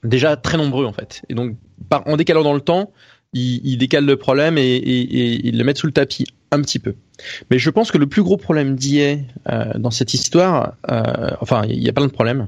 déjà 0.04 0.38
très 0.38 0.58
nombreux 0.58 0.86
en 0.86 0.92
fait. 0.92 1.22
Et 1.30 1.36
donc 1.36 1.56
par, 1.88 2.08
en 2.08 2.18
décalant 2.18 2.44
dans 2.44 2.54
le 2.54 2.62
temps, 2.62 2.92
ils, 3.36 3.62
ils 3.64 3.78
décalent 3.78 4.06
le 4.06 4.16
problème 4.16 4.58
et, 4.58 4.76
et, 4.76 5.52
le 5.52 5.64
mettent 5.64 5.78
sous 5.78 5.88
le 5.88 5.94
tapis 5.94 6.26
un 6.52 6.62
petit 6.62 6.80
peu. 6.80 6.96
Mais 7.52 7.60
je 7.60 7.70
pense 7.70 7.92
que 7.92 7.98
le 7.98 8.08
plus 8.08 8.24
gros 8.24 8.38
problème 8.38 8.76
d'IA 8.76 9.18
euh, 9.50 9.74
dans 9.76 9.92
cette 9.92 10.14
histoire, 10.14 10.76
euh, 10.90 11.32
enfin, 11.42 11.64
il 11.68 11.84
y 11.84 11.90
a 11.90 11.94
plein 11.94 12.08
de 12.08 12.12
problèmes, 12.12 12.48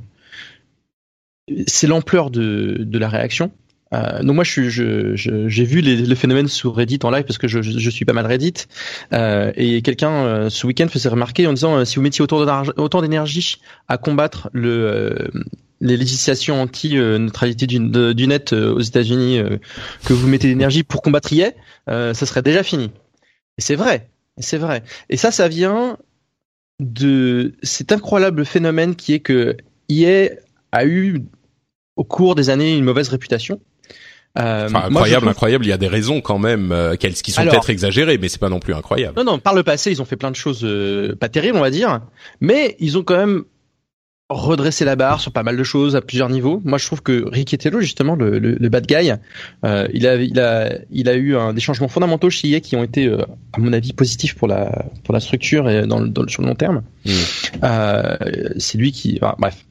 c'est 1.68 1.88
l'ampleur 1.88 2.32
de, 2.32 2.98
la 2.98 3.10
réaction. 3.10 3.52
Euh, 3.94 4.22
donc 4.22 4.36
moi, 4.36 4.44
j'ai 4.44 5.64
vu 5.66 5.82
le 5.82 6.16
phénomène 6.16 6.48
sur 6.48 6.76
Reddit 6.76 7.00
en 7.04 7.12
live 7.12 7.24
parce 7.24 7.38
que 7.38 7.48
je, 7.48 7.90
suis 7.90 8.06
pas 8.06 8.14
mal 8.14 8.26
Reddit. 8.26 8.66
Et 9.12 9.82
quelqu'un 9.82 10.50
ce 10.50 10.68
week-end 10.68 10.88
faisait 10.88 11.10
remarquer 11.10 11.48
en 11.48 11.54
disant 11.54 11.84
si 11.86 11.98
vous 11.98 12.02
mettiez 12.02 12.24
autant 12.24 13.02
d'énergie 13.02 13.58
à 13.88 13.98
combattre 13.98 14.50
le 14.54 15.32
les 15.80 15.98
législations 15.98 16.62
anti-neutralité 16.62 17.68
du, 17.68 17.80
du, 17.80 18.28
net 18.28 18.54
aux 18.54 18.82
États-Unis 18.82 19.42
que 20.06 20.14
vous 20.14 20.28
mettez 20.28 20.48
d'énergie 20.48 20.84
pour 20.84 21.02
combattre 21.02 21.32
IA, 21.34 21.52
ça 21.88 22.14
serait 22.14 22.42
déjà 22.42 22.64
fini. 22.64 22.92
Et 23.58 23.62
c'est 23.62 23.76
vrai, 23.76 24.10
c'est 24.38 24.58
vrai. 24.58 24.84
Et 25.10 25.18
ça, 25.18 25.32
ça 25.32 25.48
vient 25.48 25.98
de 26.80 27.56
cet 27.64 27.92
incroyable 27.92 28.46
phénomène 28.46 28.96
qui 28.96 29.14
est 29.14 29.20
que 29.20 29.58
IA 29.90 30.30
a 30.72 30.86
eu 30.86 31.24
au 31.96 32.04
cours 32.04 32.36
des 32.36 32.50
années 32.50 32.78
une 32.78 32.86
mauvaise 32.86 33.10
réputation. 33.10 33.60
Euh, 34.38 34.70
incroyable, 34.72 35.28
incroyable. 35.28 35.66
Il 35.66 35.70
y 35.70 35.74
a 35.74 35.78
des 35.78 35.88
raisons 35.88 36.22
quand 36.22 36.38
même 36.38 36.72
euh, 36.72 36.96
qui 36.96 37.32
sont 37.32 37.44
peut-être 37.44 37.72
exagérées, 37.72 38.20
mais 38.20 38.30
c'est 38.30 38.40
pas 38.40 38.50
non 38.50 38.60
plus 38.60 38.76
incroyable. 38.76 39.18
Non, 39.18 39.24
non. 39.24 39.40
Par 39.40 39.56
le 39.56 39.64
passé, 39.64 39.92
ils 39.92 40.02
ont 40.02 40.06
fait 40.06 40.16
plein 40.16 40.30
de 40.30 40.36
choses 40.36 40.62
euh, 40.64 41.16
pas 41.16 41.30
terribles, 41.30 41.58
on 41.58 41.62
va 41.62 41.72
dire, 41.72 42.02
mais 42.40 42.76
ils 42.80 43.00
ont 43.00 43.04
quand 43.04 43.18
même 43.18 43.46
redressé 44.30 44.84
la 44.84 44.96
barre 44.96 45.22
sur 45.22 45.32
pas 45.32 45.44
mal 45.44 45.56
de 45.56 45.64
choses 45.64 45.96
à 45.96 46.02
plusieurs 46.02 46.30
niveaux. 46.30 46.62
Moi, 46.66 46.78
je 46.78 46.86
trouve 46.86 47.02
que 47.02 47.30
Riquetello, 47.30 47.80
justement, 47.80 48.16
le, 48.16 48.40
le, 48.40 48.70
bad 48.70 48.86
guy, 48.86 49.12
euh, 49.64 49.88
il 49.94 50.06
a, 50.06 50.16
il 50.16 50.40
a, 50.40 50.70
il 50.92 51.08
a 51.10 51.14
eu 51.16 51.36
un, 51.38 51.54
des 51.54 51.62
changements 51.62 51.88
fondamentaux 51.88 52.30
chez 52.30 52.50
EA 52.50 52.60
qui 52.60 52.76
ont 52.76 52.84
été, 52.84 53.06
euh, 53.06 53.24
à 53.54 53.60
mon 53.60 53.72
avis, 53.72 53.94
positifs 53.94 54.36
pour 54.36 54.48
la, 54.48 54.86
pour 55.04 55.14
la 55.14 55.20
structure 55.20 55.70
et 55.70 55.88
dans, 55.88 56.02
dans 56.02 56.28
sur 56.28 56.42
le 56.42 56.50
long 56.50 56.56
terme. 56.56 56.84
Hmm. 57.06 57.12
Euh, 57.64 58.18
c'est 58.58 58.78
lui 58.78 58.92
qui, 58.92 59.20
bref 59.38 59.64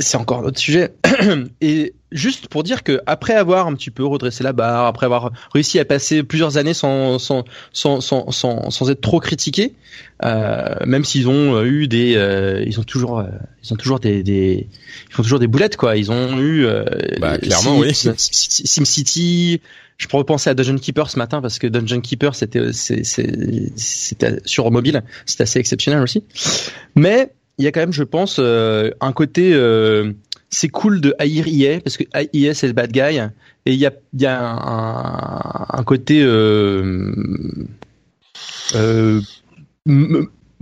c'est 0.00 0.16
encore 0.16 0.38
un 0.38 0.44
autre 0.44 0.58
sujet. 0.58 0.94
Et 1.60 1.94
juste 2.12 2.48
pour 2.48 2.62
dire 2.62 2.82
que 2.82 3.00
après 3.06 3.34
avoir 3.34 3.66
un 3.66 3.74
petit 3.74 3.90
peu 3.90 4.04
redressé 4.04 4.42
la 4.42 4.52
barre, 4.52 4.86
après 4.86 5.06
avoir 5.06 5.32
réussi 5.54 5.78
à 5.78 5.84
passer 5.84 6.22
plusieurs 6.22 6.56
années 6.56 6.74
sans 6.74 7.18
sans 7.18 7.44
sans 7.72 8.00
sans, 8.00 8.30
sans, 8.30 8.90
être 8.90 9.00
trop 9.00 9.20
critiqué, 9.20 9.74
euh, 10.24 10.74
même 10.86 11.04
s'ils 11.04 11.28
ont 11.28 11.56
euh, 11.56 11.64
eu 11.64 11.88
des, 11.88 12.14
euh, 12.16 12.64
ils 12.66 12.80
ont 12.80 12.84
toujours, 12.84 13.20
euh, 13.20 13.26
ils 13.64 13.72
ont 13.72 13.76
toujours 13.76 14.00
des, 14.00 14.22
des, 14.22 14.68
ils 15.08 15.14
font 15.14 15.22
toujours 15.22 15.38
des 15.38 15.46
boulettes 15.46 15.76
quoi. 15.76 15.96
Ils 15.96 16.10
ont 16.10 16.40
eu, 16.40 16.66
bah, 17.20 17.38
clairement 17.38 17.78
oui. 17.78 17.94
SimCity. 17.94 19.60
Je 19.98 20.06
pourrais 20.08 20.24
penser 20.24 20.48
à 20.48 20.54
Dungeon 20.54 20.78
Keeper 20.78 21.10
ce 21.10 21.18
matin 21.18 21.42
parce 21.42 21.58
que 21.58 21.66
Dungeon 21.66 22.00
Keeper 22.00 22.34
c'était 22.34 22.72
c'était 22.72 24.38
sur 24.46 24.70
mobile, 24.70 25.02
c'était 25.26 25.42
assez 25.42 25.58
exceptionnel 25.58 26.02
aussi. 26.02 26.24
Mais 26.96 27.32
il 27.60 27.64
y 27.64 27.66
a 27.66 27.72
quand 27.72 27.80
même, 27.80 27.92
je 27.92 28.04
pense, 28.04 28.36
euh, 28.38 28.90
un 29.02 29.12
côté 29.12 29.52
euh, 29.52 30.12
c'est 30.50 30.68
cool 30.68 31.00
de 31.00 31.14
haïr 31.18 31.46
EA 31.46 31.80
parce 31.80 31.96
que 31.96 32.04
EA 32.12 32.54
c'est 32.54 32.66
le 32.66 32.72
bad 32.72 32.92
guy 32.92 33.18
et 33.66 33.72
il 33.72 33.78
y 33.78 33.86
a, 33.86 33.92
y 34.14 34.26
a 34.26 34.40
un, 34.40 35.66
un 35.78 35.84
côté 35.84 36.22
euh, 36.22 37.12
euh, 38.74 39.20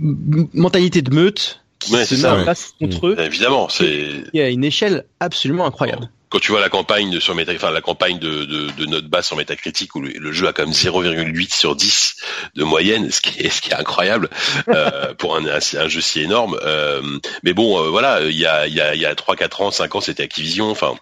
mentalité 0.03 1.01
de 1.01 1.13
meute 1.13 1.63
qui 1.79 1.91
se 1.91 2.15
met 2.15 2.27
en 2.27 2.43
place 2.43 2.73
contre 2.79 3.07
eux. 3.07 3.15
Évidemment, 3.19 3.69
c'est. 3.69 4.07
Il 4.33 4.39
y 4.39 4.41
a 4.41 4.49
une 4.49 4.63
échelle 4.63 5.05
absolument 5.19 5.65
incroyable 5.65 6.09
quand 6.29 6.39
tu 6.39 6.51
vois 6.51 6.61
la 6.61 6.69
campagne 6.69 7.19
sur 7.19 7.35
Meta, 7.35 7.51
enfin 7.55 7.71
la 7.71 7.81
campagne 7.81 8.19
de, 8.19 8.45
de, 8.45 8.71
de 8.71 8.85
note 8.85 9.05
basse 9.05 9.27
sur 9.27 9.35
Metacritic 9.35 9.95
où 9.95 10.01
le, 10.01 10.31
jeu 10.31 10.47
a 10.47 10.53
quand 10.53 10.63
même 10.63 10.73
0,8 10.73 11.53
sur 11.53 11.75
10 11.75 12.15
de 12.55 12.63
moyenne, 12.63 13.11
ce 13.11 13.21
qui 13.21 13.39
est 13.41 13.49
ce 13.49 13.61
qui 13.61 13.71
est 13.71 13.75
incroyable 13.75 14.29
euh, 14.69 15.13
pour 15.15 15.35
un, 15.35 15.45
un, 15.45 15.87
jeu 15.87 16.01
si 16.01 16.21
énorme. 16.21 16.57
Euh, 16.63 17.01
mais 17.43 17.53
bon, 17.53 17.83
euh, 17.83 17.89
voilà, 17.89 18.21
il 18.21 18.37
y 18.37 18.45
a 18.45 18.67
il 18.67 18.73
y 18.73 18.81
a 18.81 18.95
il 18.95 19.01
y 19.01 19.05
a 19.05 19.15
3 19.15 19.35
4 19.35 19.61
ans, 19.61 19.71
5 19.71 19.95
ans, 19.95 20.01
c'était 20.01 20.23
Activision, 20.23 20.69
enfin 20.69 20.95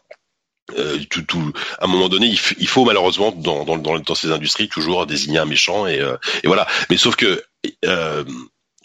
euh, 0.77 0.99
tout, 1.09 1.21
tout, 1.21 1.53
à 1.79 1.85
un 1.85 1.87
moment 1.87 2.09
donné, 2.09 2.27
il, 2.27 2.39
il 2.59 2.67
faut 2.67 2.83
malheureusement 2.83 3.31
dans, 3.31 3.63
dans, 3.63 3.77
dans, 3.77 3.99
dans, 3.99 4.15
ces 4.15 4.31
industries 4.31 4.67
toujours 4.67 5.05
désigner 5.05 5.37
un 5.39 5.45
méchant 5.45 5.87
et, 5.87 6.01
euh, 6.01 6.17
et 6.43 6.47
voilà. 6.47 6.67
Mais 6.89 6.97
sauf 6.97 7.15
que 7.15 7.41
euh, 7.85 8.25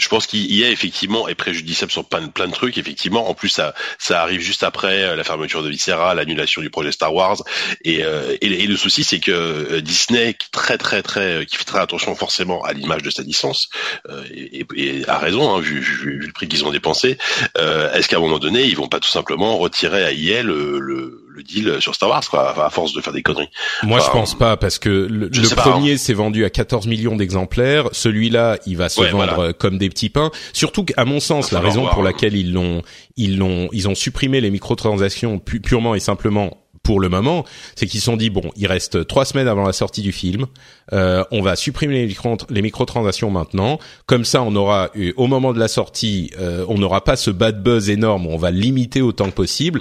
je 0.03 0.09
pense 0.09 0.27
qu'il 0.27 0.55
y 0.55 0.65
a 0.65 0.71
effectivement 0.71 1.29
est 1.29 1.35
préjudiciable 1.35 1.93
sur 1.93 2.05
plein, 2.05 2.21
de 2.23 2.53
trucs. 2.53 2.77
Effectivement, 2.79 3.29
en 3.29 3.35
plus 3.35 3.49
ça 3.49 4.23
arrive 4.23 4.41
juste 4.41 4.63
après 4.63 5.05
euh, 5.05 5.17
la 5.17 5.25
fermeture 5.25 5.63
de 5.63 5.69
Viscera, 5.69 6.15
l'annulation 6.15 6.61
du 6.61 6.71
projet 6.71 6.93
Star 6.93 7.15
Wars. 7.15 7.43
Et, 7.85 8.05
euh, 8.05 8.37
le 8.43 8.77
souci 8.77 9.05
c'est 9.05 9.21
que 9.21 9.31
euh, 9.31 9.81
Disney 9.81 10.35
qui 10.35 10.51
très 10.51 10.79
très 10.79 11.03
très 11.03 11.47
qui 11.47 11.57
fait 11.57 11.65
très 11.65 11.81
attention 11.81 12.15
forcément 12.15 12.63
à 12.65 12.73
l'image 12.73 13.03
de 13.03 13.11
sa 13.11 13.23
licence 13.23 13.69
et, 14.35 14.65
a 15.07 15.19
raison 15.19 15.55
hein, 15.55 15.61
vu, 15.61 15.81
le 16.05 16.33
prix 16.33 16.49
qu'ils 16.49 16.65
ont 16.65 16.71
dépensé. 16.71 17.19
Est-ce 17.57 18.09
qu'à 18.09 18.17
un 18.17 18.21
moment 18.21 18.39
donné 18.39 18.65
ils 18.65 18.77
vont 18.77 18.89
pas 18.89 19.01
tout 19.01 19.11
simplement 19.11 19.57
retirer 19.59 20.05
à 20.05 20.13
le, 20.43 20.79
le 20.79 21.22
le 21.35 21.43
deal 21.43 21.77
sur 21.81 21.95
Star 21.95 22.11
Wars, 22.11 22.29
quoi, 22.29 22.65
à 22.65 22.71
force 22.71 22.93
de 22.93 23.01
faire 23.01 23.13
des 23.13 23.23
conneries. 23.23 23.49
Moi, 23.83 24.01
je 24.01 24.11
pense 24.11 24.37
pas, 24.37 24.57
parce 24.57 24.79
que 24.79 24.89
le, 24.89 25.29
premier 25.57 25.95
hein. 25.95 25.97
s'est 25.97 26.13
vendu 26.13 26.45
à 26.45 26.51
14 26.51 26.87
millions 26.87 27.17
d'exemplaires. 27.17 27.89
Celui-là, 27.93 28.59
il 28.67 28.77
va 28.77 28.89
se 28.89 29.03
vendre 29.03 29.53
comme 29.53 29.79
des 29.79 29.89
petits 29.89 30.11
pains. 30.11 30.31
Surtout 30.53 30.85
qu'à 30.85 31.05
mon 31.05 31.21
sens, 31.21 31.53
la 31.53 31.61
raison 31.61 31.87
pour 31.89 32.03
laquelle 32.03 32.37
ils 32.37 32.53
l'ont, 32.53 32.83
ils 33.17 33.39
l'ont, 33.39 33.69
ils 33.73 33.89
ont 33.89 33.95
supprimé 33.95 34.41
les 34.41 34.51
microtransactions 34.51 35.39
purement 35.39 35.95
et 35.95 36.01
simplement 36.01 36.63
pour 36.83 37.01
le 37.01 37.09
moment, 37.09 37.45
c'est 37.77 37.87
qu'ils 37.87 38.01
se 38.01 38.07
sont 38.07 38.17
dit 38.17 38.31
bon, 38.31 38.51
il 38.57 38.67
reste 38.67 39.07
trois 39.07 39.25
semaines 39.25 39.49
avant 39.49 39.65
la 39.65 39.73
sortie 39.73 40.03
du 40.03 40.13
film, 40.13 40.47
euh, 40.93 41.23
on 41.31 41.41
va 41.41 41.55
supprimer 41.55 41.95
les, 41.95 42.07
micro 42.07 42.37
les 42.51 42.63
microtransactions 42.63 43.31
maintenant. 43.31 43.79
Comme 44.07 44.25
ça, 44.25 44.43
on 44.43 44.55
aura 44.57 44.91
eu, 44.95 45.13
au 45.17 45.27
moment 45.27 45.53
de 45.53 45.61
la 45.61 45.69
sortie, 45.69 46.33
euh, 46.41 46.65
on 46.69 46.79
n'aura 46.79 47.05
pas 47.05 47.17
ce 47.17 47.31
bad 47.31 47.63
buzz 47.63 47.89
énorme. 47.89 48.27
On 48.27 48.37
va 48.37 48.51
limiter 48.51 49.01
autant 49.01 49.27
que 49.27 49.35
possible. 49.35 49.81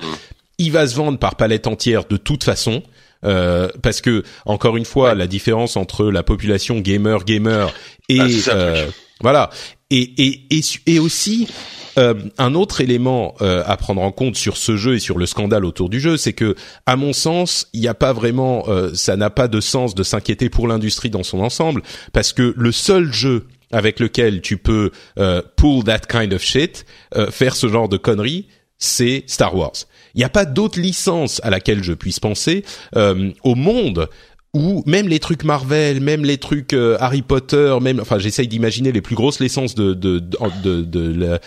Il 0.61 0.71
va 0.71 0.87
se 0.87 0.95
vendre 0.95 1.17
par 1.17 1.35
palette 1.35 1.67
entière 1.67 2.05
de 2.05 2.17
toute 2.17 2.43
façon. 2.43 2.83
Euh, 3.23 3.69
parce 3.83 4.01
que 4.01 4.23
encore 4.45 4.77
une 4.77 4.85
fois, 4.85 5.13
la 5.13 5.27
différence 5.27 5.77
entre 5.77 6.05
la 6.05 6.23
population 6.23 6.79
gamer 6.79 7.23
gamer 7.23 7.71
et 8.09 8.19
ah, 8.19 8.49
euh, 8.49 8.87
voilà 9.21 9.51
et 9.91 10.11
et 10.17 10.47
et, 10.49 10.61
et 10.87 10.99
aussi 10.99 11.47
euh, 11.97 12.13
un 12.37 12.55
autre 12.55 12.81
élément 12.81 13.35
euh, 13.41 13.63
à 13.65 13.75
prendre 13.75 14.01
en 14.01 14.11
compte 14.11 14.35
sur 14.35 14.55
ce 14.57 14.77
jeu 14.77 14.95
et 14.95 14.99
sur 14.99 15.17
le 15.17 15.25
scandale 15.25 15.65
autour 15.65 15.89
du 15.89 15.99
jeu, 15.99 16.15
c'est 16.15 16.33
que, 16.33 16.55
à 16.85 16.95
mon 16.95 17.11
sens, 17.11 17.67
il 17.73 17.81
n'y 17.81 17.87
a 17.87 17.93
pas 17.93 18.13
vraiment, 18.13 18.63
euh, 18.69 18.91
ça 18.93 19.17
n'a 19.17 19.29
pas 19.29 19.47
de 19.47 19.59
sens 19.59 19.93
de 19.93 20.03
s'inquiéter 20.03 20.49
pour 20.49 20.67
l'industrie 20.67 21.09
dans 21.09 21.23
son 21.23 21.41
ensemble, 21.41 21.81
parce 22.13 22.31
que 22.31 22.53
le 22.55 22.71
seul 22.71 23.11
jeu 23.11 23.47
avec 23.73 23.99
lequel 23.99 24.41
tu 24.41 24.57
peux 24.57 24.91
pull 25.55 25.83
that 25.85 25.99
kind 25.99 26.33
of 26.33 26.41
shit, 26.41 26.85
faire 27.29 27.55
ce 27.55 27.69
genre 27.69 27.87
de 27.87 27.95
conneries, 27.95 28.47
c'est 28.77 29.23
Star 29.27 29.55
Wars. 29.55 29.85
Il 30.15 30.19
n'y 30.19 30.23
a 30.23 30.29
pas 30.29 30.45
d'autre 30.45 30.79
licence 30.79 31.39
à 31.43 31.49
laquelle 31.49 31.83
je 31.83 31.93
puisse 31.93 32.19
penser 32.19 32.63
euh, 32.95 33.31
au 33.43 33.55
monde 33.55 34.09
où 34.53 34.83
même 34.85 35.07
les 35.07 35.19
trucs 35.19 35.43
Marvel, 35.43 36.01
même 36.01 36.25
les 36.25 36.37
trucs 36.37 36.73
euh, 36.73 36.97
Harry 36.99 37.21
Potter, 37.21 37.77
même 37.81 37.99
enfin 38.01 38.19
j'essaye 38.19 38.47
d'imaginer 38.47 38.91
les 38.91 39.01
plus 39.01 39.15
grosses 39.15 39.39
licences 39.39 39.75
de 39.75 39.93
de 39.93 40.19
de, 40.19 40.81
de, 40.81 41.13
de, 41.13 41.39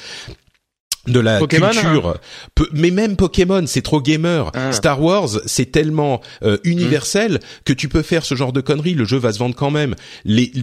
de 1.07 1.21
la 1.21 1.41
culture. 1.41 2.17
Hein. 2.17 2.65
mais 2.73 2.91
même 2.91 3.17
Pokémon, 3.17 3.65
c'est 3.67 3.83
trop 3.83 4.01
gamer. 4.01 4.51
Ah. 4.55 4.73
Star 4.73 5.01
Wars, 5.03 5.29
c'est 5.47 5.71
tellement 5.71 6.21
euh, 6.43 6.59
universel 6.65 7.41
que 7.65 7.73
tu 7.73 7.89
peux 7.89 8.03
faire 8.03 8.25
ce 8.25 8.35
genre 8.35 8.53
de 8.53 8.61
conneries. 8.61 8.95
Le 8.95 9.05
jeu 9.05 9.19
va 9.19 9.33
se 9.33 9.39
vendre 9.39 9.55
quand 9.55 9.71
même. 9.71 9.95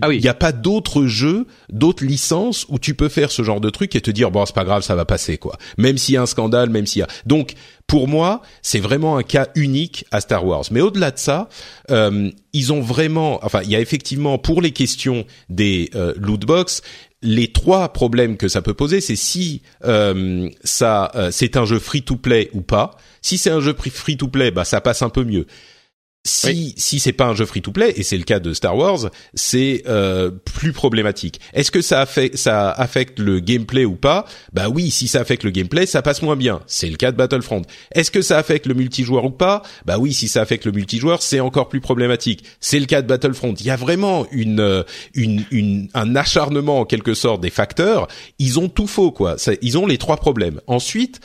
Ah 0.02 0.12
il 0.12 0.22
n'y 0.22 0.28
a 0.28 0.34
pas 0.34 0.52
d'autres 0.52 1.06
jeux, 1.06 1.46
d'autres 1.70 2.06
licences 2.06 2.66
où 2.70 2.80
tu 2.80 2.96
peux 2.96 3.10
faire 3.10 3.32
ce 3.32 3.44
genre 3.44 3.62
de 3.62 3.70
truc 3.70 3.96
et 3.96 4.02
te 4.02 4.12
dire 4.12 4.32
bon 4.32 4.46
c'est 4.46 4.56
pas 4.56 4.66
grave, 4.66 4.82
ça 4.84 4.96
va 4.96 5.06
passer 5.06 5.38
quoi. 5.38 5.58
Même 5.78 5.98
s'il 5.98 6.16
y 6.16 6.18
a 6.18 6.22
un 6.22 6.26
scandale, 6.28 6.70
même 6.70 6.86
s'il 6.86 7.00
y 7.00 7.04
a. 7.04 7.08
Donc 7.26 7.54
pour 7.92 8.08
moi, 8.08 8.42
c'est 8.62 8.80
vraiment 8.80 9.18
un 9.18 9.24
cas 9.24 9.50
unique 9.56 10.06
à 10.12 10.22
Star 10.22 10.46
Wars. 10.46 10.64
Mais 10.72 10.80
au-delà 10.80 11.12
de 11.12 11.20
ça, 11.20 11.50
euh, 11.90 12.30
ils 12.54 12.72
ont 12.72 12.80
vraiment, 12.80 13.40
enfin, 13.44 13.62
il 13.64 13.70
y 13.70 13.76
a 13.76 13.82
effectivement 13.82 14.38
pour 14.38 14.62
les 14.62 14.72
questions 14.72 15.26
des 15.50 15.90
euh, 15.94 16.14
loot 16.16 16.46
box, 16.46 16.84
les 17.22 17.52
trois 17.52 17.94
problèmes 17.94 18.38
que 18.38 18.48
ça 18.48 18.62
peut 18.62 18.74
poser, 18.74 19.02
c'est 19.02 19.16
si 19.16 19.62
euh, 19.86 20.50
ça 20.64 21.12
euh, 21.16 21.30
c'est 21.32 21.56
un 21.56 21.66
jeu 21.66 21.80
free 21.80 22.02
to 22.02 22.16
play 22.16 22.50
ou 22.54 22.62
pas. 22.62 22.98
Si 23.22 23.38
c'est 23.38 23.52
un 23.52 23.60
jeu 23.60 23.76
free 23.76 24.18
to 24.18 24.28
play, 24.28 24.52
bah 24.52 24.66
ça 24.66 24.82
passe 24.82 25.02
un 25.02 25.10
peu 25.10 25.24
mieux 25.24 25.46
si 26.24 26.76
si 26.78 27.00
c'est 27.00 27.14
pas 27.14 27.26
un 27.26 27.34
jeu 27.34 27.46
free 27.46 27.64
to 27.64 27.72
play 27.72 27.94
et 27.96 28.04
c'est 28.04 28.18
le 28.18 28.24
cas 28.24 28.40
de 28.40 28.54
Star 28.54 28.78
Wars, 28.78 29.10
c'est 29.34 29.84
euh, 29.88 30.30
plus 30.30 30.72
problématique. 30.72 31.40
Est-ce 31.54 31.72
que 31.72 31.82
ça 31.82 32.00
affecte 32.00 32.38
ça 32.38 32.70
affecte 32.70 33.18
le 33.18 33.40
gameplay 33.40 33.86
ou 33.86 33.96
pas? 33.96 34.26
Bah 34.54 34.70
oui, 34.70 34.92
si 34.92 35.08
ça 35.08 35.22
affecte 35.22 35.44
le 35.44 35.50
gameplay, 35.50 35.88
ça 35.88 36.04
passe 36.04 36.22
moins 36.22 36.36
bien. 36.36 36.62
C'est 36.68 36.90
le 36.90 36.98
cas 36.98 37.12
de 37.12 37.18
Battlefront. 37.18 37.64
Est-ce 37.94 38.12
que 38.12 38.22
ça 38.22 38.38
affecte 38.38 38.68
le 38.68 38.76
multijoueur 38.76 39.26
ou 39.26 39.32
pas? 39.32 39.64
Bah 39.86 39.98
oui, 39.98 40.14
si 40.14 40.28
ça 40.28 40.42
affecte 40.42 40.66
le 40.66 40.72
multijoueur, 40.72 41.24
c'est 41.24 41.40
encore 41.40 41.70
plus 41.70 41.82
problématique. 41.82 42.44
C'est 42.60 42.80
le 42.80 42.86
cas 42.86 43.02
de 43.02 43.08
Battlefront. 43.08 43.56
Il 43.60 43.66
y 43.66 43.72
a 43.72 43.76
vraiment 43.76 44.28
une 44.32 44.86
une, 45.16 45.44
une 45.50 45.90
un 45.96 46.16
acharnement 46.16 46.82
en 46.82 46.86
quelque 46.86 47.16
sorte 47.16 47.42
des 47.42 47.50
facteurs. 47.50 48.08
Ils 48.38 48.60
ont 48.60 48.70
tout 48.70 48.88
faux 48.88 49.12
quoi. 49.12 49.38
ils 49.62 49.78
ont 49.80 49.88
les 49.88 49.98
trois 49.98 50.18
problèmes. 50.18 50.62
Ensuite, 50.68 51.20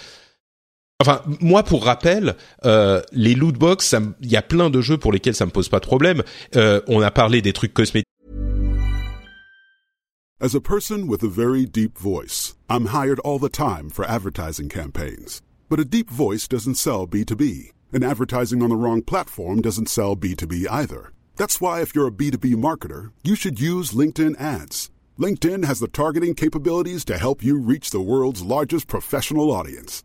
Enfin, 0.98 1.20
moi, 1.40 1.62
pour 1.62 1.84
rappel, 1.84 2.36
euh, 2.64 3.02
les 3.12 3.34
loot 3.34 3.56
box, 3.56 3.94
il 4.22 4.30
y 4.30 4.36
a 4.36 4.42
plein 4.42 4.70
de 4.70 4.80
jeux 4.80 4.96
pour 4.96 5.12
lesquels 5.12 5.34
ça 5.34 5.44
me 5.44 5.50
pose 5.50 5.68
pas 5.68 5.78
de 5.78 5.86
problème. 5.86 6.22
Euh, 6.56 6.80
on 6.88 7.02
a 7.02 7.10
parlé 7.10 7.42
des 7.42 7.52
trucs 7.52 7.74
cosmétiques. 7.74 8.06
As 10.40 10.54
a 10.54 10.60
person 10.60 11.06
with 11.06 11.22
a 11.22 11.28
very 11.28 11.66
deep 11.66 11.98
voice, 11.98 12.56
I'm 12.68 12.86
hired 12.86 13.18
all 13.20 13.38
the 13.38 13.50
time 13.50 13.90
for 13.90 14.04
advertising 14.06 14.68
campaigns. 14.68 15.42
But 15.68 15.80
a 15.80 15.84
deep 15.84 16.10
voice 16.10 16.46
doesn't 16.48 16.76
sell 16.76 17.06
B2B, 17.06 17.72
and 17.92 18.04
advertising 18.04 18.62
on 18.62 18.68
the 18.70 18.76
wrong 18.76 19.02
platform 19.02 19.60
doesn't 19.60 19.88
sell 19.88 20.14
B2B 20.14 20.66
either. 20.70 21.12
That's 21.36 21.60
why 21.60 21.82
if 21.82 21.94
you're 21.94 22.08
a 22.08 22.10
B2B 22.10 22.54
marketer, 22.54 23.12
you 23.22 23.34
should 23.34 23.60
use 23.60 23.92
LinkedIn 23.92 24.38
ads. 24.40 24.90
LinkedIn 25.18 25.64
has 25.64 25.80
the 25.80 25.88
targeting 25.88 26.34
capabilities 26.34 27.04
to 27.06 27.16
help 27.18 27.42
you 27.42 27.58
reach 27.58 27.90
the 27.90 28.00
world's 28.00 28.42
largest 28.42 28.88
professional 28.88 29.50
audience. 29.50 30.04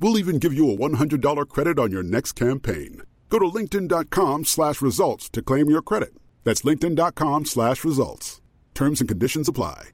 We'll 0.00 0.18
even 0.18 0.38
give 0.38 0.52
you 0.52 0.70
a 0.70 0.76
$100 0.76 1.48
credit 1.48 1.78
on 1.78 1.90
your 1.90 2.02
next 2.02 2.32
campaign. 2.32 3.02
Go 3.28 3.38
to 3.38 3.46
linkedin.com 3.46 4.44
slash 4.44 4.80
results 4.80 5.28
to 5.30 5.42
claim 5.42 5.70
your 5.70 5.82
credit. 5.82 6.14
That's 6.44 6.62
linkedin.com 6.62 7.46
slash 7.46 7.84
results. 7.84 8.40
Terms 8.74 9.00
and 9.00 9.08
conditions 9.08 9.48
apply. 9.48 9.90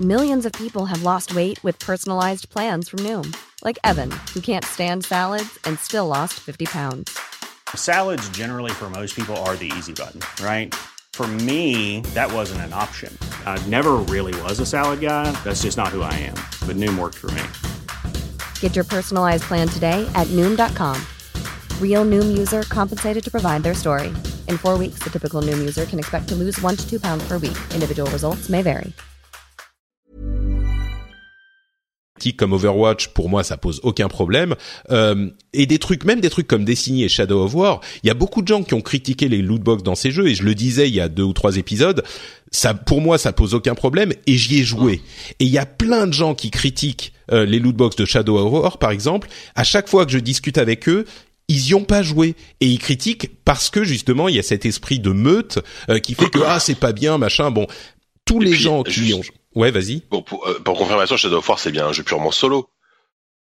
Millions 0.00 0.44
of 0.44 0.52
people 0.52 0.86
have 0.86 1.04
lost 1.04 1.36
weight 1.36 1.62
with 1.62 1.78
personalized 1.78 2.48
plans 2.48 2.88
from 2.88 2.98
Noom. 3.00 3.32
Like 3.62 3.78
Evan, 3.84 4.10
who 4.34 4.40
can't 4.40 4.64
stand 4.64 5.04
salads 5.04 5.56
and 5.64 5.78
still 5.78 6.08
lost 6.08 6.34
50 6.34 6.66
pounds. 6.66 7.16
Salads 7.76 8.28
generally 8.30 8.72
for 8.72 8.90
most 8.90 9.14
people 9.14 9.36
are 9.38 9.54
the 9.54 9.70
easy 9.76 9.92
button, 9.92 10.20
right? 10.44 10.74
For 11.12 11.28
me, 11.28 12.00
that 12.14 12.32
wasn't 12.32 12.62
an 12.62 12.72
option. 12.72 13.16
I 13.46 13.64
never 13.68 13.92
really 14.10 14.34
was 14.42 14.58
a 14.58 14.66
salad 14.66 15.00
guy. 15.00 15.30
That's 15.44 15.62
just 15.62 15.76
not 15.76 15.90
who 15.90 16.02
I 16.02 16.12
am. 16.14 16.34
But 16.66 16.74
Noom 16.74 16.98
worked 16.98 17.18
for 17.18 17.30
me. 17.30 17.44
Get 18.64 18.74
your 18.74 18.86
personalized 18.86 19.44
plan 19.44 19.68
today 19.68 20.08
at 20.14 20.26
noom.com. 20.28 20.96
Real 21.82 22.02
noom 22.06 22.34
user 22.38 22.62
compensated 22.70 23.22
to 23.24 23.30
provide 23.30 23.62
their 23.62 23.74
story. 23.74 24.08
In 24.48 24.56
four 24.56 24.78
weeks, 24.78 25.04
the 25.04 25.10
typical 25.10 25.42
noom 25.42 25.58
user 25.58 25.84
can 25.84 25.98
expect 25.98 26.28
to 26.28 26.34
lose 26.34 26.58
one 26.62 26.74
to 26.74 26.88
two 26.88 26.98
pounds 26.98 27.28
per 27.28 27.36
week. 27.36 27.58
Individual 27.74 28.10
results 28.10 28.48
may 28.48 28.62
vary. 28.62 28.94
Comme 32.38 32.54
Overwatch, 32.54 33.08
pour 33.08 33.28
moi, 33.28 33.44
ça 33.44 33.58
pose 33.58 33.80
aucun 33.82 34.08
problème. 34.08 34.54
Euh, 34.90 35.28
et 35.52 35.66
des 35.66 35.78
trucs, 35.78 36.06
même 36.06 36.22
des 36.22 36.30
trucs 36.30 36.46
comme 36.46 36.64
Destiny 36.64 37.04
et 37.04 37.10
Shadow 37.10 37.44
of 37.44 37.54
War, 37.54 37.82
il 38.02 38.06
y 38.06 38.10
a 38.10 38.14
beaucoup 38.14 38.40
de 38.40 38.48
gens 38.48 38.62
qui 38.62 38.72
ont 38.72 38.80
critiqué 38.80 39.28
les 39.28 39.42
lootbox 39.42 39.82
dans 39.82 39.94
ces 39.94 40.10
jeux, 40.10 40.28
et 40.28 40.34
je 40.34 40.42
le 40.42 40.54
disais 40.54 40.88
il 40.88 40.94
y 40.94 41.02
a 41.02 41.10
deux 41.10 41.24
ou 41.24 41.34
trois 41.34 41.58
épisodes. 41.58 42.02
Ça, 42.50 42.72
pour 42.72 43.02
moi, 43.02 43.18
ça 43.18 43.34
pose 43.34 43.52
aucun 43.52 43.74
problème, 43.74 44.14
et 44.26 44.38
j'y 44.38 44.60
ai 44.60 44.62
joué. 44.62 45.02
Et 45.38 45.44
il 45.44 45.50
y 45.50 45.58
a 45.58 45.66
plein 45.66 46.06
de 46.06 46.14
gens 46.14 46.34
qui 46.34 46.50
critiquent 46.50 47.13
euh, 47.32 47.44
les 47.44 47.58
lootbox 47.58 47.96
de 47.96 48.04
Shadow 48.04 48.38
of 48.38 48.52
War, 48.52 48.78
par 48.78 48.90
exemple, 48.90 49.28
à 49.54 49.64
chaque 49.64 49.88
fois 49.88 50.06
que 50.06 50.12
je 50.12 50.18
discute 50.18 50.58
avec 50.58 50.88
eux, 50.88 51.04
ils 51.48 51.68
y 51.68 51.74
ont 51.74 51.84
pas 51.84 52.02
joué 52.02 52.36
et 52.60 52.66
ils 52.66 52.78
critiquent 52.78 53.30
parce 53.44 53.70
que 53.70 53.84
justement 53.84 54.28
il 54.28 54.36
y 54.36 54.38
a 54.38 54.42
cet 54.42 54.64
esprit 54.64 54.98
de 54.98 55.10
meute 55.10 55.58
euh, 55.90 55.98
qui 55.98 56.14
fait 56.14 56.30
que 56.30 56.38
ah 56.46 56.58
c'est 56.58 56.78
pas 56.78 56.92
bien 56.92 57.18
machin 57.18 57.50
bon 57.50 57.66
tous 58.24 58.40
les 58.40 58.54
gens 58.54 58.82
qui 58.82 59.12
ont 59.12 59.20
ouais 59.54 59.70
vas-y 59.70 60.00
pour, 60.00 60.24
euh, 60.48 60.58
pour, 60.64 60.78
confirmation 60.78 61.18
Shadow 61.18 61.36
of 61.36 61.48
War 61.48 61.58
c'est 61.58 61.70
bien 61.70 61.86
un 61.86 61.92
jeu 61.92 62.02
purement 62.02 62.30
solo 62.30 62.70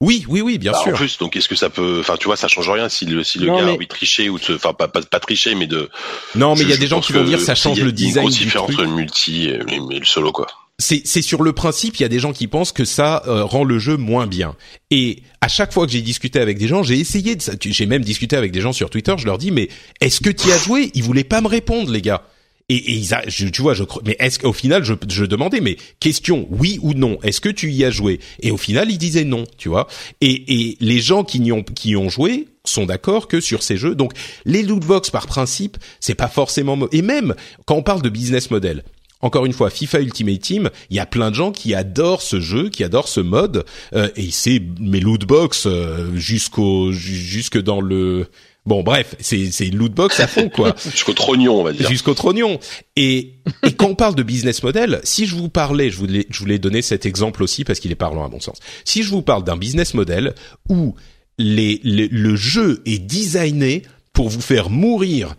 oui, 0.02 0.26
oui, 0.28 0.42
oui, 0.42 0.58
bien 0.58 0.74
bah, 0.74 0.80
sûr. 0.84 0.92
En 0.92 0.96
plus, 0.96 1.18
donc 1.18 1.38
est-ce 1.38 1.48
que 1.48 1.56
ça 1.56 1.70
peut, 1.70 2.00
enfin, 2.02 2.18
tu 2.18 2.26
vois, 2.26 2.36
ça 2.36 2.50
change 2.50 2.70
rien 2.70 2.90
si 2.90 3.06
le 3.06 3.24
si 3.24 3.40
le 3.40 3.46
gars 3.46 3.66
a 3.66 3.72
envie 3.72 3.86
de 3.86 3.92
tricher 3.92 4.28
ou 4.28 4.38
de, 4.38 4.56
enfin, 4.56 4.74
pas, 4.74 4.90
pas, 4.90 5.02
pas 5.02 5.20
tricher, 5.22 5.56
mais 5.56 5.66
de. 5.66 5.90
Non, 6.36 6.56
mais 6.56 6.64
il 6.64 6.70
y 6.70 6.74
a 6.74 6.78
des 6.78 6.88
gens 6.88 7.00
qui 7.00 7.14
vont 7.14 7.24
dire 7.24 7.40
ça 7.40 7.56
change 7.56 7.80
le 7.80 7.94
design. 7.94 8.10
Il 8.10 8.16
y 8.16 8.18
a 8.18 8.22
une 8.22 8.28
grosse 8.28 8.40
différence 8.40 8.70
entre 8.72 8.82
le 8.82 8.90
multi 8.90 9.46
et, 9.46 9.58
le 9.58 10.06
solo, 10.06 10.34
quoi. 10.34 10.48
C'est 10.80 11.22
sur 11.22 11.44
le 11.44 11.54
principe, 11.54 11.98
il 11.98 12.02
y 12.02 12.06
a 12.06 12.10
des 12.10 12.20
gens 12.20 12.34
qui 12.34 12.48
pensent 12.48 12.72
que 12.72 12.84
ça 12.84 13.24
euh, 13.28 13.44
rend 13.44 13.64
le 13.64 13.80
jeu 13.80 13.96
moins 13.96 14.28
bien. 14.28 14.56
Et 14.90 15.22
à 15.40 15.48
chaque 15.48 15.72
fois 15.72 15.86
que 15.86 15.92
j'ai 15.92 16.02
discuté 16.02 16.40
avec 16.40 16.58
des 16.58 16.68
gens, 16.68 16.84
j'ai 16.84 17.00
essayé 17.00 17.36
de 17.36 17.42
ça. 17.42 17.54
J'ai 17.60 17.86
même 17.86 18.04
discuté 18.04 18.36
avec 18.36 18.52
des 18.52 18.62
gens 18.62 18.74
sur 18.74 18.90
Twitter. 18.90 19.14
Je 19.18 19.26
leur 19.26 19.38
dis 19.38 19.52
mais 19.52 19.70
est-ce 20.02 20.20
que 20.20 20.32
tu 20.32 20.52
as 20.52 20.58
joué? 20.58 20.92
Ils 20.96 21.04
voulaient 21.04 21.24
pas 21.24 21.42
me 21.42 21.48
répondre, 21.48 21.92
les 21.92 22.02
gars. 22.02 22.24
Et, 22.70 22.76
et 22.76 22.94
ils 22.94 23.14
a, 23.14 23.22
tu 23.28 23.62
vois, 23.62 23.74
je 23.74 23.84
mais 24.06 24.16
est-ce 24.20 24.40
qu'au 24.40 24.54
final, 24.54 24.84
je, 24.84 24.94
je 25.10 25.26
demandais, 25.26 25.60
mais 25.60 25.78
question, 26.00 26.48
oui 26.50 26.80
ou 26.82 26.94
non, 26.94 27.20
est-ce 27.22 27.42
que 27.42 27.50
tu 27.50 27.72
y 27.72 27.84
as 27.84 27.92
joué? 27.92 28.20
Et 28.42 28.52
au 28.52 28.58
final, 28.58 28.90
ils 28.90 28.98
disaient 28.98 29.26
non, 29.26 29.44
tu 29.58 29.68
vois. 29.68 29.88
Et, 30.22 30.70
et 30.70 30.78
les 30.80 31.00
gens 31.00 31.24
qui 31.24 31.40
y 31.40 31.52
ont 31.52 31.62
qui 31.62 31.96
ont 31.98 32.10
joué 32.10 32.48
sont 32.66 32.86
d'accord 32.86 33.28
que 33.28 33.42
sur 33.42 33.62
ces 33.64 33.78
jeux. 33.78 33.96
Donc 33.96 34.14
les 34.46 34.64
lootbox 34.64 35.10
par 35.10 35.28
principe, 35.28 35.78
c'est 36.00 36.16
pas 36.16 36.30
forcément 36.30 36.78
et 36.92 37.02
même 37.02 37.36
quand 37.66 37.76
on 37.76 37.84
parle 37.84 38.02
de 38.02 38.10
business 38.10 38.50
model, 38.50 38.84
encore 39.24 39.46
une 39.46 39.54
fois, 39.54 39.70
FIFA 39.70 40.02
Ultimate 40.02 40.40
Team, 40.42 40.70
il 40.90 40.98
y 40.98 41.00
a 41.00 41.06
plein 41.06 41.32
de 41.32 41.36
gens 41.36 41.52
qui 41.54 41.74
adorent 41.74 42.22
ce 42.22 42.42
jeu, 42.42 42.70
qui 42.70 42.84
adorent 42.84 43.08
ce 43.08 43.22
mode, 43.22 43.64
euh, 43.96 44.10
et 44.18 44.30
c'est 44.32 44.62
mes 44.80 45.00
lootbox 45.00 45.66
euh, 45.66 46.14
jusqu'au 46.16 46.92
jusque 46.92 47.58
dans 47.58 47.80
le 47.80 48.28
bon 48.66 48.84
bref, 48.84 49.16
c'est 49.20 49.50
c'est 49.52 49.68
lootbox 49.68 50.20
à 50.20 50.28
fond 50.28 50.50
quoi. 50.50 50.76
jusqu'au 50.92 51.14
trognon 51.14 51.62
on 51.62 51.64
va 51.64 51.72
dire. 51.72 51.90
Jusqu'au 51.90 52.14
trognon. 52.14 52.60
Et 52.98 53.36
et 53.66 53.72
quand 53.72 53.88
on 53.88 53.96
parle 53.96 54.16
de 54.16 54.24
business 54.24 54.62
model, 54.62 55.00
si 55.04 55.26
je 55.26 55.36
vous 55.36 55.50
parlais, 55.50 55.90
je 55.90 55.98
voulais 55.98 56.28
je 56.30 56.40
voulais 56.40 56.60
donner 56.60 56.82
cet 56.82 57.06
exemple 57.06 57.44
aussi 57.44 57.64
parce 57.64 57.80
qu'il 57.80 57.92
est 57.92 57.96
parlant 57.96 58.26
à 58.26 58.30
mon 58.30 58.42
sens. 58.42 58.58
Si 58.84 59.04
je 59.04 59.10
vous 59.10 59.22
parle 59.22 59.46
d'un 59.46 59.58
business 59.58 59.94
model 59.94 60.36
où 60.68 60.96
les, 61.38 61.80
le 61.84 62.36
jeu 62.36 62.82
est 62.86 63.00
designé 63.00 63.84
pour 64.12 64.28
vous 64.28 64.42
faire 64.42 64.70
mourir 64.70 65.36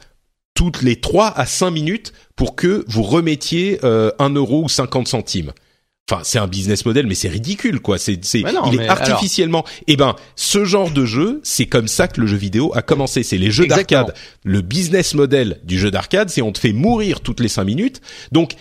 toutes 0.54 0.82
les 0.82 0.96
3 1.00 1.32
à 1.36 1.46
5 1.46 1.70
minutes 1.70 2.12
pour 2.36 2.56
que 2.56 2.84
vous 2.88 3.02
remettiez 3.02 3.80
euh, 3.84 4.10
1 4.18 4.30
euro 4.30 4.64
ou 4.64 4.68
50 4.68 5.08
centimes. 5.08 5.52
Enfin, 6.10 6.20
c'est 6.22 6.38
un 6.38 6.46
business 6.46 6.84
model, 6.84 7.06
mais 7.06 7.14
c'est 7.14 7.30
ridicule, 7.30 7.80
quoi. 7.80 7.96
C'est, 7.96 8.22
c'est, 8.24 8.40
il 8.40 8.80
est 8.80 8.88
artificiellement. 8.88 9.64
Eh 9.86 9.96
ben, 9.96 10.16
ce 10.36 10.66
genre 10.66 10.90
de 10.90 11.06
jeu, 11.06 11.40
c'est 11.44 11.64
comme 11.64 11.88
ça 11.88 12.08
que 12.08 12.20
le 12.20 12.26
jeu 12.26 12.36
vidéo 12.36 12.72
a 12.74 12.82
commencé. 12.82 13.22
C'est 13.22 13.38
les 13.38 13.50
jeux 13.50 13.66
d'arcade. 13.66 14.14
Le 14.44 14.60
business 14.60 15.14
model 15.14 15.60
du 15.64 15.78
jeu 15.78 15.90
d'arcade, 15.90 16.28
c'est 16.28 16.42
on 16.42 16.52
te 16.52 16.58
fait 16.58 16.74
mourir 16.74 17.20
toutes 17.20 17.40
les 17.40 17.48
5 17.48 17.64
minutes. 17.64 18.02
Donc, 18.32 18.52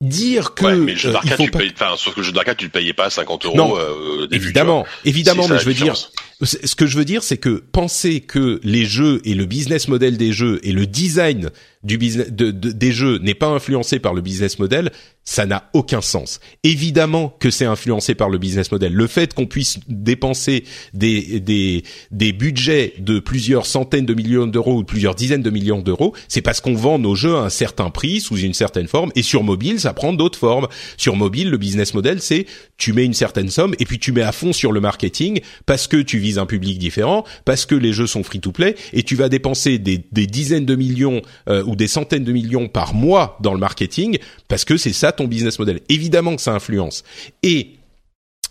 dire 0.00 0.54
que 0.54 0.66
ouais, 0.66 0.76
mais 0.76 0.92
le 0.92 0.98
jeu 0.98 1.10
d'arcade, 1.10 1.38
tu 1.38 1.50
pas... 1.50 1.58
payes, 1.58 1.72
enfin, 1.74 1.96
sauf 1.96 2.14
que 2.14 2.20
le 2.20 2.26
jeu 2.26 2.32
d'arcade, 2.32 2.58
tu 2.58 2.64
le 2.66 2.70
payais 2.70 2.92
pas 2.92 3.06
à 3.06 3.10
50 3.10 3.44
euros. 3.46 3.56
Non, 3.56 3.76
euh, 3.76 4.28
début, 4.28 4.44
évidemment, 4.44 4.86
évidemment, 5.04 5.48
mais 5.48 5.58
je 5.58 5.64
veux 5.64 5.74
dire, 5.74 5.96
ce 6.42 6.74
que 6.74 6.86
je 6.86 6.96
veux 6.96 7.04
dire, 7.04 7.22
c'est 7.22 7.36
que 7.36 7.62
penser 7.72 8.20
que 8.20 8.60
les 8.62 8.84
jeux 8.84 9.20
et 9.24 9.34
le 9.34 9.46
business 9.46 9.88
model 9.88 10.16
des 10.16 10.32
jeux 10.32 10.60
et 10.62 10.72
le 10.72 10.86
design 10.86 11.50
du 11.84 11.98
business 11.98 12.32
de, 12.32 12.50
des 12.50 12.92
jeux 12.92 13.18
n'est 13.18 13.34
pas 13.34 13.48
influencé 13.48 13.98
par 13.98 14.14
le 14.14 14.22
business 14.22 14.58
model, 14.58 14.90
ça 15.24 15.46
n'a 15.46 15.70
aucun 15.72 16.00
sens. 16.00 16.40
Évidemment 16.64 17.34
que 17.38 17.50
c'est 17.50 17.64
influencé 17.64 18.14
par 18.14 18.28
le 18.28 18.38
business 18.38 18.70
model. 18.72 18.92
Le 18.92 19.06
fait 19.06 19.32
qu'on 19.32 19.46
puisse 19.46 19.78
dépenser 19.88 20.64
des, 20.92 21.40
des, 21.40 21.82
des 22.10 22.32
budgets 22.32 22.94
de 22.98 23.20
plusieurs 23.20 23.66
centaines 23.66 24.06
de 24.06 24.14
millions 24.14 24.46
d'euros 24.46 24.78
ou 24.78 24.84
plusieurs 24.84 25.14
dizaines 25.14 25.42
de 25.42 25.50
millions 25.50 25.80
d'euros, 25.80 26.14
c'est 26.28 26.42
parce 26.42 26.60
qu'on 26.60 26.74
vend 26.74 26.98
nos 26.98 27.14
jeux 27.14 27.36
à 27.36 27.40
un 27.40 27.48
certain 27.50 27.90
prix, 27.90 28.20
sous 28.20 28.36
une 28.36 28.54
certaine 28.54 28.88
forme, 28.88 29.12
et 29.14 29.22
sur 29.22 29.42
mobile, 29.42 29.80
ça 29.80 29.92
prend 29.92 30.12
d'autres 30.12 30.38
formes. 30.38 30.68
Sur 30.96 31.16
mobile, 31.16 31.50
le 31.50 31.58
business 31.58 31.94
model, 31.94 32.20
c'est 32.20 32.46
tu 32.76 32.92
mets 32.92 33.04
une 33.04 33.14
certaine 33.14 33.50
somme 33.50 33.74
et 33.78 33.84
puis 33.84 33.98
tu 33.98 34.12
mets 34.12 34.22
à 34.22 34.32
fond 34.32 34.52
sur 34.52 34.72
le 34.72 34.80
marketing 34.80 35.40
parce 35.66 35.86
que 35.86 35.98
tu 35.98 36.18
vises 36.24 36.38
un 36.38 36.46
public 36.46 36.78
différent, 36.78 37.24
parce 37.44 37.66
que 37.66 37.74
les 37.74 37.92
jeux 37.92 38.06
sont 38.06 38.22
free-to-play, 38.22 38.74
et 38.92 39.02
tu 39.02 39.14
vas 39.14 39.28
dépenser 39.28 39.78
des, 39.78 39.98
dizaines 40.26 40.66
de 40.66 40.74
millions 40.74 41.22
euh, 41.48 41.62
ou 41.64 41.76
des 41.76 41.88
centaines 41.88 42.24
de 42.24 42.32
millions 42.32 42.68
par 42.68 42.94
mois 42.94 43.38
dans 43.40 43.52
le 43.52 43.60
marketing, 43.60 44.18
parce 44.48 44.64
que 44.64 44.76
c'est 44.76 44.92
ça 44.92 45.12
ton 45.12 45.26
business 45.26 45.58
model. 45.58 45.80
Évidemment 45.88 46.36
que 46.36 46.42
ça 46.42 46.52
influence. 46.52 47.04
Et 47.42 47.76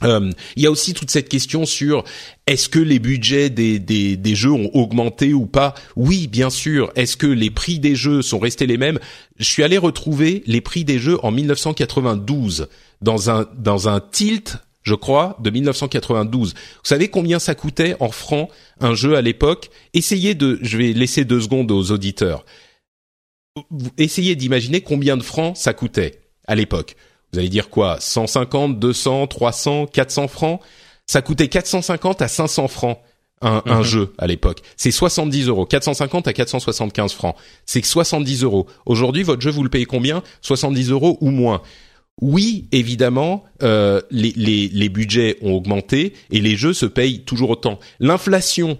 euh, 0.03 0.32
il 0.55 0.63
y 0.63 0.67
a 0.67 0.71
aussi 0.71 0.93
toute 0.93 1.11
cette 1.11 1.30
question 1.30 1.65
sur 1.65 2.03
est-ce 2.47 2.69
que 2.69 2.80
les 2.80 2.99
budgets 2.99 3.49
des, 3.49 4.36
jeux 4.36 4.51
ont 4.51 4.69
augmenté 4.74 5.34
ou 5.34 5.45
pas? 5.45 5.74
Oui, 5.95 6.28
bien 6.28 6.49
sûr. 6.49 6.91
Est-ce 6.95 7.17
que 7.17 7.28
les 7.28 7.49
prix 7.49 7.80
des 7.80 7.95
jeux 7.95 8.21
sont 8.21 8.39
restés 8.39 8.67
les 8.67 8.78
mêmes? 8.78 8.99
Je 9.38 9.45
suis 9.45 9.63
allé 9.63 9.78
retrouver 9.78 10.43
les 10.45 10.61
prix 10.61 10.84
des 10.84 10.99
jeux 10.99 11.17
en 11.24 11.32
1992 11.32 12.67
dans 13.01 13.30
un 13.30 13.45
dans 13.57 13.89
un 13.89 13.99
tilt 13.99 14.57
je 14.84 14.95
crois, 14.95 15.38
de 15.39 15.49
1992. 15.49 16.53
Vous 16.53 16.59
savez 16.84 17.09
combien 17.09 17.39
ça 17.39 17.55
coûtait 17.55 17.95
en 17.99 18.11
francs 18.11 18.49
un 18.79 18.93
jeu 18.93 19.15
à 19.15 19.21
l'époque? 19.21 19.69
Essayez 19.93 20.36
de, 20.36 20.59
je 20.61 20.77
vais 20.77 20.93
laisser 20.93 21.25
deux 21.25 21.41
secondes 21.41 21.71
aux 21.71 21.91
auditeurs. 21.91 22.45
Essayez 23.97 24.36
d'imaginer 24.36 24.81
combien 24.81 25.17
de 25.17 25.23
francs 25.23 25.55
ça 25.55 25.73
coûtait 25.73 26.21
à 26.47 26.55
l'époque. 26.55 26.95
Vous 27.31 27.39
allez 27.39 27.49
dire 27.49 27.69
quoi? 27.69 27.97
150, 27.99 28.79
200, 28.79 29.27
300, 29.27 29.88
400 29.88 30.27
francs? 30.27 30.59
Ça 31.07 31.21
coûtait 31.21 31.47
450 31.47 32.21
à 32.21 32.27
500 32.27 32.67
francs 32.67 32.99
un, 33.41 33.61
un 33.65 33.79
mhm. 33.79 33.84
jeu 33.84 34.13
à 34.17 34.27
l'époque. 34.27 34.61
C'est 34.77 34.91
70 34.91 35.47
euros. 35.47 35.65
450 35.65 36.27
à 36.27 36.34
475 36.34 37.13
francs. 37.13 37.36
C'est 37.65 37.84
70 37.84 38.43
euros. 38.43 38.67
Aujourd'hui, 38.86 39.23
votre 39.23 39.41
jeu, 39.41 39.51
vous 39.51 39.63
le 39.63 39.69
payez 39.69 39.86
combien? 39.86 40.23
70 40.41 40.91
euros 40.91 41.17
ou 41.21 41.29
moins. 41.29 41.61
Oui, 42.22 42.68
évidemment, 42.72 43.43
euh, 43.64 44.01
les, 44.11 44.34
les, 44.36 44.70
les 44.70 44.89
budgets 44.89 45.38
ont 45.41 45.53
augmenté 45.53 46.14
et 46.32 46.41
les 46.41 46.55
jeux 46.55 46.74
se 46.74 46.86
payent 46.86 47.24
toujours 47.24 47.49
autant. 47.49 47.80
L'inflation 47.99 48.78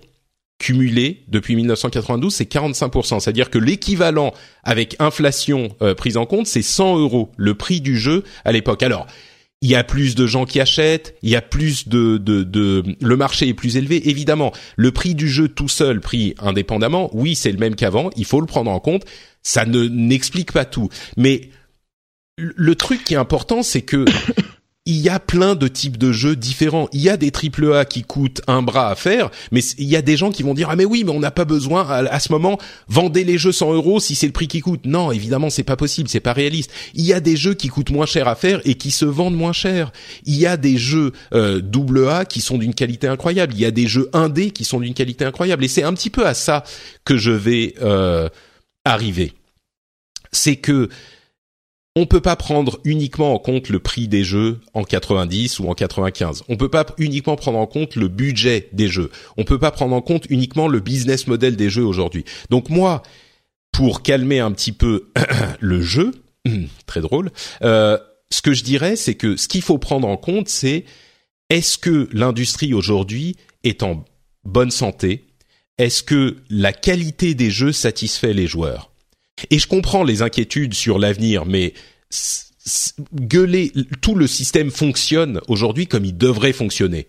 cumulé 0.60 1.24
depuis 1.28 1.56
1992, 1.56 2.34
c'est 2.34 2.50
45%. 2.50 3.20
C'est-à-dire 3.20 3.50
que 3.50 3.58
l'équivalent 3.58 4.34
avec 4.64 4.96
inflation 5.00 5.76
euh, 5.82 5.94
prise 5.94 6.16
en 6.16 6.26
compte, 6.26 6.48
c'est 6.48 6.62
100 6.62 7.00
euros, 7.00 7.32
le 7.36 7.56
prix 7.56 7.82
du 7.82 7.98
jeu 7.98 8.24
à 8.46 8.54
l'époque. 8.54 8.82
Alors, 8.82 9.08
il 9.62 9.70
y 9.70 9.76
a 9.76 9.84
plus 9.84 10.16
de 10.16 10.26
gens 10.26 10.46
qui 10.46 10.60
achètent, 10.62 11.16
il 11.22 11.30
y 11.30 11.36
a 11.36 11.42
plus 11.42 11.88
de, 11.88 12.18
de, 12.18 12.44
de, 12.44 12.84
le 13.02 13.18
marché 13.18 13.48
est 13.48 13.54
plus 13.54 13.78
élevé. 13.78 14.10
Évidemment, 14.10 14.52
le 14.76 14.92
prix 14.92 15.16
du 15.16 15.30
jeu 15.30 15.48
tout 15.48 15.70
seul, 15.70 16.02
pris 16.02 16.36
indépendamment, 16.40 17.10
oui, 17.14 17.36
c'est 17.36 17.52
le 17.52 17.58
même 17.58 17.76
qu'avant. 17.76 18.10
Il 18.16 18.26
faut 18.26 18.42
le 18.42 18.46
prendre 18.46 18.72
en 18.72 18.80
compte. 18.80 19.04
Ça 19.42 19.66
ne 19.66 19.84
n'explique 19.84 20.52
pas 20.54 20.66
tout, 20.66 20.90
mais 21.18 21.50
le 22.38 22.76
truc 22.76 23.04
qui 23.04 23.14
est 23.14 23.18
important, 23.18 23.64
c'est 23.64 23.82
que 23.82 24.06
il 24.86 24.98
y 24.98 25.08
a 25.08 25.20
plein 25.20 25.56
de 25.56 25.70
types 25.70 25.98
de 25.98 26.12
jeux 26.12 26.36
différents. 26.36 26.90
Il 26.92 27.00
y 27.00 27.10
a 27.10 27.16
des 27.16 27.32
triple 27.32 27.74
A 27.74 27.86
qui 27.86 28.04
coûtent 28.04 28.42
un 28.48 28.62
bras 28.62 28.90
à 28.90 28.96
faire, 28.96 29.32
mais 29.52 29.62
il 29.78 29.88
y 29.88 29.96
a 29.96 30.02
des 30.02 30.18
gens 30.18 30.30
qui 30.30 30.44
vont 30.44 30.54
dire 30.54 30.70
ah 30.70 30.76
mais 30.76 30.84
oui 30.84 31.04
mais 31.06 31.12
on 31.12 31.22
n'a 31.22 31.32
pas 31.32 31.46
besoin 31.46 31.88
à, 31.88 32.20
ce 32.20 32.32
moment 32.34 32.58
vendez 32.90 33.24
les 33.24 33.38
jeux 33.38 33.54
100 33.54 33.74
euros 33.74 34.02
si 34.02 34.16
c'est 34.16 34.26
le 34.26 34.34
prix 34.34 34.50
qui 34.50 34.60
coûte. 34.60 34.86
Non 34.86 35.12
évidemment 35.12 35.50
c'est 35.50 35.64
pas 35.64 35.78
possible, 35.78 36.10
c'est 36.10 36.20
pas 36.20 36.34
réaliste. 36.34 36.72
Il 36.96 37.06
y 37.06 37.14
a 37.14 37.22
des 37.22 37.38
jeux 37.38 37.54
qui 37.54 37.70
coûtent 37.70 37.92
moins 37.92 38.06
cher 38.06 38.28
à 38.28 38.36
faire 38.36 38.60
et 38.66 38.76
qui 38.76 38.92
se 38.92 39.06
vendent 39.06 39.38
moins 39.38 39.54
cher. 39.54 39.94
Il 40.26 40.36
y 40.36 40.46
a 40.46 40.58
des 40.58 40.78
jeux 40.78 41.14
euh, 41.34 41.62
double 41.62 42.10
A 42.10 42.26
qui 42.26 42.42
sont 42.42 42.58
d'une 42.58 42.74
qualité 42.74 43.08
incroyable. 43.08 43.54
Il 43.54 43.62
y 43.62 43.66
a 43.66 43.72
des 43.72 43.88
jeux 43.88 44.10
indés 44.12 44.52
qui 44.52 44.66
sont 44.66 44.82
d'une 44.82 44.94
qualité 44.94 45.24
incroyable 45.24 45.64
et 45.64 45.70
c'est 45.70 45.84
un 45.84 45.94
petit 45.94 46.10
peu 46.10 46.26
à 46.26 46.34
ça 46.34 46.66
que 47.06 47.16
je 47.16 47.32
vais 47.32 47.76
euh, 47.82 48.28
arriver. 48.84 49.34
C'est 50.34 50.56
que 50.58 50.90
on 51.96 52.08
peut 52.08 52.22
pas 52.22 52.36
prendre 52.36 52.80
uniquement 52.86 53.34
en 53.34 53.40
compte 53.40 53.70
le 53.70 53.80
prix 53.80 54.08
des 54.08 54.24
jeux 54.24 54.62
en 54.74 54.84
90 54.84 55.60
ou 55.60 55.70
en 55.70 55.76
95. 55.76 56.44
On 56.50 56.58
peut 56.58 56.70
pas 56.70 56.86
uniquement 56.98 57.36
prendre 57.36 57.60
en 57.60 57.68
compte 57.68 57.96
le 57.96 58.08
budget 58.08 58.70
des 58.74 58.88
jeux. 58.88 59.12
On 59.38 59.44
peut 59.44 59.60
pas 59.60 59.72
prendre 59.72 59.96
en 59.96 60.02
compte 60.02 60.26
uniquement 60.30 60.68
le 60.68 60.80
business 60.80 61.28
model 61.28 61.56
des 61.56 61.70
jeux 61.70 61.86
aujourd'hui. 61.86 62.26
Donc 62.50 62.70
moi, 62.70 63.04
pour 63.72 64.02
calmer 64.02 64.40
un 64.40 64.52
petit 64.52 64.72
peu 64.72 65.12
le 65.60 65.82
jeu, 65.82 66.14
très 66.88 67.02
drôle, 67.02 67.32
euh, 67.62 68.00
ce 68.32 68.42
que 68.42 68.54
je 68.54 68.64
dirais, 68.64 68.96
c'est 68.96 69.16
que 69.16 69.38
ce 69.38 69.48
qu'il 69.48 69.62
faut 69.62 69.78
prendre 69.78 70.08
en 70.08 70.18
compte, 70.18 70.50
c'est 70.50 70.86
est-ce 71.52 71.78
que 71.78 72.10
l'industrie 72.12 72.74
aujourd'hui 72.74 73.36
est 73.64 73.84
en 73.84 74.04
bonne 74.44 74.72
santé? 74.72 75.28
Est-ce 75.78 76.02
que 76.02 76.38
la 76.50 76.74
qualité 76.74 77.36
des 77.36 77.52
jeux 77.52 77.72
satisfait 77.72 78.34
les 78.34 78.48
joueurs? 78.48 78.93
Et 79.50 79.60
je 79.60 79.68
comprends 79.68 80.04
les 80.04 80.22
inquiétudes 80.22 80.74
sur 80.74 81.00
l'avenir, 81.00 81.46
mais 81.46 81.74
gueuler, 83.14 83.72
tout 84.02 84.16
le 84.16 84.28
système 84.28 84.72
fonctionne 84.72 85.42
aujourd'hui 85.48 85.88
comme 85.88 86.06
il 86.06 86.18
devrait 86.18 86.54
fonctionner. 86.54 87.08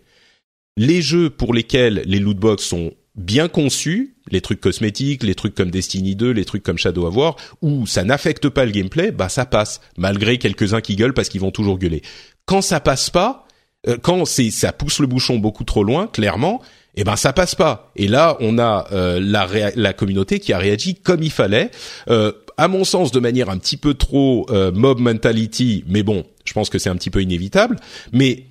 Les 0.77 1.03
jeux 1.03 1.31
pour 1.31 1.55
lesquels 1.55 2.03
les 2.07 2.19
lootbox 2.19 2.65
sont 2.65 2.93
bien 3.15 3.47
conçus, 3.49 4.17
les 4.31 4.41
trucs 4.41 4.61
cosmétiques, 4.61 5.23
les 5.23 5.37
trucs 5.37 5.55
comme 5.55 5.71
Destiny 5.71 6.17
2, 6.17 6.31
les 6.31 6.45
trucs 6.45 6.65
comme 6.65 6.79
Shadow 6.79 7.07
of 7.07 7.17
War, 7.17 7.37
où 7.63 7.87
ça 7.87 8.03
n'affecte 8.03 8.49
pas 8.49 8.65
le 8.65 8.73
gameplay, 8.73 9.13
bah 9.13 9.29
ça 9.29 9.47
passe, 9.47 9.81
malgré 9.97 10.39
quelques-uns 10.39 10.81
qui 10.81 10.97
gueulent 10.97 11.15
parce 11.15 11.29
qu'ils 11.29 11.41
vont 11.41 11.53
toujours 11.53 11.79
gueuler. 11.79 12.03
Quand 12.47 12.61
ça 12.61 12.81
passe 12.81 13.11
pas, 13.11 13.47
euh, 13.87 13.97
quand 14.03 14.25
c'est 14.25 14.51
ça 14.51 14.73
pousse 14.73 14.99
le 14.99 15.07
bouchon 15.07 15.39
beaucoup 15.39 15.65
trop 15.65 15.85
loin, 15.85 16.09
clairement, 16.09 16.61
eh 16.97 17.05
ben 17.05 17.17
ça 17.17 17.33
passe 17.33 17.55
pas. 17.55 17.93
Et 17.97 18.09
là, 18.09 18.37
on 18.41 18.59
a 18.59 18.87
euh, 18.93 19.21
la, 19.21 19.47
la 19.75 19.93
communauté 19.93 20.39
qui 20.39 20.53
a 20.53 20.59
réagi 20.59 20.95
comme 20.95 21.23
il 21.23 21.31
fallait. 21.31 21.71
Euh, 22.09 22.33
à 22.57 22.69
mon 22.69 22.85
sens, 22.85 23.11
de 23.11 23.19
manière 23.19 23.51
un 23.51 23.59
petit 23.59 23.77
peu 23.77 23.95
trop 23.95 24.47
euh, 24.51 24.71
mob 24.71 25.01
mentality, 25.01 25.85
mais 25.89 26.03
bon, 26.03 26.25
je 26.45 26.53
pense 26.53 26.71
que 26.71 26.79
c'est 26.79 26.91
un 26.91 26.97
petit 26.97 27.11
peu 27.11 27.23
inévitable. 27.23 27.77
Mais 28.13 28.47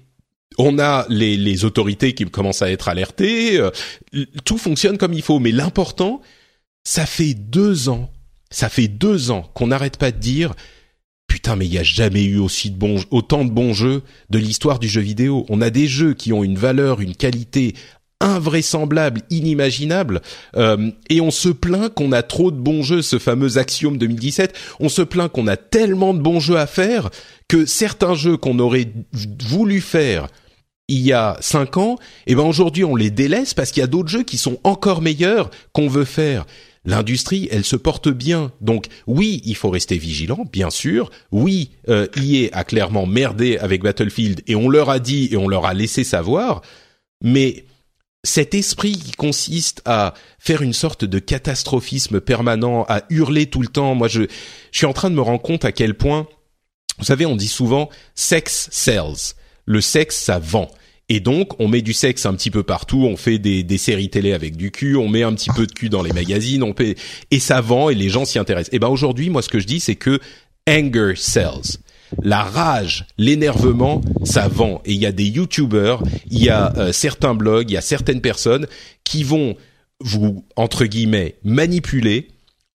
on 0.57 0.77
a 0.77 1.05
les, 1.09 1.37
les 1.37 1.65
autorités 1.65 2.13
qui 2.13 2.25
commencent 2.25 2.61
à 2.61 2.69
être 2.69 2.89
alertées. 2.89 3.59
tout 4.45 4.57
fonctionne 4.57 4.97
comme 4.97 5.13
il 5.13 5.21
faut. 5.21 5.39
Mais 5.39 5.51
l'important, 5.51 6.21
ça 6.83 7.05
fait 7.05 7.33
deux 7.33 7.89
ans, 7.89 8.11
ça 8.51 8.69
fait 8.69 8.87
deux 8.87 9.31
ans 9.31 9.49
qu'on 9.53 9.67
n'arrête 9.67 9.97
pas 9.97 10.11
de 10.11 10.19
dire 10.19 10.53
putain, 11.33 11.55
mais 11.55 11.65
il 11.65 11.73
y 11.73 11.79
a 11.79 11.83
jamais 11.83 12.23
eu 12.23 12.37
aussi 12.37 12.69
de 12.69 12.77
bons, 12.77 13.03
autant 13.09 13.43
de 13.43 13.49
bons 13.49 13.73
jeux 13.73 14.03
de 14.29 14.37
l'histoire 14.37 14.77
du 14.77 14.87
jeu 14.87 15.01
vidéo. 15.01 15.47
On 15.49 15.61
a 15.61 15.71
des 15.71 15.87
jeux 15.87 16.13
qui 16.13 16.31
ont 16.31 16.43
une 16.43 16.59
valeur, 16.59 17.01
une 17.01 17.15
qualité 17.15 17.73
invraisemblable, 18.24 19.21
inimaginable, 19.30 20.21
euh, 20.55 20.89
et 21.09 21.21
on 21.21 21.30
se 21.30 21.49
plaint 21.49 21.93
qu'on 21.93 22.11
a 22.11 22.24
trop 22.24 22.49
de 22.49 22.57
bons 22.57 22.82
jeux, 22.82 23.01
ce 23.01 23.19
fameux 23.19 23.57
axiome 23.57 23.97
2017. 23.97 24.55
On 24.80 24.89
se 24.89 25.01
plaint 25.01 25.32
qu'on 25.32 25.47
a 25.47 25.57
tellement 25.57 26.13
de 26.13 26.19
bons 26.19 26.39
jeux 26.39 26.57
à 26.57 26.65
faire 26.65 27.09
que 27.47 27.65
certains 27.65 28.15
jeux 28.15 28.38
qu'on 28.38 28.57
aurait 28.59 28.88
voulu 29.47 29.82
faire 29.82 30.28
il 30.89 30.99
y 30.99 31.13
a 31.13 31.38
cinq 31.39 31.78
ans, 31.78 31.97
eh 32.28 32.36
ben 32.36 32.43
aujourd'hui 32.43 32.84
on 32.84 32.95
les 32.95 33.09
délaisse 33.09 33.53
parce 33.53 33.71
qu'il 33.71 33.80
y 33.80 33.84
a 33.84 33.88
d'autres 33.88 34.09
jeux 34.09 34.24
qui 34.24 34.38
sont 34.38 34.59
encore 34.65 35.01
meilleurs 35.01 35.49
qu'on 35.71 35.88
veut 35.88 36.03
faire 36.03 36.45
l'industrie, 36.86 37.47
elle 37.51 37.63
se 37.63 37.76
porte 37.76 38.09
bien. 38.09 38.51
Donc 38.61 38.88
oui, 39.07 39.41
il 39.45 39.55
faut 39.55 39.69
rester 39.69 39.97
vigilant, 39.97 40.45
bien 40.51 40.69
sûr. 40.69 41.09
Oui, 41.32 41.71
euh, 41.89 42.07
EA 42.17 42.49
a 42.51 42.63
clairement 42.63 43.05
merdé 43.05 43.57
avec 43.57 43.84
Battlefield 43.84 44.41
et 44.47 44.55
on 44.55 44.69
leur 44.69 44.89
a 44.89 44.99
dit 44.99 45.30
et 45.32 45.38
on 45.38 45.47
leur 45.47 45.65
a 45.65 45.74
laissé 45.74 46.03
savoir. 46.03 46.61
Mais 47.24 47.65
cet 48.24 48.53
esprit 48.53 48.93
qui 48.93 49.11
consiste 49.11 49.82
à 49.86 50.13
faire 50.39 50.61
une 50.61 50.74
sorte 50.74 51.03
de 51.03 51.19
catastrophisme 51.19 52.21
permanent, 52.21 52.86
à 52.88 53.03
hurler 53.09 53.47
tout 53.47 53.61
le 53.61 53.67
temps, 53.67 53.95
moi 53.95 54.07
je, 54.07 54.24
je 54.71 54.78
suis 54.78 54.86
en 54.86 54.93
train 54.93 55.09
de 55.09 55.15
me 55.15 55.21
rendre 55.21 55.41
compte 55.41 55.65
à 55.65 55.71
quel 55.71 55.95
point, 55.95 56.28
vous 56.99 57.05
savez, 57.05 57.26
on 57.26 57.36
dit 57.36 57.47
souvent 57.47 57.89
sex 58.15 58.69
sells. 58.71 59.36
Le 59.65 59.82
sexe, 59.82 60.17
ça 60.17 60.39
vend. 60.39 60.69
Et 61.09 61.19
donc, 61.19 61.59
on 61.59 61.67
met 61.67 61.82
du 61.82 61.93
sexe 61.93 62.26
un 62.26 62.34
petit 62.34 62.49
peu 62.49 62.63
partout, 62.63 63.05
on 63.09 63.17
fait 63.17 63.39
des, 63.39 63.63
des, 63.63 63.78
séries 63.78 64.09
télé 64.09 64.32
avec 64.32 64.55
du 64.55 64.71
cul, 64.71 64.95
on 64.95 65.09
met 65.09 65.24
un 65.24 65.34
petit 65.34 65.49
peu 65.49 65.67
de 65.67 65.71
cul 65.71 65.89
dans 65.89 66.01
les 66.01 66.13
magazines, 66.13 66.63
on 66.63 66.74
paie, 66.74 66.95
et 67.30 67.39
ça 67.39 67.59
vend 67.59 67.89
et 67.89 67.95
les 67.95 68.09
gens 68.09 68.24
s'y 68.24 68.39
intéressent. 68.39 68.74
Et 68.74 68.80
ben 68.80 68.88
aujourd'hui, 68.88 69.30
moi, 69.30 69.41
ce 69.41 69.49
que 69.49 69.59
je 69.59 69.67
dis, 69.67 69.82
c'est 69.82 69.95
que 69.95 70.19
anger 70.67 71.13
sells. 71.15 71.80
La 72.22 72.43
rage, 72.43 73.05
l'énervement, 73.18 74.01
ça 74.24 74.47
vend. 74.47 74.82
Et 74.86 74.93
il 74.93 75.01
y 75.01 75.05
a 75.05 75.11
des 75.11 75.26
YouTubers, 75.26 76.01
il 76.30 76.43
y 76.43 76.49
a 76.49 76.74
euh, 76.78 76.91
certains 76.91 77.34
blogs, 77.34 77.70
il 77.70 77.74
y 77.74 77.78
a 77.78 77.82
certaines 77.82 78.22
personnes 78.22 78.68
qui 79.03 79.24
vont 79.24 79.55
vous 79.99 80.43
entre 80.55 80.86
guillemets 80.86 81.38
manipuler 81.43 82.28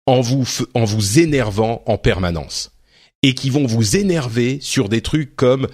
en 0.06 0.20
vous 0.20 0.46
en 0.74 0.84
vous 0.84 1.18
énervant 1.18 1.82
en 1.86 1.98
permanence 1.98 2.72
et 3.22 3.34
qui 3.34 3.50
vont 3.50 3.66
vous 3.66 3.96
énerver 3.96 4.58
sur 4.62 4.88
des 4.88 5.02
trucs 5.02 5.36
comme 5.36 5.66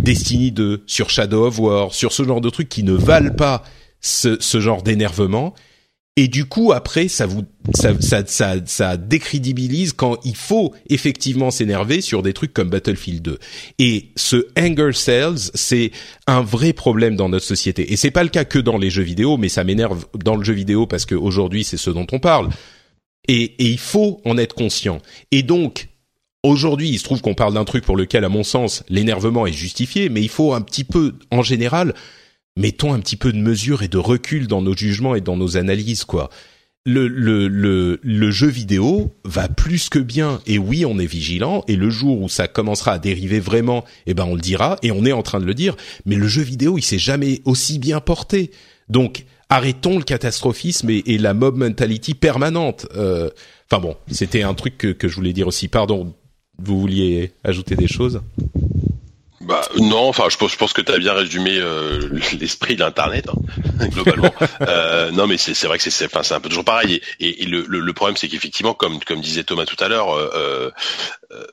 Destiny 0.00 0.50
2, 0.50 0.82
sur 0.86 1.10
Shadow 1.10 1.46
of 1.46 1.58
War, 1.58 1.94
sur 1.94 2.12
ce 2.12 2.24
genre 2.24 2.40
de 2.40 2.50
trucs 2.50 2.68
qui 2.68 2.82
ne 2.82 2.94
valent 2.94 3.34
pas 3.34 3.62
ce, 4.00 4.36
ce 4.40 4.60
genre 4.60 4.82
d'énervement. 4.82 5.54
Et 6.18 6.28
du 6.28 6.46
coup, 6.46 6.72
après, 6.72 7.08
ça 7.08 7.26
vous, 7.26 7.44
ça, 7.74 7.92
ça, 8.00 8.24
ça, 8.26 8.54
ça 8.64 8.96
décrédibilise 8.96 9.92
quand 9.92 10.18
il 10.24 10.34
faut 10.34 10.74
effectivement 10.88 11.50
s'énerver 11.50 12.00
sur 12.00 12.22
des 12.22 12.32
trucs 12.32 12.54
comme 12.54 12.70
Battlefield 12.70 13.20
2. 13.20 13.38
Et 13.78 14.08
ce 14.16 14.46
anger 14.58 14.94
sales, 14.94 15.50
c'est 15.54 15.90
un 16.26 16.40
vrai 16.40 16.72
problème 16.72 17.16
dans 17.16 17.28
notre 17.28 17.44
société. 17.44 17.92
Et 17.92 17.96
c'est 17.96 18.10
pas 18.10 18.22
le 18.22 18.30
cas 18.30 18.46
que 18.46 18.58
dans 18.58 18.78
les 18.78 18.88
jeux 18.88 19.02
vidéo, 19.02 19.36
mais 19.36 19.50
ça 19.50 19.62
m'énerve 19.62 20.06
dans 20.14 20.36
le 20.36 20.44
jeu 20.44 20.54
vidéo 20.54 20.86
parce 20.86 21.04
qu'aujourd'hui, 21.04 21.64
c'est 21.64 21.76
ce 21.76 21.90
dont 21.90 22.06
on 22.10 22.18
parle. 22.18 22.48
Et, 23.28 23.42
et 23.42 23.68
il 23.68 23.78
faut 23.78 24.22
en 24.24 24.38
être 24.38 24.54
conscient. 24.54 25.00
Et 25.32 25.42
donc, 25.42 25.88
Aujourd'hui, 26.46 26.90
il 26.90 26.98
se 26.98 27.02
trouve 27.02 27.22
qu'on 27.22 27.34
parle 27.34 27.54
d'un 27.54 27.64
truc 27.64 27.84
pour 27.84 27.96
lequel, 27.96 28.24
à 28.24 28.28
mon 28.28 28.44
sens, 28.44 28.84
l'énervement 28.88 29.48
est 29.48 29.52
justifié, 29.52 30.08
mais 30.08 30.22
il 30.22 30.28
faut 30.28 30.54
un 30.54 30.60
petit 30.60 30.84
peu, 30.84 31.14
en 31.32 31.42
général, 31.42 31.92
mettons 32.56 32.92
un 32.92 33.00
petit 33.00 33.16
peu 33.16 33.32
de 33.32 33.38
mesure 33.38 33.82
et 33.82 33.88
de 33.88 33.98
recul 33.98 34.46
dans 34.46 34.62
nos 34.62 34.76
jugements 34.76 35.14
et 35.14 35.20
dans 35.20 35.36
nos 35.36 35.56
analyses, 35.56 36.04
quoi. 36.04 36.30
Le, 36.88 37.08
le, 37.08 37.48
le, 37.48 37.98
le 38.00 38.30
jeu 38.30 38.46
vidéo 38.46 39.12
va 39.24 39.48
plus 39.48 39.88
que 39.88 39.98
bien. 39.98 40.40
Et 40.46 40.56
oui, 40.56 40.84
on 40.86 41.00
est 41.00 41.06
vigilant. 41.06 41.64
Et 41.66 41.74
le 41.74 41.90
jour 41.90 42.22
où 42.22 42.28
ça 42.28 42.46
commencera 42.46 42.92
à 42.92 42.98
dériver 43.00 43.40
vraiment, 43.40 43.84
eh 44.06 44.14
ben, 44.14 44.24
on 44.24 44.36
le 44.36 44.40
dira. 44.40 44.78
Et 44.82 44.92
on 44.92 45.04
est 45.04 45.10
en 45.10 45.24
train 45.24 45.40
de 45.40 45.44
le 45.44 45.54
dire. 45.54 45.76
Mais 46.04 46.14
le 46.14 46.28
jeu 46.28 46.42
vidéo, 46.42 46.78
il 46.78 46.82
s'est 46.82 46.98
jamais 46.98 47.40
aussi 47.44 47.80
bien 47.80 47.98
porté. 47.98 48.52
Donc, 48.88 49.24
arrêtons 49.48 49.98
le 49.98 50.04
catastrophisme 50.04 50.88
et, 50.90 51.18
la 51.18 51.34
mob 51.34 51.56
mentality 51.56 52.14
permanente. 52.14 52.86
Euh, 52.94 53.30
enfin 53.68 53.82
bon, 53.82 53.96
c'était 54.08 54.42
un 54.42 54.54
truc 54.54 54.78
que, 54.78 54.92
que 54.92 55.08
je 55.08 55.16
voulais 55.16 55.32
dire 55.32 55.48
aussi. 55.48 55.66
Pardon 55.66 56.14
vous 56.58 56.80
vouliez 56.80 57.32
ajouter 57.44 57.76
des 57.76 57.88
choses? 57.88 58.20
Bah 59.46 59.60
non, 59.78 60.08
enfin 60.08 60.24
je 60.28 60.36
pense, 60.36 60.52
je 60.52 60.56
pense 60.56 60.72
que 60.72 60.80
tu 60.80 60.90
as 60.90 60.98
bien 60.98 61.12
résumé 61.12 61.56
euh, 61.56 62.00
l'esprit 62.40 62.74
de 62.74 62.80
l'internet 62.80 63.28
hein, 63.28 63.86
globalement. 63.88 64.34
euh, 64.62 65.12
non 65.12 65.28
mais 65.28 65.38
c'est 65.38 65.66
vrai 65.66 65.78
que 65.78 65.88
c'est 65.88 66.06
enfin 66.06 66.24
c'est 66.24 66.34
un 66.34 66.40
peu 66.40 66.48
toujours 66.48 66.64
pareil. 66.64 67.00
Et, 67.20 67.44
et, 67.44 67.46
le, 67.46 67.62
le, 67.62 67.92
problème 67.92 68.16
c'est 68.16 68.28
qu'effectivement 68.28 68.74
comme 68.74 68.98
comme 69.04 69.20
disait 69.20 69.44
Thomas 69.44 69.64
tout 69.64 69.82
à 69.82 69.88
l'heure 69.88 70.10
euh, 70.16 70.30
euh 70.34 70.70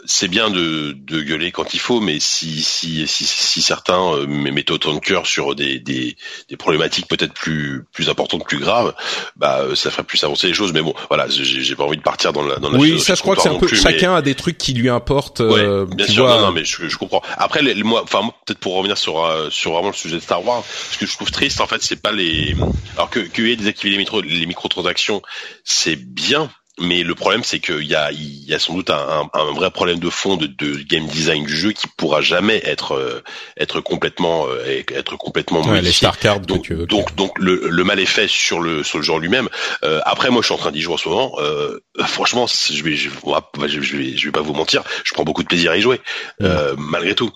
c'est 0.05 0.27
bien 0.27 0.49
de, 0.49 0.95
de 0.95 1.21
gueuler 1.21 1.51
quand 1.51 1.73
il 1.73 1.79
faut 1.79 1.99
mais 1.99 2.19
si 2.19 2.61
si 2.61 3.07
si, 3.07 3.25
si 3.25 3.61
certains 3.61 4.13
euh, 4.13 4.27
mettent 4.27 4.71
autant 4.71 4.93
de 4.93 4.99
cœur 4.99 5.25
sur 5.25 5.55
des, 5.55 5.79
des, 5.79 6.15
des 6.47 6.57
problématiques 6.57 7.07
peut-être 7.07 7.33
plus 7.33 7.83
plus 7.91 8.07
importantes 8.07 8.45
plus 8.45 8.59
graves 8.59 8.93
bah 9.35 9.61
euh, 9.61 9.75
ça 9.75 9.89
ferait 9.89 10.03
plus 10.03 10.23
avancer 10.23 10.47
les 10.47 10.53
choses. 10.53 10.73
Mais 10.73 10.81
bon 10.81 10.93
voilà 11.09 11.27
j'ai 11.29 11.75
pas 11.75 11.83
envie 11.83 11.97
de 11.97 12.03
partir 12.03 12.33
dans 12.33 12.43
la 12.43 12.57
dans 12.57 12.69
la 12.69 12.77
oui 12.77 12.99
ça 12.99 13.15
je 13.15 13.21
crois 13.21 13.35
que 13.35 13.41
c'est 13.41 13.49
un 13.49 13.59
peu 13.59 13.67
chacun 13.67 14.15
a 14.15 14.21
des 14.21 14.35
trucs 14.35 14.57
qui 14.57 14.73
lui 14.73 14.89
importent 14.89 15.41
ouais, 15.41 15.85
bien 15.87 16.07
sûr 16.07 16.27
non, 16.27 16.39
non 16.39 16.51
mais 16.51 16.65
je, 16.65 16.87
je 16.87 16.97
comprends. 16.97 17.21
Après 17.37 17.61
les, 17.61 17.82
moi, 17.83 18.03
enfin 18.03 18.33
peut-être 18.45 18.59
pour 18.59 18.75
revenir 18.75 18.97
sur 18.97 19.23
euh, 19.23 19.49
sur 19.49 19.73
vraiment 19.73 19.89
le 19.89 19.93
sujet 19.93 20.15
de 20.15 20.21
Star 20.21 20.45
Wars, 20.45 20.63
ce 20.91 20.97
que 20.97 21.05
je 21.05 21.13
trouve 21.13 21.31
triste 21.31 21.61
en 21.61 21.67
fait, 21.67 21.81
c'est 21.81 22.01
pas 22.01 22.11
les 22.11 22.55
alors 22.95 23.09
que 23.09 23.19
que 23.19 23.55
désactiver 23.55 23.91
les 23.91 23.97
micro 23.97 24.21
les 24.21 24.45
microtransactions, 24.45 25.21
c'est 25.63 25.95
bien 25.95 26.49
mais 26.79 27.03
le 27.03 27.13
problème, 27.13 27.43
c'est 27.43 27.59
qu'il 27.59 27.83
y 27.83 27.93
a, 27.93 28.11
il 28.11 28.45
y 28.45 28.53
a 28.53 28.59
sans 28.59 28.73
doute 28.73 28.89
un, 28.89 29.29
un, 29.33 29.53
vrai 29.53 29.69
problème 29.69 29.99
de 29.99 30.09
fond 30.09 30.37
de, 30.37 30.47
de, 30.47 30.81
game 30.83 31.05
design 31.05 31.45
du 31.45 31.55
jeu 31.55 31.71
qui 31.71 31.87
pourra 31.97 32.21
jamais 32.21 32.61
être 32.65 32.93
euh, 32.93 33.21
être 33.57 33.79
complètement 33.79 34.47
euh, 34.47 34.81
être 34.91 35.15
complètement 35.15 35.61
ouais, 35.61 35.81
les 35.81 35.91
star 35.91 36.17
cards 36.17 36.39
donc 36.39 36.63
tu 36.63 36.73
veux, 36.73 36.87
donc 36.87 37.13
donc 37.15 37.37
le, 37.37 37.69
le, 37.69 37.83
mal 37.83 37.99
est 37.99 38.07
fait 38.07 38.27
sur 38.27 38.59
le 38.59 38.83
sur 38.83 38.97
le 38.97 39.03
genre 39.03 39.19
lui-même. 39.19 39.49
Euh, 39.83 40.01
après, 40.03 40.31
moi, 40.31 40.41
je 40.41 40.47
suis 40.47 40.55
en 40.55 40.57
train 40.57 40.71
d'y 40.71 40.81
jouer 40.81 40.95
en 40.95 40.97
ce 40.97 41.09
moment. 41.09 41.35
Euh, 41.39 41.79
franchement, 42.05 42.47
je 42.47 42.83
vais 42.83 42.95
je, 42.95 43.09
je, 43.09 43.97
vais 43.97 44.17
je 44.17 44.25
vais 44.25 44.31
pas 44.31 44.41
vous 44.41 44.53
mentir, 44.53 44.83
je 45.03 45.13
prends 45.13 45.23
beaucoup 45.23 45.43
de 45.43 45.47
plaisir 45.47 45.71
à 45.71 45.77
y 45.77 45.81
jouer 45.81 46.01
euh, 46.41 46.73
malgré 46.77 47.13
tout. 47.13 47.31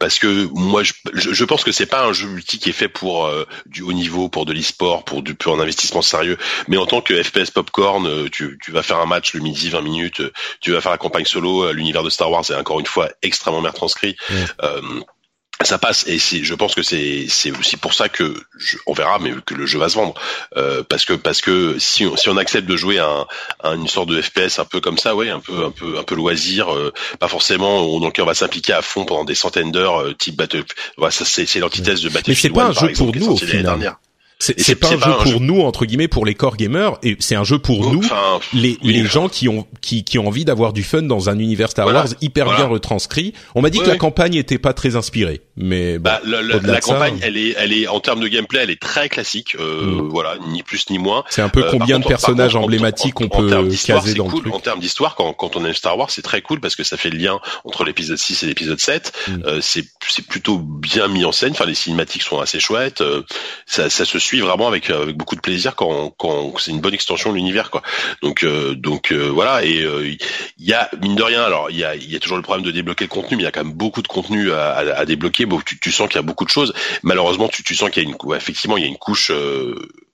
Parce 0.00 0.18
que 0.18 0.48
moi, 0.52 0.82
je, 0.82 0.92
je, 1.14 1.44
pense 1.44 1.62
que 1.62 1.70
c'est 1.72 1.86
pas 1.86 2.04
un 2.04 2.12
jeu 2.12 2.26
multi 2.26 2.58
qui 2.58 2.70
est 2.70 2.72
fait 2.72 2.88
pour 2.88 3.30
du 3.66 3.82
haut 3.82 3.92
niveau, 3.92 4.28
pour 4.28 4.46
de 4.46 4.52
l'e-sport, 4.52 5.04
pour 5.04 5.22
du 5.22 5.34
pur 5.34 5.54
investissement 5.54 6.02
sérieux, 6.02 6.38
mais 6.66 6.76
en 6.76 6.86
tant 6.86 7.00
que 7.00 7.22
FPS 7.22 7.50
popcorn, 7.50 8.28
tu 8.30 8.47
tu, 8.62 8.72
vas 8.72 8.82
faire 8.82 8.98
un 8.98 9.06
match 9.06 9.34
le 9.34 9.40
midi, 9.40 9.68
20 9.68 9.80
minutes, 9.82 10.22
tu 10.60 10.72
vas 10.72 10.80
faire 10.80 10.92
la 10.92 10.98
campagne 10.98 11.24
solo, 11.24 11.64
euh, 11.64 11.72
l'univers 11.72 12.02
de 12.02 12.10
Star 12.10 12.30
Wars 12.30 12.44
est 12.50 12.54
encore 12.54 12.80
une 12.80 12.86
fois 12.86 13.08
extrêmement 13.22 13.62
bien 13.62 13.72
transcrit. 13.72 14.16
Euh, 14.62 14.80
ça 15.64 15.76
passe. 15.76 16.06
Et 16.06 16.20
c'est 16.20 16.44
je 16.44 16.54
pense 16.54 16.76
que 16.76 16.82
c'est 16.82 17.26
c'est 17.28 17.50
aussi 17.50 17.76
pour 17.76 17.92
ça 17.92 18.08
que 18.08 18.32
on 18.86 18.92
verra 18.92 19.18
mais 19.18 19.32
que 19.44 19.54
le 19.54 19.66
jeu 19.66 19.78
va 19.80 19.88
se 19.88 19.96
vendre. 19.96 20.14
Euh, 20.56 20.84
parce 20.88 21.04
que 21.04 21.14
parce 21.14 21.40
que 21.40 21.76
si 21.80 22.06
on, 22.06 22.16
si 22.16 22.28
on 22.28 22.36
accepte 22.36 22.68
de 22.68 22.76
jouer 22.76 23.00
à, 23.00 23.26
une 23.64 23.88
sorte 23.88 24.08
de 24.08 24.22
FPS 24.22 24.60
un 24.60 24.64
peu 24.64 24.80
comme 24.80 24.98
ça 24.98 25.16
ouais 25.16 25.30
un 25.30 25.40
peu 25.40 25.64
un 25.64 25.72
peu 25.72 25.98
un 25.98 26.04
peu 26.04 26.14
loisir 26.14 26.68
pas 27.18 27.26
forcément 27.26 27.80
on, 27.80 27.98
donc 27.98 28.20
on 28.20 28.24
va 28.24 28.34
s'impliquer 28.34 28.72
à 28.72 28.82
fond 28.82 29.04
pendant 29.04 29.24
des 29.24 29.34
centaines 29.34 29.72
d'heures 29.72 30.16
type 30.16 30.36
Battle 30.36 30.64
voilà 30.96 31.10
ça 31.10 31.24
c'est 31.24 31.58
l'antithèse 31.58 32.02
de 32.02 32.08
Battlefield 32.08 32.28
mais 32.28 32.34
c'est 32.34 32.50
pas 32.50 32.84
un 32.84 32.88
jeu 32.88 32.92
pour 32.92 33.12
nous 33.12 33.32
au 33.32 33.36
final. 33.36 33.96
C'est 34.40 34.76
pas 34.76 34.88
un 34.88 34.98
jeu 34.98 35.32
pour 35.32 35.40
nous 35.40 35.62
entre 35.62 35.84
guillemets 35.84 36.06
pour 36.06 36.24
les 36.24 36.34
core 36.34 36.56
gamers 36.56 36.96
et 37.02 37.16
c'est 37.18 37.34
un 37.34 37.42
jeu 37.42 37.58
pour 37.58 37.92
nous 37.92 38.02
les 38.52 38.78
les 38.82 39.04
gens 39.04 39.28
qui 39.28 39.48
ont 39.48 39.66
qui 39.80 40.04
qui 40.04 40.18
ont 40.18 40.28
envie 40.28 40.44
d'avoir 40.44 40.72
du 40.72 40.84
fun 40.84 41.02
dans 41.02 41.28
un 41.28 41.38
univers 41.40 41.70
Star 41.70 41.86
Wars 41.86 42.08
hyper 42.20 42.46
bien 42.54 42.66
retranscrit. 42.66 43.34
On 43.54 43.62
m'a 43.62 43.70
dit 43.70 43.80
que 43.80 43.88
la 43.88 43.96
campagne 43.96 44.34
était 44.34 44.58
pas 44.58 44.72
très 44.72 44.94
inspirée, 44.94 45.40
mais 45.56 45.98
bah, 45.98 46.20
la, 46.24 46.80
campagne 46.80 47.18
elle 47.20 47.36
est 47.36 47.54
elle 47.58 47.72
est 47.72 47.88
en 47.88 47.98
termes 47.98 48.20
de 48.20 48.28
gameplay 48.28 48.60
elle 48.62 48.70
est 48.70 48.80
très 48.80 49.08
classique 49.08 49.56
euh, 49.58 49.86
mm. 49.86 50.08
voilà 50.08 50.36
ni 50.48 50.62
plus 50.62 50.88
ni 50.90 50.98
moins. 50.98 51.24
C'est 51.30 51.42
un 51.42 51.48
peu 51.48 51.64
euh, 51.64 51.70
combien 51.70 51.98
de 51.98 52.06
personnages 52.06 52.54
emblématiques 52.54 53.20
on 53.20 53.28
peut 53.28 53.68
caser 53.84 54.14
dans 54.14 54.26
cool. 54.26 54.34
le 54.34 54.40
truc. 54.42 54.54
En 54.54 54.60
termes 54.60 54.80
d'histoire 54.80 55.16
quand 55.16 55.32
quand 55.32 55.56
on 55.56 55.64
aime 55.64 55.74
Star 55.74 55.98
Wars 55.98 56.10
c'est 56.10 56.22
très 56.22 56.42
cool 56.42 56.60
parce 56.60 56.76
que 56.76 56.84
ça 56.84 56.96
fait 56.96 57.10
le 57.10 57.18
lien 57.18 57.40
entre 57.64 57.84
l'épisode 57.84 58.18
6 58.18 58.44
et 58.44 58.46
l'épisode 58.46 58.78
7. 58.78 59.12
Mm. 59.26 59.32
Euh, 59.46 59.58
c'est 59.60 59.84
c'est 60.08 60.26
plutôt 60.26 60.58
bien 60.58 61.08
mis 61.08 61.24
en 61.24 61.32
scène. 61.32 61.50
Enfin 61.50 61.66
les 61.66 61.74
cinématiques 61.74 62.22
sont 62.22 62.38
assez 62.38 62.60
chouettes. 62.60 63.02
ça 63.66 63.90
ça 63.90 64.04
se 64.04 64.18
suit 64.28 64.40
vraiment 64.40 64.68
avec 64.68 64.90
avec 64.90 65.16
beaucoup 65.16 65.36
de 65.36 65.40
plaisir 65.40 65.74
quand, 65.74 66.10
quand 66.18 66.52
c'est 66.58 66.70
une 66.70 66.80
bonne 66.80 66.92
extension 66.92 67.30
de 67.30 67.36
l'univers 67.36 67.70
quoi. 67.70 67.82
Donc 68.22 68.44
euh, 68.44 68.74
donc 68.74 69.10
euh, 69.10 69.28
voilà 69.28 69.64
et 69.64 69.78
il 69.80 69.86
euh, 69.86 70.14
y 70.58 70.74
a 70.74 70.90
mine 71.00 71.16
de 71.16 71.22
rien 71.22 71.42
alors 71.42 71.70
il 71.70 71.78
y 71.78 71.84
a 71.84 71.94
il 71.94 72.10
y 72.10 72.16
a 72.16 72.20
toujours 72.20 72.36
le 72.36 72.42
problème 72.42 72.64
de 72.64 72.70
débloquer 72.70 73.04
le 73.04 73.08
contenu 73.08 73.36
mais 73.36 73.42
il 73.42 73.46
y 73.46 73.48
a 73.48 73.52
quand 73.52 73.64
même 73.64 73.72
beaucoup 73.72 74.02
de 74.02 74.08
contenu 74.08 74.52
à, 74.52 74.76
à, 74.76 75.04
débloquer. 75.06 75.46
Bon, 75.46 75.60
tu, 75.64 75.80
tu 75.80 75.90
sens 75.90 76.08
qu'il 76.08 76.16
y 76.16 76.18
a 76.18 76.22
beaucoup 76.22 76.44
de 76.44 76.50
choses. 76.50 76.74
Malheureusement 77.02 77.48
tu, 77.48 77.62
tu 77.64 77.74
sens 77.74 77.90
qu'il 77.90 78.02
y 78.02 78.06
a 78.06 78.08
une 78.08 78.16
effectivement 78.36 78.76
il 78.76 78.82
y 78.82 78.86
a 78.86 78.88
une 78.88 78.98
couche 78.98 79.32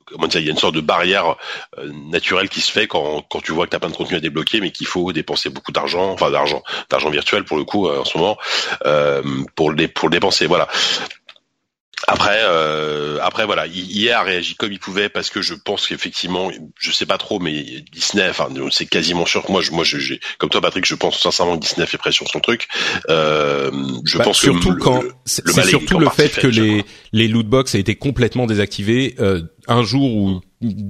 comment 0.07 0.29
dire, 0.29 0.41
il 0.41 0.47
y 0.47 0.49
a 0.49 0.53
une 0.53 0.59
sorte 0.59 0.77
de 0.77 0.81
barrière 0.81 1.35
naturelle 1.83 2.49
qui 2.49 2.61
se 2.61 2.71
fait 2.71 2.87
quand, 2.87 3.23
quand 3.29 3.41
tu 3.41 3.51
vois 3.51 3.65
que 3.65 3.71
tu 3.71 3.77
as 3.77 3.81
plein 3.81 3.91
de 3.91 3.97
contenu 3.97 4.17
à 4.17 4.21
débloquer, 4.21 4.61
mais 4.61 4.71
qu'il 4.71 4.87
faut 4.87 5.13
dépenser 5.13 5.51
beaucoup 5.51 5.73
d'argent, 5.73 6.13
enfin 6.13 6.31
d'argent, 6.31 6.63
d'argent 6.89 7.11
virtuel 7.11 7.43
pour 7.45 7.57
le 7.57 7.65
coup 7.65 7.89
en 7.89 8.05
ce 8.05 8.17
moment, 8.17 8.37
euh, 8.87 9.23
pour 9.57 9.73
le 9.73 9.89
pour 9.89 10.09
le 10.09 10.13
dépenser. 10.13 10.47
Voilà. 10.47 10.69
Après, 12.07 12.41
euh, 12.43 13.19
après 13.23 13.47
voilà, 13.47 13.67
hier 13.67 14.19
a 14.19 14.23
réagi 14.23 14.55
comme 14.57 14.73
il 14.73 14.79
pouvait 14.79 15.09
parce 15.09 15.31
que 15.31 15.43
je 15.43 15.55
pense 15.55 15.87
qu'effectivement, 15.87 16.51
je 16.79 16.93
sais 16.93 17.07
pas 17.07 17.19
trop, 17.19 17.39
mais 17.39 17.85
Disney, 17.93 18.29
enfin, 18.29 18.49
c'est 18.71 18.87
quasiment 18.87 19.27
sûr 19.27 19.45
que 19.45 19.53
moi, 19.53 19.63
je, 19.63 19.71
moi, 19.71 19.85
j'ai, 19.85 20.21
comme 20.39 20.51
toi, 20.51 20.61
Patrick, 20.61 20.85
je 20.85 20.95
pense 20.95 21.21
sincèrement 21.21 21.57
que 21.57 21.63
Disney 21.63 21.87
fait 21.87 21.99
pression 21.99 22.27
sur 22.27 22.33
son 22.33 22.41
truc. 22.41 22.69
Euh, 23.09 23.71
je 24.05 24.19
bah, 24.19 24.25
pense 24.25 24.39
surtout 24.39 24.75
que 24.75 24.81
quand 24.81 25.03
c'est 25.25 25.65
surtout 25.65 25.99
le 25.99 26.09
fait 26.11 26.31
que 26.39 26.51
je 26.51 26.61
les 26.61 26.85
les 27.13 27.29
loot 27.29 27.47
box 27.47 27.75
a 27.75 27.79
été 27.79 27.95
complètement 27.95 28.47
désactivés 28.47 29.15
euh, 29.21 29.43
un 29.69 29.83
jour 29.83 30.15
ou 30.15 30.41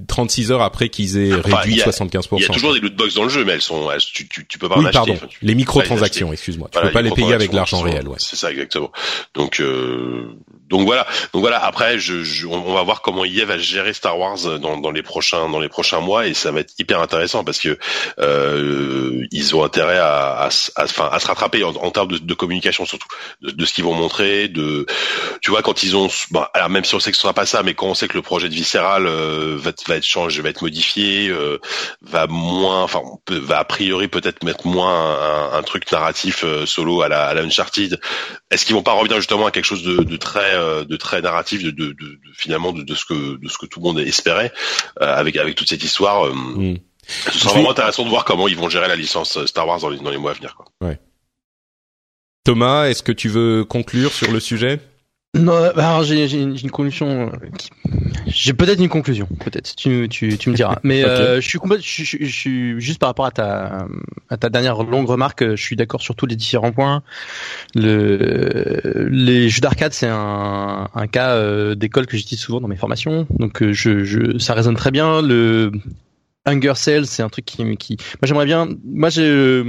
36 0.08 0.52
heures 0.52 0.62
après 0.62 0.88
qu'ils 0.88 1.18
aient 1.18 1.34
Enfin, 1.34 1.56
réduit 1.56 1.74
il 1.74 1.78
y 1.78 1.80
a- 1.80 1.84
75 1.84 2.28
Il 2.32 2.42
y 2.42 2.44
a 2.44 2.48
toujours 2.48 2.74
des 2.74 2.80
loot 2.80 2.94
box 2.94 3.14
dans 3.14 3.24
le 3.24 3.28
jeu, 3.28 3.44
mais 3.44 3.52
elles 3.52 3.62
sont, 3.62 3.90
elles- 3.90 4.00
tu, 4.00 4.28
tu, 4.28 4.46
tu 4.46 4.58
peux 4.58 4.68
pas 4.68 4.76
en 4.76 4.78
Oui, 4.80 4.84
acheter. 4.86 4.96
pardon. 4.98 5.12
Enfin, 5.14 5.26
tu- 5.28 5.38
Les 5.42 5.54
microtransactions, 5.54 6.32
excuse-moi. 6.32 6.68
Tu 6.70 6.74
Voilà, 6.78 6.88
peux 6.88 6.92
pas 6.94 7.02
les 7.02 7.10
payer 7.10 7.32
avec 7.34 7.52
l'argent 7.52 7.80
réel, 7.80 8.08
ouais. 8.08 8.16
C'est 8.18 8.36
ça 8.36 8.50
exactement. 8.50 8.90
Donc 9.34 9.60
euh, 9.60 10.28
donc 10.70 10.86
voilà, 10.86 11.06
donc 11.32 11.40
voilà. 11.42 11.62
Après, 11.64 11.98
je, 11.98 12.22
je- 12.24 12.46
on, 12.46 12.54
on 12.66 12.74
va 12.74 12.82
voir 12.82 13.02
comment 13.02 13.24
EA 13.24 13.44
va 13.44 13.58
gérer 13.58 13.92
Star 13.92 14.18
Wars 14.18 14.38
dans, 14.60 14.76
dans 14.78 14.90
les 14.90 15.02
prochains 15.02 15.48
dans 15.48 15.60
les 15.60 15.68
prochains 15.68 16.00
mois 16.00 16.26
et 16.26 16.34
ça 16.34 16.50
va 16.52 16.60
être 16.60 16.72
hyper 16.78 17.00
intéressant 17.00 17.44
parce 17.44 17.58
que 17.60 17.78
euh, 18.38 19.26
ils 19.30 19.54
ont 19.54 19.64
intérêt 19.64 19.98
à 19.98 20.44
à, 20.44 20.48
enfin, 20.84 21.08
à 21.12 21.20
se 21.20 21.26
rattraper 21.26 21.64
en, 21.64 21.70
en 21.76 21.90
termes 21.90 22.12
de, 22.12 22.18
de 22.18 22.34
communication 22.34 22.84
surtout 22.86 23.08
de, 23.42 23.50
de 23.50 23.64
ce 23.64 23.72
qu'ils 23.72 23.84
vont 23.84 23.94
montrer. 23.94 24.48
De 24.48 24.86
tu 25.40 25.50
vois 25.50 25.62
quand 25.62 25.82
ils 25.82 25.96
ont 25.96 26.08
bon, 26.30 26.44
alors 26.54 26.70
même 26.70 26.84
si 26.84 26.94
on 26.94 27.00
sait 27.00 27.10
que 27.10 27.16
ce 27.16 27.22
sera 27.22 27.32
pas 27.34 27.46
ça, 27.46 27.62
mais 27.62 27.74
quand 27.74 27.86
on 27.86 27.94
sait 27.94 28.08
que 28.08 28.14
le 28.14 28.22
projet 28.22 28.48
de 28.48 28.54
Visceral 28.54 29.06
euh, 29.06 29.56
va, 29.64 29.72
va 29.88 29.96
être 29.96 30.04
changé, 30.04 30.42
va 30.42 30.50
être 30.50 30.62
modifié, 30.62 31.28
euh, 31.28 31.58
va 32.02 32.26
moins, 32.28 32.82
enfin 32.82 33.00
va 33.28 33.58
a 33.58 33.64
priori 33.64 34.06
peut-être 34.08 34.44
mettre 34.44 34.66
moins 34.66 35.18
un, 35.18 35.58
un 35.58 35.62
truc 35.62 35.90
narratif 35.90 36.44
euh, 36.44 36.66
solo 36.66 37.02
à 37.02 37.08
la, 37.08 37.26
à 37.26 37.34
la 37.34 37.42
Uncharted. 37.42 37.98
Est-ce 38.50 38.64
qu'ils 38.64 38.74
vont 38.76 38.82
pas 38.82 38.92
revenir 38.92 39.16
justement 39.16 39.46
à 39.46 39.50
quelque 39.50 39.64
chose 39.64 39.82
de, 39.82 40.02
de 40.04 40.16
très 40.16 40.54
euh, 40.54 40.84
de 40.84 40.96
très 40.96 41.20
narratif, 41.22 41.62
de, 41.64 41.70
de, 41.70 41.86
de- 41.86 41.92
de- 41.92 42.18
finalement 42.34 42.72
de, 42.72 42.94
ce 42.94 43.04
que 43.04 43.36
de 43.42 43.48
ce 43.48 43.58
que 43.58 43.66
tout 43.66 43.80
le 43.80 43.84
monde 43.84 43.98
espérait 44.00 44.52
euh, 45.00 45.06
avec 45.16 45.36
avec 45.36 45.54
toute 45.56 45.68
cette 45.68 45.82
histoire. 45.82 46.26
euh, 46.26 46.32
Mm. 46.34 46.76
Ce 47.30 47.38
sera 47.38 47.52
vraiment 47.52 47.70
intéressant 47.72 48.02
de 48.04 48.08
voir 48.08 48.24
comment 48.24 48.48
ils 48.48 48.56
vont 48.56 48.70
gérer 48.70 48.88
la 48.88 48.96
licence 48.96 49.44
Star 49.44 49.68
Wars 49.68 49.78
dans 49.80 49.90
les, 49.90 49.98
dans 49.98 50.08
les 50.10 50.16
mois 50.16 50.30
à 50.30 50.34
venir. 50.34 50.54
Quoi. 50.54 50.64
Thomas, 52.44 52.86
est-ce 52.88 53.02
que 53.02 53.12
tu 53.12 53.28
veux 53.28 53.64
conclure 53.64 54.12
sur 54.12 54.30
le 54.30 54.40
sujet? 54.40 54.80
Non, 55.34 55.52
alors 55.76 56.04
j'ai 56.04 56.28
j'ai 56.28 56.40
une, 56.40 56.70
conclusion. 56.70 57.28
euh, 57.32 57.36
J'ai 58.26 58.52
peut-être 58.52 58.78
une 58.80 58.88
conclusion, 58.88 59.26
peut-être. 59.44 59.74
Tu, 59.74 60.08
tu, 60.08 60.38
tu 60.38 60.50
me 60.50 60.54
diras. 60.54 60.78
Mais 60.84 61.04
euh, 61.08 61.40
je 61.40 61.48
suis 61.48 61.58
complète- 61.58 61.82
je, 61.82 62.04
je- 62.04 62.16
je 62.20 62.26
suis 62.32 62.80
juste 62.80 63.00
par 63.00 63.08
rapport 63.08 63.26
à 63.26 63.30
ta 63.32 63.86
à 64.30 64.36
ta 64.36 64.48
dernière 64.48 64.82
longue 64.84 65.06
remarque. 65.08 65.42
euh, 65.42 65.56
Je 65.56 65.62
suis 65.62 65.76
d'accord 65.76 66.00
sur 66.02 66.14
tous 66.14 66.26
les 66.26 66.36
différents 66.36 66.72
points. 66.72 67.02
Le 67.74 69.08
les 69.10 69.48
jeux 69.48 69.60
d'arcade, 69.60 69.92
c'est 69.92 70.08
un, 70.08 70.88
un 70.94 71.06
cas 71.06 71.30
euh, 71.34 71.74
d'école 71.74 72.06
que 72.06 72.16
j'utilise 72.16 72.40
souvent 72.40 72.60
dans 72.60 72.68
mes 72.68 72.76
formations. 72.76 73.26
Donc 73.38 73.62
euh, 73.62 73.72
je, 73.72 74.04
je 74.04 74.38
ça 74.38 74.54
résonne 74.54 74.76
très 74.76 74.90
bien. 74.90 75.20
Le 75.20 75.72
Hunger 76.46 76.74
Cells, 76.76 77.06
c'est 77.06 77.22
un 77.22 77.28
truc 77.28 77.44
qui 77.44 77.76
qui. 77.76 77.96
Moi 77.96 78.26
j'aimerais 78.26 78.46
bien. 78.46 78.68
Moi 78.84 79.08
j'ai 79.10 79.64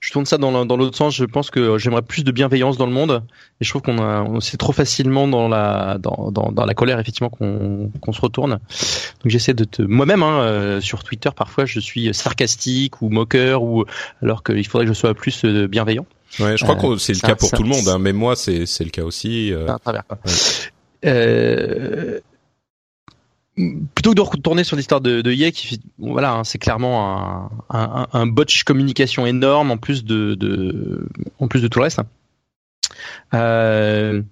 je 0.00 0.12
tourne 0.12 0.26
ça 0.26 0.38
dans 0.38 0.50
l'autre 0.76 0.96
sens. 0.96 1.14
Je 1.14 1.24
pense 1.24 1.50
que 1.50 1.78
j'aimerais 1.78 2.02
plus 2.02 2.24
de 2.24 2.30
bienveillance 2.30 2.76
dans 2.76 2.86
le 2.86 2.92
monde. 2.92 3.22
Et 3.60 3.64
je 3.64 3.70
trouve 3.70 3.82
qu'on 3.82 3.98
a, 3.98 4.22
on 4.22 4.40
c'est 4.40 4.56
trop 4.56 4.72
facilement 4.72 5.26
dans 5.28 5.48
la, 5.48 5.98
dans, 5.98 6.30
dans, 6.30 6.52
dans 6.52 6.64
la 6.66 6.74
colère 6.74 6.98
effectivement 7.00 7.30
qu'on, 7.30 7.90
qu'on 8.00 8.12
se 8.12 8.20
retourne. 8.20 8.52
Donc 8.52 9.26
j'essaie 9.26 9.54
de 9.54 9.64
te, 9.64 9.82
moi-même, 9.82 10.22
hein, 10.22 10.40
euh, 10.42 10.80
sur 10.80 11.02
Twitter, 11.04 11.30
parfois 11.34 11.64
je 11.64 11.80
suis 11.80 12.12
sarcastique 12.14 13.02
ou 13.02 13.08
moqueur 13.08 13.62
ou 13.62 13.84
alors 14.22 14.42
qu'il 14.42 14.66
faudrait 14.66 14.86
que 14.86 14.92
je 14.92 14.98
sois 14.98 15.14
plus 15.14 15.44
euh, 15.44 15.66
bienveillant. 15.68 16.06
Ouais, 16.40 16.56
je 16.56 16.64
crois 16.64 16.76
Euh, 16.76 16.94
que 16.94 16.98
c'est 16.98 17.12
le 17.12 17.18
ça- 17.18 17.28
cas 17.28 17.34
pour 17.36 17.48
ça- 17.50 17.56
tout 17.56 17.62
le 17.62 17.68
monde. 17.68 17.88
Hein. 17.88 17.98
Même 17.98 18.16
moi, 18.16 18.36
c'est 18.36 18.66
c'est 18.66 18.84
le 18.84 18.90
cas 18.90 19.02
aussi. 19.02 19.52
euh. 19.52 19.66
à 19.68 19.78
travers. 19.78 20.06
Quoi. 20.06 20.18
Euh, 21.04 22.20
plutôt 23.56 24.10
que 24.10 24.16
de 24.16 24.20
retourner 24.22 24.64
sur 24.64 24.76
l'histoire 24.76 25.00
de, 25.00 25.20
de 25.20 25.50
qui 25.50 25.80
voilà, 25.98 26.32
hein, 26.32 26.44
c'est 26.44 26.58
clairement 26.58 27.50
un, 27.68 27.78
un, 27.78 28.06
un 28.12 28.26
botch 28.26 28.64
communication 28.64 29.26
énorme 29.26 29.70
en 29.70 29.76
plus 29.76 30.04
de, 30.04 30.34
de 30.34 31.06
en 31.38 31.48
plus 31.48 31.60
de 31.60 31.68
tout 31.68 31.78
le 31.78 31.84
reste. 31.84 32.00
Euh, 33.34 34.22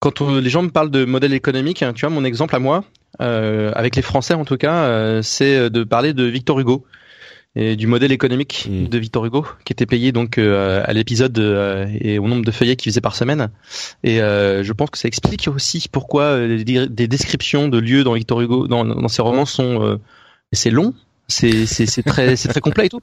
quand 0.00 0.20
les 0.20 0.50
gens 0.50 0.62
me 0.62 0.70
parlent 0.70 0.90
de 0.90 1.04
modèle 1.04 1.32
économique, 1.32 1.82
hein, 1.82 1.92
tu 1.92 2.06
vois, 2.06 2.14
mon 2.14 2.24
exemple 2.24 2.56
à 2.56 2.58
moi, 2.58 2.84
euh, 3.20 3.70
avec 3.74 3.94
les 3.96 4.02
Français 4.02 4.34
en 4.34 4.44
tout 4.44 4.56
cas, 4.56 4.84
euh, 4.84 5.22
c'est 5.22 5.70
de 5.70 5.84
parler 5.84 6.12
de 6.12 6.24
Victor 6.24 6.58
Hugo 6.58 6.84
et 7.56 7.74
du 7.76 7.86
modèle 7.86 8.12
économique 8.12 8.68
Mm. 8.70 8.86
de 8.86 8.98
Victor 8.98 9.24
Hugo, 9.26 9.44
qui 9.64 9.72
était 9.72 9.86
payé 9.86 10.12
donc 10.12 10.38
euh, 10.38 10.82
à 10.84 10.92
l'épisode 10.92 11.36
euh, 11.38 11.86
et 12.00 12.18
au 12.18 12.28
nombre 12.28 12.44
de 12.44 12.50
feuillets 12.50 12.76
qu'il 12.76 12.90
faisait 12.92 13.00
par 13.00 13.16
semaine. 13.16 13.50
Et 14.04 14.20
euh, 14.22 14.62
je 14.62 14.72
pense 14.72 14.90
que 14.90 14.98
ça 14.98 15.08
explique 15.08 15.48
aussi 15.48 15.86
pourquoi 15.90 16.22
euh, 16.24 16.62
des, 16.62 16.86
des 16.88 17.08
descriptions 17.08 17.68
de 17.68 17.78
lieux 17.78 18.04
dans 18.04 18.12
Victor 18.14 18.40
Hugo, 18.40 18.68
dans, 18.68 18.84
dans 18.84 19.08
ses 19.08 19.22
romans 19.22 19.46
sont, 19.46 19.82
euh, 19.82 19.96
c'est 20.52 20.70
long. 20.70 20.94
C'est 21.32 21.64
c'est 21.66 21.86
c'est 21.86 22.02
très 22.02 22.34
c'est 22.40 22.48
très 22.48 22.60
complet 22.60 22.86
et 22.86 22.88
tout. 22.88 23.00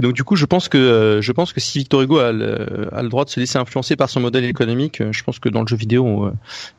Donc 0.00 0.14
du 0.14 0.24
coup, 0.24 0.34
je 0.36 0.46
pense 0.46 0.68
que 0.70 0.78
euh, 0.78 1.20
je 1.20 1.30
pense 1.32 1.52
que 1.52 1.60
si 1.60 1.78
Victor 1.78 2.00
Hugo 2.00 2.18
a 2.18 2.32
le, 2.32 2.88
a 2.94 3.02
le 3.02 3.08
droit 3.10 3.26
de 3.26 3.30
se 3.30 3.38
laisser 3.38 3.58
influencer 3.58 3.96
par 3.96 4.08
son 4.08 4.20
modèle 4.20 4.44
économique, 4.46 5.02
euh, 5.02 5.12
je 5.12 5.22
pense 5.22 5.38
que 5.38 5.50
dans 5.50 5.60
le 5.60 5.66
jeu 5.66 5.76
vidéo, 5.76 6.24
euh, 6.24 6.32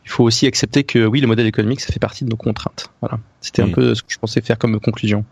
il 0.06 0.10
faut 0.10 0.24
aussi 0.24 0.48
accepter 0.48 0.84
que 0.84 1.06
oui, 1.06 1.22
le 1.22 1.28
modèle 1.28 1.46
économique, 1.46 1.82
ça 1.82 1.94
fait 1.94 2.00
partie 2.00 2.26
de 2.26 2.30
nos 2.32 2.36
contraintes. 2.36 2.90
Voilà. 3.02 3.20
C'était 3.42 3.62
un 3.62 3.68
Mm. 3.68 3.72
peu 3.74 3.94
ce 3.96 4.02
que 4.02 4.12
je 4.12 4.18
pensais 4.18 4.42
faire 4.42 4.58
comme 4.58 4.80
conclusion. 4.80 5.24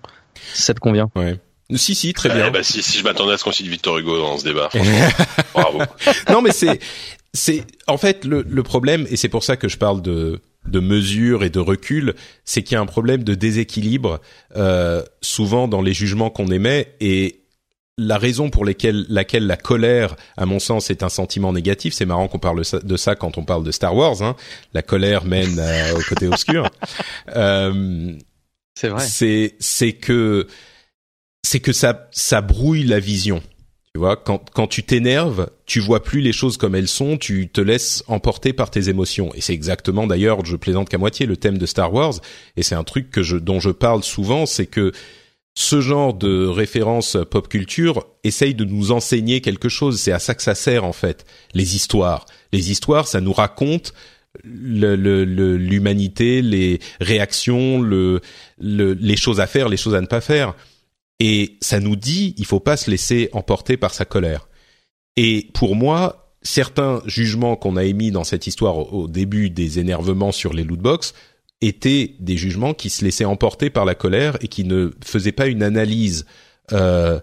Si 0.53 0.61
ça 0.61 0.73
te 0.75 0.79
convient. 0.79 1.09
Ouais. 1.15 1.39
Si, 1.73 1.95
si, 1.95 2.13
très 2.13 2.29
Eh 2.29 2.33
bien. 2.33 2.51
bah, 2.51 2.61
si, 2.63 2.83
si 2.83 2.99
je 2.99 3.03
m'attendais 3.03 3.33
à 3.33 3.37
ce 3.37 3.43
qu'on 3.43 3.51
cite 3.51 3.65
Victor 3.67 3.97
Hugo 3.97 4.17
dans 4.19 4.37
ce 4.37 4.43
débat, 4.43 4.69
bravo. 5.53 5.79
non, 6.29 6.41
mais 6.43 6.51
c'est, 6.51 6.79
c'est, 7.33 7.63
en 7.87 7.97
fait, 7.97 8.23
le, 8.25 8.45
le 8.47 8.63
problème, 8.63 9.07
et 9.09 9.17
c'est 9.17 9.29
pour 9.29 9.43
ça 9.43 9.57
que 9.57 9.67
je 9.67 9.77
parle 9.77 10.01
de, 10.03 10.41
de 10.67 10.79
mesure 10.79 11.43
et 11.43 11.49
de 11.49 11.59
recul, 11.59 12.13
c'est 12.43 12.61
qu'il 12.61 12.75
y 12.75 12.77
a 12.77 12.81
un 12.81 12.85
problème 12.85 13.23
de 13.23 13.33
déséquilibre, 13.33 14.21
euh, 14.55 15.01
souvent 15.21 15.67
dans 15.67 15.81
les 15.81 15.93
jugements 15.93 16.29
qu'on 16.29 16.47
émet, 16.51 16.93
et 16.99 17.41
la 17.97 18.17
raison 18.19 18.49
pour 18.49 18.63
lesquelles, 18.65 19.05
laquelle 19.09 19.47
la 19.47 19.57
colère, 19.57 20.15
à 20.37 20.45
mon 20.45 20.59
sens, 20.59 20.89
est 20.89 21.01
un 21.01 21.09
sentiment 21.09 21.51
négatif. 21.53 21.93
C'est 21.93 22.05
marrant 22.05 22.27
qu'on 22.27 22.39
parle 22.39 22.57
de 22.59 22.63
ça- 22.63 22.79
de 22.79 22.97
ça 22.97 23.15
quand 23.15 23.37
on 23.37 23.43
parle 23.45 23.63
de 23.63 23.71
Star 23.71 23.95
Wars. 23.95 24.21
Hein. 24.21 24.35
La 24.73 24.81
colère 24.81 25.23
mène 25.25 25.57
euh, 25.59 25.95
au 25.97 26.01
côté 26.01 26.27
obscur. 26.27 26.69
Euh, 27.35 28.11
C'est 28.77 28.89
vrai. 28.89 29.01
c'est 29.01 29.55
c'est 29.59 29.93
que 29.93 30.45
c'est 31.45 31.59
que 31.59 31.73
ça 31.73 32.07
ça 32.11 32.41
brouille 32.41 32.83
la 32.83 32.99
vision. 32.99 33.41
Tu 33.93 33.99
vois, 33.99 34.17
quand 34.17 34.49
quand 34.51 34.67
tu 34.67 34.83
t'énerves, 34.83 35.49
tu 35.65 35.79
vois 35.79 36.03
plus 36.03 36.19
les 36.19 36.33
choses 36.33 36.57
comme 36.57 36.75
elles 36.75 36.89
sont, 36.89 37.17
tu 37.17 37.47
te 37.47 37.61
laisses 37.61 38.03
emporter 38.07 38.51
par 38.51 38.69
tes 38.69 38.89
émotions. 38.89 39.33
Et 39.35 39.41
c'est 39.41 39.53
exactement 39.53 40.05
d'ailleurs, 40.05 40.43
je 40.43 40.57
plaisante 40.57 40.89
qu'à 40.89 40.97
moitié, 40.97 41.25
le 41.25 41.37
thème 41.37 41.57
de 41.57 41.65
Star 41.65 41.93
Wars. 41.93 42.15
Et 42.57 42.63
c'est 42.63 42.75
un 42.75 42.83
truc 42.83 43.09
que 43.09 43.23
je 43.23 43.37
dont 43.37 43.61
je 43.61 43.69
parle 43.69 44.03
souvent, 44.03 44.45
c'est 44.45 44.65
que 44.65 44.91
ce 45.57 45.79
genre 45.79 46.13
de 46.13 46.45
référence 46.45 47.15
pop 47.31 47.47
culture 47.47 48.05
essaye 48.25 48.53
de 48.53 48.65
nous 48.65 48.91
enseigner 48.91 49.39
quelque 49.39 49.69
chose. 49.69 49.97
C'est 49.97 50.11
à 50.11 50.19
ça 50.19 50.35
que 50.35 50.43
ça 50.43 50.55
sert 50.55 50.83
en 50.83 50.91
fait. 50.91 51.25
Les 51.53 51.77
histoires, 51.77 52.25
les 52.51 52.71
histoires, 52.71 53.07
ça 53.07 53.21
nous 53.21 53.31
raconte 53.31 53.93
le- 54.43 54.97
le- 54.97 55.23
le- 55.23 55.55
l'humanité, 55.55 56.41
les 56.41 56.79
réactions, 56.99 57.81
le, 57.81 58.19
le- 58.59 58.91
les 58.93 59.15
choses 59.15 59.39
à 59.39 59.47
faire, 59.47 59.69
les 59.69 59.77
choses 59.77 59.95
à 59.95 60.01
ne 60.01 60.07
pas 60.07 60.19
faire. 60.19 60.53
Et 61.19 61.57
ça 61.61 61.79
nous 61.79 61.95
dit, 61.95 62.35
il 62.37 62.45
faut 62.45 62.59
pas 62.59 62.77
se 62.77 62.91
laisser 62.91 63.29
emporter 63.33 63.77
par 63.77 63.93
sa 63.93 64.05
colère. 64.05 64.49
Et 65.15 65.49
pour 65.53 65.75
moi, 65.75 66.33
certains 66.41 67.01
jugements 67.05 67.55
qu'on 67.55 67.77
a 67.77 67.83
émis 67.83 68.11
dans 68.11 68.23
cette 68.23 68.47
histoire 68.47 68.93
au, 68.93 69.07
début 69.07 69.49
des 69.49 69.79
énervements 69.79 70.31
sur 70.31 70.53
les 70.53 70.63
lootbox 70.63 71.13
étaient 71.61 72.15
des 72.19 72.37
jugements 72.37 72.73
qui 72.73 72.89
se 72.89 73.03
laissaient 73.03 73.25
emporter 73.25 73.69
par 73.69 73.85
la 73.85 73.95
colère 73.95 74.37
et 74.41 74.47
qui 74.47 74.65
ne 74.65 74.91
faisaient 75.03 75.31
pas 75.31 75.47
une 75.47 75.63
analyse 75.63 76.25
euh, 76.73 77.19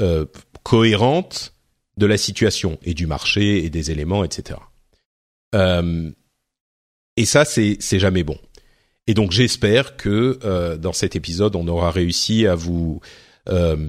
euh, 0.00 0.26
cohérente 0.62 1.54
de 1.96 2.06
la 2.06 2.16
situation 2.16 2.78
et 2.82 2.94
du 2.94 3.06
marché 3.06 3.64
et 3.64 3.70
des 3.70 3.90
éléments, 3.90 4.24
etc. 4.24 4.60
Euh, 5.54 6.10
et 7.16 7.26
ça, 7.26 7.44
c'est 7.44 7.78
jamais 7.98 8.24
bon. 8.24 8.38
Et 9.06 9.14
donc 9.14 9.32
j'espère 9.32 9.96
que 9.96 10.38
euh, 10.44 10.76
dans 10.76 10.92
cet 10.92 11.16
épisode, 11.16 11.56
on 11.56 11.66
aura 11.68 11.90
réussi 11.90 12.46
à 12.46 12.54
vous 12.54 13.00
euh, 13.48 13.88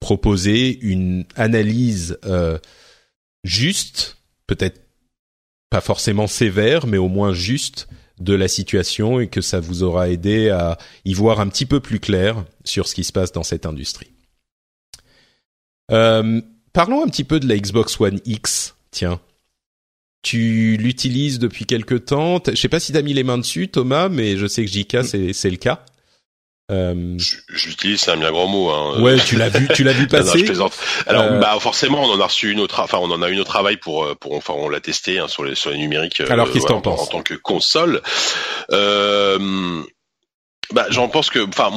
proposer 0.00 0.78
une 0.80 1.24
analyse 1.34 2.18
euh, 2.24 2.58
juste, 3.44 4.18
peut-être 4.46 4.80
pas 5.70 5.80
forcément 5.82 6.26
sévère, 6.26 6.86
mais 6.86 6.96
au 6.96 7.08
moins 7.08 7.34
juste 7.34 7.88
de 8.20 8.34
la 8.34 8.48
situation 8.48 9.20
et 9.20 9.28
que 9.28 9.42
ça 9.42 9.60
vous 9.60 9.82
aura 9.82 10.08
aidé 10.08 10.48
à 10.48 10.78
y 11.04 11.12
voir 11.12 11.40
un 11.40 11.48
petit 11.48 11.66
peu 11.66 11.80
plus 11.80 12.00
clair 12.00 12.44
sur 12.64 12.88
ce 12.88 12.94
qui 12.94 13.04
se 13.04 13.12
passe 13.12 13.32
dans 13.32 13.42
cette 13.42 13.66
industrie. 13.66 14.10
Parlons 15.88 17.02
un 17.02 17.08
petit 17.08 17.24
peu 17.24 17.40
de 17.40 17.48
la 17.48 17.56
Xbox 17.56 18.00
One 18.00 18.20
X. 18.24 18.74
Tiens, 18.90 19.20
tu 20.22 20.76
l'utilises 20.76 21.38
depuis 21.38 21.64
quelque 21.64 21.94
temps. 21.94 22.42
Je 22.46 22.54
sais 22.54 22.68
pas 22.68 22.80
si 22.80 22.92
t'as 22.92 23.02
mis 23.02 23.14
les 23.14 23.24
mains 23.24 23.38
dessus, 23.38 23.68
Thomas, 23.68 24.08
mais 24.08 24.36
je 24.36 24.46
sais 24.46 24.64
que 24.64 24.70
JK 24.70 25.04
c'est 25.04 25.32
c'est 25.32 25.50
le 25.50 25.56
cas. 25.56 25.84
Euh... 26.70 27.16
J'utilise, 27.48 28.00
c'est 28.00 28.10
un 28.10 28.18
bien 28.18 28.30
grand 28.30 28.46
mot. 28.46 28.68
Hein. 28.70 29.00
Ouais, 29.00 29.16
tu 29.16 29.36
l'as 29.36 29.48
vu, 29.48 29.68
tu 29.74 29.84
l'as 29.84 29.94
vu 29.94 30.06
passer. 30.08 30.44
Alors, 31.06 31.24
euh... 31.24 31.38
bah 31.38 31.56
forcément, 31.60 32.02
on 32.02 32.12
en 32.12 32.20
a 32.20 32.26
reçu 32.26 32.50
une 32.50 32.60
autre, 32.60 32.80
enfin, 32.80 32.98
on 33.00 33.10
en 33.10 33.22
a 33.22 33.28
une 33.30 33.40
au 33.40 33.44
travail 33.44 33.78
pour, 33.78 34.04
euh, 34.04 34.14
pour, 34.14 34.34
enfin, 34.34 34.52
on 34.54 34.68
l'a 34.68 34.80
testé 34.80 35.18
hein, 35.18 35.28
sur 35.28 35.44
les 35.44 35.54
sur 35.54 35.70
les 35.70 35.78
numériques. 35.78 36.20
Alors, 36.20 36.50
qu'est-ce 36.50 36.66
que 36.66 36.72
voilà, 36.72 36.88
en, 36.90 37.02
en 37.02 37.06
tant 37.06 37.22
que 37.22 37.34
console 37.34 38.02
euh, 38.70 39.82
Bah, 40.72 40.86
j'en 40.90 41.08
pense 41.08 41.30
que, 41.30 41.40
enfin, 41.48 41.72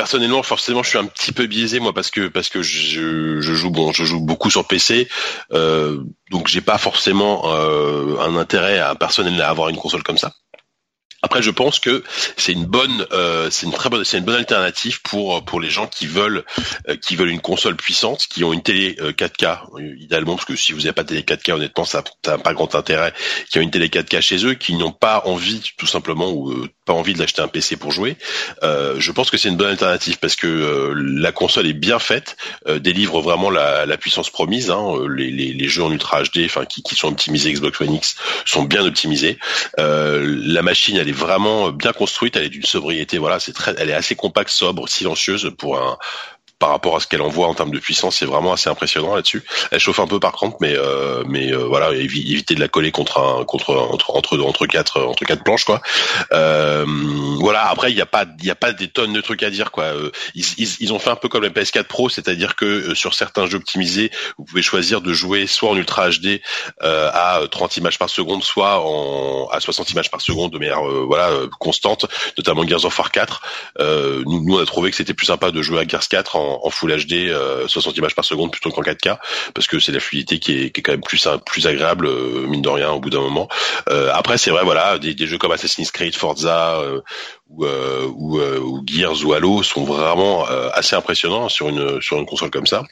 personnellement, 0.00 0.42
forcément, 0.42 0.82
je 0.82 0.88
suis 0.88 0.98
un 0.98 1.04
petit 1.04 1.30
peu 1.30 1.44
biaisé 1.44 1.78
moi 1.78 1.92
parce 1.92 2.10
que 2.10 2.28
parce 2.28 2.48
que 2.48 2.62
je, 2.62 3.42
joue 3.42 3.70
bon, 3.70 3.92
je 3.92 4.04
joue 4.04 4.18
beaucoup 4.18 4.48
sur 4.48 4.66
PC, 4.66 5.10
euh, 5.52 6.02
donc 6.30 6.48
j'ai 6.48 6.62
pas 6.62 6.78
forcément 6.78 7.52
euh, 7.52 8.18
un 8.18 8.34
intérêt 8.36 8.78
à 8.78 8.94
personnellement 8.94 9.42
à 9.42 9.48
avoir 9.48 9.68
une 9.68 9.76
console 9.76 10.02
comme 10.02 10.16
ça. 10.16 10.32
Après, 11.22 11.42
je 11.42 11.50
pense 11.50 11.78
que 11.78 12.02
c'est 12.38 12.52
une 12.52 12.64
bonne, 12.64 13.06
euh, 13.12 13.50
c'est 13.50 13.66
une 13.66 13.72
très 13.72 13.90
bonne, 13.90 14.04
c'est 14.04 14.18
une 14.18 14.24
bonne 14.24 14.36
alternative 14.36 15.02
pour 15.02 15.44
pour 15.44 15.60
les 15.60 15.68
gens 15.68 15.86
qui 15.86 16.06
veulent 16.06 16.44
euh, 16.88 16.96
qui 16.96 17.14
veulent 17.14 17.28
une 17.28 17.42
console 17.42 17.76
puissante, 17.76 18.26
qui 18.26 18.42
ont 18.42 18.54
une 18.54 18.62
télé 18.62 18.94
4K 18.94 19.60
euh, 19.74 19.96
idéalement, 19.98 20.36
parce 20.36 20.46
que 20.46 20.56
si 20.56 20.72
vous 20.72 20.80
n'avez 20.80 20.92
pas 20.92 21.02
de 21.02 21.08
télé 21.08 21.22
4K, 21.22 21.52
honnêtement, 21.52 21.84
ça 21.84 22.02
n'a 22.26 22.38
pas 22.38 22.54
grand 22.54 22.74
intérêt. 22.74 23.12
Qui 23.50 23.58
ont 23.58 23.62
une 23.62 23.70
télé 23.70 23.88
4K 23.88 24.22
chez 24.22 24.46
eux, 24.46 24.54
qui 24.54 24.74
n'ont 24.74 24.92
pas 24.92 25.22
envie, 25.26 25.72
tout 25.76 25.86
simplement, 25.86 26.30
ou 26.30 26.66
pas 26.90 26.96
envie 26.96 27.14
de 27.14 27.20
l'acheter 27.20 27.40
un 27.40 27.46
PC 27.46 27.76
pour 27.76 27.92
jouer. 27.92 28.16
je 28.62 29.12
pense 29.12 29.30
que 29.30 29.36
c'est 29.36 29.48
une 29.48 29.56
bonne 29.56 29.70
alternative 29.70 30.18
parce 30.18 30.34
que 30.34 30.92
la 30.96 31.30
console 31.30 31.68
est 31.68 31.72
bien 31.72 32.00
faite, 32.00 32.36
délivre 32.68 33.20
vraiment 33.20 33.48
la, 33.48 33.96
puissance 33.96 34.30
promise. 34.30 34.70
Hein, 34.70 34.94
les, 35.14 35.30
les, 35.30 35.52
les, 35.52 35.68
jeux 35.68 35.84
en 35.84 35.92
Ultra 35.92 36.22
HD, 36.22 36.40
enfin 36.46 36.64
qui, 36.64 36.82
qui 36.82 36.96
sont 36.96 37.08
optimisés 37.08 37.52
Xbox 37.52 37.80
One 37.80 37.94
X, 37.94 38.16
sont 38.44 38.64
bien 38.64 38.84
optimisés. 38.84 39.38
la 39.78 40.62
machine, 40.62 40.96
elle 40.96 41.08
est 41.08 41.12
vraiment 41.12 41.70
bien 41.70 41.92
construite, 41.92 42.34
elle 42.36 42.44
est 42.44 42.48
d'une 42.48 42.64
sobriété, 42.64 43.18
voilà, 43.18 43.38
c'est 43.38 43.52
très, 43.52 43.74
elle 43.78 43.90
est 43.90 43.94
assez 43.94 44.16
compacte, 44.16 44.50
sobre, 44.50 44.88
silencieuse 44.88 45.52
pour 45.56 45.78
un 45.78 45.96
par 46.60 46.68
rapport 46.68 46.94
à 46.94 47.00
ce 47.00 47.06
qu'elle 47.06 47.22
envoie 47.22 47.48
en 47.48 47.54
termes 47.54 47.70
de 47.70 47.78
puissance, 47.78 48.16
c'est 48.18 48.26
vraiment 48.26 48.52
assez 48.52 48.68
impressionnant 48.68 49.14
là-dessus. 49.14 49.42
Elle 49.70 49.80
chauffe 49.80 49.98
un 49.98 50.06
peu 50.06 50.20
par 50.20 50.32
contre, 50.32 50.58
mais 50.60 50.76
euh, 50.76 51.24
mais 51.26 51.50
euh, 51.50 51.64
voilà, 51.64 51.90
éviter 51.94 52.54
de 52.54 52.60
la 52.60 52.68
coller 52.68 52.92
contre 52.92 53.18
un 53.18 53.44
contre 53.44 53.74
entre 53.74 54.14
entre 54.14 54.38
entre 54.38 54.66
quatre 54.66 55.00
entre 55.00 55.24
quatre 55.24 55.42
planches 55.42 55.64
quoi. 55.64 55.80
Euh, 56.32 56.84
voilà. 57.40 57.66
Après, 57.70 57.90
il 57.90 57.94
n'y 57.94 58.02
a 58.02 58.06
pas 58.06 58.26
il 58.38 58.44
y 58.44 58.50
a 58.50 58.54
pas 58.54 58.72
des 58.72 58.88
tonnes 58.88 59.14
de 59.14 59.20
trucs 59.22 59.42
à 59.42 59.48
dire 59.48 59.70
quoi. 59.70 59.94
Ils, 60.34 60.44
ils, 60.58 60.68
ils 60.80 60.92
ont 60.92 60.98
fait 60.98 61.08
un 61.08 61.16
peu 61.16 61.30
comme 61.30 61.42
la 61.42 61.48
PS4 61.48 61.84
Pro, 61.84 62.10
c'est-à-dire 62.10 62.54
que 62.56 62.94
sur 62.94 63.14
certains 63.14 63.46
jeux 63.46 63.56
optimisés, 63.56 64.10
vous 64.36 64.44
pouvez 64.44 64.62
choisir 64.62 65.00
de 65.00 65.14
jouer 65.14 65.46
soit 65.46 65.70
en 65.70 65.76
Ultra 65.76 66.10
HD 66.10 66.42
à 66.82 67.40
30 67.50 67.78
images 67.78 67.98
par 67.98 68.10
seconde, 68.10 68.44
soit 68.44 68.84
en 68.84 69.48
à 69.50 69.60
60 69.60 69.90
images 69.92 70.10
par 70.10 70.20
seconde 70.20 70.52
de 70.52 70.58
manière 70.58 70.82
voilà 70.82 71.30
constante, 71.58 72.04
notamment 72.36 72.68
Gears 72.68 72.84
of 72.84 72.98
War 72.98 73.10
4. 73.10 73.40
nous, 74.26 74.44
nous 74.44 74.58
on 74.58 74.62
a 74.62 74.66
trouvé 74.66 74.90
que 74.90 74.96
c'était 74.96 75.14
plus 75.14 75.26
sympa 75.26 75.50
de 75.50 75.62
jouer 75.62 75.80
à 75.80 75.88
Gears 75.88 76.06
4 76.06 76.36
en 76.36 76.49
en, 76.62 76.70
Full 76.70 76.96
HD, 77.04 77.32
60 77.66 77.96
images 77.96 78.14
par 78.14 78.24
seconde 78.24 78.50
plutôt 78.50 78.70
qu'en 78.70 78.82
4K, 78.82 79.18
parce 79.54 79.66
que 79.66 79.78
c'est 79.78 79.92
la 79.92 80.00
fluidité 80.00 80.38
qui 80.38 80.52
est, 80.52 80.70
qui 80.70 80.80
est, 80.80 80.82
quand 80.82 80.92
même 80.92 81.02
plus 81.02 81.26
plus 81.46 81.66
agréable 81.66 82.06
euh, 82.06 82.46
mine 82.46 82.62
de 82.62 82.68
rien 82.68 82.90
au 82.90 83.00
bout 83.00 83.10
d'un 83.10 83.20
moment. 83.20 83.48
Euh, 83.88 84.10
après 84.12 84.38
c'est 84.38 84.50
vrai 84.50 84.64
voilà 84.64 84.98
des, 84.98 85.14
des, 85.14 85.26
jeux 85.26 85.38
comme 85.38 85.52
Assassin's 85.52 85.90
Creed, 85.90 86.14
Forza 86.14 86.80
euh, 86.80 87.00
ou, 87.48 87.66
ou, 87.66 88.40
ou, 88.40 88.82
Gears 88.86 89.24
ou 89.24 89.32
Halo 89.32 89.62
sont 89.62 89.84
vraiment 89.84 90.44
assez 90.74 90.96
impressionnants 90.96 91.48
sur 91.48 91.68
une 91.68 92.00
sur 92.00 92.18
une 92.18 92.26
console 92.26 92.50
comme 92.50 92.66
ça. 92.66 92.84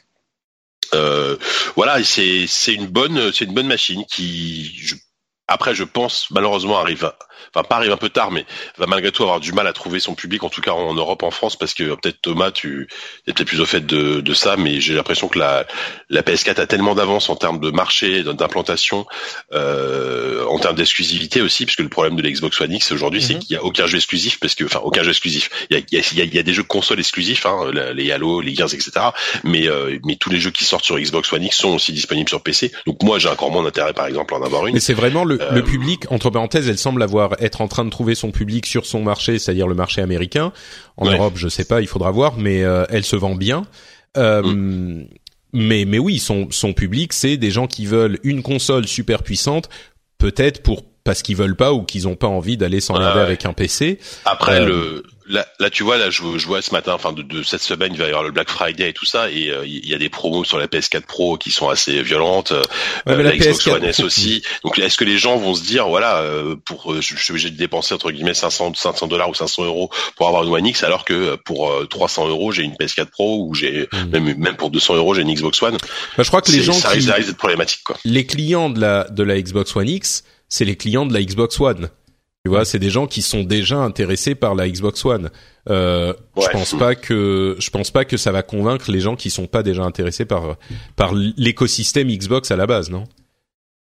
voilà, 1.75 2.03
c'est 2.03 2.45
c'est 2.47 2.73
une 2.73 2.87
bonne 2.87 3.31
c'est 3.33 3.45
une 3.45 3.53
bonne 3.53 3.67
machine 3.67 4.05
qui 4.05 4.73
je, 4.77 4.95
après 5.47 5.75
je 5.75 5.83
pense 5.83 6.27
malheureusement 6.31 6.79
arrive 6.79 7.05
à, 7.05 7.17
enfin 7.53 7.63
pas 7.63 7.77
arrive 7.77 7.91
un 7.91 7.97
peu 7.97 8.09
tard, 8.09 8.31
mais 8.31 8.45
va 8.77 8.85
malgré 8.85 9.11
tout 9.11 9.23
avoir 9.23 9.39
du 9.39 9.53
mal 9.53 9.67
à 9.67 9.73
trouver 9.73 9.99
son 9.99 10.15
public, 10.15 10.43
en 10.43 10.49
tout 10.49 10.61
cas 10.61 10.71
en 10.71 10.93
Europe, 10.93 11.23
en 11.23 11.31
France, 11.31 11.55
parce 11.55 11.73
que 11.73 11.95
peut-être 11.95 12.21
Thomas, 12.21 12.51
tu 12.51 12.87
es 13.27 13.33
peut-être 13.33 13.47
plus 13.47 13.61
au 13.61 13.65
fait 13.65 13.85
de, 13.85 14.21
de 14.21 14.33
ça, 14.33 14.57
mais 14.57 14.79
j'ai 14.79 14.93
l'impression 14.93 15.27
que 15.27 15.39
la, 15.39 15.65
la 16.09 16.21
PS4 16.21 16.59
a 16.61 16.67
tellement 16.67 16.95
d'avance 16.95 17.29
en 17.29 17.35
termes 17.35 17.59
de 17.59 17.71
marché, 17.71 18.23
d'implantation, 18.23 19.05
euh, 19.53 20.45
en 20.45 20.59
termes 20.59 20.75
d'exclusivité 20.75 21.41
aussi, 21.41 21.65
puisque 21.65 21.81
le 21.81 21.89
problème 21.89 22.15
de 22.15 22.21
l'Xbox 22.21 22.59
One 22.61 22.73
X 22.73 22.91
aujourd'hui, 22.91 23.21
c'est 23.21 23.35
mhm. 23.35 23.39
qu'il 23.39 23.53
y 23.53 23.57
a 23.57 23.63
aucun 23.63 23.87
jeu 23.87 23.97
exclusif, 23.97 24.39
parce 24.39 24.55
que 24.55 24.63
enfin 24.63 24.79
aucun 24.83 25.03
jeu 25.03 25.11
exclusif. 25.11 25.49
Il 25.69 25.77
y 25.77 25.79
a, 25.79 25.83
il 25.91 25.97
y 25.97 26.21
a, 26.21 26.23
il 26.23 26.35
y 26.35 26.39
a 26.39 26.43
des 26.43 26.53
jeux 26.53 26.63
consoles 26.63 26.99
exclusifs, 26.99 27.45
hein, 27.45 27.71
les 27.93 28.11
Halo, 28.11 28.41
les 28.41 28.55
Gears, 28.55 28.73
etc. 28.73 28.91
Mais 29.43 29.67
euh, 29.67 29.97
mais 30.05 30.15
tous 30.15 30.29
les 30.29 30.39
jeux 30.39 30.51
qui 30.51 30.65
sortent 30.65 30.85
sur 30.85 30.99
Xbox 30.99 31.31
One 31.33 31.43
X 31.43 31.57
sont 31.57 31.75
aussi 31.75 31.93
disponibles 31.93 32.29
sur 32.29 32.41
PC. 32.41 32.71
Donc 32.85 33.03
moi, 33.03 33.19
j'ai 33.19 33.29
encore 33.29 33.51
moins 33.51 33.63
d'intérêt, 33.63 33.93
par 33.93 34.07
exemple, 34.07 34.33
à 34.33 34.37
en 34.37 34.43
avoir 34.43 34.67
une. 34.67 34.73
Mais 34.73 34.79
c'est 34.79 34.93
vraiment 34.93 35.23
le, 35.23 35.35
le 35.35 35.57
euh, 35.57 35.61
public 35.61 36.03
entre 36.09 36.29
parenthèses, 36.29 36.67
elle 36.69 36.77
semble 36.77 37.01
avoir 37.03 37.28
être 37.39 37.61
en 37.61 37.67
train 37.67 37.85
de 37.85 37.89
trouver 37.89 38.15
son 38.15 38.31
public 38.31 38.65
sur 38.65 38.85
son 38.85 39.01
marché, 39.03 39.39
c'est-à-dire 39.39 39.67
le 39.67 39.75
marché 39.75 40.01
américain. 40.01 40.51
En 40.97 41.09
Europe, 41.09 41.33
je 41.35 41.47
sais 41.47 41.65
pas, 41.65 41.81
il 41.81 41.87
faudra 41.87 42.11
voir, 42.11 42.37
mais 42.37 42.63
euh, 42.63 42.85
elle 42.89 43.03
se 43.03 43.15
vend 43.15 43.35
bien. 43.35 43.65
Euh, 44.17 44.41
mm. 44.41 45.07
Mais 45.51 45.85
mais 45.85 45.97
oui, 45.97 46.19
son 46.19 46.47
son 46.51 46.73
public, 46.73 47.11
c'est 47.13 47.37
des 47.37 47.49
gens 47.49 47.65
qui 47.65 47.87
veulent 47.87 48.19
une 48.23 48.43
console 48.43 48.87
super 48.87 49.23
puissante, 49.23 49.67
peut-être 50.19 50.61
pour 50.61 50.83
parce 51.03 51.23
qu'ils 51.23 51.35
veulent 51.35 51.55
pas 51.55 51.73
ou 51.73 51.83
qu'ils 51.83 52.07
ont 52.07 52.15
pas 52.15 52.27
envie 52.27 52.55
d'aller 52.55 52.81
s'emmerder 52.81 53.19
avec 53.19 53.45
un 53.45 53.53
PC. 53.53 53.99
Après 54.25 54.61
euh, 54.61 54.65
le 54.67 55.03
là, 55.29 55.47
là, 55.59 55.69
tu 55.69 55.83
vois, 55.83 55.97
là, 55.97 56.09
je, 56.09 56.21
je 56.37 56.47
vois 56.47 56.61
ce 56.61 56.71
matin, 56.71 56.93
enfin 56.93 57.13
de, 57.13 57.21
de, 57.21 57.43
cette 57.43 57.61
semaine, 57.61 57.93
il 57.93 57.99
va 57.99 58.05
y 58.05 58.07
avoir 58.07 58.23
le 58.23 58.31
Black 58.31 58.49
Friday 58.49 58.89
et 58.89 58.93
tout 58.93 59.05
ça, 59.05 59.29
et 59.29 59.49
euh, 59.49 59.65
il 59.65 59.87
y 59.87 59.93
a 59.93 59.97
des 59.97 60.09
promos 60.09 60.43
sur 60.43 60.57
la 60.57 60.67
PS4 60.67 61.01
Pro 61.01 61.37
qui 61.37 61.51
sont 61.51 61.69
assez 61.69 62.01
violentes, 62.01 62.51
euh, 62.51 62.63
la, 63.05 63.37
Xbox 63.37 63.67
One 63.67 63.83
S 63.83 63.99
aussi. 64.01 64.43
Donc, 64.63 64.79
est-ce 64.79 64.97
que 64.97 65.05
les 65.05 65.17
gens 65.17 65.37
vont 65.37 65.53
se 65.53 65.63
dire, 65.63 65.87
voilà, 65.87 66.17
euh, 66.17 66.55
pour, 66.65 66.95
je, 66.95 67.15
je, 67.15 67.23
suis 67.23 67.31
obligé 67.31 67.51
de 67.51 67.57
dépenser 67.57 67.93
entre 67.93 68.11
guillemets 68.11 68.33
500, 68.33 68.73
500 68.73 69.07
dollars 69.07 69.29
ou 69.29 69.35
500 69.35 69.65
euros 69.65 69.89
pour 70.15 70.27
avoir 70.27 70.43
une 70.43 70.49
One 70.49 70.65
X, 70.65 70.83
alors 70.83 71.05
que 71.05 71.35
pour 71.45 71.71
300 71.87 72.27
euros 72.27 72.51
j'ai 72.51 72.63
une 72.63 72.73
PS4 72.73 73.05
Pro 73.05 73.45
ou 73.45 73.53
j'ai 73.53 73.87
hmm. 73.91 74.09
même 74.09 74.35
même 74.37 74.55
pour 74.55 74.71
200 74.71 74.95
euros 74.95 75.13
j'ai 75.13 75.21
une 75.21 75.33
Xbox 75.33 75.61
One? 75.61 75.77
Bah, 76.17 76.23
je 76.23 76.27
crois 76.27 76.41
que 76.41 76.51
les 76.51 76.63
gens, 76.63 76.73
ça 76.73 76.89
risque, 76.89 77.07
d'être 77.07 77.37
problématique, 77.37 77.83
quoi. 77.83 77.97
Les 78.03 78.25
clients 78.25 78.69
de 78.69 78.81
la 78.81 79.03
de 79.03 79.23
la 79.23 79.39
Xbox 79.39 79.75
One 79.75 79.89
X, 79.89 80.23
c'est 80.47 80.65
les 80.65 80.75
clients 80.75 81.05
de 81.05 81.13
la 81.13 81.21
Xbox 81.21 81.59
One. 81.59 81.89
Tu 82.49 82.55
vois, 82.55 82.65
c'est 82.65 82.79
des 82.79 82.89
gens 82.89 83.05
qui 83.05 83.21
sont 83.21 83.43
déjà 83.43 83.77
intéressés 83.77 84.33
par 84.33 84.55
la 84.55 84.67
Xbox 84.67 85.05
One. 85.05 85.29
Euh, 85.69 86.13
Je 86.41 86.47
pense 86.49 86.73
pas 86.77 86.95
que 86.95 87.55
je 87.59 87.69
pense 87.69 87.91
pas 87.91 88.05
que 88.05 88.17
ça 88.17 88.31
va 88.31 88.41
convaincre 88.41 88.91
les 88.91 88.99
gens 88.99 89.15
qui 89.15 89.29
sont 89.29 89.45
pas 89.45 89.61
déjà 89.61 89.83
intéressés 89.83 90.25
par 90.25 90.57
par 90.95 91.13
l'écosystème 91.13 92.07
Xbox 92.07 92.49
à 92.49 92.55
la 92.55 92.65
base, 92.65 92.89
non? 92.89 93.03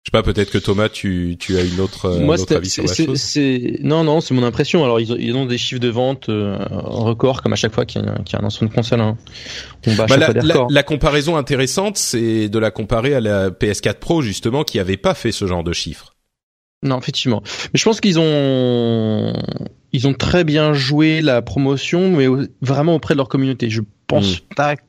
Je 0.05 0.11
sais 0.11 0.21
pas, 0.21 0.21
peut-être 0.21 0.51
que 0.51 0.59
Thomas, 0.59 0.87
tu, 0.87 1.35
tu 1.39 1.57
as 1.57 1.63
une 1.63 1.79
autre, 1.79 2.05
euh, 2.05 2.19
Moi, 2.19 2.39
autre 2.39 2.55
avis 2.55 2.69
sur 2.69 2.83
la 2.83 2.93
chose? 2.93 3.19
C'est 3.19 3.79
non, 3.81 4.03
non, 4.03 4.21
c'est 4.21 4.35
mon 4.35 4.43
impression. 4.43 4.83
Alors, 4.83 4.99
ils 4.99 5.11
ont, 5.11 5.15
ils 5.17 5.35
ont 5.35 5.47
des 5.47 5.57
chiffres 5.57 5.81
de 5.81 5.89
vente 5.89 6.29
euh, 6.29 6.59
records 6.69 7.41
comme 7.41 7.53
à 7.53 7.55
chaque 7.55 7.73
fois 7.73 7.85
qu'il 7.85 8.03
y, 8.03 8.07
a, 8.07 8.13
qu'il 8.19 8.33
y 8.33 8.35
a 8.35 8.39
un 8.39 8.43
lancement 8.43 8.67
de 8.67 8.73
console. 8.73 9.01
Hein. 9.01 9.17
On 9.87 9.95
bat 9.95 10.05
bah, 10.05 10.17
la, 10.17 10.29
la, 10.29 10.67
la, 10.69 10.83
comparaison 10.83 11.37
intéressante, 11.37 11.97
c'est 11.97 12.49
de 12.49 12.59
la 12.59 12.69
comparer 12.69 13.15
à 13.15 13.19
la 13.19 13.49
PS4 13.49 13.95
Pro 13.95 14.21
justement, 14.21 14.63
qui 14.63 14.77
avait 14.77 14.95
pas 14.95 15.15
fait 15.15 15.31
ce 15.31 15.47
genre 15.47 15.63
de 15.63 15.73
chiffres. 15.73 16.14
Non, 16.84 16.99
effectivement. 16.99 17.41
Mais 17.73 17.80
je 17.80 17.84
pense 17.84 17.99
qu'ils 17.99 18.19
ont 18.19 19.34
ils 19.95 20.07
ont 20.07 20.14
très 20.14 20.43
bien 20.43 20.73
joué 20.73 21.22
la 21.22 21.41
promotion, 21.41 22.11
mais 22.11 22.27
vraiment 22.61 22.95
auprès 22.95 23.14
de 23.14 23.18
leur 23.18 23.30
communauté. 23.30 23.69
Je 23.69 23.81
pense 24.07 24.35
mm. 24.35 24.56
pas 24.56 24.76
que 24.76 24.81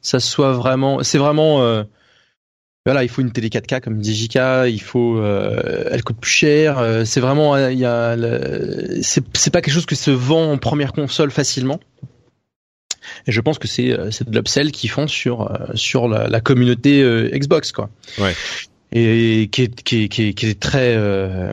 ça 0.00 0.20
soit 0.20 0.52
vraiment. 0.52 1.02
C'est 1.02 1.18
vraiment. 1.18 1.62
Euh, 1.62 1.84
voilà, 2.86 3.02
il 3.02 3.10
faut 3.10 3.20
une 3.20 3.32
télé 3.32 3.50
4K 3.50 3.82
comme 3.82 3.98
dit 3.98 4.16
JK, 4.16 4.38
il 4.68 4.80
faut, 4.80 5.18
euh, 5.18 5.84
elle 5.90 6.02
coûte 6.02 6.16
plus 6.18 6.30
cher. 6.30 6.78
Euh, 6.78 7.04
c'est 7.04 7.20
vraiment, 7.20 7.54
il 7.68 7.78
y 7.78 7.84
a, 7.84 8.16
c'est 9.02 9.50
pas 9.50 9.60
quelque 9.60 9.74
chose 9.74 9.84
qui 9.84 9.96
se 9.96 10.10
vend 10.10 10.52
en 10.52 10.56
première 10.56 10.94
console 10.94 11.30
facilement. 11.30 11.80
Et 13.26 13.32
je 13.32 13.40
pense 13.42 13.58
que 13.58 13.68
c'est 13.68 13.94
c'est 14.10 14.28
de 14.28 14.34
l'upsell 14.34 14.72
qu'ils 14.72 14.90
font 14.90 15.06
sur 15.06 15.50
sur 15.74 16.08
la, 16.08 16.28
la 16.28 16.40
communauté 16.40 17.02
Xbox 17.32 17.72
quoi. 17.72 17.90
Ouais 18.18 18.34
et 18.90 19.48
qui 19.52 19.62
est, 19.62 19.82
qui 19.82 20.04
est, 20.04 20.08
qui 20.08 20.28
est, 20.28 20.32
qui 20.32 20.46
est 20.46 20.58
très 20.58 20.94
euh, 20.96 21.52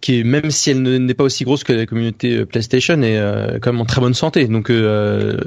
qui 0.00 0.18
est 0.18 0.24
même 0.24 0.50
si 0.50 0.70
elle 0.70 0.82
n'est 0.82 1.14
pas 1.14 1.24
aussi 1.24 1.44
grosse 1.44 1.62
que 1.62 1.72
la 1.72 1.86
communauté 1.86 2.38
euh, 2.38 2.46
PlayStation 2.46 3.00
est 3.02 3.16
euh, 3.16 3.58
quand 3.60 3.72
même 3.72 3.80
en 3.80 3.84
très 3.84 4.00
bonne 4.00 4.14
santé. 4.14 4.48
Donc 4.48 4.70
euh, 4.70 5.38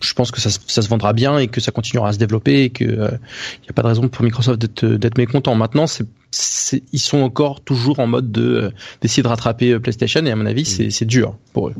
je 0.00 0.14
pense 0.14 0.30
que 0.30 0.40
ça, 0.40 0.50
ça, 0.50 0.82
se 0.82 0.88
vendra 0.88 1.14
bien 1.14 1.38
et 1.38 1.48
que 1.48 1.60
ça 1.60 1.72
continuera 1.72 2.10
à 2.10 2.12
se 2.12 2.18
développer 2.18 2.64
et 2.64 2.70
que 2.70 2.84
il 2.84 2.90
euh, 2.90 3.10
n'y 3.10 3.68
a 3.70 3.72
pas 3.74 3.82
de 3.82 3.88
raison 3.88 4.08
pour 4.08 4.24
Microsoft 4.24 4.60
d'être 4.60 4.86
d'être 4.86 5.18
mécontent. 5.18 5.54
Maintenant 5.56 5.86
c'est 5.86 6.06
ils 6.92 7.00
sont 7.00 7.18
encore 7.18 7.62
toujours 7.62 7.98
en 7.98 8.06
mode 8.06 8.30
de 8.30 8.72
d'essayer 9.00 9.22
de 9.22 9.28
rattraper 9.28 9.78
PlayStation 9.80 10.24
et 10.26 10.30
à 10.30 10.36
mon 10.36 10.46
avis 10.46 10.64
c'est 10.64 10.90
c'est 10.90 11.06
dur 11.06 11.36
pour 11.52 11.68
eux 11.68 11.74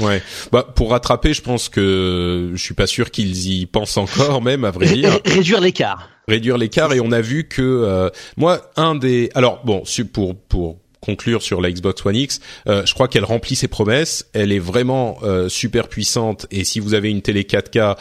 Ouais. 0.00 0.22
Bah 0.50 0.66
pour 0.74 0.90
rattraper, 0.90 1.34
je 1.34 1.42
pense 1.42 1.68
que 1.68 2.50
je 2.54 2.62
suis 2.62 2.74
pas 2.74 2.86
sûr 2.86 3.10
qu'ils 3.10 3.48
y 3.50 3.66
pensent 3.66 3.96
encore 3.96 4.42
même 4.42 4.64
à 4.64 4.70
vrai 4.70 4.86
dire. 4.86 5.18
Réduire 5.24 5.60
l'écart. 5.60 6.10
Réduire 6.28 6.56
l'écart 6.58 6.92
et 6.92 7.00
on 7.00 7.12
a 7.12 7.20
vu 7.20 7.48
que 7.48 7.62
euh, 7.62 8.08
moi 8.36 8.70
un 8.76 8.94
des 8.94 9.30
alors 9.34 9.62
bon 9.64 9.82
pour 10.12 10.36
pour 10.36 10.78
conclure 11.00 11.42
sur 11.42 11.60
la 11.60 11.72
Xbox 11.72 12.06
One 12.06 12.14
X, 12.14 12.40
euh, 12.68 12.86
je 12.86 12.94
crois 12.94 13.08
qu'elle 13.08 13.24
remplit 13.24 13.56
ses 13.56 13.66
promesses. 13.66 14.28
Elle 14.34 14.52
est 14.52 14.60
vraiment 14.60 15.18
euh, 15.24 15.48
super 15.48 15.88
puissante 15.88 16.46
et 16.52 16.62
si 16.62 16.78
vous 16.78 16.94
avez 16.94 17.10
une 17.10 17.22
télé 17.22 17.42
4K 17.42 17.96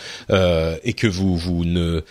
et 0.83 0.93
que 0.93 1.07
vous 1.07 1.35
vous 1.35 1.65
ne 1.65 2.03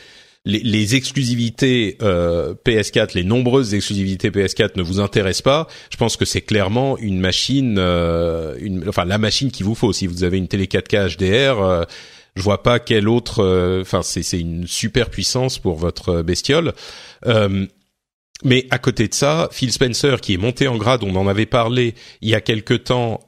les, 0.44 0.60
les 0.60 0.94
exclusivités 0.94 1.98
euh, 2.02 2.54
PS4, 2.66 3.14
les 3.14 3.24
nombreuses 3.24 3.74
exclusivités 3.74 4.30
PS4 4.30 4.70
ne 4.76 4.82
vous 4.82 5.00
intéressent 5.00 5.42
pas, 5.42 5.66
je 5.90 5.96
pense 5.96 6.16
que 6.16 6.24
c'est 6.24 6.40
clairement 6.40 6.96
une 6.98 7.20
machine, 7.20 7.76
euh, 7.78 8.56
une, 8.60 8.88
enfin 8.88 9.04
la 9.04 9.18
machine 9.18 9.50
qu'il 9.50 9.66
vous 9.66 9.74
faut. 9.74 9.92
Si 9.92 10.06
vous 10.06 10.24
avez 10.24 10.38
une 10.38 10.48
télé 10.48 10.66
4K 10.66 11.16
HDR, 11.16 11.60
euh, 11.62 11.84
je 12.36 12.42
vois 12.42 12.62
pas 12.62 12.78
quelle 12.78 13.08
autre. 13.08 13.40
euh, 13.44 13.82
Enfin, 13.82 14.02
c'est 14.02 14.22
c'est 14.22 14.40
une 14.40 14.66
super 14.66 15.10
puissance 15.10 15.58
pour 15.58 15.76
votre 15.76 16.22
bestiole. 16.22 16.72
Euh, 17.26 17.66
mais 18.42 18.66
à 18.70 18.78
côté 18.78 19.06
de 19.08 19.12
ça, 19.14 19.50
Phil 19.52 19.70
Spencer, 19.70 20.22
qui 20.22 20.32
est 20.32 20.38
monté 20.38 20.66
en 20.68 20.78
grade, 20.78 21.02
on 21.04 21.14
en 21.16 21.28
avait 21.28 21.44
parlé 21.44 21.94
il 22.22 22.30
y 22.30 22.34
a 22.34 22.40
quelque 22.40 22.72
temps. 22.74 23.20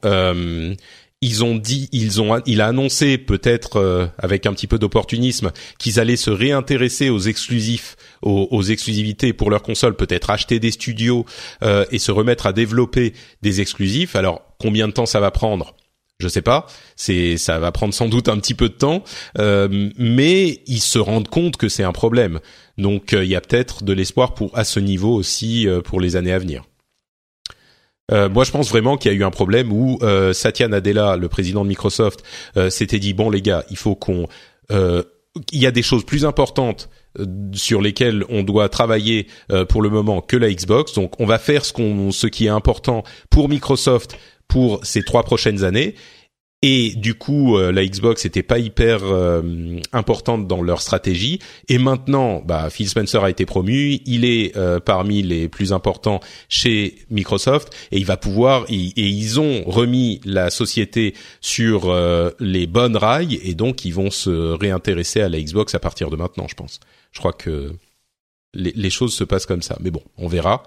Ils 1.25 1.45
ont 1.45 1.55
dit, 1.55 1.89
ils 1.93 2.21
ont, 2.21 2.43
il 2.47 2.61
a 2.61 2.67
annoncé 2.67 3.17
peut-être 3.17 3.77
euh, 3.77 4.07
avec 4.19 4.45
un 4.45 4.53
petit 4.53 4.67
peu 4.67 4.79
d'opportunisme 4.79 5.53
qu'ils 5.79 6.01
allaient 6.01 6.17
se 6.17 6.31
réintéresser 6.31 7.11
aux 7.11 7.21
exclusifs, 7.21 7.97
aux, 8.23 8.63
exclusivités 8.63 9.33
pour 9.33 9.49
leur 9.49 9.63
console, 9.63 9.95
peut-être 9.95 10.31
acheter 10.31 10.59
des 10.59 10.73
studios 10.73 11.25
euh, 11.63 11.85
et 11.93 12.01
se 12.01 12.11
remettre 12.11 12.47
à 12.47 12.53
développer 12.53 13.13
des 13.41 13.61
exclusifs. 13.61 14.17
Alors 14.17 14.43
combien 14.59 14.89
de 14.89 14.93
temps 14.93 15.07
ça 15.07 15.21
va 15.21 15.31
prendre? 15.31 15.77
Je 16.19 16.27
sais 16.27 16.43
pas, 16.43 16.67
c'est 16.97 17.37
ça 17.37 17.61
va 17.61 17.71
prendre 17.71 17.95
sans 17.95 18.09
doute 18.09 18.29
un 18.29 18.39
petit 18.39 18.55
peu 18.55 18.69
de 18.69 18.75
temps, 18.75 19.05
euh, 19.39 19.91
mais 19.97 20.61
ils 20.67 20.81
se 20.81 20.99
rendent 20.99 21.29
compte 21.29 21.57
que 21.57 21.69
c'est 21.69 21.85
un 21.85 21.93
problème. 21.93 22.41
Donc 22.79 23.13
il 23.13 23.25
y 23.25 23.37
a 23.37 23.41
peut-être 23.41 23.85
de 23.85 23.93
l'espoir 23.93 24.35
pour 24.35 24.57
à 24.59 24.65
ce 24.65 24.81
niveau 24.81 25.15
aussi 25.15 25.69
pour 25.85 26.01
les 26.01 26.17
années 26.17 26.33
à 26.33 26.39
venir. 26.39 26.65
Euh, 28.11 28.29
moi, 28.29 28.45
je 28.45 28.51
pense 28.51 28.69
vraiment 28.69 28.97
qu'il 28.97 29.13
y 29.13 29.15
a 29.15 29.19
eu 29.19 29.25
un 29.25 29.31
problème 29.31 29.73
où 29.73 29.99
euh, 30.03 30.33
Satya 30.33 30.69
Nadella, 30.69 31.17
le 31.17 31.29
président 31.29 31.63
de 31.63 31.69
Microsoft, 31.69 32.23
euh, 32.57 32.71
s'était 32.71 32.99
dit 32.99 33.15
bon 33.15 33.31
les 33.31 33.43
gars, 33.43 33.65
il 33.71 33.77
faut 33.77 33.95
qu'on, 33.95 34.27
euh, 34.71 35.03
il 35.53 35.61
y 35.61 35.67
a 35.67 35.71
des 35.71 35.83
choses 35.83 36.05
plus 36.05 36.25
importantes 36.25 36.91
sur 37.53 37.83
lesquelles 37.83 38.25
on 38.31 38.43
doit 38.43 38.71
travailler 38.71 39.27
pour 39.69 39.83
le 39.83 39.91
moment 39.91 40.23
que 40.23 40.37
la 40.37 40.51
Xbox. 40.51 40.95
Donc, 40.95 41.21
on 41.21 41.27
va 41.27 41.39
faire 41.39 41.65
ce 41.65 41.73
qu'on, 41.73 42.11
ce 42.11 42.27
qui 42.27 42.47
est 42.47 42.51
important 42.51 43.03
pour 43.29 43.51
Microsoft 43.51 44.17
pour 44.49 44.81
ces 44.83 45.03
trois 45.03 45.23
prochaines 45.23 45.63
années. 45.65 45.95
Et 46.65 46.93
du 46.95 47.15
coup, 47.15 47.57
euh, 47.57 47.73
la 47.73 47.85
Xbox 47.85 48.25
n'était 48.25 48.45
pas 48.45 48.61
hyper 48.61 49.01
euh, 49.03 49.81
importante 49.93 50.47
dans 50.47 50.63
leur 50.63 50.81
stratégie. 50.81 51.41
Et 51.69 51.79
maintenant, 51.79 52.41
bah, 52.45 52.71
Phil 52.71 52.89
Spencer 52.89 53.23
a 53.25 53.31
été 53.31 53.47
promu, 53.47 53.99
il 54.07 54.25
est 54.25 54.57
euh, 54.57 54.79
parmi 54.79 55.23
les 55.23 55.49
plus 55.49 55.73
importants 55.73 56.21
chez 56.49 56.99
Microsoft, 57.11 57.75
et 57.91 57.99
il 57.99 58.05
va 58.05 58.17
pouvoir. 58.17 58.65
Et, 58.69 58.93
ils 58.97 59.41
ont 59.41 59.65
remis 59.67 60.21
la 60.25 60.51
société 60.51 61.15
sur 61.41 61.91
euh, 61.91 62.31
les 62.39 62.69
bonnes 62.69 62.97
rails, 62.97 63.41
et 63.43 63.55
donc 63.55 63.85
ils 63.85 63.95
vont 63.95 64.13
se 64.13 64.31
réintéresser 64.31 65.21
à 65.21 65.29
la 65.29 65.41
Xbox 65.41 65.75
à 65.75 65.81
partir 65.81 66.11
de 66.11 66.17
maintenant, 66.17 66.47
je 66.49 66.55
pense. 66.55 66.79
Je 67.11 67.19
crois 67.19 67.33
que 67.33 67.73
les, 68.55 68.73
les 68.77 68.91
choses 68.91 69.15
se 69.15 69.25
passent 69.25 69.47
comme 69.47 69.63
ça. 69.63 69.77
Mais 69.81 69.91
bon, 69.91 70.03
on 70.17 70.29
verra. 70.29 70.63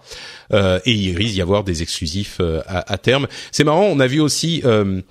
Euh, 0.53 0.79
et 0.85 0.91
il 0.91 1.15
risque 1.15 1.33
d'y 1.33 1.41
avoir 1.41 1.63
des 1.63 1.81
exclusifs 1.81 2.37
euh, 2.39 2.61
à, 2.65 2.91
à 2.91 2.97
terme. 2.97 3.27
C'est 3.51 3.63
marrant, 3.63 3.85
on 3.85 3.99
a 3.99 4.07
vu 4.07 4.19
aussi. 4.19 4.61
Euh, 4.65 5.01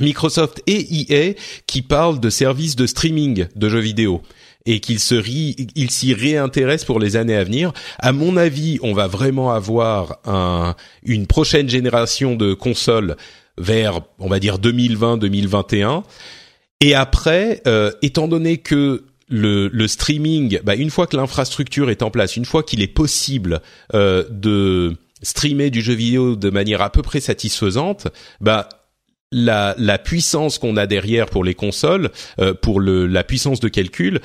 Microsoft 0.00 0.62
et 0.66 0.86
EA 0.90 1.34
qui 1.66 1.82
parlent 1.82 2.20
de 2.20 2.30
services 2.30 2.76
de 2.76 2.86
streaming 2.86 3.46
de 3.54 3.68
jeux 3.68 3.80
vidéo 3.80 4.22
et 4.64 4.80
qu'ils 4.80 5.00
se 5.00 5.14
ils 5.26 5.90
s'y 5.90 6.14
réintéressent 6.14 6.86
pour 6.86 7.00
les 7.00 7.16
années 7.16 7.36
à 7.36 7.44
venir. 7.44 7.72
À 7.98 8.12
mon 8.12 8.36
avis, 8.36 8.78
on 8.82 8.92
va 8.92 9.06
vraiment 9.06 9.52
avoir 9.52 10.18
un, 10.24 10.74
une 11.02 11.26
prochaine 11.26 11.68
génération 11.68 12.36
de 12.36 12.54
consoles 12.54 13.16
vers, 13.58 14.00
on 14.18 14.28
va 14.28 14.38
dire 14.38 14.58
2020-2021. 14.58 16.04
Et 16.80 16.94
après, 16.94 17.62
euh, 17.66 17.90
étant 18.02 18.28
donné 18.28 18.58
que 18.58 19.04
le, 19.28 19.68
le 19.68 19.88
streaming, 19.88 20.60
bah, 20.64 20.74
une 20.74 20.90
fois 20.90 21.06
que 21.06 21.16
l'infrastructure 21.16 21.90
est 21.90 22.02
en 22.02 22.10
place, 22.10 22.36
une 22.36 22.44
fois 22.44 22.62
qu'il 22.62 22.82
est 22.82 22.88
possible 22.88 23.60
euh, 23.94 24.24
de 24.30 24.96
streamer 25.22 25.70
du 25.70 25.80
jeu 25.80 25.94
vidéo 25.94 26.36
de 26.36 26.50
manière 26.50 26.82
à 26.82 26.90
peu 26.90 27.02
près 27.02 27.20
satisfaisante, 27.20 28.08
bah 28.40 28.68
la, 29.32 29.74
la 29.78 29.98
puissance 29.98 30.58
qu'on 30.58 30.76
a 30.76 30.86
derrière 30.86 31.26
pour 31.26 31.42
les 31.42 31.54
consoles, 31.54 32.10
euh, 32.38 32.54
pour 32.54 32.80
le, 32.80 33.06
la 33.06 33.24
puissance 33.24 33.60
de 33.60 33.68
calcul, 33.68 34.20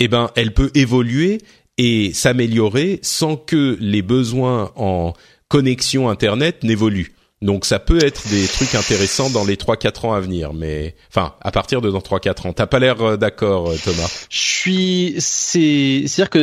eh 0.00 0.08
ben, 0.08 0.30
elle 0.36 0.54
peut 0.54 0.70
évoluer 0.74 1.40
et 1.76 2.12
s'améliorer 2.12 3.00
sans 3.02 3.36
que 3.36 3.76
les 3.80 4.02
besoins 4.02 4.72
en 4.76 5.12
connexion 5.48 6.08
internet 6.08 6.62
n'évoluent. 6.62 7.13
Donc 7.44 7.66
ça 7.66 7.78
peut 7.78 8.02
être 8.02 8.26
des 8.30 8.46
trucs 8.46 8.74
intéressants 8.74 9.28
dans 9.28 9.44
les 9.44 9.56
3-4 9.56 10.06
ans 10.06 10.12
à 10.14 10.20
venir, 10.20 10.54
mais 10.54 10.94
enfin 11.10 11.34
à 11.42 11.50
partir 11.52 11.82
de 11.82 11.90
dans 11.90 11.98
3-4 12.00 12.48
ans. 12.48 12.52
T'as 12.54 12.66
pas 12.66 12.78
l'air 12.78 13.00
euh, 13.02 13.16
d'accord, 13.18 13.68
euh, 13.68 13.76
Thomas 13.84 14.08
Je 14.30 14.38
suis, 14.38 15.14
c'est, 15.18 16.04
c'est-à-dire 16.06 16.30
que 16.30 16.38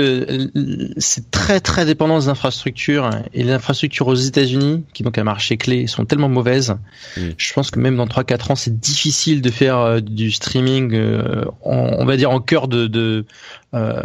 euh, 0.55 0.93
c'est 0.97 1.31
très 1.31 1.59
très 1.59 1.85
dépendant 1.85 2.19
des 2.19 2.29
infrastructures 2.29 3.09
et 3.33 3.43
les 3.43 3.51
infrastructures 3.51 4.07
aux 4.07 4.13
États-Unis, 4.15 4.85
qui 4.93 5.01
donc 5.01 5.17
un 5.17 5.23
marché 5.23 5.57
clé, 5.57 5.87
sont 5.87 6.05
tellement 6.05 6.29
mauvaises. 6.29 6.75
Mm. 7.17 7.21
Je 7.35 7.53
pense 7.53 7.71
que 7.71 7.79
même 7.79 7.97
dans 7.97 8.05
3-4 8.05 8.51
ans, 8.51 8.55
c'est 8.55 8.79
difficile 8.79 9.41
de 9.41 9.49
faire 9.49 10.01
du 10.03 10.29
streaming, 10.29 10.93
euh, 10.93 11.45
en- 11.65 11.95
on 11.97 12.05
va 12.05 12.15
dire 12.15 12.29
en 12.29 12.39
cœur 12.41 12.67
de, 12.67 12.85
de 12.85 13.25
euh, 13.73 14.01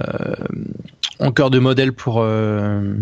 en 1.19 1.31
cœur 1.31 1.51
de 1.51 1.59
modèle 1.59 1.93
pour 1.93 2.21
euh, 2.23 2.95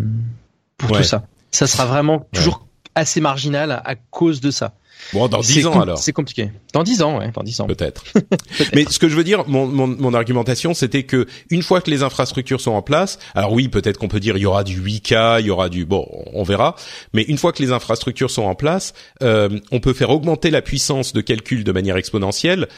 pour 0.79 0.91
Ouais. 0.91 0.99
tout 0.99 1.05
ça. 1.05 1.27
Ça 1.53 1.69
sera 1.69 1.87
vraiment 1.87 2.27
toujours 2.33 2.67
assez 2.95 3.21
marginal 3.21 3.83
à 3.85 3.95
cause 3.95 4.41
de 4.41 4.51
ça. 4.51 4.75
Bon, 5.13 5.29
dans 5.29 5.41
10 5.41 5.67
ans 5.67 5.81
alors. 5.81 5.99
C'est 5.99 6.13
compliqué. 6.13 6.51
Dans 6.73 6.83
10 6.83 7.03
ans, 7.03 7.19
ouais, 7.19 7.31
dans 7.33 7.43
10 7.43 7.61
ans. 7.61 7.67
Peut-être. 7.67 8.05
Mais 8.75 8.85
ce 8.89 8.99
que 8.99 9.09
je 9.09 9.17
veux 9.17 9.25
dire, 9.25 9.45
mon, 9.47 9.67
mon, 9.67 9.87
mon 9.87 10.15
argumentation, 10.15 10.75
c'était 10.75 11.03
que 11.03 11.27
une 11.51 11.63
fois 11.63 11.81
que 11.81 11.91
les 11.91 12.03
infrastructures 12.03 12.61
sont 12.61 12.73
en 12.73 12.83
place, 12.83 13.19
alors 13.35 13.53
oui, 13.53 13.69
peut-être 13.69 13.99
qu'on 13.99 14.09
peut 14.09 14.21
dire 14.21 14.37
il 14.37 14.41
y 14.41 14.47
aura 14.47 14.65
du 14.65 14.81
8K, 14.81 15.41
il 15.41 15.47
y 15.47 15.51
aura 15.51 15.69
du 15.69 15.85
bon, 15.85 16.07
on 16.33 16.43
verra. 16.43 16.77
Mais 17.13 17.23
une 17.23 17.39
fois 17.39 17.53
que 17.53 17.63
les 17.63 17.73
infrastructures 17.73 18.31
sont 18.31 18.45
en 18.45 18.55
place, 18.55 18.95
euh, 19.23 19.61
on 19.73 19.81
peut 19.81 19.93
faire 19.93 20.11
augmenter 20.11 20.51
la 20.51 20.63
puissance 20.63 21.13
de 21.13 21.21
calcul 21.21 21.65
de 21.65 21.73
manière 21.73 21.97
exponentielle 21.97 22.69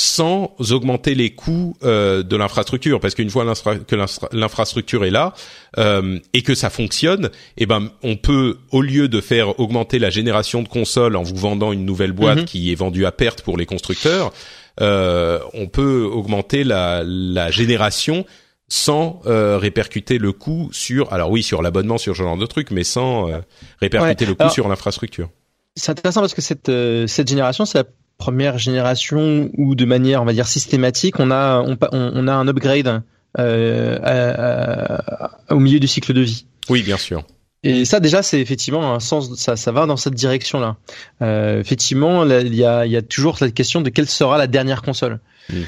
sans 0.00 0.54
augmenter 0.70 1.14
les 1.16 1.30
coûts 1.34 1.76
euh, 1.82 2.22
de 2.22 2.36
l'infrastructure 2.36 3.00
parce 3.00 3.16
qu'une 3.16 3.30
fois 3.30 3.44
que 3.44 3.96
l'infra- 3.96 4.28
l'infrastructure 4.32 5.04
est 5.04 5.10
là 5.10 5.34
euh, 5.76 6.20
et 6.34 6.42
que 6.42 6.54
ça 6.54 6.70
fonctionne 6.70 7.30
eh 7.56 7.66
ben 7.66 7.90
on 8.04 8.14
peut 8.16 8.58
au 8.70 8.80
lieu 8.80 9.08
de 9.08 9.20
faire 9.20 9.58
augmenter 9.58 9.98
la 9.98 10.08
génération 10.08 10.62
de 10.62 10.68
consoles 10.68 11.16
en 11.16 11.24
vous 11.24 11.34
vendant 11.34 11.72
une 11.72 11.84
nouvelle 11.84 12.12
boîte 12.12 12.38
Mhm. 12.38 12.44
qui 12.44 12.70
est 12.70 12.76
vendue 12.76 13.06
à 13.06 13.12
perte 13.12 13.42
pour 13.42 13.56
les 13.58 13.66
constructeurs 13.66 14.32
euh, 14.80 15.40
on 15.52 15.66
peut 15.66 16.04
augmenter 16.04 16.62
la, 16.62 17.02
la 17.04 17.50
génération 17.50 18.24
sans 18.68 19.20
euh, 19.26 19.58
répercuter 19.58 20.18
le 20.18 20.30
coût 20.30 20.68
sur 20.72 21.12
alors 21.12 21.30
oui 21.32 21.42
sur 21.42 21.60
l'abonnement 21.60 21.98
sur 21.98 22.14
ce 22.14 22.22
genre 22.22 22.36
de 22.36 22.46
truc 22.46 22.70
mais 22.70 22.84
sans 22.84 23.28
euh, 23.28 23.38
répercuter 23.80 24.24
Ouais. 24.26 24.28
le 24.30 24.34
coût 24.36 24.42
Alors- 24.42 24.52
sur 24.52 24.68
l'infrastructure 24.68 25.28
C'est 25.74 25.90
intéressant 25.90 26.20
parce 26.20 26.34
que 26.34 26.42
cette 26.42 26.68
euh, 26.68 27.06
cette 27.08 27.28
génération, 27.28 27.64
c'est 27.64 27.78
la 27.78 27.84
première 28.18 28.58
génération 28.58 29.50
où 29.56 29.74
de 29.74 29.84
manière, 29.84 30.20
on 30.22 30.24
va 30.24 30.32
dire 30.32 30.46
systématique, 30.46 31.18
on 31.20 31.30
a 31.30 31.62
on, 31.66 31.76
on, 31.92 32.28
a 32.28 32.32
un 32.34 32.46
upgrade 32.48 33.02
euh, 33.38 33.98
à- 34.02 35.24
à- 35.50 35.54
au 35.54 35.58
milieu 35.60 35.80
du 35.80 35.86
cycle 35.86 36.12
de 36.12 36.20
vie. 36.20 36.44
oui 36.68 36.82
bien 36.82 36.96
sûr 36.98 37.22
Et 37.62 37.84
ça 37.84 38.00
déjà, 38.00 38.22
c'est 38.22 38.40
effectivement 38.40 38.94
un 38.94 39.00
sens, 39.00 39.34
ça 39.36 39.56
ça 39.56 39.72
va 39.72 39.86
dans 39.86 39.96
cette 39.96 40.14
direction-là. 40.14 40.76
Euh, 41.22 41.60
effectivement, 41.60 42.24
il 42.24 42.54
y 42.54 42.64
a 42.64 42.86
il 42.86 42.92
y 42.92 42.96
a 42.96 43.02
toujours 43.02 43.38
cette 43.38 43.54
question 43.54 43.80
de 43.80 43.90
quelle 43.90 44.08
sera 44.08 44.36
la 44.38 44.46
dernière 44.46 44.82
console. 44.82 45.20
Mm. 45.50 45.62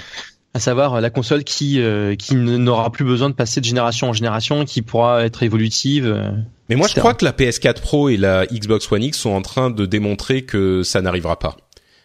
À 0.53 0.59
savoir 0.59 1.01
la 1.01 1.11
console 1.11 1.45
qui 1.45 1.81
euh, 1.81 2.17
qui 2.17 2.35
n'aura 2.35 2.91
plus 2.91 3.05
besoin 3.05 3.31
de 3.31 3.35
passer 3.35 3.61
de 3.61 3.67
génération 3.67 4.09
en 4.09 4.13
génération, 4.13 4.65
qui 4.65 4.83
pourra 4.83 5.25
être 5.25 5.45
évolutive. 5.45 6.07
euh. 6.07 6.31
Mais 6.69 6.75
moi, 6.77 6.89
je 6.89 6.99
crois 6.99 7.15
que 7.15 7.25
la 7.25 7.33
PS4 7.33 7.81
Pro 7.81 8.09
et 8.09 8.17
la 8.17 8.47
Xbox 8.47 8.91
One 8.91 9.03
X 9.05 9.19
sont 9.19 9.31
en 9.31 9.43
train 9.43 9.71
de 9.71 9.87
démontrer 9.87 10.43
que 10.43 10.83
ça 10.83 11.03
n'arrivera 11.03 11.39
pas. 11.39 11.57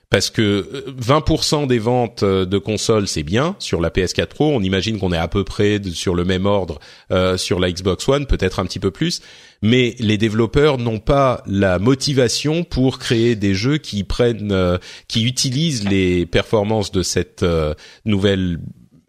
Parce 0.09 0.29
que 0.29 0.41
euh, 0.41 0.93
20% 0.99 1.67
des 1.67 1.79
ventes 1.79 2.23
euh, 2.23 2.45
de 2.45 2.57
consoles, 2.57 3.07
c'est 3.07 3.23
bien 3.23 3.55
sur 3.59 3.81
la 3.81 3.89
PS4 3.89 4.27
Pro. 4.27 4.51
On 4.51 4.61
imagine 4.61 4.99
qu'on 4.99 5.11
est 5.11 5.17
à 5.17 5.27
peu 5.27 5.43
près 5.43 5.81
sur 5.91 6.15
le 6.15 6.25
même 6.25 6.45
ordre 6.45 6.79
euh, 7.11 7.37
sur 7.37 7.59
la 7.59 7.71
Xbox 7.71 8.07
One, 8.07 8.25
peut-être 8.25 8.59
un 8.59 8.65
petit 8.65 8.79
peu 8.79 8.91
plus. 8.91 9.21
Mais 9.61 9.95
les 9.99 10.17
développeurs 10.17 10.77
n'ont 10.77 10.99
pas 10.99 11.43
la 11.47 11.79
motivation 11.79 12.63
pour 12.63 12.99
créer 12.99 13.35
des 13.35 13.53
jeux 13.53 13.77
qui 13.77 14.03
prennent, 14.03 14.51
euh, 14.51 14.77
qui 15.07 15.23
utilisent 15.23 15.87
les 15.87 16.25
performances 16.25 16.91
de 16.91 17.01
cette 17.01 17.43
euh, 17.43 17.73
nouvelle 18.05 18.59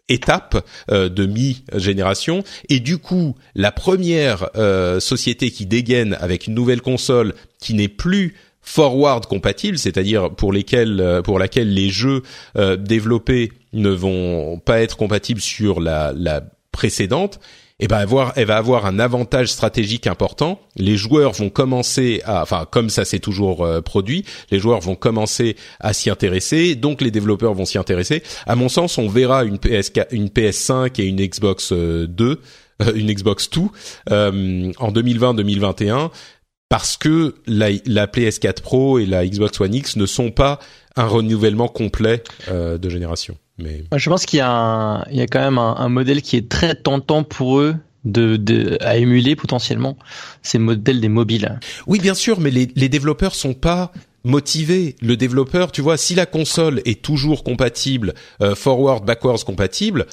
étape 0.09 0.65
euh, 0.91 1.09
de 1.09 1.25
mi-génération 1.25 2.43
et 2.69 2.79
du 2.79 2.97
coup 2.97 3.35
la 3.55 3.71
première 3.71 4.49
euh, 4.55 4.99
société 4.99 5.51
qui 5.51 5.65
dégaine 5.65 6.17
avec 6.19 6.47
une 6.47 6.53
nouvelle 6.53 6.81
console 6.81 7.33
qui 7.59 7.73
n'est 7.73 7.87
plus 7.87 8.35
forward 8.67 9.25
compatible, 9.27 9.77
c'est-à-dire 9.77 10.29
pour 10.29 10.51
lesquels 10.51 10.99
euh, 10.99 11.21
pour 11.21 11.39
laquelle 11.39 11.73
les 11.73 11.89
jeux 11.89 12.21
euh, 12.57 12.75
développés 12.75 13.53
ne 13.71 13.89
vont 13.89 14.59
pas 14.59 14.81
être 14.81 14.97
compatibles 14.97 15.39
sur 15.39 15.79
la, 15.79 16.11
la 16.13 16.41
précédente, 16.73 17.39
eh 17.79 17.87
ben 17.87 17.97
avoir, 17.97 18.33
elle 18.35 18.47
va 18.47 18.57
avoir 18.57 18.85
un 18.85 18.99
avantage 18.99 19.47
stratégique 19.47 20.05
important. 20.05 20.59
Les 20.75 20.97
joueurs 20.97 21.31
vont 21.31 21.49
commencer 21.49 22.21
à, 22.25 22.41
enfin 22.41 22.67
comme 22.69 22.89
ça 22.89 23.05
s'est 23.05 23.19
toujours 23.19 23.63
euh, 23.63 23.79
produit, 23.79 24.25
les 24.51 24.59
joueurs 24.59 24.81
vont 24.81 24.95
commencer 24.95 25.55
à 25.79 25.93
s'y 25.93 26.09
intéresser, 26.09 26.75
donc 26.75 27.01
les 27.01 27.09
développeurs 27.09 27.53
vont 27.53 27.65
s'y 27.65 27.77
intéresser. 27.77 28.21
À 28.47 28.57
mon 28.57 28.67
sens, 28.67 28.97
on 28.97 29.07
verra 29.07 29.45
une 29.45 29.59
PS, 29.59 29.93
une 30.11 30.27
PS5 30.27 31.01
et 31.01 31.05
une 31.05 31.25
Xbox 31.25 31.71
2, 31.71 32.41
euh, 32.81 32.93
une 32.95 33.13
Xbox 33.13 33.49
2 33.49 33.61
en 34.11 34.91
2020-2021 34.91 36.09
parce 36.69 36.97
que 36.97 37.35
la, 37.45 37.69
la 37.85 38.07
PS4 38.07 38.61
Pro 38.61 38.99
et 38.99 39.05
la 39.05 39.25
Xbox 39.25 39.59
One 39.61 39.73
X 39.73 39.95
ne 39.95 40.05
sont 40.05 40.31
pas 40.31 40.59
un 40.95 41.05
renouvellement 41.05 41.67
complet 41.67 42.23
euh, 42.49 42.77
de 42.77 42.89
génération. 42.89 43.37
Mais 43.57 43.83
je 43.95 44.09
pense 44.09 44.25
qu'il 44.25 44.37
y 44.37 44.41
a, 44.41 45.05
il 45.09 45.17
y 45.17 45.21
a 45.21 45.27
quand 45.27 45.39
même 45.39 45.57
un, 45.57 45.89
modèle 45.89 46.21
qui 46.21 46.35
est 46.35 46.47
très 46.47 46.75
tentant 46.75 47.23
pour 47.23 47.59
eux 47.59 47.75
de, 48.05 48.37
de, 48.37 48.77
à 48.81 48.97
émuler 48.97 49.35
potentiellement, 49.35 49.97
c'est 50.43 50.59
le 50.59 50.63
modèle 50.63 51.01
des 51.01 51.09
mobiles. 51.09 51.59
Oui, 51.87 51.99
bien 51.99 52.13
sûr, 52.13 52.39
mais 52.39 52.51
les, 52.51 52.69
les 52.75 52.89
développeurs 52.89 53.35
sont 53.35 53.53
pas 53.53 53.91
motivés. 54.23 54.95
Le 55.01 55.17
développeur, 55.17 55.71
tu 55.71 55.81
vois, 55.81 55.97
si 55.97 56.13
la 56.13 56.25
console 56.25 56.81
est 56.85 57.01
toujours 57.01 57.43
compatible, 57.43 58.13
euh, 58.41 58.55
forward, 58.55 59.05
backwards 59.05 59.43
compatible, 59.43 60.05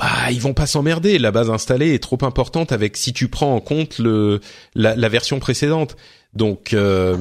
bah 0.00 0.30
ils 0.30 0.40
vont 0.40 0.54
pas 0.54 0.66
s'emmerder. 0.66 1.18
La 1.18 1.30
base 1.30 1.50
installée 1.50 1.94
est 1.94 2.02
trop 2.02 2.18
importante 2.22 2.72
avec 2.72 2.96
si 2.96 3.12
tu 3.12 3.28
prends 3.28 3.54
en 3.54 3.60
compte 3.60 3.98
le 3.98 4.40
la, 4.74 4.96
la 4.96 5.08
version 5.08 5.38
précédente. 5.38 5.96
Donc 6.34 6.72
euh, 6.72 7.16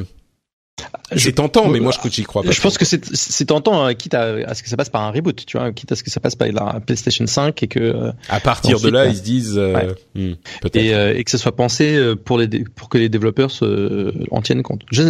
c'est 1.15 1.34
tentant, 1.34 1.68
mais 1.68 1.80
moi 1.80 1.91
je 1.91 2.10
j'y 2.10 2.23
crois 2.23 2.43
pas. 2.43 2.51
Je 2.51 2.61
pense 2.61 2.77
que 2.77 2.85
c'est 2.85 3.45
tentant, 3.45 3.84
hein, 3.84 3.93
quitte 3.93 4.14
à, 4.14 4.53
ce 4.53 4.64
que 4.64 4.69
ça 4.69 4.77
passe 4.77 4.89
par 4.89 5.01
un 5.01 5.11
reboot, 5.11 5.45
tu 5.45 5.57
vois, 5.57 5.72
quitte 5.72 5.91
à 5.91 5.95
ce 5.95 6.03
que 6.03 6.10
ça 6.10 6.19
passe 6.19 6.35
par 6.35 6.47
la 6.47 6.80
PlayStation 6.80 7.26
5 7.26 7.64
et 7.64 7.68
que. 7.68 7.80
Euh, 7.80 8.11
à 8.30 8.39
partir 8.39 8.80
de 8.80 8.89
là, 8.89 9.07
ils 9.07 9.18
se 9.18 9.22
disent. 9.22 9.57
Euh, 9.57 9.93
hmm, 10.15 10.34
et, 10.73 10.93
euh, 10.93 11.15
et, 11.15 11.23
que 11.23 11.31
ça 11.31 11.38
soit 11.38 11.56
pensé 11.56 11.99
pour 12.23 12.38
les 12.38 12.47
pour 12.47 12.89
que 12.89 12.97
les 12.97 13.10
développeurs 13.10 13.51
se, 13.51 14.14
en 14.31 14.41
tiennent 14.41 14.64
compte. 14.64 14.84
Je, 14.91 15.03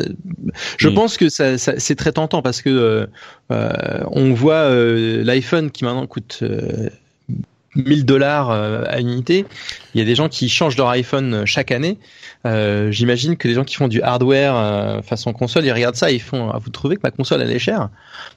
je 0.77 0.89
hmm. 0.89 0.93
pense 0.93 1.17
que 1.17 1.29
ça, 1.29 1.57
ça 1.57 1.73
c'est 1.77 1.95
très 1.95 2.13
tentant 2.13 2.41
parce 2.41 2.61
que 2.61 3.07
on 3.49 4.33
voit 4.33 4.69
l'iPhone 4.69 5.71
qui 5.71 5.83
maintenant 5.83 6.07
coûte 6.07 6.43
1000 7.85 8.05
dollars 8.05 8.51
à 8.51 8.99
unité. 8.99 9.45
Il 9.93 9.99
y 9.99 10.01
a 10.01 10.05
des 10.05 10.15
gens 10.15 10.29
qui 10.29 10.49
changent 10.49 10.77
leur 10.77 10.89
iPhone 10.89 11.45
chaque 11.45 11.71
année. 11.71 11.97
Euh, 12.45 12.91
J'imagine 12.91 13.37
que 13.37 13.47
les 13.47 13.53
gens 13.53 13.63
qui 13.63 13.75
font 13.75 13.87
du 13.87 14.01
hardware 14.01 14.55
euh, 14.55 15.01
façon 15.01 15.33
console, 15.33 15.65
ils 15.65 15.71
regardent 15.71 15.95
ça, 15.95 16.11
et 16.11 16.15
ils 16.15 16.21
font. 16.21 16.49
Ah, 16.51 16.59
vous 16.63 16.69
trouvez 16.69 16.95
que 16.95 17.01
ma 17.03 17.11
console 17.11 17.41
elle 17.41 17.51
est 17.51 17.59
chère? 17.59 17.89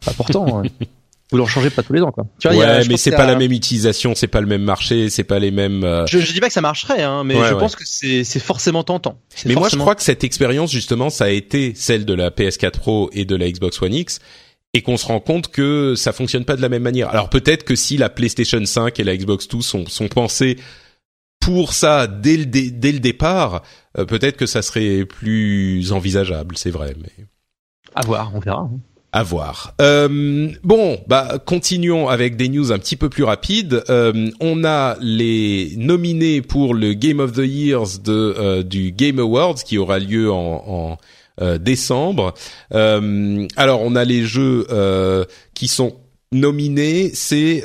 Pas 0.05 0.13
pourtant. 0.13 0.63
Hein. 0.65 0.69
vous 1.31 1.39
l'en 1.39 1.47
changez 1.47 1.71
pas 1.71 1.83
tous 1.83 1.93
les 1.93 2.03
ans 2.03 2.11
quoi. 2.11 2.27
Tu 2.39 2.49
vois, 2.49 2.57
ouais, 2.57 2.85
mais 2.89 2.97
c'est 2.97 3.11
pas 3.11 3.27
la 3.27 3.37
même 3.37 3.53
utilisation, 3.53 4.15
c'est 4.15 4.27
pas 4.27 4.41
le 4.41 4.47
même 4.47 4.63
marché, 4.63 5.09
c'est 5.09 5.25
pas 5.25 5.39
les 5.39 5.51
mêmes. 5.51 5.85
Euh, 5.85 6.05
je, 6.07 6.19
je 6.19 6.33
dis 6.33 6.41
pas 6.41 6.49
que 6.49 6.53
ça 6.53 6.61
marcherait, 6.61 7.03
hein, 7.03 7.23
mais 7.25 7.35
je 7.35 7.55
pense 7.55 7.77
que 7.77 7.85
c'est 7.85 8.25
forcément 8.41 8.83
tentant. 8.83 9.19
Mais 9.47 9.55
moi 9.55 9.69
je 9.69 9.77
crois 9.77 9.95
que 9.95 10.03
cette 10.03 10.25
expérience 10.25 10.71
justement, 10.71 11.11
ça 11.11 11.25
a 11.25 11.31
été 11.31 11.73
celle 11.75 12.05
de 12.05 12.15
la 12.15 12.31
PS4 12.31 12.79
Pro 12.79 13.11
et 13.13 13.25
de 13.25 13.37
la 13.37 13.51
Xbox 13.51 13.81
One 13.83 13.95
X 13.95 14.21
et 14.75 14.83
qu'on 14.83 14.97
se 14.97 15.07
rend 15.07 15.21
compte 15.21 15.49
que 15.49 15.95
ça 15.97 16.13
fonctionne 16.13 16.45
pas 16.45 16.57
de 16.57 16.63
la 16.63 16.69
même 16.69 16.83
manière. 16.83 17.11
Alors 17.11 17.29
peut-être 17.29 17.65
que 17.65 17.77
si 17.77 17.97
la 17.97 18.09
PlayStation 18.09 18.65
5 18.65 18.99
et 18.99 19.05
la 19.05 19.17
Xbox 19.17 19.49
2 19.49 19.61
sont, 19.61 19.87
sont 19.87 20.09
pensées 20.09 20.59
pour 21.41 21.75
ça 21.75 22.07
dès 22.07 22.37
le, 22.37 22.47
dès 22.47 22.93
le 22.93 23.01
départ, 23.01 23.63
euh, 23.99 24.05
peut-être 24.05 24.37
que 24.37 24.47
ça 24.47 24.63
serait 24.63 25.05
plus 25.05 25.93
envisageable, 25.93 26.57
c'est 26.57 26.71
vrai. 26.71 26.95
Mais 27.01 27.27
à 27.95 28.07
voir, 28.07 28.33
on 28.35 28.41
verra. 28.41 28.61
Hein. 28.61 28.81
À 29.15 29.23
voir. 29.23 29.75
Euh, 29.83 30.51
bon, 30.65 30.99
bah 31.07 31.39
continuons 31.45 32.09
avec 32.09 32.37
des 32.37 32.49
news 32.49 32.73
un 32.73 32.79
petit 32.79 32.97
peu 32.97 33.11
plus 33.11 33.25
rapides. 33.25 33.85
Euh, 33.91 34.31
on 34.41 34.65
a 34.65 34.97
les 35.03 35.75
nominés 35.77 36.41
pour 36.41 36.73
le 36.73 36.95
Game 36.95 37.21
of 37.21 37.33
the 37.33 37.45
Years 37.45 37.99
de 38.03 38.13
euh, 38.39 38.63
du 38.63 38.91
Game 38.91 39.19
Awards 39.19 39.57
qui 39.57 39.77
aura 39.77 39.99
lieu 39.99 40.33
en, 40.33 40.65
en 40.67 40.99
décembre. 41.41 42.35
alors 42.71 43.81
on 43.83 43.97
a 43.97 44.05
les 44.05 44.25
jeux 44.25 44.67
qui 45.55 45.69
sont 45.69 45.97
nominés, 46.33 47.11
c'est 47.15 47.65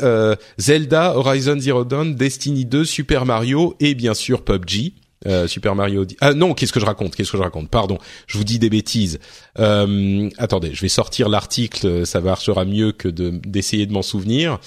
Zelda, 0.57 1.18
Horizon 1.18 1.60
Zero 1.60 1.84
Dawn, 1.84 2.15
Destiny 2.15 2.65
2, 2.65 2.85
Super 2.85 3.26
Mario 3.26 3.76
et 3.80 3.95
bien 3.95 4.14
sûr 4.14 4.44
PUBG. 4.44 4.94
Euh, 5.26 5.48
Super 5.48 5.76
Mario. 5.76 6.06
Ah 6.22 6.34
non, 6.34 6.53
qu'est-ce 6.53 6.72
que 6.72 6.80
je 6.80 6.85
raconte 6.85 7.15
Qu'est-ce 7.15 7.31
que 7.31 7.38
je 7.38 7.44
raconte? 7.44 7.69
Pardon, 7.69 7.98
je 8.27 8.38
vous 8.38 8.44
dis 8.44 8.60
des 8.60 8.69
bêtises. 8.69 9.19
Euh, 9.57 10.30
attendez, 10.38 10.73
je 10.73 10.81
vais 10.81 10.89
sortir 10.89 11.27
l'article. 11.27 12.06
Ça 12.06 12.22
marchera 12.22 12.65
mieux 12.65 12.91
que 12.91 13.07
de 13.07 13.30
d'essayer 13.30 13.85
de 13.88 13.94
m'en 13.94 14.03
souvenir. 14.03 14.60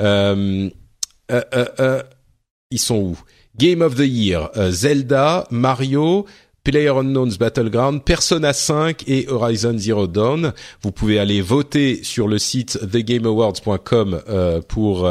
Euh, 0.00 0.68
euh, 1.30 1.42
euh, 1.52 2.02
ils 2.70 2.80
sont 2.80 2.96
où? 2.96 3.18
Game 3.56 3.82
of 3.82 3.94
the 3.94 4.00
Year, 4.00 4.50
Zelda, 4.70 5.46
Mario, 5.50 6.26
Player 6.64 6.88
Unknown's 6.88 7.38
Battleground, 7.38 8.02
Persona 8.02 8.52
5 8.52 9.04
et 9.06 9.28
Horizon 9.28 9.78
Zero 9.78 10.06
Dawn. 10.06 10.52
Vous 10.82 10.92
pouvez 10.92 11.18
aller 11.18 11.40
voter 11.40 12.02
sur 12.02 12.26
le 12.26 12.38
site 12.38 12.78
thegameawards.com 12.90 14.22
euh, 14.28 14.60
pour 14.66 15.06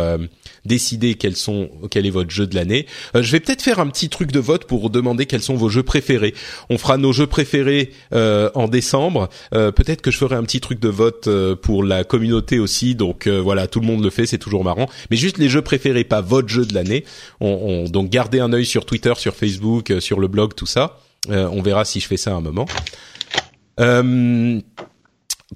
décider 0.65 1.15
quels 1.15 1.35
sont 1.35 1.69
quel 1.89 2.05
est 2.05 2.11
votre 2.11 2.29
jeu 2.29 2.47
de 2.47 2.55
l'année. 2.55 2.87
Euh, 3.15 3.23
je 3.23 3.31
vais 3.31 3.39
peut-être 3.39 3.61
faire 3.61 3.79
un 3.79 3.87
petit 3.87 4.09
truc 4.09 4.31
de 4.31 4.39
vote 4.39 4.65
pour 4.65 4.89
demander 4.89 5.25
quels 5.25 5.41
sont 5.41 5.55
vos 5.55 5.69
jeux 5.69 5.83
préférés. 5.83 6.33
On 6.69 6.77
fera 6.77 6.97
nos 6.97 7.11
jeux 7.11 7.27
préférés 7.27 7.91
euh, 8.13 8.49
en 8.55 8.67
décembre. 8.67 9.29
Euh, 9.53 9.71
peut-être 9.71 10.01
que 10.01 10.11
je 10.11 10.17
ferai 10.17 10.35
un 10.35 10.43
petit 10.43 10.61
truc 10.61 10.79
de 10.79 10.89
vote 10.89 11.29
pour 11.61 11.83
la 11.83 12.03
communauté 12.03 12.59
aussi. 12.59 12.95
Donc 12.95 13.27
voilà, 13.27 13.67
tout 13.67 13.79
le 13.79 13.87
monde 13.87 14.03
le 14.03 14.09
fait, 14.09 14.25
c'est 14.25 14.37
toujours 14.37 14.63
marrant. 14.63 14.89
Mais 15.09 15.17
juste 15.17 15.37
les 15.37 15.49
jeux 15.49 15.61
préférés, 15.61 16.03
pas 16.03 16.21
votre 16.21 16.47
jeu 16.47 16.65
de 16.65 16.73
l'année. 16.73 17.03
On, 17.39 17.85
donc 17.85 18.09
gardez 18.09 18.39
un 18.39 18.53
œil 18.53 18.65
sur 18.65 18.85
Twitter, 18.85 19.13
sur 19.17 19.35
Facebook, 19.35 19.93
sur 19.99 20.19
le 20.19 20.27
blog, 20.27 20.53
tout 20.55 20.65
ça. 20.65 20.99
On 21.29 21.61
verra 21.61 21.85
si 21.85 21.99
je 21.99 22.07
fais 22.07 22.17
ça 22.17 22.31
à 22.31 22.33
un 22.33 22.41
moment. 22.41 22.65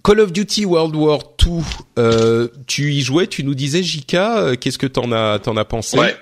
Call 0.03 0.19
of 0.19 0.31
Duty 0.31 0.65
World 0.65 0.95
War 0.95 1.19
2, 1.37 1.51
euh, 1.99 2.47
tu 2.67 2.93
y 2.93 3.01
jouais, 3.01 3.27
tu 3.27 3.43
nous 3.43 3.55
disais 3.55 3.81
euh, 4.13 4.55
qu'est-ce 4.55 4.77
que 4.77 4.87
t'en 4.87 5.11
as 5.11 5.39
t'en 5.39 5.57
as 5.57 5.65
pensé? 5.65 5.97
Ouais. 5.97 6.15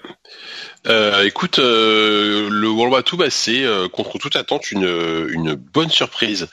Euh, 0.88 1.24
écoute, 1.24 1.60
euh, 1.60 2.48
le 2.50 2.70
World 2.70 2.94
War 2.94 3.02
II, 3.12 3.18
bah, 3.18 3.30
c'est 3.30 3.64
euh, 3.64 3.88
contre 3.88 4.20
toute 4.20 4.36
attente 4.36 4.72
une, 4.72 4.88
une 5.30 5.56
bonne 5.56 5.90
surprise, 5.90 6.48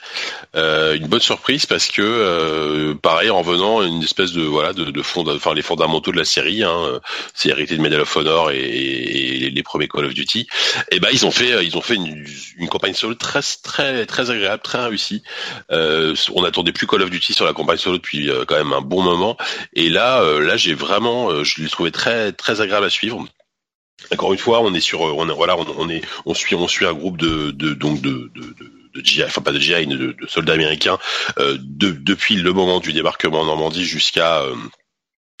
une 0.55 1.07
bonne 1.07 1.19
surprise 1.19 1.65
parce 1.65 1.87
que 1.89 2.93
pareil 3.01 3.29
en 3.29 3.41
venant 3.41 3.81
une 3.83 4.01
espèce 4.01 4.31
de 4.31 4.41
voilà 4.41 4.73
de, 4.73 4.85
de 4.85 5.01
fond, 5.01 5.23
enfin 5.27 5.53
les 5.53 5.61
fondamentaux 5.61 6.11
de 6.11 6.17
la 6.17 6.25
série, 6.25 6.63
hein, 6.63 6.99
c'est 7.33 7.49
hérité 7.49 7.75
de 7.77 7.81
Medal 7.81 8.01
of 8.01 8.15
Honor 8.15 8.51
et, 8.51 8.57
et, 8.57 9.49
les 9.49 9.63
premiers 9.63 9.87
Call 9.87 10.05
of 10.05 10.13
Duty, 10.13 10.47
et 10.91 10.99
ben 10.99 11.09
ils 11.11 11.25
ont 11.25 11.31
fait 11.31 11.65
ils 11.65 11.77
ont 11.77 11.81
fait 11.81 11.95
une, 11.95 12.25
une 12.57 12.69
campagne 12.69 12.93
solo 12.93 13.15
très 13.15 13.41
très 13.63 14.05
très 14.05 14.29
agréable, 14.31 14.61
très 14.63 14.83
réussie. 14.85 15.23
on 15.69 16.41
n'attendait 16.41 16.71
plus 16.71 16.87
Call 16.87 17.01
of 17.01 17.09
Duty 17.09 17.33
sur 17.33 17.45
la 17.45 17.53
campagne 17.53 17.77
solo 17.77 17.97
depuis 17.97 18.29
quand 18.47 18.55
même 18.55 18.73
un 18.73 18.81
bon 18.81 19.01
moment, 19.01 19.37
et 19.73 19.89
là 19.89 20.23
là 20.39 20.57
j'ai 20.57 20.73
vraiment 20.73 21.43
je 21.43 21.61
l'ai 21.61 21.69
trouvé 21.69 21.91
très 21.91 22.31
très 22.31 22.61
agréable 22.61 22.85
à 22.85 22.89
suivre. 22.89 23.25
Encore 24.11 24.33
une 24.33 24.39
fois, 24.39 24.61
on 24.61 24.73
est 24.73 24.81
sur, 24.81 25.01
on 25.01 25.25
voilà, 25.33 25.57
on, 25.57 25.89
est, 25.89 26.01
on 26.25 26.33
suit, 26.33 26.55
on 26.55 26.67
suit 26.67 26.85
un 26.85 26.93
groupe 26.93 27.17
de, 27.17 27.51
de 27.51 27.73
donc 27.73 28.01
de, 28.01 28.31
de, 28.35 28.55
de 28.93 29.05
GI, 29.05 29.23
enfin 29.23 29.41
pas 29.41 29.51
de 29.51 29.59
GI, 29.59 29.87
de, 29.87 29.97
de 29.97 30.27
soldats 30.27 30.53
américains 30.53 30.97
euh, 31.39 31.57
de, 31.59 31.91
depuis 31.91 32.35
le 32.35 32.53
moment 32.53 32.79
du 32.79 32.93
débarquement 32.93 33.41
en 33.41 33.45
Normandie 33.45 33.85
jusqu'à 33.85 34.41
euh, 34.41 34.55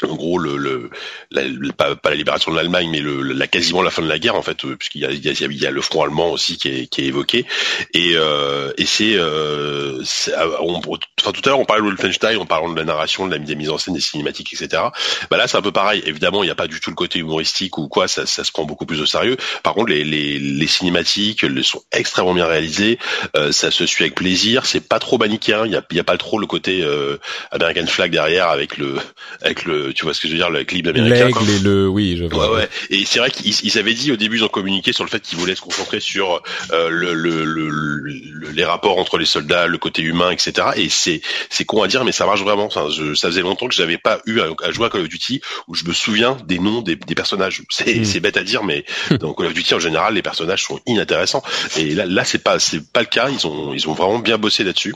en 0.05 0.15
gros 0.15 0.37
le, 0.37 0.57
le, 0.57 0.89
la, 1.31 1.43
pas, 1.73 1.95
pas, 1.95 2.09
la 2.09 2.15
libération 2.15 2.51
de 2.51 2.57
l'Allemagne 2.57 2.89
mais 2.91 2.99
le, 2.99 3.21
la 3.21 3.47
quasiment 3.47 3.81
la 3.81 3.91
fin 3.91 4.01
de 4.01 4.07
la 4.07 4.19
guerre 4.19 4.35
en 4.35 4.41
fait 4.41 4.63
euh, 4.65 4.75
puisqu'il 4.75 5.01
y 5.01 5.05
a, 5.05 5.11
il 5.11 5.23
y, 5.23 5.29
a, 5.29 5.31
il 5.31 5.61
y 5.61 5.65
a 5.65 5.71
le 5.71 5.81
front 5.81 6.03
allemand 6.03 6.31
aussi 6.31 6.57
qui 6.57 6.69
est, 6.69 6.87
qui 6.87 7.01
est 7.01 7.05
évoqué. 7.05 7.45
Et 7.93 8.13
euh, 8.15 8.71
et 8.77 8.85
c'est 8.85 9.15
euh, 9.15 10.01
ah, 10.35 10.45
enfin 10.61 11.31
tout 11.31 11.41
à 11.45 11.49
l'heure 11.49 11.59
on 11.59 11.65
parlait 11.65 11.81
de 11.83 11.87
Wolfenstein 11.87 12.37
on 12.37 12.45
parlait 12.45 12.71
de 12.73 12.77
la 12.77 12.85
narration 12.85 13.27
de 13.27 13.35
la, 13.35 13.39
mise 13.39 13.69
en 13.69 13.77
scène 13.77 13.93
des 13.93 14.01
cinématiques 14.01 14.53
etc 14.53 14.83
bah 15.29 15.37
là 15.37 15.47
c'est 15.47 15.57
un 15.57 15.61
peu 15.61 15.71
pareil. 15.71 16.03
Évidemment 16.05 16.43
il 16.43 16.47
n'y 16.47 16.51
a 16.51 16.55
pas 16.55 16.67
du 16.67 16.79
tout 16.79 16.89
le 16.89 16.95
côté 16.95 17.19
humoristique 17.19 17.77
ou 17.77 17.87
quoi 17.87 18.07
ça, 18.07 18.25
ça 18.25 18.43
se 18.43 18.51
prend 18.51 18.65
beaucoup 18.65 18.85
plus 18.85 19.01
au 19.01 19.05
sérieux. 19.05 19.37
Par 19.63 19.73
contre 19.73 19.89
les, 19.89 20.03
les, 20.03 20.39
les 20.39 20.67
cinématiques 20.67 21.43
elles 21.43 21.63
sont 21.63 21.81
extrêmement 21.91 22.33
bien 22.33 22.45
réalisées. 22.45 22.99
Euh, 23.35 23.51
ça 23.51 23.71
se 23.71 23.85
suit 23.85 24.03
avec 24.03 24.15
plaisir. 24.15 24.65
C'est 24.65 24.87
pas 24.87 24.99
trop 24.99 25.17
manichéen. 25.17 25.65
Il 25.65 25.71
y 25.71 25.99
a, 25.99 26.03
pas 26.03 26.17
trop 26.17 26.39
le 26.39 26.47
côté 26.47 26.81
euh, 26.83 27.17
American 27.51 27.87
flag 27.87 28.11
derrière 28.11 28.55
le 28.77 28.97
avec 29.41 29.65
le 29.65 29.92
tu 29.93 30.03
vois 30.03 30.13
ce 30.13 30.21
que 30.21 30.27
je 30.27 30.33
veux 30.33 30.39
dire, 30.39 30.49
le 30.49 30.63
clip 30.63 30.87
américain. 30.87 31.25
L'aigle 31.25 31.49
et 31.49 31.59
le, 31.59 31.87
oui, 31.87 32.17
je 32.17 32.25
vois. 32.25 32.51
Ouais, 32.51 32.57
ouais. 32.57 32.69
Et 32.89 33.05
c'est 33.05 33.19
vrai 33.19 33.31
qu'ils 33.31 33.77
avaient 33.77 33.93
dit 33.93 34.11
au 34.11 34.15
début, 34.15 34.37
ils 34.37 34.43
ont 34.43 34.49
communiqué 34.49 34.93
sur 34.93 35.03
le 35.03 35.09
fait 35.09 35.21
qu'ils 35.21 35.37
voulaient 35.37 35.55
se 35.55 35.61
concentrer 35.61 35.99
sur 35.99 36.41
euh, 36.71 36.89
le, 36.89 37.13
le, 37.13 37.43
le, 37.45 38.51
les 38.51 38.65
rapports 38.65 38.97
entre 38.97 39.17
les 39.17 39.25
soldats, 39.25 39.67
le 39.67 39.77
côté 39.77 40.01
humain, 40.01 40.31
etc. 40.31 40.67
Et 40.75 40.89
c'est 40.89 41.21
c'est 41.49 41.65
con 41.65 41.81
à 41.81 41.87
dire, 41.87 42.03
mais 42.05 42.11
ça 42.11 42.25
marche 42.25 42.41
vraiment. 42.41 42.65
Enfin, 42.65 42.87
je, 42.89 43.13
ça 43.13 43.27
faisait 43.27 43.41
longtemps 43.41 43.67
que 43.67 43.75
j'avais 43.75 43.97
pas 43.97 44.19
eu 44.25 44.39
à, 44.39 44.71
jouer 44.71 44.87
à 44.87 44.89
Call 44.89 45.01
of 45.01 45.09
Duty 45.09 45.41
où 45.67 45.75
je 45.75 45.85
me 45.85 45.93
souviens 45.93 46.37
des 46.45 46.59
noms 46.59 46.81
des, 46.81 46.95
des 46.95 47.15
personnages. 47.15 47.61
C'est 47.69 47.99
mm. 47.99 48.05
c'est 48.05 48.19
bête 48.19 48.37
à 48.37 48.43
dire, 48.43 48.63
mais 48.63 48.85
dans 49.19 49.33
Call 49.33 49.47
of 49.47 49.53
Duty 49.53 49.73
en 49.75 49.79
général, 49.79 50.13
les 50.15 50.21
personnages 50.21 50.63
sont 50.63 50.79
inintéressants. 50.85 51.43
Et 51.77 51.93
là, 51.93 52.05
là, 52.05 52.25
c'est 52.25 52.43
pas 52.43 52.59
c'est 52.59 52.91
pas 52.91 53.01
le 53.01 53.07
cas. 53.07 53.29
Ils 53.29 53.45
ont 53.47 53.73
ils 53.73 53.87
ont 53.89 53.93
vraiment 53.93 54.19
bien 54.19 54.37
bossé 54.37 54.63
là-dessus. 54.63 54.93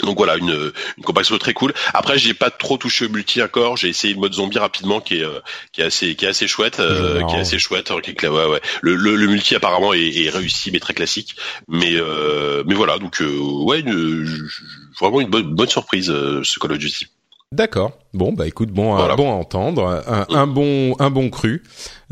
Donc 0.00 0.16
voilà, 0.16 0.36
une, 0.36 0.72
une 0.98 1.04
comparaison 1.04 1.38
très 1.38 1.54
cool. 1.54 1.72
Après, 1.92 2.18
j'ai 2.18 2.34
pas 2.34 2.50
trop 2.50 2.76
touché 2.76 3.06
au 3.06 3.08
multi 3.08 3.42
encore. 3.42 3.76
J'ai 3.76 3.88
essayé 3.88 4.14
le 4.14 4.20
mode 4.20 4.34
zombie 4.34 4.58
rapidement, 4.58 5.00
qui 5.00 5.20
est 5.20 5.26
qui 5.72 5.80
est 5.80 5.84
assez 5.84 6.16
qui 6.16 6.24
est 6.24 6.28
assez 6.28 6.48
chouette, 6.48 6.76
qui 6.76 7.34
est 7.34 7.38
assez 7.38 7.58
chouette. 7.58 7.90
ouais, 7.90 8.28
ouais. 8.28 8.60
Le, 8.82 8.96
le, 8.96 9.14
le, 9.14 9.26
multi 9.28 9.54
apparemment 9.54 9.94
est, 9.94 10.00
est, 10.00 10.30
réussi, 10.30 10.70
mais 10.72 10.80
très 10.80 10.94
classique. 10.94 11.36
Mais 11.68 11.94
mais 12.66 12.74
voilà, 12.74 12.98
donc 12.98 13.20
ouais, 13.20 13.80
une, 13.80 14.48
vraiment 14.98 15.20
une 15.20 15.30
bonne 15.30 15.54
bonne 15.54 15.68
surprise 15.68 16.06
ce 16.06 16.58
Call 16.58 16.72
of 16.72 16.78
Duty. 16.78 17.06
D'accord. 17.52 17.92
Bon 18.14 18.32
bah 18.32 18.46
écoute, 18.46 18.70
bon, 18.70 18.96
bon 19.16 19.30
à 19.30 19.34
entendre, 19.34 20.02
un, 20.06 20.26
un 20.30 20.46
bon 20.46 20.96
un 20.98 21.10
bon 21.10 21.30
cru. 21.30 21.62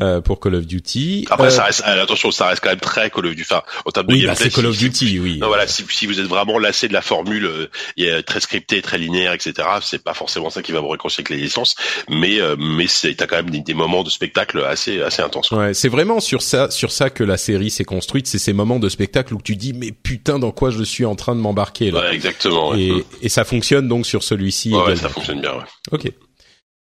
Euh, 0.00 0.22
pour 0.22 0.40
Call 0.40 0.54
of 0.54 0.66
Duty. 0.66 1.26
Après, 1.30 1.50
ça 1.50 1.62
euh, 1.62 1.66
reste, 1.66 1.82
euh, 1.86 2.02
attention, 2.02 2.30
ça 2.30 2.46
reste 2.48 2.62
quand 2.62 2.70
même 2.70 2.80
très 2.80 3.10
Call 3.10 3.26
of 3.26 3.34
Duty. 3.34 3.46
Enfin, 3.52 3.62
en 3.84 3.90
termes 3.90 4.06
de 4.06 4.14
oui, 4.14 4.24
bah, 4.26 4.34
c'est 4.34 4.50
Call 4.50 4.64
of 4.64 4.76
Duty, 4.76 5.20
oui. 5.20 5.38
Non, 5.38 5.48
voilà, 5.48 5.66
si, 5.66 5.84
si, 5.90 6.06
vous 6.06 6.18
êtes 6.18 6.26
vraiment 6.26 6.58
lassé 6.58 6.88
de 6.88 6.94
la 6.94 7.02
formule, 7.02 7.68
euh, 8.00 8.22
très 8.22 8.40
scriptée, 8.40 8.80
très 8.80 8.96
linéaire, 8.96 9.34
etc. 9.34 9.68
C'est 9.82 10.02
pas 10.02 10.14
forcément 10.14 10.48
ça 10.48 10.62
qui 10.62 10.72
va 10.72 10.80
vous 10.80 10.88
réconcilier 10.88 11.26
avec 11.26 11.38
les 11.38 11.44
licences, 11.44 11.76
mais 12.08 12.38
mais 12.58 12.86
c'est 12.86 13.14
t'as 13.14 13.26
quand 13.26 13.36
même 13.36 13.50
des, 13.50 13.74
moments 13.74 14.02
de 14.02 14.08
spectacle 14.10 14.64
assez 14.64 15.02
assez 15.02 15.20
intenses. 15.20 15.50
Ouais, 15.50 15.74
c'est 15.74 15.88
vraiment 15.88 16.20
sur 16.20 16.40
ça 16.40 16.70
sur 16.70 16.90
ça 16.90 17.10
que 17.10 17.22
la 17.22 17.36
série 17.36 17.70
s'est 17.70 17.84
construite. 17.84 18.26
C'est 18.26 18.38
ces 18.38 18.54
moments 18.54 18.78
de 18.78 18.88
spectacle 18.88 19.34
où 19.34 19.42
tu 19.42 19.56
dis 19.56 19.74
mais 19.74 19.92
putain 19.92 20.38
dans 20.38 20.52
quoi 20.52 20.70
je 20.70 20.82
suis 20.82 21.04
en 21.04 21.16
train 21.16 21.36
de 21.36 21.40
m'embarquer 21.40 21.90
là. 21.90 22.00
Ouais, 22.00 22.14
exactement. 22.14 22.74
Et, 22.74 23.04
et 23.20 23.28
ça 23.28 23.44
fonctionne 23.44 23.88
donc 23.88 24.06
sur 24.06 24.22
celui-ci. 24.22 24.72
Ouais, 24.72 24.96
ça 24.96 25.10
fonctionne 25.10 25.40
bien. 25.40 25.52
Ouais. 25.52 25.64
Ok. 25.90 26.12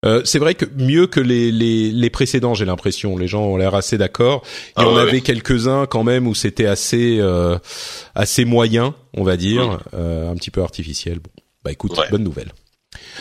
Euh, 0.04 0.22
c'est 0.26 0.40
vrai 0.40 0.56
que 0.56 0.66
mieux 0.78 1.06
que 1.06 1.20
les, 1.20 1.52
les, 1.52 1.92
les 1.92 2.10
précédents, 2.10 2.56
j'ai 2.56 2.66
l'impression. 2.66 3.18
Les 3.18 3.28
gens 3.28 3.44
ont 3.44 3.58
l'air 3.58 3.76
assez 3.76 3.98
d'accord. 3.98 4.44
Il 4.78 4.82
y 4.82 4.86
ah 4.86 4.90
en 4.90 4.98
avait 4.98 5.22
quelques-uns 5.22 5.86
quand 5.86 6.04
même 6.04 6.28
où 6.28 6.34
c'était 6.34 6.66
assez 6.66 7.18
euh, 7.20 7.58
assez 8.16 8.46
moyen, 8.46 8.96
on 9.16 9.24
va 9.24 9.38
dire, 9.38 9.80
euh, 9.94 10.32
un 10.32 10.36
petit 10.36 10.50
peu 10.50 10.64
artificiel. 10.64 11.20
Bon, 11.20 11.30
bah 11.64 11.72
écoute, 11.72 11.96
bonne 12.10 12.24
nouvelle. 12.24 12.52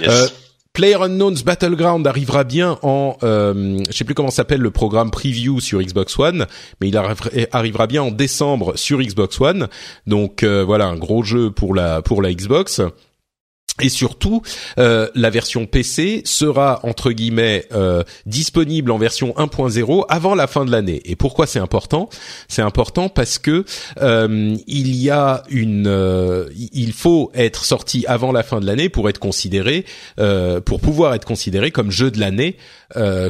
Yes. 0.01 0.33
Player 0.73 0.95
Unknown's 1.03 1.43
Battleground 1.43 2.07
arrivera 2.07 2.45
bien 2.45 2.79
en, 2.83 3.19
euh, 3.25 3.83
je 3.91 3.97
sais 3.97 4.05
plus 4.05 4.15
comment 4.15 4.31
s'appelle 4.31 4.61
le 4.61 4.71
programme 4.71 5.11
preview 5.11 5.59
sur 5.59 5.83
Xbox 5.83 6.17
One, 6.17 6.47
mais 6.81 6.89
il 6.89 6.97
arrivera 6.97 7.89
bien 7.89 8.05
en 8.05 8.13
décembre 8.13 8.77
sur 8.77 9.01
Xbox 9.01 9.39
One. 9.41 9.69
Donc 10.07 10.45
voilà, 10.45 10.87
un 10.87 10.97
gros 10.97 11.25
jeu 11.25 11.51
pour 11.51 11.75
la 11.75 12.01
pour 12.01 12.23
la 12.23 12.33
Xbox. 12.33 12.81
Et 13.81 13.89
surtout, 13.89 14.43
euh, 14.79 15.09
la 15.15 15.31
version 15.31 15.67
PC 15.67 16.23
sera 16.25 16.81
entre 16.83 17.13
guillemets 17.13 17.67
euh, 17.73 18.03
disponible 18.27 18.91
en 18.91 18.99
version 18.99 19.35
1.0 19.37 20.05
avant 20.09 20.35
la 20.35 20.47
fin 20.47 20.65
de 20.65 20.71
l'année. 20.71 21.01
Et 21.05 21.17
pourquoi 21.17 21.47
c'est 21.47 21.59
important? 21.59 22.09
C'est 22.49 22.63
important 22.63 23.09
parce 23.09 23.39
que 23.39 23.65
euh, 24.01 24.57
il 24.67 24.95
y 24.97 25.11
a 25.11 25.43
une, 25.51 26.49
il 26.73 26.93
faut 26.93 27.31
être 27.35 27.65
sorti 27.65 28.05
avant 28.07 28.33
la 28.33 28.43
fin 28.43 28.61
de 28.61 28.67
l'année 28.67 28.89
pour 28.89 29.09
être 29.09 29.19
considéré, 29.19 29.85
pour 30.65 30.81
pouvoir 30.81 31.15
être 31.15 31.25
considéré 31.25 31.71
comme 31.71 31.91
jeu 31.91 32.11
de 32.11 32.21
l'année, 32.21 32.57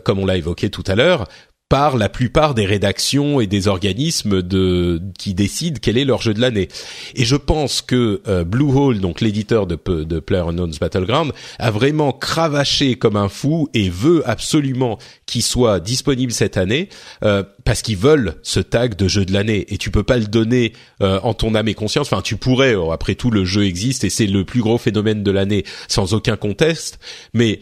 comme 0.04 0.18
on 0.18 0.26
l'a 0.26 0.36
évoqué 0.36 0.70
tout 0.70 0.84
à 0.86 0.94
l'heure, 0.94 1.26
par 1.70 1.96
la 1.96 2.08
plupart 2.08 2.54
des 2.54 2.66
rédactions 2.66 3.40
et 3.40 3.46
des 3.46 3.68
organismes 3.68 4.42
de 4.42 5.00
qui 5.16 5.34
décident 5.34 5.78
quel 5.80 5.96
est 5.96 6.04
leur 6.04 6.20
jeu 6.20 6.34
de 6.34 6.40
l'année. 6.40 6.68
Et 7.14 7.24
je 7.24 7.36
pense 7.36 7.80
que 7.80 8.20
euh, 8.26 8.42
Bluehole, 8.42 8.98
donc 8.98 9.20
l'éditeur 9.20 9.68
de, 9.68 9.78
de 9.86 10.18
PlayerUnknown's 10.18 10.80
Battleground, 10.80 11.32
a 11.60 11.70
vraiment 11.70 12.12
cravaché 12.12 12.96
comme 12.96 13.14
un 13.14 13.28
fou 13.28 13.68
et 13.72 13.88
veut 13.88 14.28
absolument 14.28 14.98
qu'il 15.26 15.44
soit 15.44 15.78
disponible 15.78 16.32
cette 16.32 16.56
année 16.56 16.88
euh, 17.22 17.44
parce 17.64 17.82
qu'ils 17.82 17.96
veulent 17.96 18.34
ce 18.42 18.58
tag 18.58 18.96
de 18.96 19.06
jeu 19.06 19.24
de 19.24 19.32
l'année. 19.32 19.72
Et 19.72 19.78
tu 19.78 19.92
peux 19.92 20.02
pas 20.02 20.18
le 20.18 20.26
donner 20.26 20.72
euh, 21.02 21.20
en 21.22 21.34
ton 21.34 21.54
âme 21.54 21.68
et 21.68 21.74
conscience. 21.74 22.12
Enfin, 22.12 22.20
tu 22.20 22.34
pourrais. 22.36 22.74
Après 22.92 23.14
tout, 23.14 23.30
le 23.30 23.44
jeu 23.44 23.64
existe 23.64 24.02
et 24.02 24.10
c'est 24.10 24.26
le 24.26 24.44
plus 24.44 24.60
gros 24.60 24.76
phénomène 24.76 25.22
de 25.22 25.30
l'année 25.30 25.64
sans 25.86 26.14
aucun 26.14 26.36
conteste. 26.36 26.98
Mais 27.32 27.60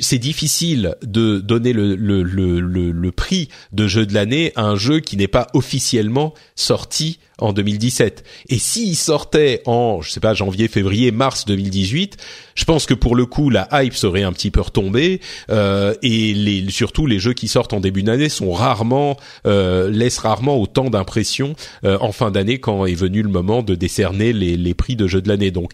c'est 0.00 0.18
difficile 0.18 0.96
de 1.02 1.38
donner 1.38 1.72
le, 1.72 1.94
le, 1.94 2.22
le, 2.22 2.60
le, 2.60 3.12
prix 3.12 3.48
de 3.72 3.86
jeu 3.86 4.04
de 4.04 4.12
l'année 4.12 4.52
à 4.56 4.62
un 4.62 4.74
jeu 4.74 4.98
qui 4.98 5.16
n'est 5.16 5.28
pas 5.28 5.46
officiellement 5.54 6.34
sorti 6.56 7.20
en 7.38 7.52
2017. 7.52 8.24
Et 8.48 8.58
s'il 8.58 8.96
sortait 8.96 9.62
en, 9.64 10.02
je 10.02 10.10
sais 10.10 10.18
pas, 10.18 10.34
janvier, 10.34 10.66
février, 10.66 11.12
mars 11.12 11.44
2018, 11.46 12.16
je 12.56 12.64
pense 12.64 12.84
que 12.84 12.94
pour 12.94 13.14
le 13.14 13.26
coup, 13.26 13.48
la 13.48 13.68
hype 13.72 13.94
serait 13.94 14.24
un 14.24 14.32
petit 14.32 14.50
peu 14.50 14.60
retombée. 14.60 15.20
Euh, 15.50 15.94
et 16.02 16.34
les, 16.34 16.68
surtout, 16.70 17.06
les 17.06 17.20
jeux 17.20 17.34
qui 17.34 17.46
sortent 17.46 17.72
en 17.72 17.80
début 17.80 18.02
d'année 18.02 18.28
sont 18.28 18.50
rarement, 18.50 19.16
euh, 19.46 19.88
laissent 19.88 20.18
rarement 20.18 20.56
autant 20.60 20.90
d'impression 20.90 21.54
euh, 21.84 21.96
en 22.00 22.10
fin 22.10 22.32
d'année 22.32 22.58
quand 22.58 22.86
est 22.86 22.94
venu 22.94 23.22
le 23.22 23.28
moment 23.28 23.62
de 23.62 23.76
décerner 23.76 24.32
les, 24.32 24.56
les 24.56 24.74
prix 24.74 24.96
de 24.96 25.06
jeu 25.06 25.22
de 25.22 25.28
l'année. 25.28 25.52
Donc, 25.52 25.70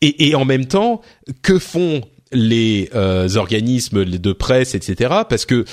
et, 0.00 0.28
et 0.28 0.34
en 0.34 0.44
même 0.44 0.66
temps, 0.66 1.02
que 1.42 1.60
font 1.60 2.02
les 2.32 2.90
euh, 2.94 3.28
organismes 3.36 4.04
de 4.04 4.32
presse, 4.32 4.74
etc. 4.74 5.14
Parce 5.28 5.46
que 5.46 5.64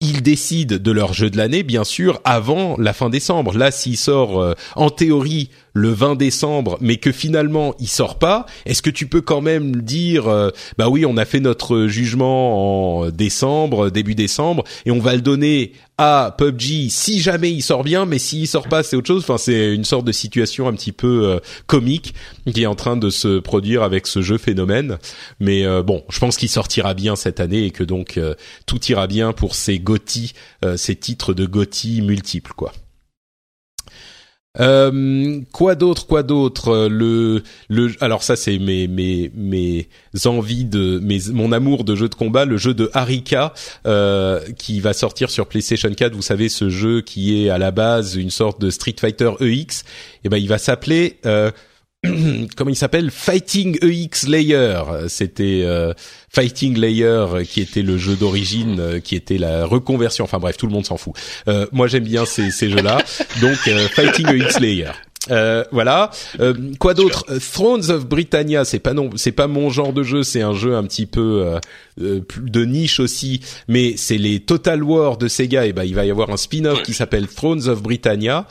ils 0.00 0.22
décident 0.22 0.76
de 0.76 0.90
leur 0.92 1.14
jeu 1.14 1.30
de 1.30 1.38
l'année, 1.38 1.62
bien 1.62 1.84
sûr, 1.84 2.20
avant 2.24 2.76
la 2.78 2.92
fin 2.92 3.08
décembre. 3.08 3.56
Là, 3.56 3.70
s'il 3.70 3.96
sort 3.96 4.42
euh, 4.42 4.54
en 4.74 4.90
théorie 4.90 5.50
le 5.76 5.90
20 5.90 6.16
décembre, 6.16 6.78
mais 6.80 6.96
que 6.96 7.12
finalement 7.12 7.74
il 7.78 7.88
sort 7.88 8.18
pas, 8.18 8.46
est-ce 8.64 8.80
que 8.80 8.88
tu 8.88 9.06
peux 9.06 9.20
quand 9.20 9.42
même 9.42 9.82
dire, 9.82 10.26
euh, 10.26 10.50
bah 10.78 10.88
oui, 10.88 11.04
on 11.04 11.18
a 11.18 11.26
fait 11.26 11.40
notre 11.40 11.86
jugement 11.86 13.02
en 13.02 13.10
décembre, 13.10 13.90
début 13.90 14.14
décembre, 14.14 14.64
et 14.86 14.90
on 14.90 15.00
va 15.00 15.14
le 15.14 15.20
donner 15.20 15.72
à 15.98 16.34
PUBG 16.36 16.88
si 16.90 17.20
jamais 17.20 17.50
il 17.50 17.62
sort 17.62 17.84
bien, 17.84 18.06
mais 18.06 18.18
s'il 18.18 18.46
sort 18.46 18.68
pas, 18.68 18.82
c'est 18.82 18.96
autre 18.96 19.06
chose. 19.06 19.22
Enfin, 19.22 19.38
c'est 19.38 19.74
une 19.74 19.84
sorte 19.84 20.06
de 20.06 20.12
situation 20.12 20.68
un 20.68 20.72
petit 20.72 20.92
peu 20.92 21.24
euh, 21.24 21.38
comique 21.66 22.14
qui 22.52 22.62
est 22.62 22.66
en 22.66 22.74
train 22.74 22.96
de 22.96 23.10
se 23.10 23.38
produire 23.38 23.82
avec 23.82 24.06
ce 24.06 24.22
jeu 24.22 24.38
phénomène. 24.38 24.98
Mais 25.40 25.64
bon, 25.82 26.04
je 26.08 26.18
pense 26.18 26.36
qu'il 26.36 26.48
sortira 26.48 26.94
bien 26.94 27.16
cette 27.16 27.40
année 27.40 27.64
et 27.64 27.70
que 27.70 27.82
donc 27.82 28.20
tout 28.66 28.82
ira 28.88 29.06
bien 29.06 29.32
pour 29.32 29.54
ces 29.54 29.78
GOTY, 29.78 30.32
euh, 30.64 30.76
ces 30.76 30.96
titres 30.96 31.34
de 31.34 31.46
GOTY 31.46 32.02
multiples, 32.02 32.52
quoi. 32.56 32.72
Euh, 34.60 35.40
quoi 35.52 35.74
d'autre 35.74 36.06
Quoi 36.06 36.22
d'autre 36.22 36.68
euh, 36.68 36.88
Le 36.88 37.42
le 37.68 37.92
alors 38.00 38.22
ça 38.22 38.36
c'est 38.36 38.58
mes 38.58 38.88
mes 38.88 39.30
mes 39.34 39.88
envies 40.24 40.64
de 40.64 40.98
mes 41.02 41.18
mon 41.32 41.52
amour 41.52 41.84
de 41.84 41.94
jeu 41.94 42.08
de 42.08 42.14
combat, 42.14 42.44
le 42.44 42.56
jeu 42.56 42.74
de 42.74 42.90
Harika 42.94 43.52
euh, 43.86 44.40
qui 44.58 44.80
va 44.80 44.92
sortir 44.92 45.30
sur 45.30 45.46
PlayStation 45.46 45.92
4. 45.92 46.14
Vous 46.14 46.22
savez 46.22 46.48
ce 46.48 46.68
jeu 46.68 47.00
qui 47.00 47.44
est 47.44 47.50
à 47.50 47.58
la 47.58 47.70
base 47.70 48.16
une 48.16 48.30
sorte 48.30 48.60
de 48.60 48.70
Street 48.70 48.96
Fighter 48.98 49.30
EX. 49.40 49.80
Et 49.80 49.84
eh 50.24 50.28
ben 50.28 50.38
il 50.38 50.48
va 50.48 50.58
s'appeler 50.58 51.18
euh, 51.26 51.50
comment 52.56 52.70
il 52.70 52.76
s'appelle? 52.76 53.10
Fighting 53.10 53.78
EX 53.82 54.26
Layer. 54.26 54.80
C'était 55.08 55.62
euh, 55.64 55.92
Fighting 56.36 56.78
Layer 56.78 57.24
qui 57.48 57.62
était 57.62 57.80
le 57.80 57.96
jeu 57.96 58.14
d'origine, 58.14 58.78
euh, 58.78 59.00
qui 59.00 59.14
était 59.16 59.38
la 59.38 59.64
reconversion. 59.64 60.24
Enfin 60.24 60.38
bref, 60.38 60.58
tout 60.58 60.66
le 60.66 60.72
monde 60.72 60.84
s'en 60.84 60.98
fout. 60.98 61.14
Euh, 61.48 61.66
moi 61.72 61.86
j'aime 61.86 62.04
bien 62.04 62.26
ces, 62.26 62.50
ces 62.50 62.68
jeux-là. 62.68 62.98
Donc 63.40 63.56
Fighting 63.94 64.28
EX 64.28 64.60
Layer. 64.60 64.90
Euh, 65.30 65.64
voilà. 65.72 66.10
Euh, 66.40 66.54
quoi 66.78 66.94
d'autre? 66.94 67.24
Thrones 67.52 67.90
of 67.90 68.06
Britannia, 68.06 68.64
c'est 68.64 68.78
pas 68.78 68.92
non, 68.92 69.10
c'est 69.16 69.32
pas 69.32 69.46
mon 69.46 69.70
genre 69.70 69.92
de 69.92 70.02
jeu. 70.02 70.22
C'est 70.22 70.42
un 70.42 70.54
jeu 70.54 70.76
un 70.76 70.84
petit 70.84 71.06
peu 71.06 71.42
euh, 71.44 71.58
euh 72.00 72.20
de 72.42 72.64
niche 72.64 73.00
aussi, 73.00 73.40
mais 73.68 73.94
c'est 73.96 74.18
les 74.18 74.40
Total 74.40 74.82
War 74.82 75.16
de 75.16 75.28
Sega. 75.28 75.66
Et 75.66 75.72
ben, 75.72 75.84
il 75.84 75.94
va 75.94 76.04
y 76.04 76.10
avoir 76.10 76.30
un 76.30 76.36
spin-off 76.36 76.82
qui 76.82 76.92
s'appelle 76.92 77.26
Thrones 77.26 77.68
of 77.68 77.82
Britannia, 77.82 78.46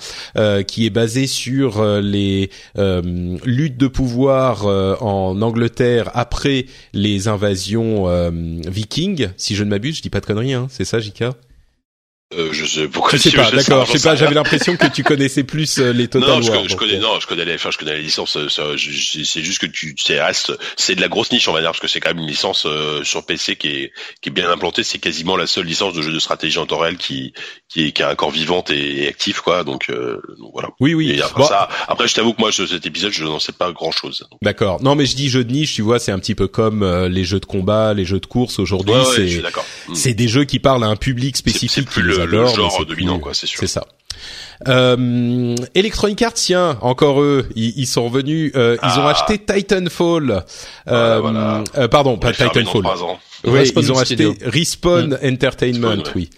qui 0.68 0.86
est 0.86 0.92
basé 0.92 1.28
sur 1.28 1.84
les 2.02 2.50
luttes 2.76 3.78
de 3.78 3.88
pouvoir 3.88 4.66
en 4.66 5.42
Angleterre 5.42 6.12
après 6.14 6.66
les 6.94 7.28
invasions 7.28 7.75
vikings. 7.82 9.30
Si 9.38 9.56
je 9.56 9.64
ne 9.64 9.70
m'abuse, 9.70 9.98
je 9.98 10.02
dis 10.02 10.10
pas 10.10 10.22
de 10.22 10.26
conneries. 10.26 10.54
Hein. 10.54 10.68
C'est 10.70 10.86
ça, 10.86 11.00
Jika 11.00 11.36
euh, 12.34 12.50
je 12.52 12.66
sais 12.66 12.88
pourquoi. 12.88 13.12
Je 13.12 13.18
sais 13.18 13.32
pas, 13.32 13.52
d'accord. 13.52 13.86
Je 13.86 13.98
sais 13.98 14.10
pas. 14.10 14.16
J'avais 14.16 14.34
l'impression 14.34 14.76
que 14.76 14.88
tu 14.88 15.04
connaissais 15.04 15.44
plus 15.44 15.78
euh, 15.78 15.94
les 15.94 16.08
Total 16.08 16.28
non, 16.28 16.48
War. 16.48 16.64
Je, 16.64 16.70
je 16.70 16.76
connais, 16.76 16.98
non, 16.98 17.20
je 17.20 17.28
connais 17.28 17.46
les, 17.46 17.54
enfin, 17.54 17.70
je 17.70 17.78
connais 17.78 17.96
les 17.96 18.02
licences. 18.02 18.36
Euh, 18.36 18.48
c'est 18.50 19.42
juste 19.44 19.60
que 19.60 19.68
tu, 19.68 19.96
c'est 20.04 20.20
reste, 20.20 20.52
c'est 20.76 20.96
de 20.96 21.02
la 21.02 21.08
grosse 21.08 21.32
niche, 21.32 21.48
on 21.48 21.54
va 21.54 21.62
dire, 21.62 21.70
parce 21.70 21.80
que 21.80 21.88
c'est 21.88 22.00
quand 22.00 22.10
même 22.10 22.24
une 22.24 22.28
licence 22.28 22.66
euh, 22.66 23.04
sur 23.04 23.28
PC 23.28 23.58
qui 23.58 23.68
est, 23.68 23.92
qui 24.22 24.30
est 24.30 24.32
bien 24.32 24.50
implantée. 24.50 24.82
C'est 24.82 24.98
quasiment 24.98 25.38
la 25.38 25.46
seule 25.46 25.66
licence 25.66 25.94
de 25.94 26.02
jeu 26.02 26.12
de 26.12 26.18
stratégie 26.18 26.58
en 26.58 26.66
temps 26.66 26.80
réel 26.80 26.98
qui, 26.98 27.34
qui 27.70 27.88
est, 27.88 27.92
qui 27.92 28.02
a 28.02 28.10
un 28.10 28.16
corps 28.16 28.32
vivante 28.32 28.72
et, 28.72 29.04
et 29.04 29.08
actif, 29.08 29.42
quoi. 29.42 29.64
Donc, 29.64 29.92
donc 29.92 30.52
voilà. 30.52 30.70
Oui, 30.80 30.96
oui. 30.96 31.12
Et 31.12 31.22
après 31.22 31.44
ça, 31.44 31.70
après, 31.88 32.08
je 32.08 32.16
t'avoue 32.16 32.34
que 32.34 32.42
moi, 32.42 32.52
cet 32.52 32.88
épisode, 32.88 33.12
je 33.12 33.24
n'en 33.24 33.40
sais 33.40 33.52
pas 33.52 33.72
grand 33.72 33.92
chose. 33.92 34.28
D'accord. 34.42 34.82
Non, 34.82 34.96
mais 34.96 35.06
je 35.06 35.16
dis 35.16 35.30
jeu 35.30 35.44
de 35.44 35.52
niche, 35.52 35.76
tu 35.76 35.84
vois, 35.84 36.00
c'est 36.00 36.12
un 36.12 36.20
petit 36.20 36.36
peu 36.36 36.48
comme 36.48 37.06
les 37.06 37.24
jeux 37.24 37.40
de 37.40 37.46
combat, 37.46 37.94
les 37.94 38.06
jeux 38.06 38.20
de 38.20 38.26
course 38.26 38.58
aujourd'hui. 38.58 38.96
Ouais, 38.96 39.04
c'est, 39.16 39.44
c'est 39.94 40.14
des 40.16 40.28
jeux 40.28 40.46
qui 40.46 40.58
parlent 40.58 40.84
à 40.84 40.88
un 40.88 40.96
public 40.96 41.38
spécifique 41.38 41.88
les 42.18 42.24
adore. 42.24 42.56
genre 42.56 43.20
quoi, 43.22 43.34
c'est 43.34 43.48
sûr. 43.48 43.60
C'est 43.60 43.68
ça. 43.68 43.86
Euh, 44.68 45.56
Electronic 45.74 46.22
Arts, 46.22 46.34
tiens, 46.34 46.78
encore 46.82 47.22
eux, 47.22 47.50
ils, 47.56 47.86
sont 47.86 48.06
revenus, 48.06 48.52
euh, 48.56 48.78
ils 48.82 49.00
ont 49.00 49.06
ah. 49.06 49.10
acheté 49.10 49.38
Titanfall. 49.38 50.44
Euh, 50.88 51.20
voilà. 51.20 51.64
euh, 51.78 51.88
pardon, 51.88 52.18
pas 52.18 52.32
Titanfall. 52.32 52.84
Oui, 53.46 53.60
Respawn 53.60 53.84
ils 53.84 53.92
ont 53.92 53.98
acheté. 53.98 54.30
Respawn 54.42 55.18
Entertainment, 55.24 55.90
Respawn, 55.90 56.14
oui. 56.16 56.30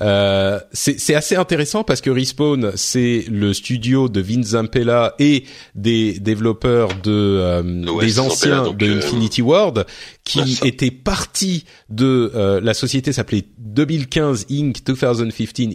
Euh, 0.00 0.58
c'est 0.72 1.14
assez 1.14 1.36
intéressant 1.36 1.84
parce 1.84 2.00
que 2.00 2.10
Respawn, 2.10 2.72
c'est 2.74 3.24
le 3.30 3.52
studio 3.52 4.08
de 4.08 4.20
Vince 4.20 4.48
Zampella 4.48 5.14
et 5.18 5.44
des 5.74 6.18
développeurs 6.18 6.88
de 7.02 7.10
euh, 7.10 7.62
des 8.00 8.18
anciens 8.18 8.64
Zampella, 8.64 8.76
de 8.76 8.86
euh, 8.86 8.98
Infinity 8.98 9.42
Ward 9.42 9.86
qui 10.24 10.58
étaient 10.64 10.90
partis 10.90 11.64
de 11.88 12.30
euh, 12.34 12.60
la 12.60 12.74
société 12.74 13.12
s'appelait 13.12 13.44
2015 13.58 14.46
Inc. 14.50 14.84
2015 14.84 15.22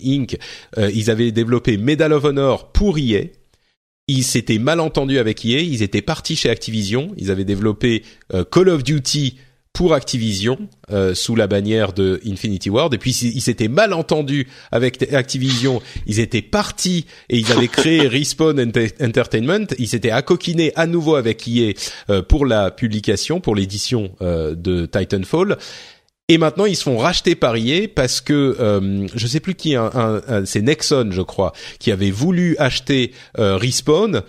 Inc. 0.05 0.37
Euh, 0.77 0.91
ils 0.93 1.09
avaient 1.09 1.31
développé 1.31 1.77
Medal 1.77 2.13
of 2.13 2.23
Honor 2.23 2.71
pour 2.71 2.97
EA. 2.97 3.25
Ils 4.07 4.23
s'étaient 4.23 4.59
mal 4.59 4.79
entendus 4.79 5.17
avec 5.17 5.45
EA, 5.45 5.61
ils 5.61 5.81
étaient 5.81 6.01
partis 6.01 6.35
chez 6.35 6.49
Activision, 6.49 7.13
ils 7.17 7.31
avaient 7.31 7.45
développé 7.45 8.03
euh, 8.33 8.43
Call 8.43 8.69
of 8.69 8.83
Duty 8.83 9.37
pour 9.73 9.95
Activision 9.95 10.57
euh, 10.91 11.15
sous 11.15 11.35
la 11.35 11.47
bannière 11.47 11.93
de 11.93 12.21
Infinity 12.27 12.69
Ward. 12.69 12.93
Et 12.93 12.99
puis 12.99 13.11
ils 13.11 13.41
s'étaient 13.41 13.67
mal 13.67 13.91
entendus 13.93 14.47
avec 14.71 15.11
Activision, 15.13 15.81
ils 16.05 16.19
étaient 16.19 16.43
partis 16.43 17.05
et 17.29 17.39
ils 17.39 17.51
avaient 17.51 17.67
créé 17.67 18.07
Respawn 18.07 18.59
Ente- 18.59 18.93
Entertainment, 19.03 19.65
ils 19.79 19.87
s'étaient 19.87 20.11
accoquinés 20.11 20.71
à 20.75 20.85
nouveau 20.85 21.15
avec 21.15 21.47
EA 21.47 21.73
euh, 22.11 22.21
pour 22.21 22.45
la 22.45 22.69
publication, 22.69 23.39
pour 23.41 23.55
l'édition 23.55 24.11
euh, 24.21 24.53
de 24.55 24.85
Titanfall. 24.85 25.57
Et 26.29 26.37
maintenant, 26.37 26.65
ils 26.65 26.77
se 26.77 26.83
font 26.83 26.97
racheter 26.97 27.35
par 27.35 27.55
EA 27.57 27.87
parce 27.93 28.21
que 28.21 28.55
euh, 28.59 29.07
je 29.13 29.27
sais 29.27 29.39
plus 29.41 29.55
qui, 29.55 29.75
un, 29.75 29.89
un- 29.93 30.21
un- 30.27 30.45
c'est 30.45 30.61
Nexon, 30.61 31.09
je 31.11 31.21
crois, 31.21 31.51
qui 31.79 31.91
avait 31.91 32.11
voulu 32.11 32.55
acheter 32.59 33.11
euh, 33.39 33.57
Respawn, 33.57 34.21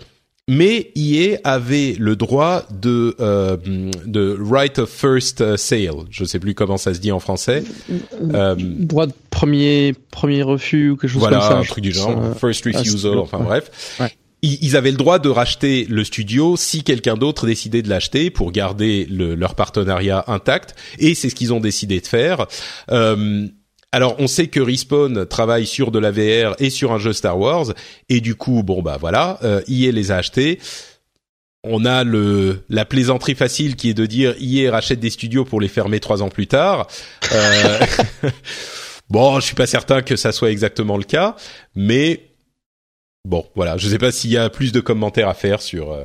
mais 0.47 0.91
EA 0.95 1.37
avait 1.43 1.95
le 1.97 2.15
droit 2.15 2.67
de 2.71 3.15
euh, 3.19 3.57
de 4.05 4.37
right 4.39 4.77
of 4.79 4.89
first 4.89 5.41
euh, 5.41 5.57
sale. 5.57 6.05
Je 6.11 6.23
sais 6.23 6.39
plus 6.39 6.53
comment 6.53 6.77
ça 6.77 6.93
se 6.93 6.99
dit 6.99 7.11
en 7.11 7.19
français. 7.19 7.63
Euh, 8.33 8.55
Droit 8.57 9.07
de 9.07 9.13
premier, 9.31 9.93
premier 10.11 10.43
refus 10.43 10.91
ou 10.91 10.97
quelque 10.97 11.09
chose 11.11 11.19
voilà, 11.19 11.39
comme 11.39 11.47
ça. 11.49 11.57
un 11.57 11.63
truc 11.63 11.83
du 11.83 11.91
genre, 11.91 12.21
ça- 12.33 12.39
first 12.39 12.63
refusal, 12.65 13.17
enfin 13.17 13.39
ouais. 13.39 13.45
bref. 13.45 13.97
Ouais. 13.99 14.11
Ils, 14.43 14.59
ils 14.63 14.75
avaient 14.77 14.91
le 14.91 14.97
droit 14.97 15.17
de 15.17 15.29
racheter 15.29 15.87
le 15.89 16.03
studio 16.03 16.55
si 16.57 16.83
quelqu'un 16.83 17.15
d'autre 17.15 17.47
décidait 17.47 17.81
de 17.81 17.89
l'acheter 17.89 18.29
pour 18.29 18.51
garder 18.51 19.07
le- 19.09 19.33
leur 19.33 19.55
partenariat 19.55 20.23
intact, 20.27 20.75
et 20.99 21.15
c'est 21.15 21.29
ce 21.31 21.35
qu'ils 21.35 21.53
ont 21.53 21.59
décidé 21.59 21.99
de 21.99 22.05
faire. 22.07 22.45
Euh, 22.91 23.47
alors, 23.95 24.17
on 24.19 24.27
sait 24.27 24.47
que 24.47 24.59
Respawn 24.59 25.25
travaille 25.25 25.65
sur 25.65 25.89
de 25.89 25.99
la 25.99 26.11
VR 26.11 26.53
et 26.59 26.69
sur 26.69 26.91
un 26.91 26.99
jeu 26.99 27.13
Star 27.13 27.39
Wars, 27.39 27.67
et 28.09 28.19
du 28.19 28.35
coup, 28.35 28.61
bon 28.61 28.81
bah 28.81 28.97
voilà, 28.99 29.39
euh, 29.45 29.61
EA 29.69 29.93
les 29.93 30.11
a 30.11 30.17
achetés. 30.17 30.59
On 31.63 31.85
a 31.85 32.03
le 32.03 32.65
la 32.67 32.83
plaisanterie 32.83 33.35
facile 33.35 33.77
qui 33.77 33.89
est 33.89 33.93
de 33.93 34.05
dire 34.05 34.35
EA 34.41 34.69
rachète 34.69 34.99
des 34.99 35.09
studios 35.09 35.45
pour 35.45 35.61
les 35.61 35.69
fermer 35.69 36.01
trois 36.01 36.21
ans 36.21 36.27
plus 36.27 36.47
tard. 36.47 36.87
Euh, 37.31 37.79
bon, 39.09 39.39
je 39.39 39.45
suis 39.45 39.55
pas 39.55 39.65
certain 39.65 40.01
que 40.01 40.17
ça 40.17 40.33
soit 40.33 40.51
exactement 40.51 40.97
le 40.97 41.05
cas, 41.05 41.37
mais 41.73 42.31
bon, 43.23 43.45
voilà. 43.55 43.77
Je 43.77 43.87
sais 43.87 43.97
pas 43.97 44.11
s'il 44.11 44.31
y 44.31 44.37
a 44.37 44.49
plus 44.49 44.73
de 44.73 44.81
commentaires 44.81 45.29
à 45.29 45.33
faire 45.33 45.61
sur 45.61 45.93
euh, 45.93 46.03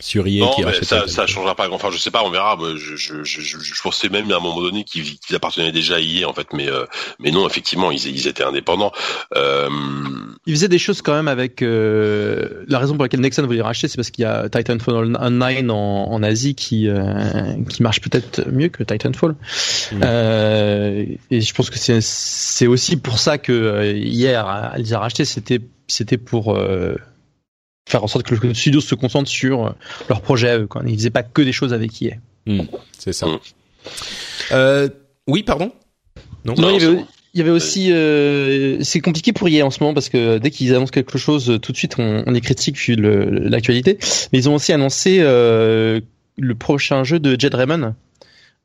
sur 0.00 0.26
EA 0.26 0.40
Non, 0.40 0.54
qui 0.54 0.64
mais 0.64 0.82
ça, 0.82 1.08
ça 1.08 1.26
changera 1.26 1.54
pas. 1.54 1.68
Enfin, 1.70 1.90
je 1.90 1.98
sais 1.98 2.10
pas, 2.10 2.22
on 2.24 2.30
verra. 2.30 2.56
Je, 2.76 2.96
je, 2.96 3.24
je, 3.24 3.40
je, 3.40 3.58
je 3.58 3.82
pensais 3.82 4.08
même 4.08 4.30
à 4.32 4.36
un 4.36 4.40
moment 4.40 4.60
donné 4.60 4.84
qu'ils 4.84 5.18
appartenaient 5.34 5.72
déjà 5.72 5.96
à 5.96 6.00
EA, 6.00 6.28
en 6.28 6.32
fait, 6.32 6.48
mais 6.52 6.68
euh, 6.68 6.84
mais 7.18 7.30
non, 7.30 7.46
effectivement, 7.46 7.90
ils, 7.90 8.06
ils 8.06 8.26
étaient 8.28 8.44
indépendants. 8.44 8.92
Euh, 9.36 9.68
Il 10.46 10.54
faisait 10.54 10.68
des 10.68 10.78
choses 10.78 11.02
quand 11.02 11.14
même 11.14 11.28
avec 11.28 11.62
euh, 11.62 12.64
la 12.68 12.78
raison 12.78 12.94
pour 12.94 13.04
laquelle 13.04 13.20
Nexon 13.20 13.44
voulait 13.46 13.62
racheter, 13.62 13.88
c'est 13.88 13.96
parce 13.96 14.10
qu'il 14.10 14.22
y 14.22 14.26
a 14.26 14.48
Titanfall 14.48 15.08
9 15.08 15.70
en, 15.70 16.12
en 16.12 16.22
Asie 16.22 16.54
qui 16.54 16.88
euh, 16.88 17.54
qui 17.68 17.82
marche 17.82 18.00
peut-être 18.00 18.48
mieux 18.50 18.68
que 18.68 18.82
Titanfall. 18.82 19.34
Mm. 19.92 20.00
Euh, 20.04 21.04
et 21.30 21.40
je 21.40 21.54
pense 21.54 21.70
que 21.70 21.78
c'est 21.78 22.00
c'est 22.00 22.66
aussi 22.66 22.96
pour 22.96 23.18
ça 23.18 23.38
que 23.38 23.52
euh, 23.52 23.92
hier 23.92 24.72
elle 24.74 24.82
les 24.82 24.92
a 24.92 24.98
rachetés, 24.98 25.24
c'était 25.24 25.60
c'était 25.86 26.18
pour 26.18 26.54
euh, 26.54 26.96
faire 27.88 28.04
en 28.04 28.06
sorte 28.06 28.26
que 28.26 28.34
le 28.34 28.54
studio 28.54 28.80
se 28.80 28.94
concentre 28.94 29.30
sur 29.30 29.66
euh, 29.66 29.70
leur 30.08 30.20
projet 30.20 30.50
à 30.50 30.58
eux. 30.58 30.66
Quoi. 30.66 30.82
Ils 30.86 30.94
faisaient 30.94 31.10
pas 31.10 31.22
que 31.22 31.42
des 31.42 31.52
choses 31.52 31.72
avec 31.72 32.00
EA. 32.02 32.16
C'est 32.98 33.12
ça. 33.12 33.26
Mm. 33.26 33.38
Euh, 34.52 34.88
oui, 35.26 35.42
pardon? 35.42 35.72
Non. 36.44 36.54
Non, 36.56 36.70
il 36.70 36.76
y 36.76 36.80
c'est 36.80 36.86
avait, 36.86 36.96
bon. 36.96 37.06
il 37.34 37.38
y 37.38 37.40
avait 37.40 37.50
aussi, 37.50 37.92
euh, 37.92 38.78
c'est 38.82 39.00
compliqué 39.00 39.32
pour 39.32 39.48
EA 39.48 39.64
en 39.64 39.70
ce 39.70 39.80
moment 39.80 39.94
parce 39.94 40.08
que 40.08 40.38
dès 40.38 40.50
qu'ils 40.50 40.74
annoncent 40.74 40.90
quelque 40.90 41.18
chose, 41.18 41.58
tout 41.60 41.72
de 41.72 41.76
suite 41.76 41.96
on, 41.98 42.22
on 42.26 42.34
est 42.34 42.40
critique 42.40 42.76
vu 42.76 42.94
l'actualité. 42.96 43.98
Mais 44.32 44.38
ils 44.38 44.48
ont 44.48 44.54
aussi 44.54 44.72
annoncé 44.72 45.18
euh, 45.20 46.00
le 46.36 46.54
prochain 46.54 47.04
jeu 47.04 47.18
de 47.18 47.38
Jed 47.38 47.54
Raymond. 47.54 47.94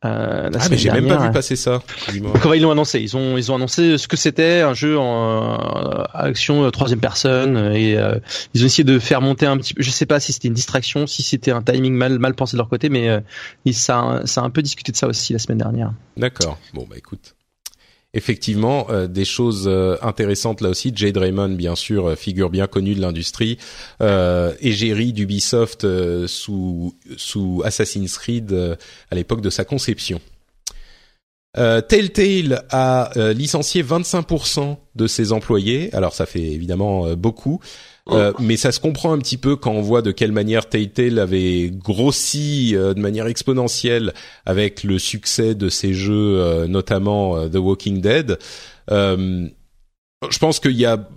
Euh, 0.06 0.50
Ah, 0.60 0.68
mais 0.70 0.78
j'ai 0.78 0.90
même 0.92 1.08
pas 1.08 1.18
vu 1.18 1.32
passer 1.32 1.56
ça. 1.56 1.82
Dis-moi. 2.12 2.34
Comment 2.42 2.54
ils 2.54 2.62
l'ont 2.62 2.72
annoncé? 2.72 3.00
Ils 3.00 3.16
ont 3.16 3.38
ils 3.38 3.52
ont 3.52 3.56
annoncé 3.56 3.98
ce 3.98 4.08
que 4.08 4.18
c'était 4.18 4.62
un 4.62 4.74
jeu 4.74 4.98
en 5.00 5.58
euh, 6.00 6.04
action 6.14 6.64
euh, 6.66 6.72
troisième 6.72 7.00
personne 7.00 7.58
et 7.74 7.98
euh, 7.98 8.16
ils 8.54 8.64
ont 8.64 8.66
essayé 8.66 8.84
de 8.84 9.00
faire 9.00 9.22
monter 9.22 9.46
un 9.46 9.58
petit 9.58 9.74
peu. 9.74 9.82
Je 9.82 9.90
sais 9.90 10.06
pas 10.06 10.20
si 10.20 10.34
c'était 10.34 10.48
une 10.50 10.54
distraction, 10.54 11.08
si 11.08 11.24
c'était 11.24 11.52
un 11.52 11.62
timing 11.62 11.94
mal 11.94 12.20
mal 12.20 12.34
pensé 12.36 12.56
de 12.56 12.60
leur 12.60 12.70
côté, 12.70 12.90
mais 12.90 13.10
euh, 13.10 13.20
ils- 13.66 13.74
ça 13.74 14.22
ça 14.26 14.42
a 14.42 14.44
un 14.44 14.50
peu 14.50 14.62
discuté 14.62 14.92
de 14.92 14.98
ça 14.98 15.08
aussi 15.08 15.34
la 15.34 15.40
semaine 15.40 15.58
dernière. 15.60 15.94
D'accord. 16.18 16.58
Bon, 16.74 16.86
bah 16.90 16.98
écoute. 16.98 17.36
Effectivement, 18.16 18.86
euh, 18.92 19.08
des 19.08 19.26
choses 19.26 19.68
euh, 19.68 19.98
intéressantes 20.04 20.62
là 20.62 20.70
aussi. 20.70 20.92
Jade 20.96 21.18
Raymond, 21.18 21.50
bien 21.50 21.76
sûr, 21.76 22.10
euh, 22.10 22.16
figure 22.16 22.52
bien 22.52 22.68
connue 22.68 22.94
de 22.94 23.02
l'industrie, 23.02 23.58
euh, 24.02 24.54
égérie 24.60 25.14
d'Ubisoft 25.14 25.88
sous 26.28 26.94
sous 27.18 27.64
Assassin's 27.66 28.16
Creed 28.20 28.78
à 29.10 29.16
l'époque 29.16 29.42
de 29.42 29.50
sa 29.50 29.66
conception. 29.66 30.22
Telltale 31.56 32.66
a 32.72 33.12
licencié 33.36 33.84
25% 33.84 34.78
de 34.96 35.08
ses 35.08 35.32
employés. 35.32 35.94
Alors 35.94 36.14
ça 36.14 36.26
fait 36.26 36.42
évidemment 36.42 37.14
beaucoup, 37.16 37.60
euh, 38.10 38.34
mais 38.40 38.58
ça 38.58 38.74
se 38.74 38.82
comprend 38.82 39.14
un 39.14 39.20
petit 39.20 39.38
peu 39.38 39.56
quand 39.56 39.72
on 39.72 39.82
voit 39.82 40.02
de 40.02 40.12
quelle 40.12 40.34
manière 40.34 40.68
Telltale 40.68 41.20
avait 41.20 41.70
grossi 41.70 42.76
euh, 42.76 42.94
de 42.94 43.00
manière 43.00 43.28
exponentielle 43.28 44.14
avec 44.46 44.84
le 44.84 45.00
succès 45.00 45.56
de 45.56 45.70
ses 45.70 45.94
jeux, 45.94 46.40
euh, 46.42 46.68
notamment 46.68 47.38
euh, 47.38 47.48
The 47.48 47.56
Walking 47.56 48.02
Dead. 48.02 48.38
Euh, 48.92 49.48
je 50.30 50.38
pense 50.38 50.60
qu'il 50.60 50.78
y 50.78 50.86
a 50.86 51.08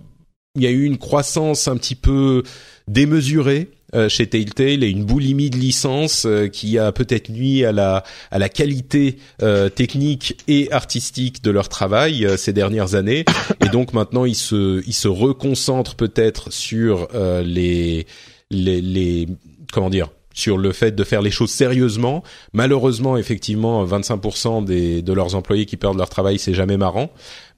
il 0.55 0.63
y 0.63 0.67
a 0.67 0.71
eu 0.71 0.85
une 0.85 0.97
croissance 0.97 1.67
un 1.67 1.77
petit 1.77 1.93
peu 1.93 2.41
démesurée 2.87 3.69
euh, 3.95 4.09
chez 4.09 4.27
Telltale 4.27 4.83
et 4.83 4.89
une 4.89 5.05
boulimie 5.05 5.49
de 5.49 5.57
licences 5.57 6.25
euh, 6.25 6.47
qui 6.47 6.77
a 6.77 6.91
peut-être 6.91 7.29
nuit 7.29 7.63
à 7.63 7.71
la 7.71 8.03
à 8.31 8.39
la 8.39 8.49
qualité 8.49 9.17
euh, 9.41 9.69
technique 9.69 10.37
et 10.47 10.71
artistique 10.71 11.41
de 11.43 11.51
leur 11.51 11.69
travail 11.69 12.25
euh, 12.25 12.37
ces 12.37 12.53
dernières 12.53 12.95
années. 12.95 13.25
Et 13.65 13.69
donc 13.69 13.93
maintenant 13.93 14.25
ils 14.25 14.35
se 14.35 14.83
ils 14.85 14.93
se 14.93 15.07
reconcentrent 15.07 15.95
peut-être 15.95 16.51
sur 16.51 17.07
euh, 17.13 17.41
les 17.43 18.07
les 18.51 18.81
les 18.81 19.27
comment 19.71 19.89
dire 19.89 20.09
sur 20.37 20.59
le 20.59 20.71
fait 20.71 20.91
de 20.91 21.03
faire 21.03 21.23
les 21.23 21.31
choses 21.31 21.49
sérieusement. 21.49 22.23
Malheureusement, 22.53 23.17
effectivement, 23.17 23.83
25% 23.87 24.63
des, 24.63 25.01
de 25.01 25.11
leurs 25.11 25.33
employés 25.33 25.65
qui 25.65 25.77
perdent 25.77 25.97
leur 25.97 26.09
travail, 26.09 26.37
c'est 26.37 26.53
jamais 26.53 26.77
marrant. 26.77 27.09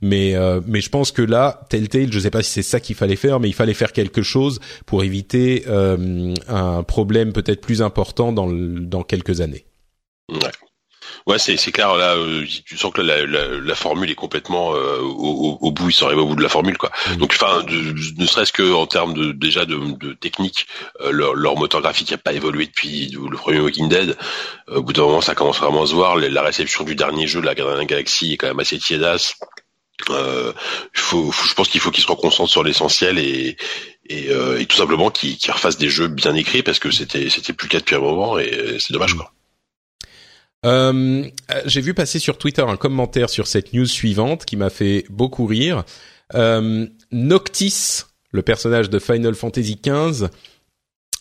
Mais, 0.02 0.34
euh, 0.36 0.62
mais 0.66 0.80
je 0.80 0.90
pense 0.90 1.12
que 1.12 1.22
là, 1.22 1.66
Telltale, 1.70 2.14
je 2.14 2.20
sais 2.20 2.30
pas 2.32 2.42
si 2.42 2.52
c'est 2.52 2.62
ça 2.64 2.80
qu'il 2.80 2.96
fallait 2.96 3.18
faire, 3.18 3.42
mais 3.42 3.50
il 3.50 3.54
fallait 3.54 3.74
faire 3.74 3.92
quelque 3.92 4.22
chose 4.22 4.62
pour 4.86 5.04
éviter 5.04 5.66
euh, 5.68 6.34
un 6.48 6.84
problème 6.84 7.34
peut-être 7.34 7.60
plus 7.60 7.82
important 7.82 8.32
dans, 8.32 8.48
le- 8.48 8.80
dans 8.80 9.04
quelques 9.04 9.42
années. 9.42 9.66
Ouais. 10.32 10.38
Ouais, 11.30 11.38
c'est 11.38 11.58
c'est 11.58 11.72
clair. 11.72 11.96
Là, 11.96 12.16
euh, 12.16 12.44
tu 12.66 12.76
sens 12.76 12.92
que 12.92 13.02
la, 13.02 13.26
la, 13.26 13.48
la 13.60 13.76
formule 13.76 14.10
est 14.10 14.16
complètement 14.16 14.74
euh, 14.76 14.98
au, 15.00 15.60
au- 15.62 15.68
au 15.68 15.72
bout. 15.72 15.90
Ils 15.90 15.94
sont 15.94 16.08
arrivés 16.08 16.22
au 16.22 16.26
bout 16.26 16.36
de 16.36 16.42
la 16.42 16.50
formule, 16.50 16.78
quoi. 16.78 16.92
Mm. 17.12 17.16
Donc, 17.18 17.38
enfin, 17.40 17.62
de- 17.64 17.94
ne 18.22 18.26
serait-ce 18.26 18.52
que 18.52 18.74
en 18.74 18.88
termes 18.88 19.14
de 19.14 19.32
déjà 19.32 19.66
de, 19.66 19.76
de 19.78 20.14
technique, 20.14 20.66
euh, 21.02 21.12
leur, 21.12 21.36
leur 21.36 21.56
moteur 21.56 21.82
graphique 21.82 22.10
n'a 22.10 22.18
pas 22.18 22.34
évolué 22.34 22.66
depuis 22.66 23.10
le 23.12 23.38
premier 23.38 23.60
Walking 23.60 23.90
Dead. 23.90 24.18
Euh, 24.70 24.78
au 24.78 24.82
bout 24.84 24.94
d'un 24.94 25.04
moment, 25.04 25.22
ça 25.22 25.36
commence 25.36 25.60
vraiment 25.60 25.84
à 25.84 25.88
se 25.88 25.94
voir. 25.94 26.16
La 26.18 26.42
réception 26.42 26.84
du 26.84 26.96
dernier 26.96 27.28
jeu, 27.28 27.42
la 27.42 27.52
of 27.52 27.80
the 27.80 27.86
Galaxy, 27.86 28.34
est 28.34 28.38
quand 28.38 28.48
même 28.48 28.60
assez 28.60 28.80
tiédasse. 28.80 29.36
Euh, 30.10 30.52
faut, 30.94 31.32
faut- 31.32 31.48
je 31.48 31.54
pense 31.54 31.68
qu'il 31.70 31.82
faut 31.82 31.92
qu'ils 31.92 32.04
se 32.04 32.08
reconcentrent 32.10 32.50
sur 32.52 32.64
l'essentiel 32.64 33.20
et 33.20 33.58
et, 34.10 34.30
euh, 34.30 34.60
et 34.60 34.66
tout 34.66 34.78
simplement 34.78 35.12
qu'ils 35.12 35.38
refassent 35.52 35.78
des 35.78 35.90
jeux 35.90 36.08
bien 36.08 36.34
écrits 36.36 36.64
parce 36.64 36.80
que 36.80 36.90
c'était 36.92 37.30
c'était 37.30 37.54
plus 37.54 37.68
le 37.68 37.72
cas 37.74 37.80
depuis 37.80 37.96
un 37.96 38.00
moment 38.00 38.40
et 38.40 38.78
c'est 38.80 38.94
dommage 38.94 39.14
quoi. 39.14 39.32
Euh, 40.66 41.26
J'ai 41.66 41.82
vu 41.82 41.94
passer 41.94 42.20
sur 42.20 42.38
Twitter 42.38 42.64
un 42.68 42.78
commentaire 42.78 43.30
sur 43.30 43.48
cette 43.48 43.74
news 43.74 43.86
suivante 43.86 44.46
qui 44.46 44.58
m'a 44.58 44.70
fait 44.70 45.06
beaucoup 45.10 45.46
rire. 45.46 45.84
Euh, 46.36 46.88
Noctis, 47.12 48.04
le 48.32 48.42
personnage 48.42 48.90
de 48.90 49.00
Final 49.00 49.36
Fantasy 49.36 49.80
XV, 49.84 50.28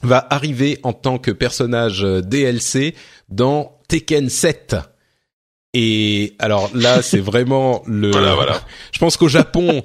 va 0.02 0.26
arriver 0.30 0.78
en 0.82 0.92
tant 0.92 1.18
que 1.18 1.30
personnage 1.30 2.04
euh, 2.04 2.20
DLC 2.20 2.94
dans 3.28 3.80
Tekken 3.88 4.28
7. 4.28 4.76
Et 5.74 6.34
alors 6.38 6.70
là, 6.74 7.02
c'est 7.02 7.20
vraiment 7.20 7.82
le. 7.86 8.10
Voilà, 8.10 8.34
voilà. 8.34 8.60
Je 8.92 8.98
pense 8.98 9.16
qu'au 9.16 9.28
Japon, 9.28 9.82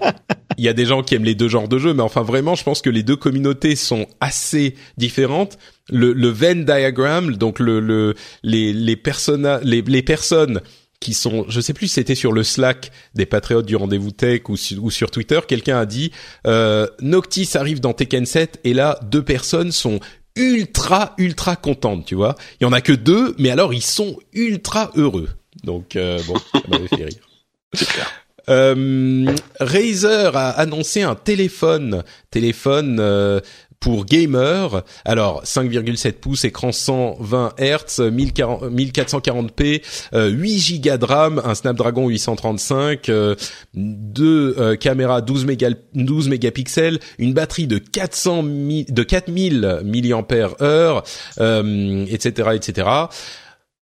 il 0.58 0.64
y 0.64 0.68
a 0.68 0.74
des 0.74 0.86
gens 0.86 1.04
qui 1.04 1.16
aiment 1.16 1.24
les 1.24 1.36
deux 1.36 1.50
genres 1.50 1.68
de 1.68 1.78
jeux, 1.78 1.94
mais 1.94 2.04
enfin 2.04 2.22
vraiment, 2.22 2.56
je 2.56 2.64
pense 2.64 2.82
que 2.82 2.90
les 2.90 3.04
deux 3.04 3.16
communautés 3.16 3.76
sont 3.76 4.08
assez 4.20 4.76
différentes. 4.98 5.58
Le, 5.90 6.14
le 6.14 6.30
Venn 6.30 6.64
diagram, 6.64 7.36
donc 7.36 7.60
le, 7.60 7.80
le 7.80 8.16
les 8.42 8.72
les 8.72 8.96
persona, 8.96 9.60
les, 9.64 9.82
les 9.82 10.02
personnes 10.02 10.62
qui 11.02 11.14
sont, 11.14 11.46
je 11.50 11.60
sais 11.60 11.74
plus 11.74 11.88
si 11.90 11.96
c'était 11.96 12.16
sur 12.16 12.32
le 12.32 12.44
Slack 12.44 12.92
des 13.14 13.26
patriotes 13.26 13.66
du 13.66 13.76
rendez-vous 13.76 14.12
tech 14.12 14.44
ou, 14.48 14.56
ou 14.80 14.90
sur 14.90 15.12
Twitter, 15.12 15.42
quelqu'un 15.46 15.78
a 15.78 15.86
dit 15.86 16.12
euh, 16.48 16.88
Noctis 17.02 17.50
arrive 17.56 17.82
dans 17.82 17.94
Tekken 17.94 18.26
7 18.26 18.62
et 18.64 18.74
là 18.74 18.98
deux 19.04 19.24
personnes 19.24 19.74
sont 19.74 20.00
ultra 20.38 21.14
ultra 21.18 21.58
contentes, 21.58 22.06
tu 22.06 22.16
vois. 22.16 22.36
Il 22.60 22.64
y 22.64 22.68
en 22.68 22.72
a 22.72 22.80
que 22.80 22.94
deux, 22.94 23.36
mais 23.38 23.50
alors 23.50 23.74
ils 23.74 23.84
sont 23.84 24.18
ultra 24.32 24.92
heureux. 24.96 25.30
Donc 25.64 25.98
euh, 25.98 26.20
bon, 26.26 26.36
ça 26.54 26.62
m'avait 26.70 26.88
fait 26.88 27.06
rire. 27.06 27.30
C'est 27.74 27.88
clair. 27.88 28.10
Euh, 28.50 29.34
Razer 29.60 30.36
a 30.36 30.50
annoncé 30.50 31.02
un 31.02 31.16
téléphone, 31.16 32.04
téléphone 32.30 32.98
euh, 33.00 33.40
pour 33.84 34.06
gamer. 34.06 34.84
Alors 35.04 35.44
5,7 35.44 36.14
pouces, 36.14 36.46
écran 36.46 36.72
120 36.72 37.56
Hz, 37.60 38.00
1440p, 38.00 39.82
8 40.14 40.80
Go 40.80 40.98
de 40.98 41.06
RAM, 41.06 41.42
un 41.44 41.54
Snapdragon 41.54 42.08
835, 42.08 43.10
euh, 43.10 43.36
deux 43.74 44.56
euh, 44.58 44.78
caméras 44.78 45.22
12 45.22 45.46
méga 45.46 45.70
12 45.94 46.30
mégapixels, 46.30 47.00
une 47.18 47.34
batterie 47.34 47.68
de 47.68 47.78
400 47.78 48.44
de 48.44 49.04
4000 49.04 49.82
mAh, 49.84 51.04
etc., 52.08 52.50
etc. 52.54 52.88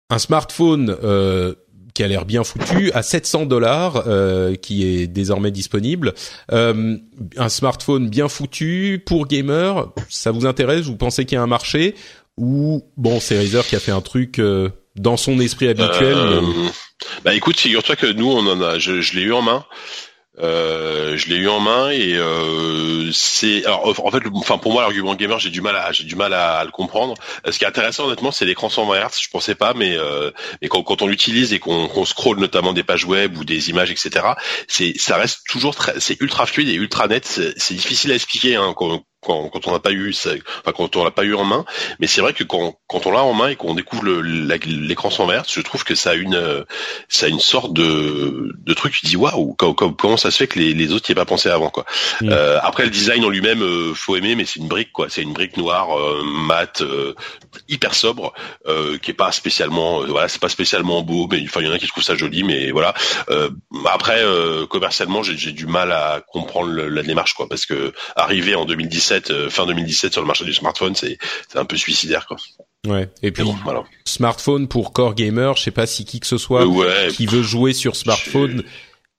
Un 0.10 0.20
smartphone 0.20 0.96
euh, 1.04 1.54
qui 1.98 2.04
a 2.04 2.08
l'air 2.08 2.26
bien 2.26 2.44
foutu, 2.44 2.92
à 2.94 3.02
700 3.02 3.48
dollars, 3.48 4.04
euh, 4.06 4.54
qui 4.54 4.86
est 4.86 5.08
désormais 5.08 5.50
disponible. 5.50 6.14
Euh, 6.52 6.96
un 7.38 7.50
smartphone 7.50 8.08
bien 8.08 8.28
foutu 8.30 9.02
pour 9.04 9.26
gamer, 9.26 9.92
ça 10.08 10.30
vous 10.30 10.46
intéresse? 10.46 10.86
Vous 10.86 10.96
pensez 10.96 11.26
qu'il 11.26 11.38
y 11.38 11.40
a 11.40 11.42
un 11.42 11.48
marché? 11.48 11.96
Ou 12.38 12.84
bon, 12.98 13.20
c'est 13.20 13.36
Razer 13.36 13.66
qui 13.66 13.76
a 13.76 13.80
fait 13.80 13.92
un 13.92 14.02
truc 14.02 14.38
euh, 14.38 14.70
dans 14.96 15.18
son 15.18 15.40
esprit 15.40 15.70
habituel 15.70 16.14
Euh, 16.16 16.42
mais- 16.42 16.70
Bah 17.26 17.34
écoute, 17.34 17.60
figure-toi 17.60 17.96
que 17.96 18.06
nous, 18.14 18.30
on 18.30 18.46
en 18.46 18.62
a, 18.62 18.78
je, 18.78 19.02
je 19.02 19.16
l'ai 19.16 19.24
eu 19.24 19.34
en 19.34 19.42
main. 19.42 19.66
Euh, 20.40 21.18
je 21.18 21.30
l'ai 21.30 21.38
eu 21.38 21.48
en 21.48 21.60
main 21.60 21.90
et 21.90 22.14
euh, 22.16 23.12
c'est 23.12 23.66
alors 23.66 23.88
en 24.06 24.12
fait 24.12 24.22
enfin 24.36 24.60
pour 24.60 24.72
moi 24.72 24.84
l'argument 24.84 25.16
gamer 25.16 25.40
j'ai 25.40 25.50
du 25.50 25.62
mal 25.62 25.76
à 25.76 25.92
j'ai 25.92 26.04
du 26.04 26.16
mal 26.16 26.34
à, 26.34 26.58
à 26.60 26.64
le 26.64 26.70
comprendre. 26.70 27.16
Euh, 27.46 27.52
ce 27.52 27.58
qui 27.58 27.66
est 27.66 27.68
intéressant 27.68 28.06
honnêtement 28.06 28.32
c'est 28.32 28.46
l'écran 28.46 28.70
120 28.70 29.00
Hz 29.00 29.20
je 29.20 29.30
pensais 29.30 29.56
pas 29.56 29.74
mais 29.74 29.98
euh, 29.98 30.30
mais 30.62 30.68
quand, 30.68 30.84
quand 30.84 31.02
on 31.02 31.08
l'utilise 31.08 31.54
et 31.54 31.60
qu'on 31.60 31.88
qu'on 31.88 32.06
scrolle 32.06 32.40
notamment 32.40 32.74
des 32.74 32.84
pages 32.84 33.06
web 33.06 33.36
ou 33.38 33.46
des 33.46 33.70
images 33.72 33.90
etc 33.90 34.28
c'est 34.68 34.94
ça 34.98 35.18
reste 35.18 35.40
toujours 35.48 35.76
très 35.76 36.00
c'est 36.00 36.22
ultra 36.22 36.46
fluide 36.46 36.70
et 36.70 36.76
ultra 36.76 37.08
net. 37.08 37.26
C'est 37.26 37.74
difficile 37.74 38.12
à 38.12 38.16
expliquer 38.16 38.56
hein, 38.56 38.74
quand 38.76 39.04
quand, 39.28 39.50
quand 39.50 39.68
on 39.68 39.72
n'a 39.74 39.80
pas 39.80 39.92
eu 39.92 40.14
ça, 40.14 40.32
enfin 40.62 40.72
quand 40.76 40.96
on 40.96 41.04
l'a 41.04 41.12
pas 41.12 41.24
eu 41.26 41.36
en 41.36 41.44
main 41.44 41.66
mais 42.00 42.08
c'est 42.08 42.22
vrai 42.22 42.34
que 42.34 42.44
quand, 42.44 42.80
quand 42.88 43.06
on 43.06 43.12
l'a 43.12 43.22
en 43.24 43.34
main 43.34 43.50
et 43.50 43.56
qu'on 43.56 43.76
découvre 43.76 44.06
l'écran 44.06 45.10
120 45.10 45.42
Hz 45.42 45.44
je 45.50 45.62
trouve 45.62 45.84
que 45.84 45.96
ça 45.96 46.12
a 46.12 46.16
une 46.16 46.66
ça 47.10 47.26
a 47.26 47.30
une 47.30 47.40
sorte 47.40 47.74
de, 47.74 48.54
de 48.58 48.74
truc, 48.74 48.94
tu 48.94 49.06
dis 49.06 49.18
waouh, 49.18 49.54
co- 49.56 49.74
co- 49.74 49.92
comment 49.92 50.18
ça 50.18 50.32
se 50.32 50.38
fait 50.38 50.48
que 50.48 50.60
les, 50.60 50.74
les 50.74 50.94
autres 50.94 51.06
n'y 51.10 51.14
aient 51.14 51.16
pas 51.16 51.26
pensé 51.26 51.50
avant 51.50 51.70
quoi. 51.70 51.86
Mm. 52.22 52.30
Euh, 52.32 52.60
après 52.62 52.84
le 52.84 52.90
design 52.90 53.24
en 53.26 53.30
lui-même, 53.30 53.62
euh, 53.62 53.94
faut 53.94 54.16
aimer, 54.16 54.36
mais 54.36 54.46
c'est 54.46 54.60
une 54.60 54.68
brique 54.68 54.92
quoi, 54.94 55.08
c'est 55.10 55.22
une 55.22 55.34
brique 55.34 55.58
noire, 55.58 55.98
euh, 56.00 56.24
mat, 56.24 56.82
euh, 56.82 57.14
hyper 57.68 57.94
sobre, 57.94 58.34
euh, 58.68 58.98
qui 58.98 59.12
est 59.12 59.14
pas 59.14 59.32
spécialement, 59.32 60.06
voilà, 60.06 60.28
c'est 60.28 60.42
pas 60.42 60.50
spécialement 60.50 61.02
beau, 61.02 61.28
mais 61.32 61.44
enfin 61.46 61.62
il 61.62 61.68
y 61.68 61.70
en 61.70 61.74
a 61.74 61.80
qui 61.80 61.88
trouvent 61.88 62.04
ça 62.04 62.16
joli, 62.16 62.44
mais 62.44 62.72
voilà. 62.72 62.94
Après 63.86 64.24
commercialement, 64.70 65.24
j'ai 65.24 65.52
du 65.52 65.66
mal 65.66 65.92
à 65.92 66.22
comprendre 66.32 66.72
la 66.72 67.04
démarche 67.04 67.34
quoi, 67.34 67.48
parce 67.50 67.66
que 67.66 67.94
arriver 68.16 68.56
en 68.56 68.66
2017, 68.66 69.17
euh, 69.32 69.50
fin 69.50 69.66
2017 69.66 70.14
sur 70.14 70.22
le 70.22 70.28
marché 70.28 70.46
du 70.46 70.54
smartphone, 70.54 70.96
c'est 70.96 71.18
c'est 71.50 71.58
un 71.60 71.66
peu 71.66 71.78
suicidaire 71.78 72.26
quoi. 72.28 72.38
Ouais. 72.86 73.10
Et 73.24 73.32
puis 73.32 73.44
bon, 73.44 73.56
voilà. 73.64 73.84
smartphone 74.06 74.68
pour 74.68 74.94
core 74.94 75.14
gamer, 75.16 75.56
je 75.58 75.64
sais 75.64 75.72
pas 75.72 75.86
si 75.86 76.06
qui 76.06 76.20
que 76.20 76.28
ce 76.28 76.38
soit 76.38 76.62
Euh, 76.64 76.66
ouais. 76.68 77.08
qui 77.12 77.26
veut 77.26 77.42
jouer 77.44 77.74
sur 77.74 77.96
smartphone. 77.96 78.64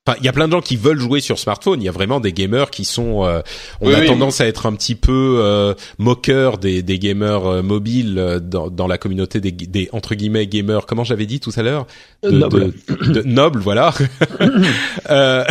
Enfin, 0.08 0.16
il 0.20 0.24
y 0.24 0.28
a 0.28 0.32
plein 0.32 0.46
de 0.48 0.52
gens 0.52 0.62
qui 0.62 0.76
veulent 0.76 0.98
jouer 0.98 1.20
sur 1.20 1.38
smartphone. 1.38 1.82
Il 1.82 1.84
y 1.84 1.88
a 1.88 1.92
vraiment 1.92 2.18
des 2.18 2.32
gamers 2.32 2.70
qui 2.70 2.86
sont. 2.86 3.26
euh, 3.26 3.42
on 3.82 3.88
Oui, 3.88 3.94
a 3.94 4.00
oui. 4.00 4.06
tendance 4.06 4.40
à 4.40 4.46
être 4.46 4.64
un 4.64 4.72
petit 4.72 4.94
peu 4.94 5.40
euh, 5.42 5.74
moqueur 5.98 6.56
des, 6.56 6.82
des 6.82 6.98
gamers 6.98 7.44
euh, 7.44 7.62
mobiles 7.62 8.18
euh, 8.18 8.40
dans, 8.40 8.70
dans 8.70 8.86
la 8.86 8.96
communauté 8.96 9.38
des, 9.40 9.52
des 9.52 9.90
entre 9.92 10.14
guillemets 10.14 10.46
gamers. 10.46 10.86
Comment 10.86 11.04
j'avais 11.04 11.26
dit 11.26 11.40
tout 11.40 11.52
à 11.56 11.62
l'heure 11.62 11.86
De- 12.22 12.30
Noble. 12.30 12.72
de- 12.88 13.12
de- 13.12 13.22
noble, 13.22 13.60
voilà. 13.60 13.92
Euh, 15.10 15.44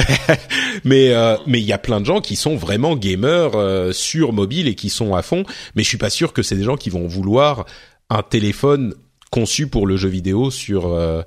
mais 0.84 1.14
euh, 1.14 1.36
mais 1.48 1.60
il 1.60 1.66
y 1.66 1.74
a 1.74 1.78
plein 1.78 2.00
de 2.00 2.06
gens 2.06 2.22
qui 2.22 2.36
sont 2.36 2.56
vraiment 2.56 2.96
gamers 2.96 3.52
euh, 3.56 3.92
sur 3.92 4.34
mobile 4.34 4.68
et 4.68 4.76
qui 4.76 4.90
sont 4.90 5.14
à 5.16 5.22
fond. 5.22 5.44
Mais 5.76 5.84
je 5.84 5.88
suis 5.88 5.98
pas 5.98 6.10
sûr 6.10 6.34
que 6.34 6.42
c'est 6.42 6.56
des 6.56 6.64
gens 6.64 6.78
qui 6.78 6.90
vont 6.90 7.08
vouloir 7.08 7.66
un 8.10 8.22
téléphone 8.24 8.94
conçu 9.32 9.68
pour 9.68 9.86
le 9.88 9.98
jeu 9.98 10.10
vidéo 10.10 10.50
sur. 10.52 10.88
euh, 10.88 11.22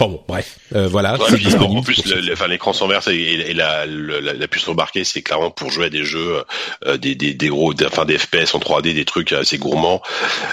Enfin 0.00 0.10
bon, 0.10 0.22
bref, 0.26 0.58
Euh, 0.74 0.88
voilà. 0.88 1.12
Ouais, 1.14 1.26
c'est 1.28 1.36
puis, 1.36 1.44
disponible 1.44 1.78
en 1.78 1.82
plus, 1.82 2.00
pour 2.02 2.12
le- 2.14 2.20
le- 2.22 2.32
enfin, 2.32 2.48
l'écran 2.48 2.72
sans 2.72 2.88
verre 2.88 3.06
et, 3.08 3.50
et 3.50 3.54
la, 3.54 3.86
le- 3.86 4.20
la, 4.20 4.32
la 4.32 4.48
puce 4.48 4.66
embarquée, 4.66 5.04
c'est 5.04 5.22
clairement 5.22 5.50
pour 5.50 5.70
jouer 5.70 5.86
à 5.86 5.90
des 5.90 6.04
jeux, 6.04 6.42
euh, 6.86 6.96
des, 6.96 7.14
des, 7.14 7.34
des 7.34 7.48
gros, 7.48 7.72
des- 7.74 7.86
enfin 7.86 8.04
des 8.04 8.18
FPS 8.18 8.54
en 8.54 8.58
3D, 8.58 8.94
des 8.94 9.04
trucs 9.04 9.32
assez 9.32 9.58
gourmands. 9.58 10.02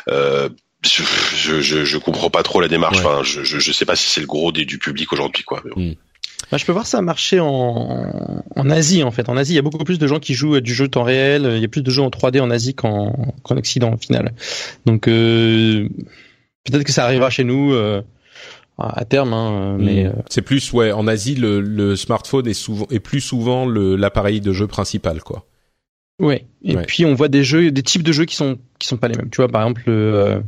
Euh, 0.09 0.49
je, 0.85 1.61
je, 1.61 1.83
je, 1.85 1.97
comprends 1.97 2.29
pas 2.29 2.43
trop 2.43 2.61
la 2.61 2.67
démarche. 2.67 2.99
Ouais. 2.99 3.05
Enfin, 3.05 3.23
je, 3.23 3.43
je, 3.43 3.59
je 3.59 3.71
sais 3.71 3.85
pas 3.85 3.95
si 3.95 4.07
c'est 4.09 4.21
le 4.21 4.27
gros 4.27 4.51
des, 4.51 4.65
du 4.65 4.77
public 4.77 5.11
aujourd'hui, 5.13 5.43
quoi. 5.43 5.61
Mais 5.65 5.71
bon. 5.75 5.95
Bah, 6.51 6.57
je 6.57 6.65
peux 6.65 6.71
voir 6.71 6.85
ça 6.87 7.01
marcher 7.01 7.39
en, 7.39 8.43
en 8.55 8.69
Asie 8.69 9.03
en 9.03 9.11
fait. 9.11 9.29
En 9.29 9.35
Asie, 9.37 9.53
il 9.53 9.55
y 9.55 9.59
a 9.59 9.61
beaucoup 9.61 9.83
plus 9.83 9.99
de 9.99 10.07
gens 10.07 10.19
qui 10.19 10.33
jouent 10.35 10.59
du 10.61 10.73
jeu 10.73 10.87
temps 10.87 11.03
réel. 11.03 11.51
Il 11.55 11.61
y 11.61 11.65
a 11.65 11.67
plus 11.67 11.81
de 11.83 11.91
jeux 11.91 12.01
en 12.01 12.09
3D 12.09 12.39
en 12.39 12.49
Asie 12.49 12.73
qu'en 12.75 13.13
qu'en 13.43 13.57
Occident 13.57 13.93
au 13.93 13.97
final. 13.97 14.33
Donc 14.85 15.07
euh, 15.07 15.87
peut-être 16.63 16.83
que 16.83 16.91
ça 16.93 17.03
arrivera 17.03 17.29
chez 17.29 17.43
nous 17.43 17.73
euh, 17.73 18.01
à 18.79 19.05
terme, 19.05 19.33
hein, 19.33 19.77
mais 19.79 20.05
Mm. 20.05 20.07
euh, 20.07 20.11
c'est 20.29 20.41
plus 20.41 20.71
ouais 20.73 20.91
en 20.91 21.07
Asie 21.07 21.35
le, 21.35 21.59
le 21.61 21.95
smartphone 21.95 22.47
est 22.47 22.53
souvent 22.53 22.87
est 22.89 22.99
plus 22.99 23.21
souvent 23.21 23.65
l'appareil 23.67 24.41
de 24.41 24.53
jeu 24.53 24.67
principal 24.67 25.21
quoi. 25.21 25.45
ouais. 26.21 26.45
Et 26.63 26.75
Ouais. 26.75 26.83
puis 26.85 27.05
on 27.05 27.13
voit 27.13 27.29
des 27.29 27.43
jeux, 27.45 27.71
des 27.71 27.83
types 27.83 28.03
de 28.03 28.11
jeux 28.11 28.25
qui 28.25 28.35
sont 28.35 28.57
qui 28.79 28.87
sont 28.87 28.97
pas 28.97 29.07
les 29.07 29.15
mêmes. 29.17 29.29
Tu 29.29 29.37
vois, 29.37 29.47
par 29.47 29.61
exemple, 29.61 29.83
euh, 29.87 30.39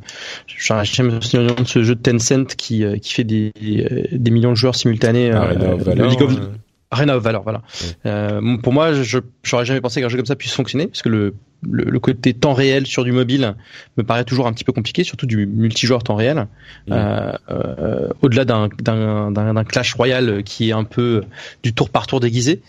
jamais 0.58 1.14
me 1.14 1.38
nom 1.48 1.56
de 1.56 1.68
ce 1.68 1.84
jeu 1.84 1.96
de 1.96 2.02
Tencent 2.02 2.56
qui 2.58 2.84
euh, 2.84 2.98
qui 2.98 3.14
fait 3.14 3.24
des 3.24 3.52
euh, 3.66 4.04
des 4.12 4.32
millions 4.32 4.52
de 4.52 4.56
joueurs 4.58 4.76
simultanés. 4.76 5.32
Euh, 5.32 5.40
Valor, 5.78 6.10
League 6.10 6.22
of- 6.22 6.38
euh, 6.38 6.48
Arena 6.92 7.16
of 7.16 7.24
Valor, 7.24 7.44
voilà. 7.44 7.62
Euh, 8.06 8.58
pour 8.58 8.74
moi, 8.74 8.94
je 8.94 9.20
j'aurais 9.44 9.66
jamais 9.66 9.80
pensé 9.82 10.02
qu'un 10.02 10.10
jeu 10.10 10.18
comme 10.18 10.26
ça 10.26 10.36
puisse 10.36 10.54
fonctionner, 10.54 10.88
parce 10.88 11.02
que 11.02 11.08
le, 11.10 11.34
le, 11.64 11.86
le 11.86 12.00
côté 12.00 12.34
temps 12.34 12.54
réel 12.54 12.86
sur 12.86 13.06
du 13.06 13.14
mobile 13.14 13.56
me 13.98 14.04
paraît 14.04 14.26
toujours 14.26 14.46
un 14.46 14.52
petit 14.52 14.66
peu 14.66 14.74
compliqué, 14.74 15.06
surtout 15.06 15.26
du 15.26 15.46
multijoueur 15.46 16.04
temps 16.04 16.16
réel. 16.16 16.48
Euh, 16.90 17.32
euh, 17.50 18.10
Au-delà 18.22 18.44
d'un 18.44 19.64
clash 19.64 19.94
royal 19.94 20.44
qui 20.44 20.70
est 20.70 20.74
un 20.74 20.84
peu 20.84 21.24
du 21.64 21.74
tour 21.74 21.90
par 21.90 22.08
tour 22.08 22.20
déguisé, 22.20 22.62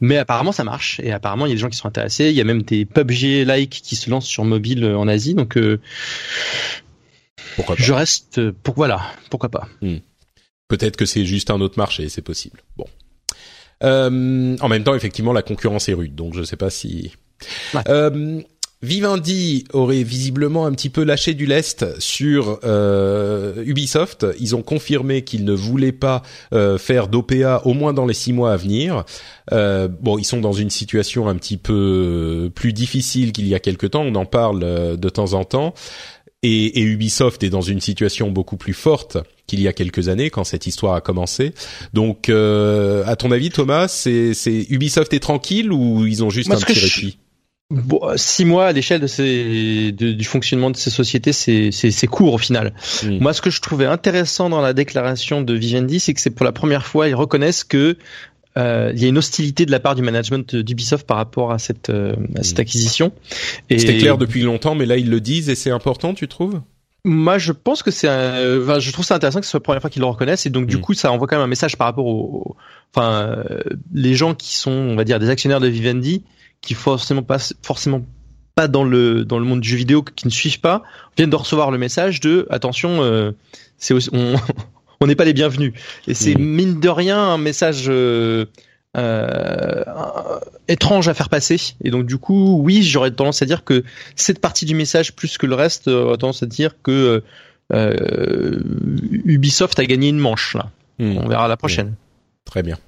mais 0.00 0.16
apparemment 0.16 0.52
ça 0.52 0.64
marche 0.64 0.98
et 1.00 1.12
apparemment 1.12 1.44
il 1.44 1.50
y 1.50 1.52
a 1.52 1.56
des 1.56 1.60
gens 1.60 1.68
qui 1.68 1.76
sont 1.76 1.88
intéressés. 1.88 2.30
Il 2.30 2.34
y 2.34 2.40
a 2.40 2.44
même 2.44 2.62
des 2.62 2.86
PUBG 2.86 3.44
like 3.44 3.68
qui 3.70 3.94
se 3.94 4.08
lancent 4.08 4.26
sur 4.26 4.44
mobile 4.44 4.86
en 4.86 5.06
Asie, 5.06 5.34
donc 5.34 5.58
pourquoi 7.56 7.76
pas. 7.76 7.82
je 7.82 7.92
reste 7.92 8.50
pour 8.50 8.74
voilà, 8.74 9.02
pourquoi 9.28 9.50
pas. 9.50 9.68
Peut-être 10.68 10.96
que 10.96 11.04
c'est 11.04 11.24
juste 11.26 11.50
un 11.50 11.60
autre 11.60 11.78
marché, 11.78 12.08
c'est 12.08 12.22
possible. 12.22 12.60
Bon. 12.76 12.86
Euh, 13.82 14.56
en 14.60 14.68
même 14.68 14.84
temps, 14.84 14.94
effectivement, 14.94 15.32
la 15.32 15.42
concurrence 15.42 15.88
est 15.88 15.94
rude, 15.94 16.14
donc 16.14 16.34
je 16.34 16.42
sais 16.42 16.56
pas 16.56 16.70
si. 16.70 17.12
Ouais. 17.74 17.82
Euh, 17.88 18.40
Vivendi 18.82 19.64
aurait 19.72 20.02
visiblement 20.02 20.66
un 20.66 20.72
petit 20.72 20.90
peu 20.90 21.02
lâché 21.02 21.32
du 21.32 21.46
lest 21.46 21.98
sur 21.98 22.60
euh, 22.62 23.64
Ubisoft. 23.64 24.26
Ils 24.38 24.54
ont 24.54 24.60
confirmé 24.60 25.22
qu'ils 25.22 25.46
ne 25.46 25.54
voulaient 25.54 25.92
pas 25.92 26.22
euh, 26.52 26.76
faire 26.76 27.08
d'OPA 27.08 27.62
au 27.64 27.72
moins 27.72 27.94
dans 27.94 28.04
les 28.04 28.14
six 28.14 28.34
mois 28.34 28.52
à 28.52 28.56
venir. 28.56 29.04
Euh, 29.50 29.88
bon, 29.88 30.18
ils 30.18 30.24
sont 30.24 30.40
dans 30.40 30.52
une 30.52 30.68
situation 30.68 31.26
un 31.26 31.36
petit 31.36 31.56
peu 31.56 32.50
plus 32.54 32.74
difficile 32.74 33.32
qu'il 33.32 33.48
y 33.48 33.54
a 33.54 33.60
quelque 33.60 33.86
temps. 33.86 34.02
On 34.02 34.14
en 34.14 34.26
parle 34.26 34.62
euh, 34.62 34.96
de 34.96 35.08
temps 35.08 35.32
en 35.32 35.44
temps. 35.44 35.72
Et, 36.48 36.78
et 36.78 36.82
Ubisoft 36.82 37.42
est 37.42 37.50
dans 37.50 37.60
une 37.60 37.80
situation 37.80 38.30
beaucoup 38.30 38.56
plus 38.56 38.72
forte 38.72 39.16
qu'il 39.48 39.60
y 39.60 39.66
a 39.66 39.72
quelques 39.72 40.08
années 40.08 40.30
quand 40.30 40.44
cette 40.44 40.68
histoire 40.68 40.94
a 40.94 41.00
commencé. 41.00 41.52
Donc, 41.92 42.28
euh, 42.28 43.02
à 43.06 43.16
ton 43.16 43.32
avis, 43.32 43.50
Thomas, 43.50 43.88
c'est, 43.88 44.32
Ubisoft 44.70 45.12
est 45.12 45.18
tranquille 45.20 45.72
ou 45.72 46.06
ils 46.06 46.22
ont 46.22 46.30
juste 46.30 46.48
Moi, 46.48 46.56
un 46.58 46.60
petit 46.60 46.78
je- 46.78 46.84
répit? 47.02 47.18
Bon, 47.70 48.00
six 48.14 48.44
mois 48.44 48.66
à 48.66 48.72
l'échelle 48.72 49.00
de 49.00 49.08
ces, 49.08 49.90
de- 49.90 50.12
du 50.12 50.24
fonctionnement 50.24 50.70
de 50.70 50.76
ces 50.76 50.90
sociétés, 50.90 51.32
c'est, 51.32 52.06
court 52.06 52.34
au 52.34 52.38
final. 52.38 52.72
Mm. 53.02 53.18
Moi, 53.18 53.32
ce 53.32 53.42
que 53.42 53.50
je 53.50 53.60
trouvais 53.60 53.86
intéressant 53.86 54.48
dans 54.48 54.60
la 54.60 54.72
déclaration 54.72 55.42
de 55.42 55.52
Vivendi, 55.52 55.98
c'est 55.98 56.14
que 56.14 56.20
c'est 56.20 56.30
pour 56.30 56.44
la 56.46 56.52
première 56.52 56.86
fois, 56.86 57.08
ils 57.08 57.16
reconnaissent 57.16 57.64
que 57.64 57.96
euh, 58.56 58.90
il 58.94 59.02
y 59.02 59.04
a 59.04 59.08
une 59.08 59.18
hostilité 59.18 59.66
de 59.66 59.70
la 59.70 59.80
part 59.80 59.94
du 59.94 60.02
management 60.02 60.56
d'Ubisoft 60.56 61.06
par 61.06 61.16
rapport 61.18 61.52
à 61.52 61.58
cette, 61.58 61.90
euh, 61.90 62.14
à 62.36 62.42
cette 62.42 62.58
Mm. 62.58 62.60
acquisition. 62.62 63.12
Et 63.70 63.78
C'était 63.78 63.98
clair 63.98 64.18
depuis 64.18 64.42
longtemps, 64.42 64.74
mais 64.74 64.86
là 64.86 64.96
ils 64.96 65.10
le 65.10 65.20
disent 65.20 65.48
et 65.50 65.54
c'est 65.54 65.70
important, 65.70 66.14
tu 66.14 66.26
trouves? 66.28 66.60
Moi, 67.04 67.38
je 67.38 67.52
pense 67.52 67.84
que 67.84 67.92
c'est, 67.92 68.08
un- 68.08 68.60
enfin, 68.62 68.80
je 68.80 68.90
trouve 68.90 69.04
ça 69.04 69.14
intéressant 69.14 69.38
que 69.38 69.46
ce 69.46 69.50
soit 69.52 69.58
la 69.60 69.64
première 69.64 69.80
fois 69.80 69.90
qu'ils 69.90 70.00
le 70.02 70.06
reconnaissent, 70.08 70.44
et 70.46 70.50
donc 70.50 70.66
du 70.66 70.78
Mm. 70.78 70.80
coup, 70.80 70.94
ça 70.94 71.12
envoie 71.12 71.26
quand 71.28 71.36
même 71.36 71.44
un 71.44 71.48
message 71.48 71.76
par 71.76 71.86
rapport 71.86 72.06
aux, 72.06 72.56
enfin, 72.94 73.12
euh, 73.48 73.58
les 73.92 74.14
gens 74.14 74.34
qui 74.34 74.56
sont, 74.56 74.72
on 74.72 74.96
va 74.96 75.04
dire, 75.04 75.20
des 75.20 75.28
actionnaires 75.30 75.60
de 75.60 75.68
Vivendi, 75.68 76.24
qui 76.62 76.74
forcément 76.74 77.22
pas, 77.22 77.38
forcément 77.62 78.02
pas 78.56 78.66
dans 78.68 78.82
le 78.84 79.24
dans 79.24 79.38
le 79.38 79.44
monde 79.44 79.60
du 79.60 79.68
jeu 79.68 79.76
vidéo, 79.76 80.02
qui 80.02 80.26
ne 80.26 80.32
suivent 80.32 80.60
pas, 80.60 80.82
viennent 81.16 81.30
de 81.30 81.36
recevoir 81.36 81.70
le 81.70 81.78
message 81.78 82.20
de 82.20 82.46
attention, 82.50 83.02
euh, 83.02 83.30
c'est 83.78 83.92
aussi, 83.94 84.08
on, 84.12 84.34
on 85.00 85.06
n'est 85.06 85.14
pas 85.14 85.24
les 85.24 85.32
bienvenus. 85.32 85.72
Et 86.06 86.14
c'est 86.14 86.34
mm. 86.34 86.42
mine 86.42 86.80
de 86.80 86.88
rien 86.88 87.18
un 87.18 87.38
message 87.38 87.86
euh, 87.88 88.46
euh, 88.96 89.82
étrange 90.68 91.08
à 91.08 91.14
faire 91.14 91.28
passer. 91.28 91.58
Et 91.84 91.90
donc 91.90 92.06
du 92.06 92.18
coup, 92.18 92.60
oui, 92.62 92.82
j'aurais 92.82 93.10
tendance 93.10 93.42
à 93.42 93.46
dire 93.46 93.64
que 93.64 93.84
cette 94.14 94.40
partie 94.40 94.64
du 94.64 94.74
message 94.74 95.14
plus 95.14 95.38
que 95.38 95.46
le 95.46 95.54
reste, 95.54 95.88
aurait 95.88 96.16
tendance 96.16 96.42
à 96.42 96.46
dire 96.46 96.76
que 96.82 97.22
euh, 97.72 98.60
Ubisoft 99.24 99.78
a 99.78 99.86
gagné 99.86 100.08
une 100.08 100.18
manche 100.18 100.54
là. 100.54 100.70
Mm. 100.98 101.18
On 101.18 101.28
verra 101.28 101.48
la 101.48 101.56
prochaine. 101.56 101.94
Très 102.44 102.62
bien. 102.62 102.78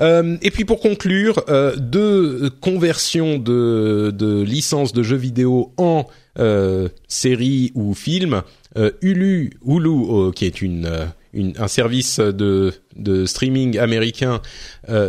Euh, 0.00 0.36
et 0.42 0.50
puis 0.50 0.64
pour 0.64 0.80
conclure, 0.80 1.42
euh, 1.48 1.74
deux 1.76 2.50
conversions 2.60 3.38
de, 3.38 4.12
de 4.14 4.42
licences 4.42 4.92
de 4.92 5.02
jeux 5.02 5.16
vidéo 5.16 5.72
en 5.76 6.06
euh, 6.38 6.88
série 7.08 7.72
ou 7.74 7.94
film. 7.94 8.42
Euh, 8.76 8.90
Hulu, 9.00 9.52
Hulu 9.66 9.88
euh, 9.88 10.32
qui 10.32 10.44
est 10.44 10.60
une, 10.62 10.90
une, 11.32 11.54
un 11.58 11.68
service 11.68 12.18
de, 12.18 12.72
de 12.96 13.26
streaming 13.26 13.78
américain, 13.78 14.40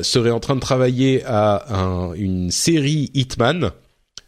serait 0.02 0.32
en 0.32 0.40
train 0.40 0.56
de 0.56 0.62
travailler 0.62 1.24
à 1.26 1.76
un, 1.76 2.14
une 2.14 2.52
série 2.52 3.12
Hitman 3.14 3.72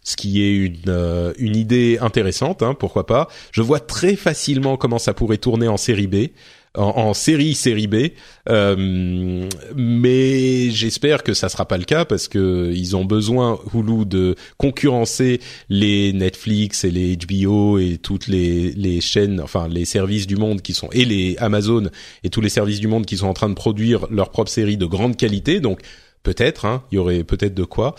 ce 0.02 0.16
qui 0.16 0.42
est 0.42 0.56
une, 0.56 1.34
une 1.38 1.56
idée 1.56 2.00
intéressante, 2.02 2.64
hein, 2.64 2.74
pourquoi 2.74 3.06
pas. 3.06 3.28
Je 3.52 3.62
vois 3.62 3.80
très 3.80 4.16
facilement 4.16 4.76
comment 4.76 4.98
ça 4.98 5.14
pourrait 5.14 5.38
tourner 5.38 5.68
en 5.68 5.78
série 5.78 6.08
B 6.08 6.30
en, 6.76 7.14
série 7.14 7.56
série 7.56 7.88
B, 7.88 8.12
euh, 8.48 9.48
mais 9.76 10.70
j'espère 10.70 11.24
que 11.24 11.34
ça 11.34 11.50
sera 11.50 11.68
pas 11.68 11.78
le 11.78 11.84
cas 11.84 12.06
parce 12.06 12.28
que 12.28 12.72
ils 12.74 12.96
ont 12.96 13.06
besoin 13.06 13.60
Hulu 13.74 14.06
de 14.06 14.36
concurrencer 14.58 15.40
les 15.70 16.14
Netflix 16.14 16.84
et 16.84 16.92
les 16.92 17.18
HBO 17.18 17.80
et 17.80 17.98
toutes 17.98 18.28
les 18.28 19.02
chaînes, 19.02 19.42
enfin 19.42 19.68
les 19.68 19.86
services 19.86 20.28
du 20.28 20.36
monde 20.36 20.62
qui 20.62 20.74
sont 20.74 20.90
et 20.92 21.06
les 21.06 21.36
Amazon 21.40 21.90
et 22.24 22.30
tous 22.30 22.42
les 22.42 22.50
services 22.50 22.80
du 22.80 22.88
monde 22.88 23.06
qui 23.06 23.18
sont 23.18 23.28
en 23.28 23.34
train 23.34 23.50
de 23.50 23.56
produire 23.56 24.08
leurs 24.12 24.30
propres 24.30 24.52
séries 24.52 24.78
de 24.78 24.86
grande 24.86 25.18
qualité. 25.18 25.60
Donc 25.60 25.82
peut-être, 26.24 26.66
hein, 26.66 26.84
il 26.92 26.96
y 26.96 26.98
aurait 26.98 27.24
peut-être 27.24 27.54
de 27.54 27.64
quoi. 27.64 27.96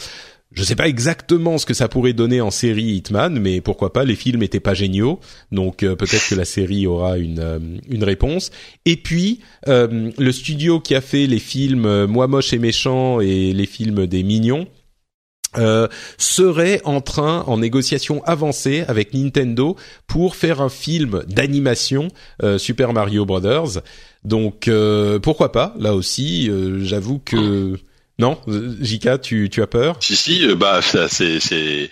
Je 0.52 0.64
sais 0.64 0.74
pas 0.74 0.88
exactement 0.88 1.58
ce 1.58 1.66
que 1.66 1.74
ça 1.74 1.88
pourrait 1.88 2.12
donner 2.12 2.40
en 2.40 2.50
série 2.50 2.96
Hitman, 2.96 3.38
mais 3.38 3.60
pourquoi 3.60 3.92
pas 3.92 4.04
Les 4.04 4.16
films 4.16 4.42
étaient 4.42 4.58
pas 4.58 4.74
géniaux, 4.74 5.20
donc 5.52 5.84
euh, 5.84 5.94
peut-être 5.94 6.28
que 6.28 6.34
la 6.34 6.44
série 6.44 6.88
aura 6.88 7.18
une 7.18 7.38
euh, 7.38 8.04
réponse. 8.04 8.50
Et 8.84 8.96
puis 8.96 9.40
euh, 9.68 10.10
le 10.18 10.32
studio 10.32 10.80
qui 10.80 10.96
a 10.96 11.00
fait 11.00 11.28
les 11.28 11.38
films 11.38 12.06
Moi 12.06 12.26
moche 12.26 12.52
et 12.52 12.58
méchant 12.58 13.20
et 13.20 13.52
les 13.52 13.66
films 13.66 14.06
des 14.08 14.24
mignons. 14.24 14.66
serait 16.18 16.80
en 16.84 17.00
train, 17.00 17.42
en 17.46 17.58
négociation 17.58 18.22
avancée 18.24 18.84
avec 18.88 19.14
Nintendo 19.14 19.76
pour 20.08 20.34
faire 20.34 20.60
un 20.60 20.68
film 20.68 21.22
d'animation 21.28 22.08
Super 22.56 22.92
Mario 22.92 23.24
Brothers. 23.24 23.82
Donc 24.24 24.70
pourquoi 25.22 25.52
pas 25.52 25.74
Là 25.78 25.94
aussi, 25.94 26.50
j'avoue 26.82 27.18
que 27.18 27.76
non, 28.20 28.38
Jika, 28.80 29.18
tu, 29.18 29.48
tu 29.50 29.62
as 29.62 29.66
peur? 29.66 29.96
Si 30.00 30.14
si, 30.14 30.46
euh, 30.46 30.54
bah 30.54 30.80
c'est 30.82 31.40
c'est 31.40 31.90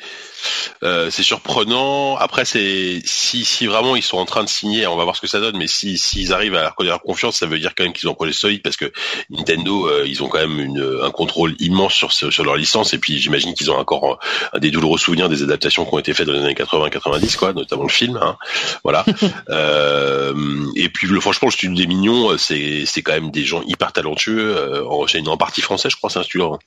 euh, 0.83 1.11
c'est 1.11 1.23
surprenant. 1.23 2.17
Après, 2.17 2.45
c'est 2.45 3.01
si 3.05 3.45
si 3.45 3.67
vraiment 3.67 3.97
ils 3.97 4.03
sont 4.03 4.19
en 4.19 4.25
train 4.25 4.45
de 4.45 4.49
signer, 4.49 4.87
on 4.87 4.97
va 4.97 5.05
voir 5.05 5.17
ce 5.17 5.21
que 5.21 5.27
ça 5.27 5.41
donne. 5.41 5.57
Mais 5.57 5.67
si 5.67 5.99
s'ils 5.99 6.33
arrivent 6.33 6.55
à 6.55 6.75
leur 6.81 7.03
confiance, 7.03 7.37
ça 7.37 7.47
veut 7.47 7.59
dire 7.59 7.75
quand 7.77 7.85
même 7.85 7.93
qu'ils 7.93 8.09
ont 8.09 8.13
un 8.13 8.15
projet 8.15 8.33
solide 8.33 8.63
parce 8.63 8.77
que 8.77 8.93
Nintendo, 9.31 9.87
euh, 9.87 10.05
ils 10.07 10.23
ont 10.23 10.29
quand 10.29 10.39
même 10.39 10.61
une, 10.61 11.01
un 11.03 11.11
contrôle 11.11 11.55
immense 11.59 11.95
sur 11.95 12.13
sur 12.13 12.45
leur 12.45 12.57
licence. 12.57 12.95
Et 12.95 12.99
puis 12.99 13.19
j'imagine 13.19 13.55
qu'ils 13.55 13.71
ont 13.71 13.77
encore 13.77 14.19
un, 14.53 14.59
des 14.59 14.71
douloureux 14.71 14.99
souvenirs 14.99 15.29
des 15.29 15.43
adaptations 15.43 15.85
qui 15.85 15.95
ont 15.95 15.99
été 15.99 16.15
faites 16.15 16.27
dans 16.27 16.33
les 16.33 16.41
années 16.41 16.55
80-90, 16.55 17.37
quoi, 17.37 17.53
notamment 17.53 17.85
le 17.85 17.89
film. 17.89 18.19
Hein. 18.23 18.37
Voilà. 18.85 19.05
euh, 19.51 20.67
et 20.77 20.89
puis 20.89 21.07
le, 21.07 21.21
franchement, 21.21 21.49
le 21.49 21.53
studio 21.53 21.77
des 21.77 21.87
Mignons, 21.87 22.37
c'est 22.39 22.85
c'est 22.87 23.03
quand 23.03 23.13
même 23.13 23.31
des 23.31 23.45
gens 23.45 23.63
hyper 23.63 23.93
talentueux. 23.93 24.57
Euh, 24.57 25.07
c'est 25.09 25.27
en 25.27 25.37
partie 25.37 25.61
français, 25.61 25.91
je 25.91 25.97
crois, 25.97 26.11
c'est 26.11 26.19
un 26.19 26.23
studio. 26.23 26.55
Hein. 26.55 26.59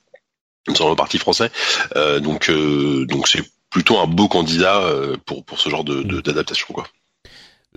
En 0.78 0.94
partie 0.94 1.18
français. 1.18 1.50
Euh, 1.96 2.20
donc 2.20 2.50
donc 2.50 3.26
c'est 3.26 3.42
plutôt 3.72 3.98
un 3.98 4.06
beau 4.06 4.28
candidat 4.28 4.82
euh, 4.82 5.16
pour 5.26 5.44
pour 5.44 5.58
ce 5.58 5.68
genre 5.68 5.82
de 5.82 5.96
mm. 5.96 6.22
d'adaptation 6.22 6.68
quoi. 6.72 6.86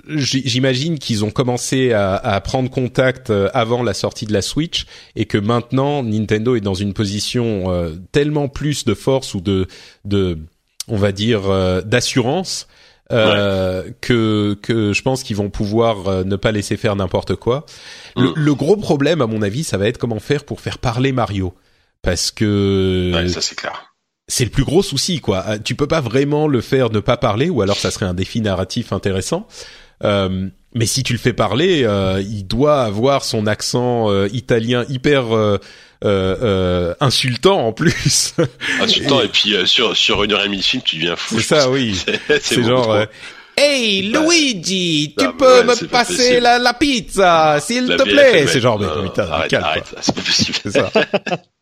J'imagine 0.09 0.99
qu'ils 0.99 1.23
ont 1.23 1.31
commencé 1.31 1.93
à, 1.93 2.15
à, 2.17 2.41
prendre 2.41 2.69
contact 2.69 3.29
euh, 3.29 3.49
avant 3.53 3.81
la 3.81 3.93
sortie 3.93 4.25
de 4.25 4.33
la 4.33 4.41
Switch 4.41 4.87
et 5.15 5.23
que 5.23 5.37
maintenant 5.37 6.03
Nintendo 6.03 6.57
est 6.57 6.61
dans 6.61 6.73
une 6.73 6.93
position 6.93 7.71
euh, 7.71 7.91
tellement 8.11 8.49
plus 8.49 8.83
de 8.83 8.93
force 8.93 9.33
ou 9.35 9.39
de 9.39 9.67
de 10.03 10.37
on 10.89 10.97
va 10.97 11.13
dire 11.13 11.43
d'assurance 11.85 12.67
que 13.09 14.57
que 14.61 14.93
je 14.93 15.01
pense 15.01 15.23
qu'ils 15.23 15.37
vont 15.37 15.49
pouvoir 15.49 16.25
ne 16.25 16.35
pas 16.35 16.51
laisser 16.51 16.75
faire 16.75 16.95
n'importe 16.97 17.35
quoi. 17.35 17.65
Le, 18.17 18.31
mm. 18.31 18.33
le, 18.35 18.53
gros 18.53 18.75
problème 18.75 19.21
à 19.21 19.27
mon 19.27 19.41
avis, 19.41 19.63
ça 19.63 19.77
va 19.77 19.87
être 19.87 19.97
comment 19.97 20.19
faire 20.19 20.43
pour 20.43 20.59
faire 20.59 20.77
parler 20.77 21.13
Mario 21.13 21.53
parce 22.01 22.31
que 22.31 23.11
ouais, 23.15 23.29
ça 23.29 23.41
c'est 23.41 23.55
clair 23.55 23.94
c'est 24.27 24.43
le 24.43 24.49
plus 24.49 24.63
gros 24.63 24.83
souci, 24.83 25.19
quoi. 25.19 25.43
Euh, 25.47 25.57
tu 25.63 25.75
peux 25.75 25.87
pas 25.87 26.01
vraiment 26.01 26.47
le 26.47 26.61
faire 26.61 26.89
ne 26.89 26.99
pas 26.99 27.17
parler, 27.17 27.49
ou 27.49 27.61
alors 27.61 27.77
ça 27.77 27.91
serait 27.91 28.05
un 28.05 28.13
défi 28.13 28.41
narratif 28.41 28.91
intéressant. 28.91 29.47
Euh, 30.03 30.47
mais 30.73 30.85
si 30.85 31.03
tu 31.03 31.13
le 31.13 31.19
fais 31.19 31.33
parler, 31.33 31.83
euh, 31.83 32.21
il 32.21 32.45
doit 32.45 32.81
avoir 32.81 33.23
son 33.23 33.47
accent 33.47 34.11
euh, 34.11 34.27
italien 34.33 34.85
hyper 34.89 35.25
insultant 36.99 37.65
en 37.65 37.71
plus. 37.71 38.35
Insultant 38.81 39.21
et, 39.21 39.27
puis 39.27 39.55
sur 39.65 39.95
sur 39.95 40.23
une 40.23 40.33
heure 40.33 40.41
et 40.41 40.45
demie 40.45 40.57
de 40.57 40.63
film, 40.63 40.83
tu 40.83 40.97
deviens 40.97 41.15
fou. 41.15 41.39
C'est 41.39 41.55
ça, 41.55 41.69
oui. 41.69 42.03
C'est 42.41 42.63
genre. 42.63 43.05
Hey 43.57 44.11
bah, 44.11 44.19
Luigi, 44.19 45.15
tu 45.17 45.31
peux 45.33 45.63
me 45.63 45.87
passer 45.87 46.41
la, 46.41 46.59
la, 46.59 46.73
pizza, 46.73 47.57
s'il 47.61 47.87
te 47.87 48.03
plaît. 48.03 48.45
C'est 48.47 48.59
genre, 48.59 48.77
mais 48.77 48.87
putain, 49.07 49.29
arrête, 49.31 49.53
arrête, 49.53 49.95
c'est 50.01 50.13
pas 50.13 50.21
possible. 50.21 50.57
Ça. 50.69 50.91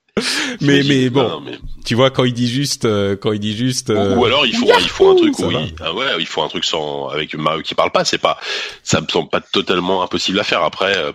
mais 0.62 0.84
mais 0.84 1.10
bon, 1.10 1.44
tu 1.84 1.96
vois 1.96 2.12
quand 2.12 2.24
il 2.24 2.34
dit 2.34 2.48
juste 2.48 2.86
euh, 2.86 3.16
quand 3.16 3.32
il 3.32 3.40
dit 3.40 3.56
juste 3.56 3.90
ou, 3.90 3.94
euh, 3.94 4.26
alors 4.26 4.46
il 4.46 4.56
faut 4.56 4.68
il 4.80 4.90
faut 4.90 5.10
un 5.10 5.16
truc 5.16 5.40
oui. 5.40 5.74
ah 5.82 5.94
ouais 5.94 6.06
il 6.20 6.28
faut 6.28 6.44
un 6.44 6.48
truc 6.48 6.66
sans 6.66 7.08
avec 7.08 7.34
Mario 7.36 7.64
qui 7.64 7.74
parle 7.74 7.92
pas 7.92 8.06
c'est 8.06 8.20
pas 8.20 8.38
ça 8.84 9.02
me 9.02 9.08
semble 9.08 9.30
pas 9.30 9.42
totalement 9.42 10.04
impossible 10.04 10.40
à 10.40 10.44
faire. 10.44 10.62
Après 10.64 10.96
euh, 10.96 11.14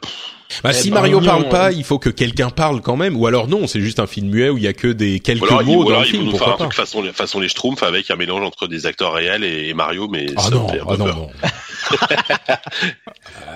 bah, 0.62 0.72
si 0.72 0.88
eh 0.88 0.90
ben, 0.90 0.96
Mario 0.96 1.20
parle 1.20 1.48
pas, 1.48 1.72
il 1.72 1.84
faut 1.84 1.98
que 1.98 2.10
quelqu'un 2.10 2.50
parle 2.50 2.80
quand 2.80 2.96
même. 2.96 3.16
Ou 3.16 3.26
alors 3.26 3.48
non, 3.48 3.66
c'est 3.66 3.80
juste 3.80 4.00
un 4.00 4.06
film 4.06 4.28
muet 4.28 4.48
où 4.48 4.58
il 4.58 4.64
y 4.64 4.68
a 4.68 4.72
que 4.72 4.88
des 4.88 5.20
quelques 5.20 5.50
mots 5.50 5.84
dans 5.84 6.00
le 6.00 6.04
film. 6.04 6.30
Vont 6.30 6.38
faire 6.38 6.54
un 6.54 6.56
truc 6.56 6.74
façon, 6.74 7.04
façon 7.12 7.40
les 7.40 7.48
Schtroumpfs 7.48 7.82
avec 7.82 8.10
un 8.10 8.16
mélange 8.16 8.44
entre 8.44 8.66
des 8.66 8.86
acteurs 8.86 9.12
réels 9.12 9.44
et, 9.44 9.74
Mario, 9.74 10.08
mais 10.08 10.26
ah 10.36 10.42
ça 10.42 10.50
non, 10.50 10.66
ah 10.70 10.96
non, 10.96 11.06
non. 11.06 11.30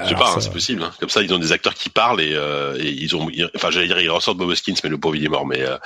Je 0.05 0.09
sais 0.09 0.15
pas, 0.15 0.33
hein, 0.37 0.41
c'est 0.41 0.53
possible. 0.53 0.83
Hein. 0.83 0.93
Comme 1.01 1.09
ça, 1.09 1.23
ils 1.23 1.33
ont 1.33 1.39
des 1.39 1.53
acteurs 1.53 1.75
qui 1.75 1.89
parlent 1.89 2.21
et, 2.21 2.33
euh, 2.35 2.77
et 2.79 2.91
ils 2.91 3.15
ont, 3.17 3.29
enfin, 3.55 3.71
j'allais 3.71 3.87
dire, 3.87 4.01
ils 4.01 4.11
ressortent 4.11 4.39
Bob 4.39 4.49
Hoskins, 4.49 4.75
mais 4.83 4.91
le 4.91 4.99
pauvre 4.99 5.17
il 5.17 5.25
est 5.25 5.29
mort. 5.29 5.47
Mais 5.47 5.63
euh, 5.63 5.77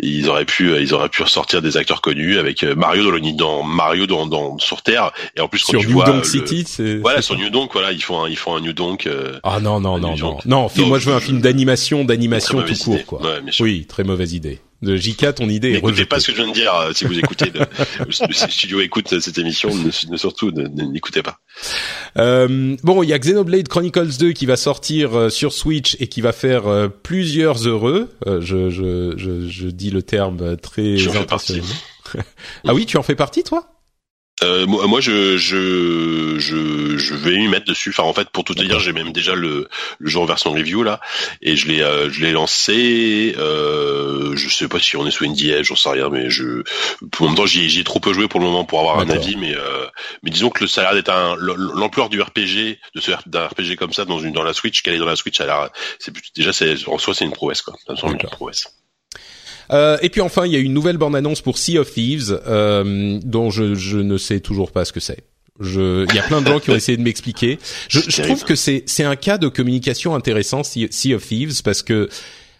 ils 0.00 0.28
auraient 0.28 0.44
pu, 0.44 0.70
euh, 0.70 0.80
ils 0.80 0.94
auraient 0.94 1.08
pu 1.08 1.22
ressortir 1.22 1.62
des 1.62 1.76
acteurs 1.76 2.00
connus 2.00 2.38
avec 2.38 2.62
euh, 2.62 2.74
Mario 2.74 3.04
dans 3.04 3.10
le 3.10 3.20
dans 3.32 3.62
Mario 3.62 4.06
dans, 4.06 4.26
dans 4.26 4.58
sur 4.58 4.82
Terre 4.82 5.12
et 5.36 5.40
en 5.40 5.48
plus 5.48 5.62
quand 5.64 5.72
sur 5.72 5.80
tu 5.80 5.88
New 5.88 5.94
vois 5.94 6.04
Donk 6.04 6.24
City, 6.24 6.66
voilà 7.00 7.22
sur 7.22 7.36
New 7.36 7.48
Donk, 7.50 7.72
voilà, 7.72 7.92
ils 7.92 8.02
font 8.02 8.24
un, 8.24 8.28
ils 8.28 8.36
font 8.36 8.54
un 8.54 8.60
New 8.60 8.72
Donk. 8.72 9.08
ah 9.42 9.60
non 9.60 9.80
non 9.80 9.98
non 9.98 10.14
non 10.44 10.53
non, 10.54 10.86
moi 10.86 10.98
je 10.98 11.08
veux 11.08 11.14
un 11.14 11.20
film 11.20 11.40
d'animation, 11.40 12.04
d'animation 12.04 12.62
tout 12.62 12.74
court, 12.74 13.04
quoi. 13.06 13.40
oui, 13.60 13.86
très 13.86 14.04
mauvaise 14.04 14.32
idée. 14.32 14.60
De 14.82 14.96
JK, 14.96 15.36
ton 15.36 15.48
idée 15.48 15.70
est 15.70 15.74
N'écoutez 15.74 16.04
pas 16.04 16.20
ce 16.20 16.26
que 16.26 16.32
je 16.32 16.42
viens 16.42 16.48
de 16.48 16.52
dire 16.52 16.74
euh, 16.74 16.92
si 16.92 17.06
vous 17.06 17.18
écoutez. 17.18 17.50
le, 18.06 18.32
studio 18.34 18.80
écoute 18.82 19.18
cette 19.18 19.38
émission, 19.38 19.70
ne, 19.74 20.16
surtout 20.18 20.50
n'écoutez 20.50 21.22
pas. 21.22 21.38
Euh, 22.18 22.76
bon, 22.82 23.02
il 23.02 23.08
y 23.08 23.14
a 23.14 23.18
Xenoblade 23.18 23.66
Chronicles 23.68 24.18
2 24.18 24.32
qui 24.32 24.44
va 24.44 24.56
sortir 24.56 25.18
euh, 25.18 25.30
sur 25.30 25.54
Switch 25.54 25.96
et 26.00 26.08
qui 26.08 26.20
va 26.20 26.32
faire 26.32 26.66
euh, 26.66 26.88
plusieurs 26.88 27.66
heureux. 27.66 28.10
je, 28.26 28.68
je, 28.68 29.14
je, 29.16 29.48
je, 29.48 29.68
dis 29.68 29.90
le 29.90 30.02
terme 30.02 30.58
très 30.58 30.96
impressionnant. 31.16 31.64
ah 32.66 32.74
oui, 32.74 32.84
tu 32.84 32.98
en 32.98 33.02
fais 33.02 33.16
partie, 33.16 33.42
toi? 33.42 33.73
Euh, 34.42 34.66
moi, 34.66 35.00
je, 35.00 35.36
je, 35.36 36.38
je, 36.38 36.98
je 36.98 37.14
vais 37.14 37.36
m'y 37.36 37.48
mettre 37.48 37.66
dessus. 37.66 37.90
Enfin, 37.90 38.02
en 38.02 38.12
fait, 38.12 38.28
pour 38.30 38.44
tout 38.44 38.54
te 38.54 38.62
dire, 38.62 38.80
j'ai 38.80 38.92
même 38.92 39.12
déjà 39.12 39.34
le, 39.34 39.68
le 39.98 40.10
jeu 40.10 40.18
en 40.18 40.24
version 40.24 40.52
review 40.52 40.82
là, 40.82 41.00
et 41.40 41.56
je 41.56 41.68
l'ai, 41.68 41.82
euh, 41.82 42.10
je 42.10 42.20
l'ai 42.20 42.32
lancé. 42.32 43.34
Euh, 43.38 44.34
je 44.34 44.48
sais 44.48 44.68
pas 44.68 44.80
si 44.80 44.96
on 44.96 45.06
est 45.06 45.12
sous 45.12 45.26
NDA, 45.26 45.62
j'en 45.62 45.76
sais 45.76 45.88
rien, 45.90 46.08
mais 46.08 46.30
je, 46.30 46.62
pour 47.12 47.26
le 47.26 47.32
moment, 47.32 47.46
j'y 47.46 47.78
ai 47.78 47.84
trop 47.84 48.00
peu 48.00 48.12
joué 48.12 48.26
pour 48.26 48.40
le 48.40 48.46
moment 48.46 48.64
pour 48.64 48.80
avoir 48.80 48.98
un 48.98 49.08
avis, 49.08 49.36
mais, 49.36 49.54
euh, 49.54 49.86
mais 50.22 50.30
disons 50.30 50.50
que 50.50 50.64
le 50.64 50.68
ça 50.68 50.88
a 50.88 50.94
d'être 50.94 51.10
un, 51.10 51.36
l'ampleur 51.38 52.08
du 52.08 52.20
RPG, 52.20 52.78
de 52.94 53.00
ce 53.00 53.12
d'un 53.26 53.46
RPG 53.46 53.76
comme 53.78 53.92
ça 53.92 54.04
dans 54.04 54.18
une 54.18 54.32
dans 54.32 54.42
la 54.42 54.52
Switch, 54.52 54.82
qu'elle 54.82 54.94
est 54.94 54.98
dans 54.98 55.06
la 55.06 55.16
Switch, 55.16 55.36
ça 55.38 55.44
a 55.44 55.46
l'air, 55.46 55.70
c'est 55.98 56.12
déjà, 56.34 56.52
c'est 56.52 56.74
en 56.88 56.98
soi, 56.98 57.14
c'est 57.14 57.24
une 57.24 57.32
prouesse 57.32 57.62
quoi. 57.62 57.74
Ça 57.86 57.92
me 57.92 57.96
semble 57.96 58.14
une 58.14 58.28
prouesse. 58.28 58.66
Euh, 59.70 59.96
et 60.02 60.10
puis 60.10 60.20
enfin, 60.20 60.46
il 60.46 60.52
y 60.52 60.56
a 60.56 60.58
une 60.58 60.74
nouvelle 60.74 60.98
bande-annonce 60.98 61.40
pour 61.40 61.58
Sea 61.58 61.78
of 61.78 61.92
Thieves, 61.92 62.40
euh, 62.46 63.18
dont 63.24 63.50
je, 63.50 63.74
je, 63.74 63.98
ne 63.98 64.18
sais 64.18 64.40
toujours 64.40 64.70
pas 64.72 64.84
ce 64.84 64.92
que 64.92 65.00
c'est. 65.00 65.24
Je, 65.60 66.04
il 66.08 66.14
y 66.14 66.18
a 66.18 66.22
plein 66.22 66.42
de 66.42 66.46
gens 66.48 66.58
qui 66.58 66.70
ont 66.70 66.74
essayé 66.74 66.98
de 66.98 67.02
m'expliquer. 67.02 67.58
Je, 67.88 68.00
je, 68.08 68.22
trouve 68.22 68.44
que 68.44 68.56
c'est 68.56 68.82
c'est 68.86 69.04
un 69.04 69.16
cas 69.16 69.38
de 69.38 69.48
communication 69.48 70.14
intéressant, 70.14 70.62
Sea 70.64 71.14
of 71.14 71.26
Thieves, 71.26 71.62
parce 71.62 71.82
que 71.82 72.08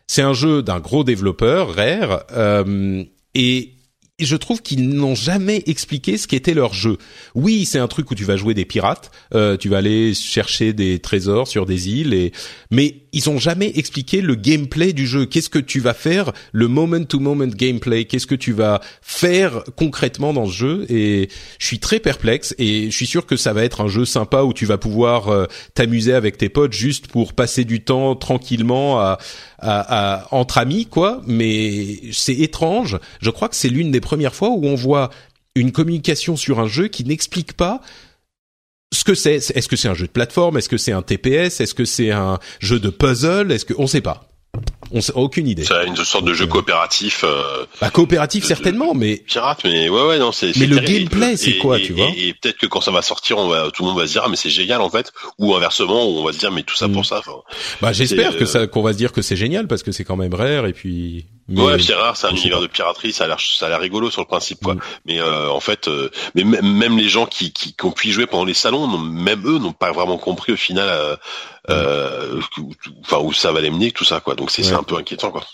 c'est 0.06 0.22
un 0.22 0.32
jeu 0.32 0.62
d'un 0.62 0.80
gros 0.80 1.02
développeur, 1.02 1.74
Rare, 1.74 2.24
euh, 2.32 3.02
et 3.34 3.72
je 4.20 4.36
trouve 4.36 4.62
qu'ils 4.62 4.88
n'ont 4.90 5.16
jamais 5.16 5.64
expliqué 5.66 6.16
ce 6.18 6.28
qu'était 6.28 6.54
leur 6.54 6.72
jeu. 6.72 6.98
Oui, 7.34 7.64
c'est 7.64 7.80
un 7.80 7.88
truc 7.88 8.12
où 8.12 8.14
tu 8.14 8.24
vas 8.24 8.36
jouer 8.36 8.54
des 8.54 8.64
pirates, 8.64 9.10
euh, 9.34 9.56
tu 9.56 9.68
vas 9.68 9.78
aller 9.78 10.14
chercher 10.14 10.72
des 10.72 11.00
trésors 11.00 11.48
sur 11.48 11.66
des 11.66 11.88
îles, 11.88 12.14
et 12.14 12.30
mais 12.70 13.02
ils 13.12 13.28
ont 13.28 13.38
jamais 13.38 13.72
expliqué 13.74 14.20
le 14.20 14.36
gameplay 14.36 14.92
du 14.92 15.08
jeu. 15.08 15.26
Qu'est-ce 15.26 15.48
que 15.48 15.58
tu 15.58 15.80
vas 15.80 15.94
faire, 15.94 16.32
le 16.52 16.68
moment-to-moment 16.68 17.48
gameplay? 17.48 18.04
Qu'est-ce 18.04 18.28
que 18.28 18.36
tu 18.36 18.52
vas 18.52 18.80
faire 19.02 19.64
concrètement 19.74 20.32
dans 20.32 20.46
ce 20.46 20.52
jeu? 20.52 20.86
Et 20.88 21.28
je 21.58 21.66
suis 21.66 21.80
très 21.80 21.98
perplexe, 21.98 22.54
et 22.58 22.92
je 22.92 22.96
suis 22.96 23.06
sûr 23.06 23.26
que 23.26 23.36
ça 23.36 23.52
va 23.52 23.64
être 23.64 23.80
un 23.80 23.88
jeu 23.88 24.04
sympa 24.04 24.42
où 24.42 24.52
tu 24.52 24.64
vas 24.64 24.78
pouvoir 24.78 25.28
euh, 25.28 25.46
t'amuser 25.74 26.12
avec 26.12 26.38
tes 26.38 26.48
potes 26.48 26.72
juste 26.72 27.08
pour 27.08 27.32
passer 27.32 27.64
du 27.64 27.82
temps 27.82 28.14
tranquillement 28.14 29.00
à 29.00 29.18
à, 29.64 30.26
entre 30.30 30.58
amis, 30.58 30.86
quoi. 30.86 31.22
Mais 31.26 32.00
c'est 32.12 32.34
étrange. 32.34 32.98
Je 33.20 33.30
crois 33.30 33.48
que 33.48 33.56
c'est 33.56 33.68
l'une 33.68 33.90
des 33.90 34.00
premières 34.04 34.34
fois 34.34 34.50
où 34.50 34.64
on 34.64 34.76
voit 34.76 35.10
une 35.56 35.72
communication 35.72 36.36
sur 36.36 36.60
un 36.60 36.68
jeu 36.68 36.88
qui 36.88 37.04
n'explique 37.04 37.54
pas 37.54 37.80
ce 38.92 39.04
que 39.04 39.14
c'est. 39.14 39.36
Est-ce 39.36 39.68
que 39.68 39.76
c'est 39.76 39.88
un 39.88 39.94
jeu 39.94 40.06
de 40.06 40.12
plateforme? 40.12 40.56
Est-ce 40.56 40.68
que 40.68 40.76
c'est 40.76 40.92
un 40.92 41.02
TPS 41.02 41.60
Est-ce 41.60 41.74
que 41.74 41.84
c'est 41.84 42.10
un 42.10 42.38
jeu 42.60 42.78
de 42.78 42.90
puzzle? 42.90 43.50
Est-ce 43.50 43.64
que 43.64 43.74
on 43.76 43.86
sait 43.86 44.00
pas 44.00 44.28
on 44.92 44.98
n'a 44.98 45.16
aucune 45.16 45.48
idée. 45.48 45.64
C'est 45.64 45.86
une 45.86 45.96
sorte 45.96 46.24
de 46.24 46.32
jeu 46.32 46.46
coopératif. 46.46 47.24
Euh, 47.24 47.66
bah, 47.80 47.90
coopératif 47.90 48.44
certainement, 48.44 48.94
mais 48.94 49.16
pirate, 49.16 49.60
mais 49.64 49.88
ouais 49.88 50.06
ouais 50.06 50.18
non 50.18 50.32
c'est. 50.32 50.56
Mais 50.56 50.66
le 50.66 50.78
gameplay 50.78 51.36
c'est 51.36 51.58
quoi, 51.58 51.78
tu 51.78 51.92
vois 51.92 52.08
Et, 52.16 52.34
peut-être 52.34 52.58
que 52.58 52.66
quand 52.66 52.80
ça 52.80 52.90
va 52.90 53.02
sortir, 53.02 53.38
on 53.38 53.48
va 53.48 53.70
tout 53.70 53.82
le 53.82 53.88
monde 53.88 53.98
va 53.98 54.06
se 54.06 54.12
dire 54.12 54.22
ah, 54.24 54.28
mais 54.28 54.36
c'est 54.36 54.50
génial 54.50 54.80
en 54.80 54.90
fait, 54.90 55.12
ou 55.38 55.54
inversement 55.54 56.06
on 56.06 56.24
va 56.24 56.32
se 56.32 56.38
dire 56.38 56.52
mais 56.52 56.62
tout 56.62 56.76
ça 56.76 56.88
pour 56.88 57.02
mm. 57.02 57.04
ça. 57.04 57.22
bah 57.80 57.92
j'espère 57.92 58.36
que 58.36 58.44
ça 58.44 58.66
qu'on 58.66 58.82
va 58.82 58.92
se 58.92 58.98
dire 58.98 59.12
que 59.12 59.22
c'est 59.22 59.36
génial 59.36 59.66
parce 59.66 59.82
que 59.82 59.92
c'est 59.92 60.04
quand 60.04 60.16
même 60.16 60.34
rare 60.34 60.66
et 60.66 60.72
puis 60.72 61.26
Ouais, 61.48 61.78
c'est 61.78 61.94
rare, 61.94 62.16
c'est 62.16 62.26
un 62.26 62.30
univers 62.30 62.60
de 62.60 62.66
piraterie, 62.66 63.12
ça 63.12 63.24
a 63.24 63.26
l'air, 63.26 63.38
ça 63.38 63.66
a 63.66 63.68
l'air 63.68 63.80
rigolo 63.80 64.10
sur 64.10 64.22
le 64.22 64.26
principe, 64.26 64.60
quoi. 64.62 64.74
Mm. 64.74 64.80
Mais 65.04 65.20
euh, 65.20 65.50
en 65.50 65.60
fait, 65.60 65.88
euh, 65.88 66.10
mais 66.34 66.42
même 66.42 66.96
les 66.96 67.08
gens 67.08 67.26
qui, 67.26 67.52
qui, 67.52 67.74
qui 67.74 67.84
ont 67.84 67.90
pu 67.90 68.08
y 68.08 68.12
jouer 68.12 68.26
pendant 68.26 68.46
les 68.46 68.54
salons, 68.54 68.86
même 68.98 69.46
eux 69.46 69.58
n'ont 69.58 69.74
pas 69.74 69.92
vraiment 69.92 70.16
compris 70.16 70.52
au 70.52 70.56
final, 70.56 70.88
euh, 70.88 71.16
euh 71.70 72.40
enfin 73.00 73.18
où 73.18 73.32
ça 73.32 73.52
va 73.52 73.60
les 73.60 73.70
mener, 73.70 73.90
tout 73.90 74.04
ça, 74.04 74.20
quoi. 74.20 74.34
Donc 74.34 74.50
c'est 74.50 74.72
un 74.72 74.82
peu 74.82 74.96
inquiétant, 74.96 75.30
quoi. 75.30 75.44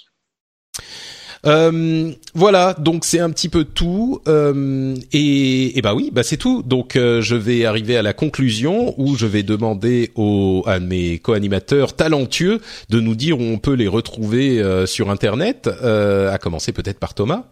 Euh, 1.46 2.12
voilà, 2.34 2.74
donc 2.74 3.04
c'est 3.06 3.18
un 3.18 3.30
petit 3.30 3.48
peu 3.48 3.64
tout. 3.64 4.20
Euh, 4.28 4.94
et, 5.12 5.78
et 5.78 5.82
bah 5.82 5.94
oui, 5.94 6.10
bah 6.12 6.22
c'est 6.22 6.36
tout. 6.36 6.62
Donc 6.62 6.96
euh, 6.96 7.22
je 7.22 7.34
vais 7.34 7.64
arriver 7.64 7.96
à 7.96 8.02
la 8.02 8.12
conclusion 8.12 8.94
où 8.98 9.16
je 9.16 9.26
vais 9.26 9.42
demander 9.42 10.10
aux, 10.16 10.62
à 10.66 10.80
mes 10.80 11.18
co-animateurs 11.18 11.96
talentueux 11.96 12.60
de 12.90 13.00
nous 13.00 13.14
dire 13.14 13.38
où 13.38 13.42
on 13.42 13.58
peut 13.58 13.72
les 13.72 13.88
retrouver 13.88 14.60
euh, 14.60 14.86
sur 14.86 15.10
Internet. 15.10 15.68
à 15.68 16.38
commencer 16.38 16.72
peut-être 16.72 16.98
par 16.98 17.14
Thomas. 17.14 17.44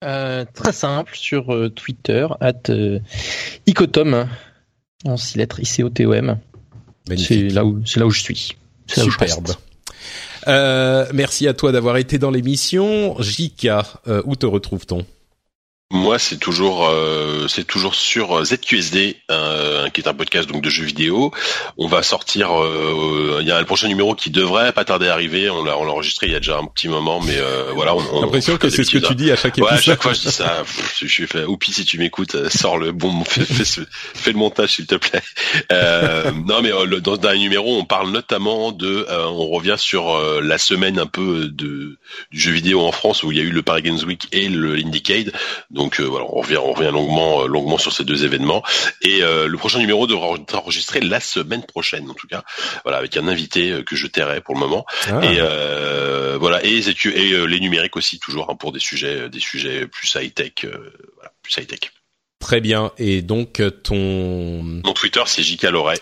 très 0.00 0.72
simple 0.72 1.16
sur 1.16 1.72
Twitter 1.74 2.26
at 2.40 2.70
icotom 3.66 4.26
en 5.04 5.16
six 5.16 5.38
lettres 5.38 5.60
I 5.60 5.64
C 5.64 5.82
O 5.82 5.88
T 5.88 6.04
O 6.04 6.12
M. 6.12 6.38
C'est 7.08 7.48
là 7.48 7.64
où 7.64 7.82
c'est 7.84 8.00
là 8.00 8.06
où 8.06 8.10
je 8.10 8.20
suis. 8.20 8.56
Superbe. 8.86 9.48
Euh, 10.48 11.06
merci 11.14 11.46
à 11.46 11.54
toi 11.54 11.72
d'avoir 11.72 11.96
été 11.96 12.18
dans 12.18 12.30
l'émission. 12.30 13.16
Jika, 13.20 13.86
euh, 14.08 14.22
où 14.24 14.36
te 14.36 14.46
retrouve-t-on? 14.46 15.04
Moi, 15.92 16.18
c'est 16.18 16.38
toujours, 16.38 16.88
euh, 16.88 17.46
c'est 17.48 17.64
toujours 17.64 17.94
sur 17.94 18.42
ZQSD, 18.42 19.16
euh, 19.30 19.90
qui 19.90 20.00
est 20.00 20.08
un 20.08 20.14
podcast 20.14 20.48
donc 20.48 20.62
de 20.62 20.70
jeux 20.70 20.86
vidéo. 20.86 21.32
On 21.76 21.86
va 21.86 22.02
sortir, 22.02 22.50
euh, 22.60 23.38
il 23.42 23.46
y 23.46 23.50
a 23.50 23.60
le 23.60 23.66
prochain 23.66 23.88
numéro 23.88 24.14
qui 24.14 24.30
devrait 24.30 24.72
pas 24.72 24.86
tarder 24.86 25.08
à 25.08 25.12
arriver. 25.12 25.50
On 25.50 25.62
l'a, 25.62 25.76
on 25.76 25.84
l'a 25.84 25.92
enregistré 25.92 26.28
il 26.28 26.32
y 26.32 26.36
a 26.36 26.40
déjà 26.40 26.56
un 26.56 26.64
petit 26.64 26.88
moment, 26.88 27.20
mais 27.20 27.36
euh, 27.36 27.72
voilà. 27.74 27.94
On, 27.94 28.02
on 28.14 28.20
l'impression 28.22 28.56
que 28.56 28.70
c'est 28.70 28.84
ce 28.84 28.90
que 28.90 29.06
tu 29.06 29.14
dis 29.14 29.30
à 29.30 29.36
chaque 29.36 29.58
épisode. 29.58 29.70
Ouais, 29.70 29.78
à 29.78 29.82
chaque 29.82 30.02
fois 30.02 30.14
je 30.14 30.20
dis 30.20 30.32
ça. 30.32 30.64
je 30.98 31.06
suis 31.06 31.26
fait. 31.26 31.44
Oupi, 31.44 31.74
si 31.74 31.84
tu 31.84 31.98
m'écoutes, 31.98 32.48
sors 32.48 32.78
le 32.78 32.92
bon, 32.92 33.22
fais, 33.28 33.44
fais, 33.44 34.32
le 34.32 34.38
montage 34.38 34.76
s'il 34.76 34.86
te 34.86 34.94
plaît. 34.94 35.22
non, 36.46 36.62
mais 36.62 36.70
dans, 37.02 37.16
dans 37.16 37.28
un 37.28 37.36
numéro, 37.36 37.76
on 37.76 37.84
parle 37.84 38.10
notamment 38.10 38.72
de, 38.72 39.06
on 39.10 39.48
revient 39.48 39.76
sur 39.76 40.18
la 40.40 40.56
semaine 40.56 40.98
un 40.98 41.06
peu 41.06 41.48
de 41.48 41.98
du 42.30 42.40
jeu 42.40 42.52
vidéo 42.52 42.80
en 42.80 42.92
France 42.92 43.22
où 43.22 43.32
il 43.32 43.38
y 43.38 43.40
a 43.40 43.44
eu 43.44 43.50
le 43.50 43.62
Paris 43.62 43.82
Games 43.82 43.98
Week 44.06 44.26
et 44.32 44.48
le 44.48 44.76
Indiecade. 44.76 45.32
Donc 45.70 45.81
euh, 46.00 46.04
voilà, 46.04 46.26
on 46.28 46.40
revient, 46.40 46.58
on 46.58 46.72
revient 46.72 46.90
longuement, 46.92 47.42
euh, 47.42 47.46
longuement 47.46 47.78
sur 47.78 47.92
ces 47.92 48.04
deux 48.04 48.24
événements. 48.24 48.62
Et 49.02 49.22
euh, 49.22 49.46
le 49.46 49.58
prochain 49.58 49.78
numéro 49.78 50.06
devra 50.06 50.34
être 50.36 50.54
enregistré 50.54 51.00
la 51.00 51.20
semaine 51.20 51.64
prochaine, 51.64 52.10
en 52.10 52.14
tout 52.14 52.26
cas. 52.26 52.42
Voilà, 52.84 52.98
avec 52.98 53.16
un 53.16 53.28
invité 53.28 53.82
que 53.84 53.96
je 53.96 54.06
tairai 54.06 54.40
pour 54.40 54.54
le 54.54 54.60
moment. 54.60 54.84
Ah. 55.08 55.20
Et 55.24 55.38
voilà, 56.38 56.64
et, 56.64 56.80
et 56.88 57.46
les 57.46 57.60
numériques 57.60 57.96
aussi 57.96 58.18
toujours 58.18 58.50
hein, 58.50 58.56
pour 58.56 58.72
des 58.72 58.80
sujets, 58.80 59.28
des 59.28 59.40
sujets 59.40 59.86
plus 59.86 60.14
high 60.14 60.32
tech, 60.32 60.52
voilà, 60.64 61.32
plus 61.42 61.56
high 61.56 61.66
tech. 61.66 61.92
Très 62.40 62.60
bien. 62.60 62.90
Et 62.98 63.22
donc 63.22 63.62
ton 63.84 64.62
mon 64.62 64.92
Twitter 64.94 65.22
c'est 65.26 65.42
JK 65.42 65.62
Loret. 65.64 66.00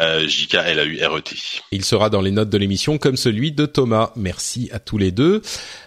Euh, 0.00 0.26
E. 0.26 1.22
Il 1.72 1.84
sera 1.84 2.10
dans 2.10 2.20
les 2.20 2.30
notes 2.30 2.50
de 2.50 2.58
l'émission 2.58 2.98
comme 2.98 3.16
celui 3.16 3.52
de 3.52 3.66
Thomas. 3.66 4.12
Merci 4.16 4.68
à 4.72 4.78
tous 4.78 4.98
les 4.98 5.10
deux. 5.10 5.42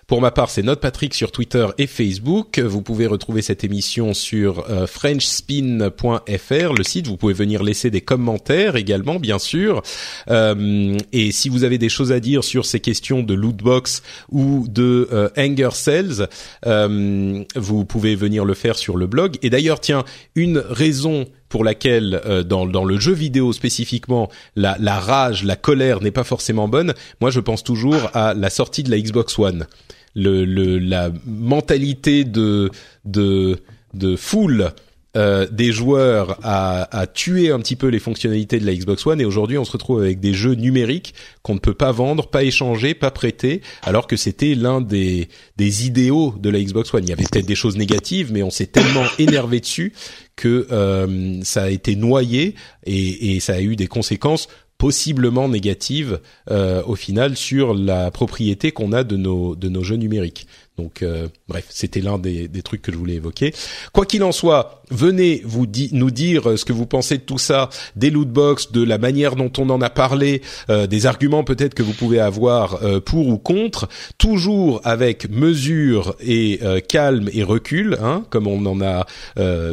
Pour 0.07 0.21
ma 0.21 0.31
part, 0.31 0.49
c'est 0.49 0.63
Note 0.63 0.81
Patrick 0.81 1.13
sur 1.13 1.31
Twitter 1.31 1.65
et 1.77 1.87
Facebook. 1.87 2.59
Vous 2.59 2.81
pouvez 2.81 3.07
retrouver 3.07 3.41
cette 3.41 3.63
émission 3.63 4.13
sur 4.13 4.69
euh, 4.69 4.85
frenchspin.fr, 4.85 6.73
le 6.73 6.83
site. 6.83 7.07
Vous 7.07 7.17
pouvez 7.17 7.33
venir 7.33 7.63
laisser 7.63 7.89
des 7.89 8.01
commentaires 8.01 8.75
également, 8.75 9.15
bien 9.15 9.39
sûr. 9.39 9.81
Euh, 10.29 10.97
et 11.13 11.31
si 11.31 11.49
vous 11.49 11.63
avez 11.63 11.77
des 11.77 11.89
choses 11.89 12.11
à 12.11 12.19
dire 12.19 12.43
sur 12.43 12.65
ces 12.65 12.79
questions 12.79 13.23
de 13.23 13.33
lootbox 13.33 14.03
ou 14.29 14.67
de 14.67 15.07
euh, 15.11 15.29
anger 15.37 15.69
cells, 15.71 16.27
euh, 16.65 17.43
vous 17.55 17.85
pouvez 17.85 18.15
venir 18.15 18.45
le 18.45 18.53
faire 18.53 18.77
sur 18.77 18.97
le 18.97 19.07
blog. 19.07 19.37
Et 19.41 19.49
d'ailleurs, 19.49 19.79
tiens, 19.79 20.03
une 20.35 20.57
raison 20.57 21.25
pour 21.53 21.63
laquelle 21.63 22.19
dans, 22.47 22.65
dans 22.65 22.83
le 22.83 22.99
jeu 22.99 23.13
vidéo 23.13 23.53
spécifiquement 23.53 24.27
la, 24.55 24.75
la 24.79 24.99
rage, 24.99 25.43
la 25.43 25.55
colère 25.55 26.01
n'est 26.01 26.09
pas 26.09 26.23
forcément 26.23 26.67
bonne. 26.67 26.95
Moi, 27.21 27.29
je 27.29 27.39
pense 27.39 27.63
toujours 27.63 28.09
à 28.15 28.33
la 28.33 28.49
sortie 28.49 28.81
de 28.81 28.89
la 28.89 28.99
Xbox 28.99 29.37
One 29.37 29.67
le, 30.15 30.45
le 30.45 30.79
la 30.79 31.11
mentalité 31.25 32.23
de 32.23 32.71
de 33.05 33.59
de 33.93 34.15
foule 34.15 34.71
euh, 35.15 35.45
des 35.51 35.71
joueurs 35.71 36.39
à, 36.41 36.97
à, 36.97 37.05
tuer 37.05 37.51
un 37.51 37.59
petit 37.59 37.75
peu 37.75 37.87
les 37.87 37.99
fonctionnalités 37.99 38.59
de 38.59 38.65
la 38.65 38.73
Xbox 38.73 39.05
One 39.05 39.21
et 39.21 39.25
aujourd'hui 39.25 39.59
on 39.59 39.63
se 39.63 39.71
retrouve 39.71 40.01
avec 40.01 40.19
des 40.19 40.33
jeux 40.33 40.55
numériques 40.55 41.13
qu'on 41.43 41.53
ne 41.53 41.59
peut 41.59 41.75
pas 41.75 41.91
vendre, 41.91 42.25
pas 42.25 42.43
échanger, 42.43 42.95
pas 42.95 43.11
prêter, 43.11 43.61
alors 43.83 44.07
que 44.07 44.15
c'était 44.15 44.55
l'un 44.55 44.81
des, 44.81 45.29
des 45.55 45.85
idéaux 45.85 46.33
de 46.39 46.49
la 46.49 46.59
Xbox 46.59 46.91
One. 46.95 47.03
Il 47.03 47.11
y 47.11 47.13
avait 47.13 47.25
peut-être 47.31 47.45
des 47.45 47.53
choses 47.53 47.77
négatives, 47.77 48.31
mais 48.33 48.41
on 48.41 48.49
s'est 48.49 48.65
tellement 48.65 49.05
énervé 49.19 49.59
dessus 49.59 49.93
que 50.35 50.67
euh, 50.71 51.41
ça 51.43 51.63
a 51.63 51.69
été 51.69 51.95
noyé 51.95 52.55
et, 52.85 53.39
ça 53.39 53.53
a 53.53 53.61
eu 53.61 53.75
des 53.75 53.87
conséquences 53.87 54.47
possiblement 54.77 55.47
négative 55.47 56.19
euh, 56.51 56.83
au 56.85 56.95
final 56.95 57.37
sur 57.37 57.73
la 57.73 58.11
propriété 58.11 58.71
qu'on 58.71 58.91
a 58.91 59.03
de 59.03 59.15
nos 59.15 59.83
jeux 59.83 59.95
numériques. 59.95 60.47
Donc 60.77 61.03
euh, 61.03 61.27
bref, 61.47 61.65
c'était 61.69 62.01
l'un 62.01 62.17
des, 62.17 62.47
des, 62.47 62.63
trucs 62.63 62.81
que 62.81 62.91
je 62.91 62.97
voulais 62.97 63.13
évoquer. 63.13 63.53
Quoi 63.91 64.07
qu'il 64.07 64.23
en 64.23 64.31
soit, 64.31 64.83
venez 64.89 65.41
vous 65.45 65.67
nous 65.91 66.11
dire 66.11 66.57
ce 66.57 66.65
que 66.65 66.73
vous 66.73 66.85
pensez 66.85 67.17
de 67.17 67.23
tout 67.23 67.37
ça, 67.37 67.69
des 67.95 68.09
lootbox, 68.09 68.71
de 68.71 68.83
la 68.83 68.97
manière 68.97 69.35
dont 69.35 69.51
on 69.57 69.69
en 69.69 69.81
a 69.81 69.89
parlé, 69.89 70.41
euh, 70.69 70.87
des 70.87 71.05
arguments 71.05 71.43
peut-être 71.43 71.73
que 71.73 71.83
vous 71.83 71.93
pouvez 71.93 72.19
avoir 72.19 72.83
euh, 72.83 72.99
pour 72.99 73.27
ou 73.27 73.37
contre, 73.37 73.87
toujours 74.17 74.81
avec 74.83 75.29
mesure 75.29 76.15
et 76.19 76.59
euh, 76.63 76.79
calme 76.79 77.29
et 77.33 77.43
recul, 77.43 77.97
hein, 78.01 78.25
comme 78.29 78.47
on 78.47 78.65
en 78.65 78.81
a 78.81 79.05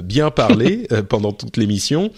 bien 0.02 0.31
parlé 0.31 0.86
pendant 1.09 1.32
toute 1.32 1.56
l'émission. 1.56 2.10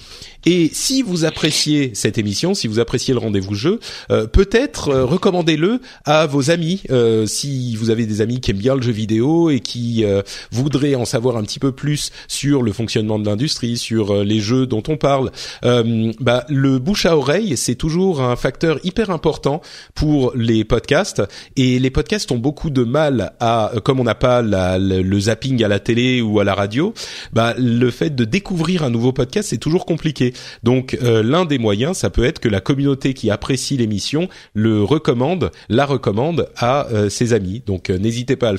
Et 0.45 0.71
si 0.73 1.03
vous 1.03 1.25
appréciez 1.25 1.93
cette 1.95 2.19
émission, 2.19 2.55
si 2.55 2.67
vous 2.67 2.79
appréciez 2.79 3.15
le 3.15 3.21
rendez-vous 3.21 3.55
jeu, 3.55 3.81
peut-être 4.09 4.93
recommandez-le 4.93 5.81
à 6.05 6.27
vos 6.27 6.51
amis. 6.51 6.83
si 7.27 7.77
vous 7.77 7.91
avez 7.91 8.07
des 8.07 8.21
amis 8.21 8.41
qui 8.41 8.51
aiment 8.51 8.59
bien 8.59 8.72
le 8.75 8.83
jeu 8.83 8.93
vidéo 8.93 9.51
et 9.51 9.61
qui 9.61 10.05
euh, 10.05 10.23
voudraient 10.51 10.95
en 10.95 11.05
savoir 11.05 11.37
un 11.37 11.43
petit 11.43 11.59
peu 11.59 11.73
plus 11.73 12.11
sur 12.29 12.63
le 12.63 12.73
fonctionnement 12.73 13.19
de 13.19 13.27
l'industrie, 13.27 13.77
sur 13.77 14.13
euh, 14.13 14.25
les 14.25 14.41
jeux 14.41 14.67
dont 14.67 14.83
on 14.89 14.97
parle, 14.97 15.31
euh, 15.65 16.13
bah, 16.21 16.45
le 16.49 16.79
bouche 16.79 17.07
à 17.07 17.17
oreille, 17.17 17.57
c'est 17.57 17.75
toujours 17.75 18.21
un 18.21 18.37
facteur 18.37 18.79
hyper 18.85 19.11
important 19.11 19.61
pour 19.95 20.33
les 20.35 20.65
podcasts. 20.65 21.23
Et 21.57 21.79
les 21.79 21.91
podcasts 21.91 22.31
ont 22.33 22.39
beaucoup 22.39 22.71
de 22.71 22.85
mal 22.85 23.33
à, 23.41 23.73
comme 23.85 24.01
on 24.01 24.05
n'a 24.05 24.15
pas 24.15 24.43
la, 24.43 24.79
le, 24.79 25.21
zapping 25.21 25.63
à 25.63 25.69
la 25.69 25.79
télé 25.79 26.21
ou 26.21 26.41
à 26.41 26.45
la 26.45 26.55
radio, 26.55 26.95
bah, 27.33 27.55
le 27.59 27.91
fait 27.91 28.15
de 28.15 28.25
découvrir 28.25 28.83
un 28.83 28.91
nouveau 28.91 29.13
podcast, 29.13 29.51
c'est 29.51 29.59
toujours 29.59 29.87
compliqué. 29.87 30.33
Donc 30.63 30.99
l'un 31.01 31.45
des 31.45 31.59
moyens, 31.59 31.99
ça 31.99 32.11
peut 32.11 32.25
être 32.25 32.39
que 32.39 32.49
la 32.49 32.61
communauté 32.61 33.15
qui 33.15 33.31
apprécie 33.31 33.77
l'émission 33.77 34.29
le 34.55 34.83
recommande, 34.83 35.51
la 35.69 35.87
recommande 35.87 36.49
à 36.57 36.89
ses 37.09 37.33
amis. 37.33 37.63
Donc 37.67 37.91
n'hésitez 37.91 38.37
pas 38.37 38.49
à 38.49 38.53
le 38.53 38.59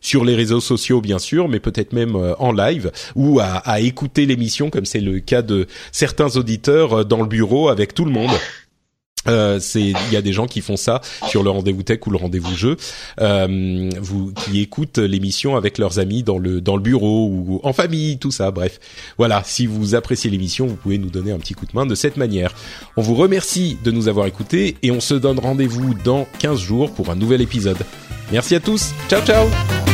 sur 0.00 0.24
les 0.24 0.34
réseaux 0.34 0.60
sociaux 0.60 1.00
bien 1.00 1.18
sûr, 1.18 1.48
mais 1.48 1.60
peut-être 1.60 1.92
même 1.92 2.16
euh, 2.16 2.34
en 2.38 2.52
live 2.52 2.90
ou 3.14 3.40
à, 3.40 3.46
à 3.46 3.80
écouter 3.80 4.26
l'émission 4.26 4.70
comme 4.70 4.84
c'est 4.84 5.00
le 5.00 5.20
cas 5.20 5.42
de 5.42 5.66
certains 5.92 6.36
auditeurs 6.36 7.00
euh, 7.00 7.04
dans 7.04 7.20
le 7.20 7.28
bureau 7.28 7.68
avec 7.68 7.94
tout 7.94 8.04
le 8.04 8.10
monde. 8.10 8.30
Euh, 9.28 9.58
c'est 9.60 9.80
il 9.82 10.12
y 10.12 10.16
a 10.16 10.22
des 10.22 10.32
gens 10.32 10.46
qui 10.46 10.60
font 10.60 10.76
ça 10.76 11.00
sur 11.28 11.42
le 11.42 11.50
rendez-vous 11.50 11.82
tech 11.82 12.00
ou 12.06 12.10
le 12.10 12.16
rendez-vous 12.16 12.54
jeu, 12.56 12.76
euh, 13.20 13.90
vous 14.00 14.32
qui 14.32 14.60
écoutent 14.60 14.98
l'émission 14.98 15.56
avec 15.56 15.78
leurs 15.78 15.98
amis 15.98 16.22
dans 16.22 16.38
le 16.38 16.60
dans 16.60 16.76
le 16.76 16.82
bureau 16.82 17.26
ou 17.28 17.60
en 17.62 17.72
famille, 17.72 18.18
tout 18.18 18.30
ça. 18.30 18.50
Bref, 18.50 18.80
voilà. 19.18 19.42
Si 19.44 19.66
vous 19.66 19.94
appréciez 19.94 20.30
l'émission, 20.30 20.66
vous 20.66 20.76
pouvez 20.76 20.98
nous 20.98 21.10
donner 21.10 21.32
un 21.32 21.38
petit 21.38 21.54
coup 21.54 21.66
de 21.66 21.72
main 21.74 21.86
de 21.86 21.94
cette 21.94 22.16
manière. 22.16 22.54
On 22.96 23.02
vous 23.02 23.14
remercie 23.14 23.78
de 23.84 23.90
nous 23.90 24.08
avoir 24.08 24.26
écoutés 24.26 24.76
et 24.82 24.90
on 24.90 25.00
se 25.00 25.14
donne 25.14 25.38
rendez-vous 25.38 25.94
dans 26.04 26.26
15 26.38 26.60
jours 26.60 26.92
pour 26.92 27.10
un 27.10 27.16
nouvel 27.16 27.40
épisode. 27.40 27.78
Merci 28.32 28.54
à 28.54 28.60
tous. 28.60 28.92
Ciao 29.08 29.22
ciao. 29.22 29.93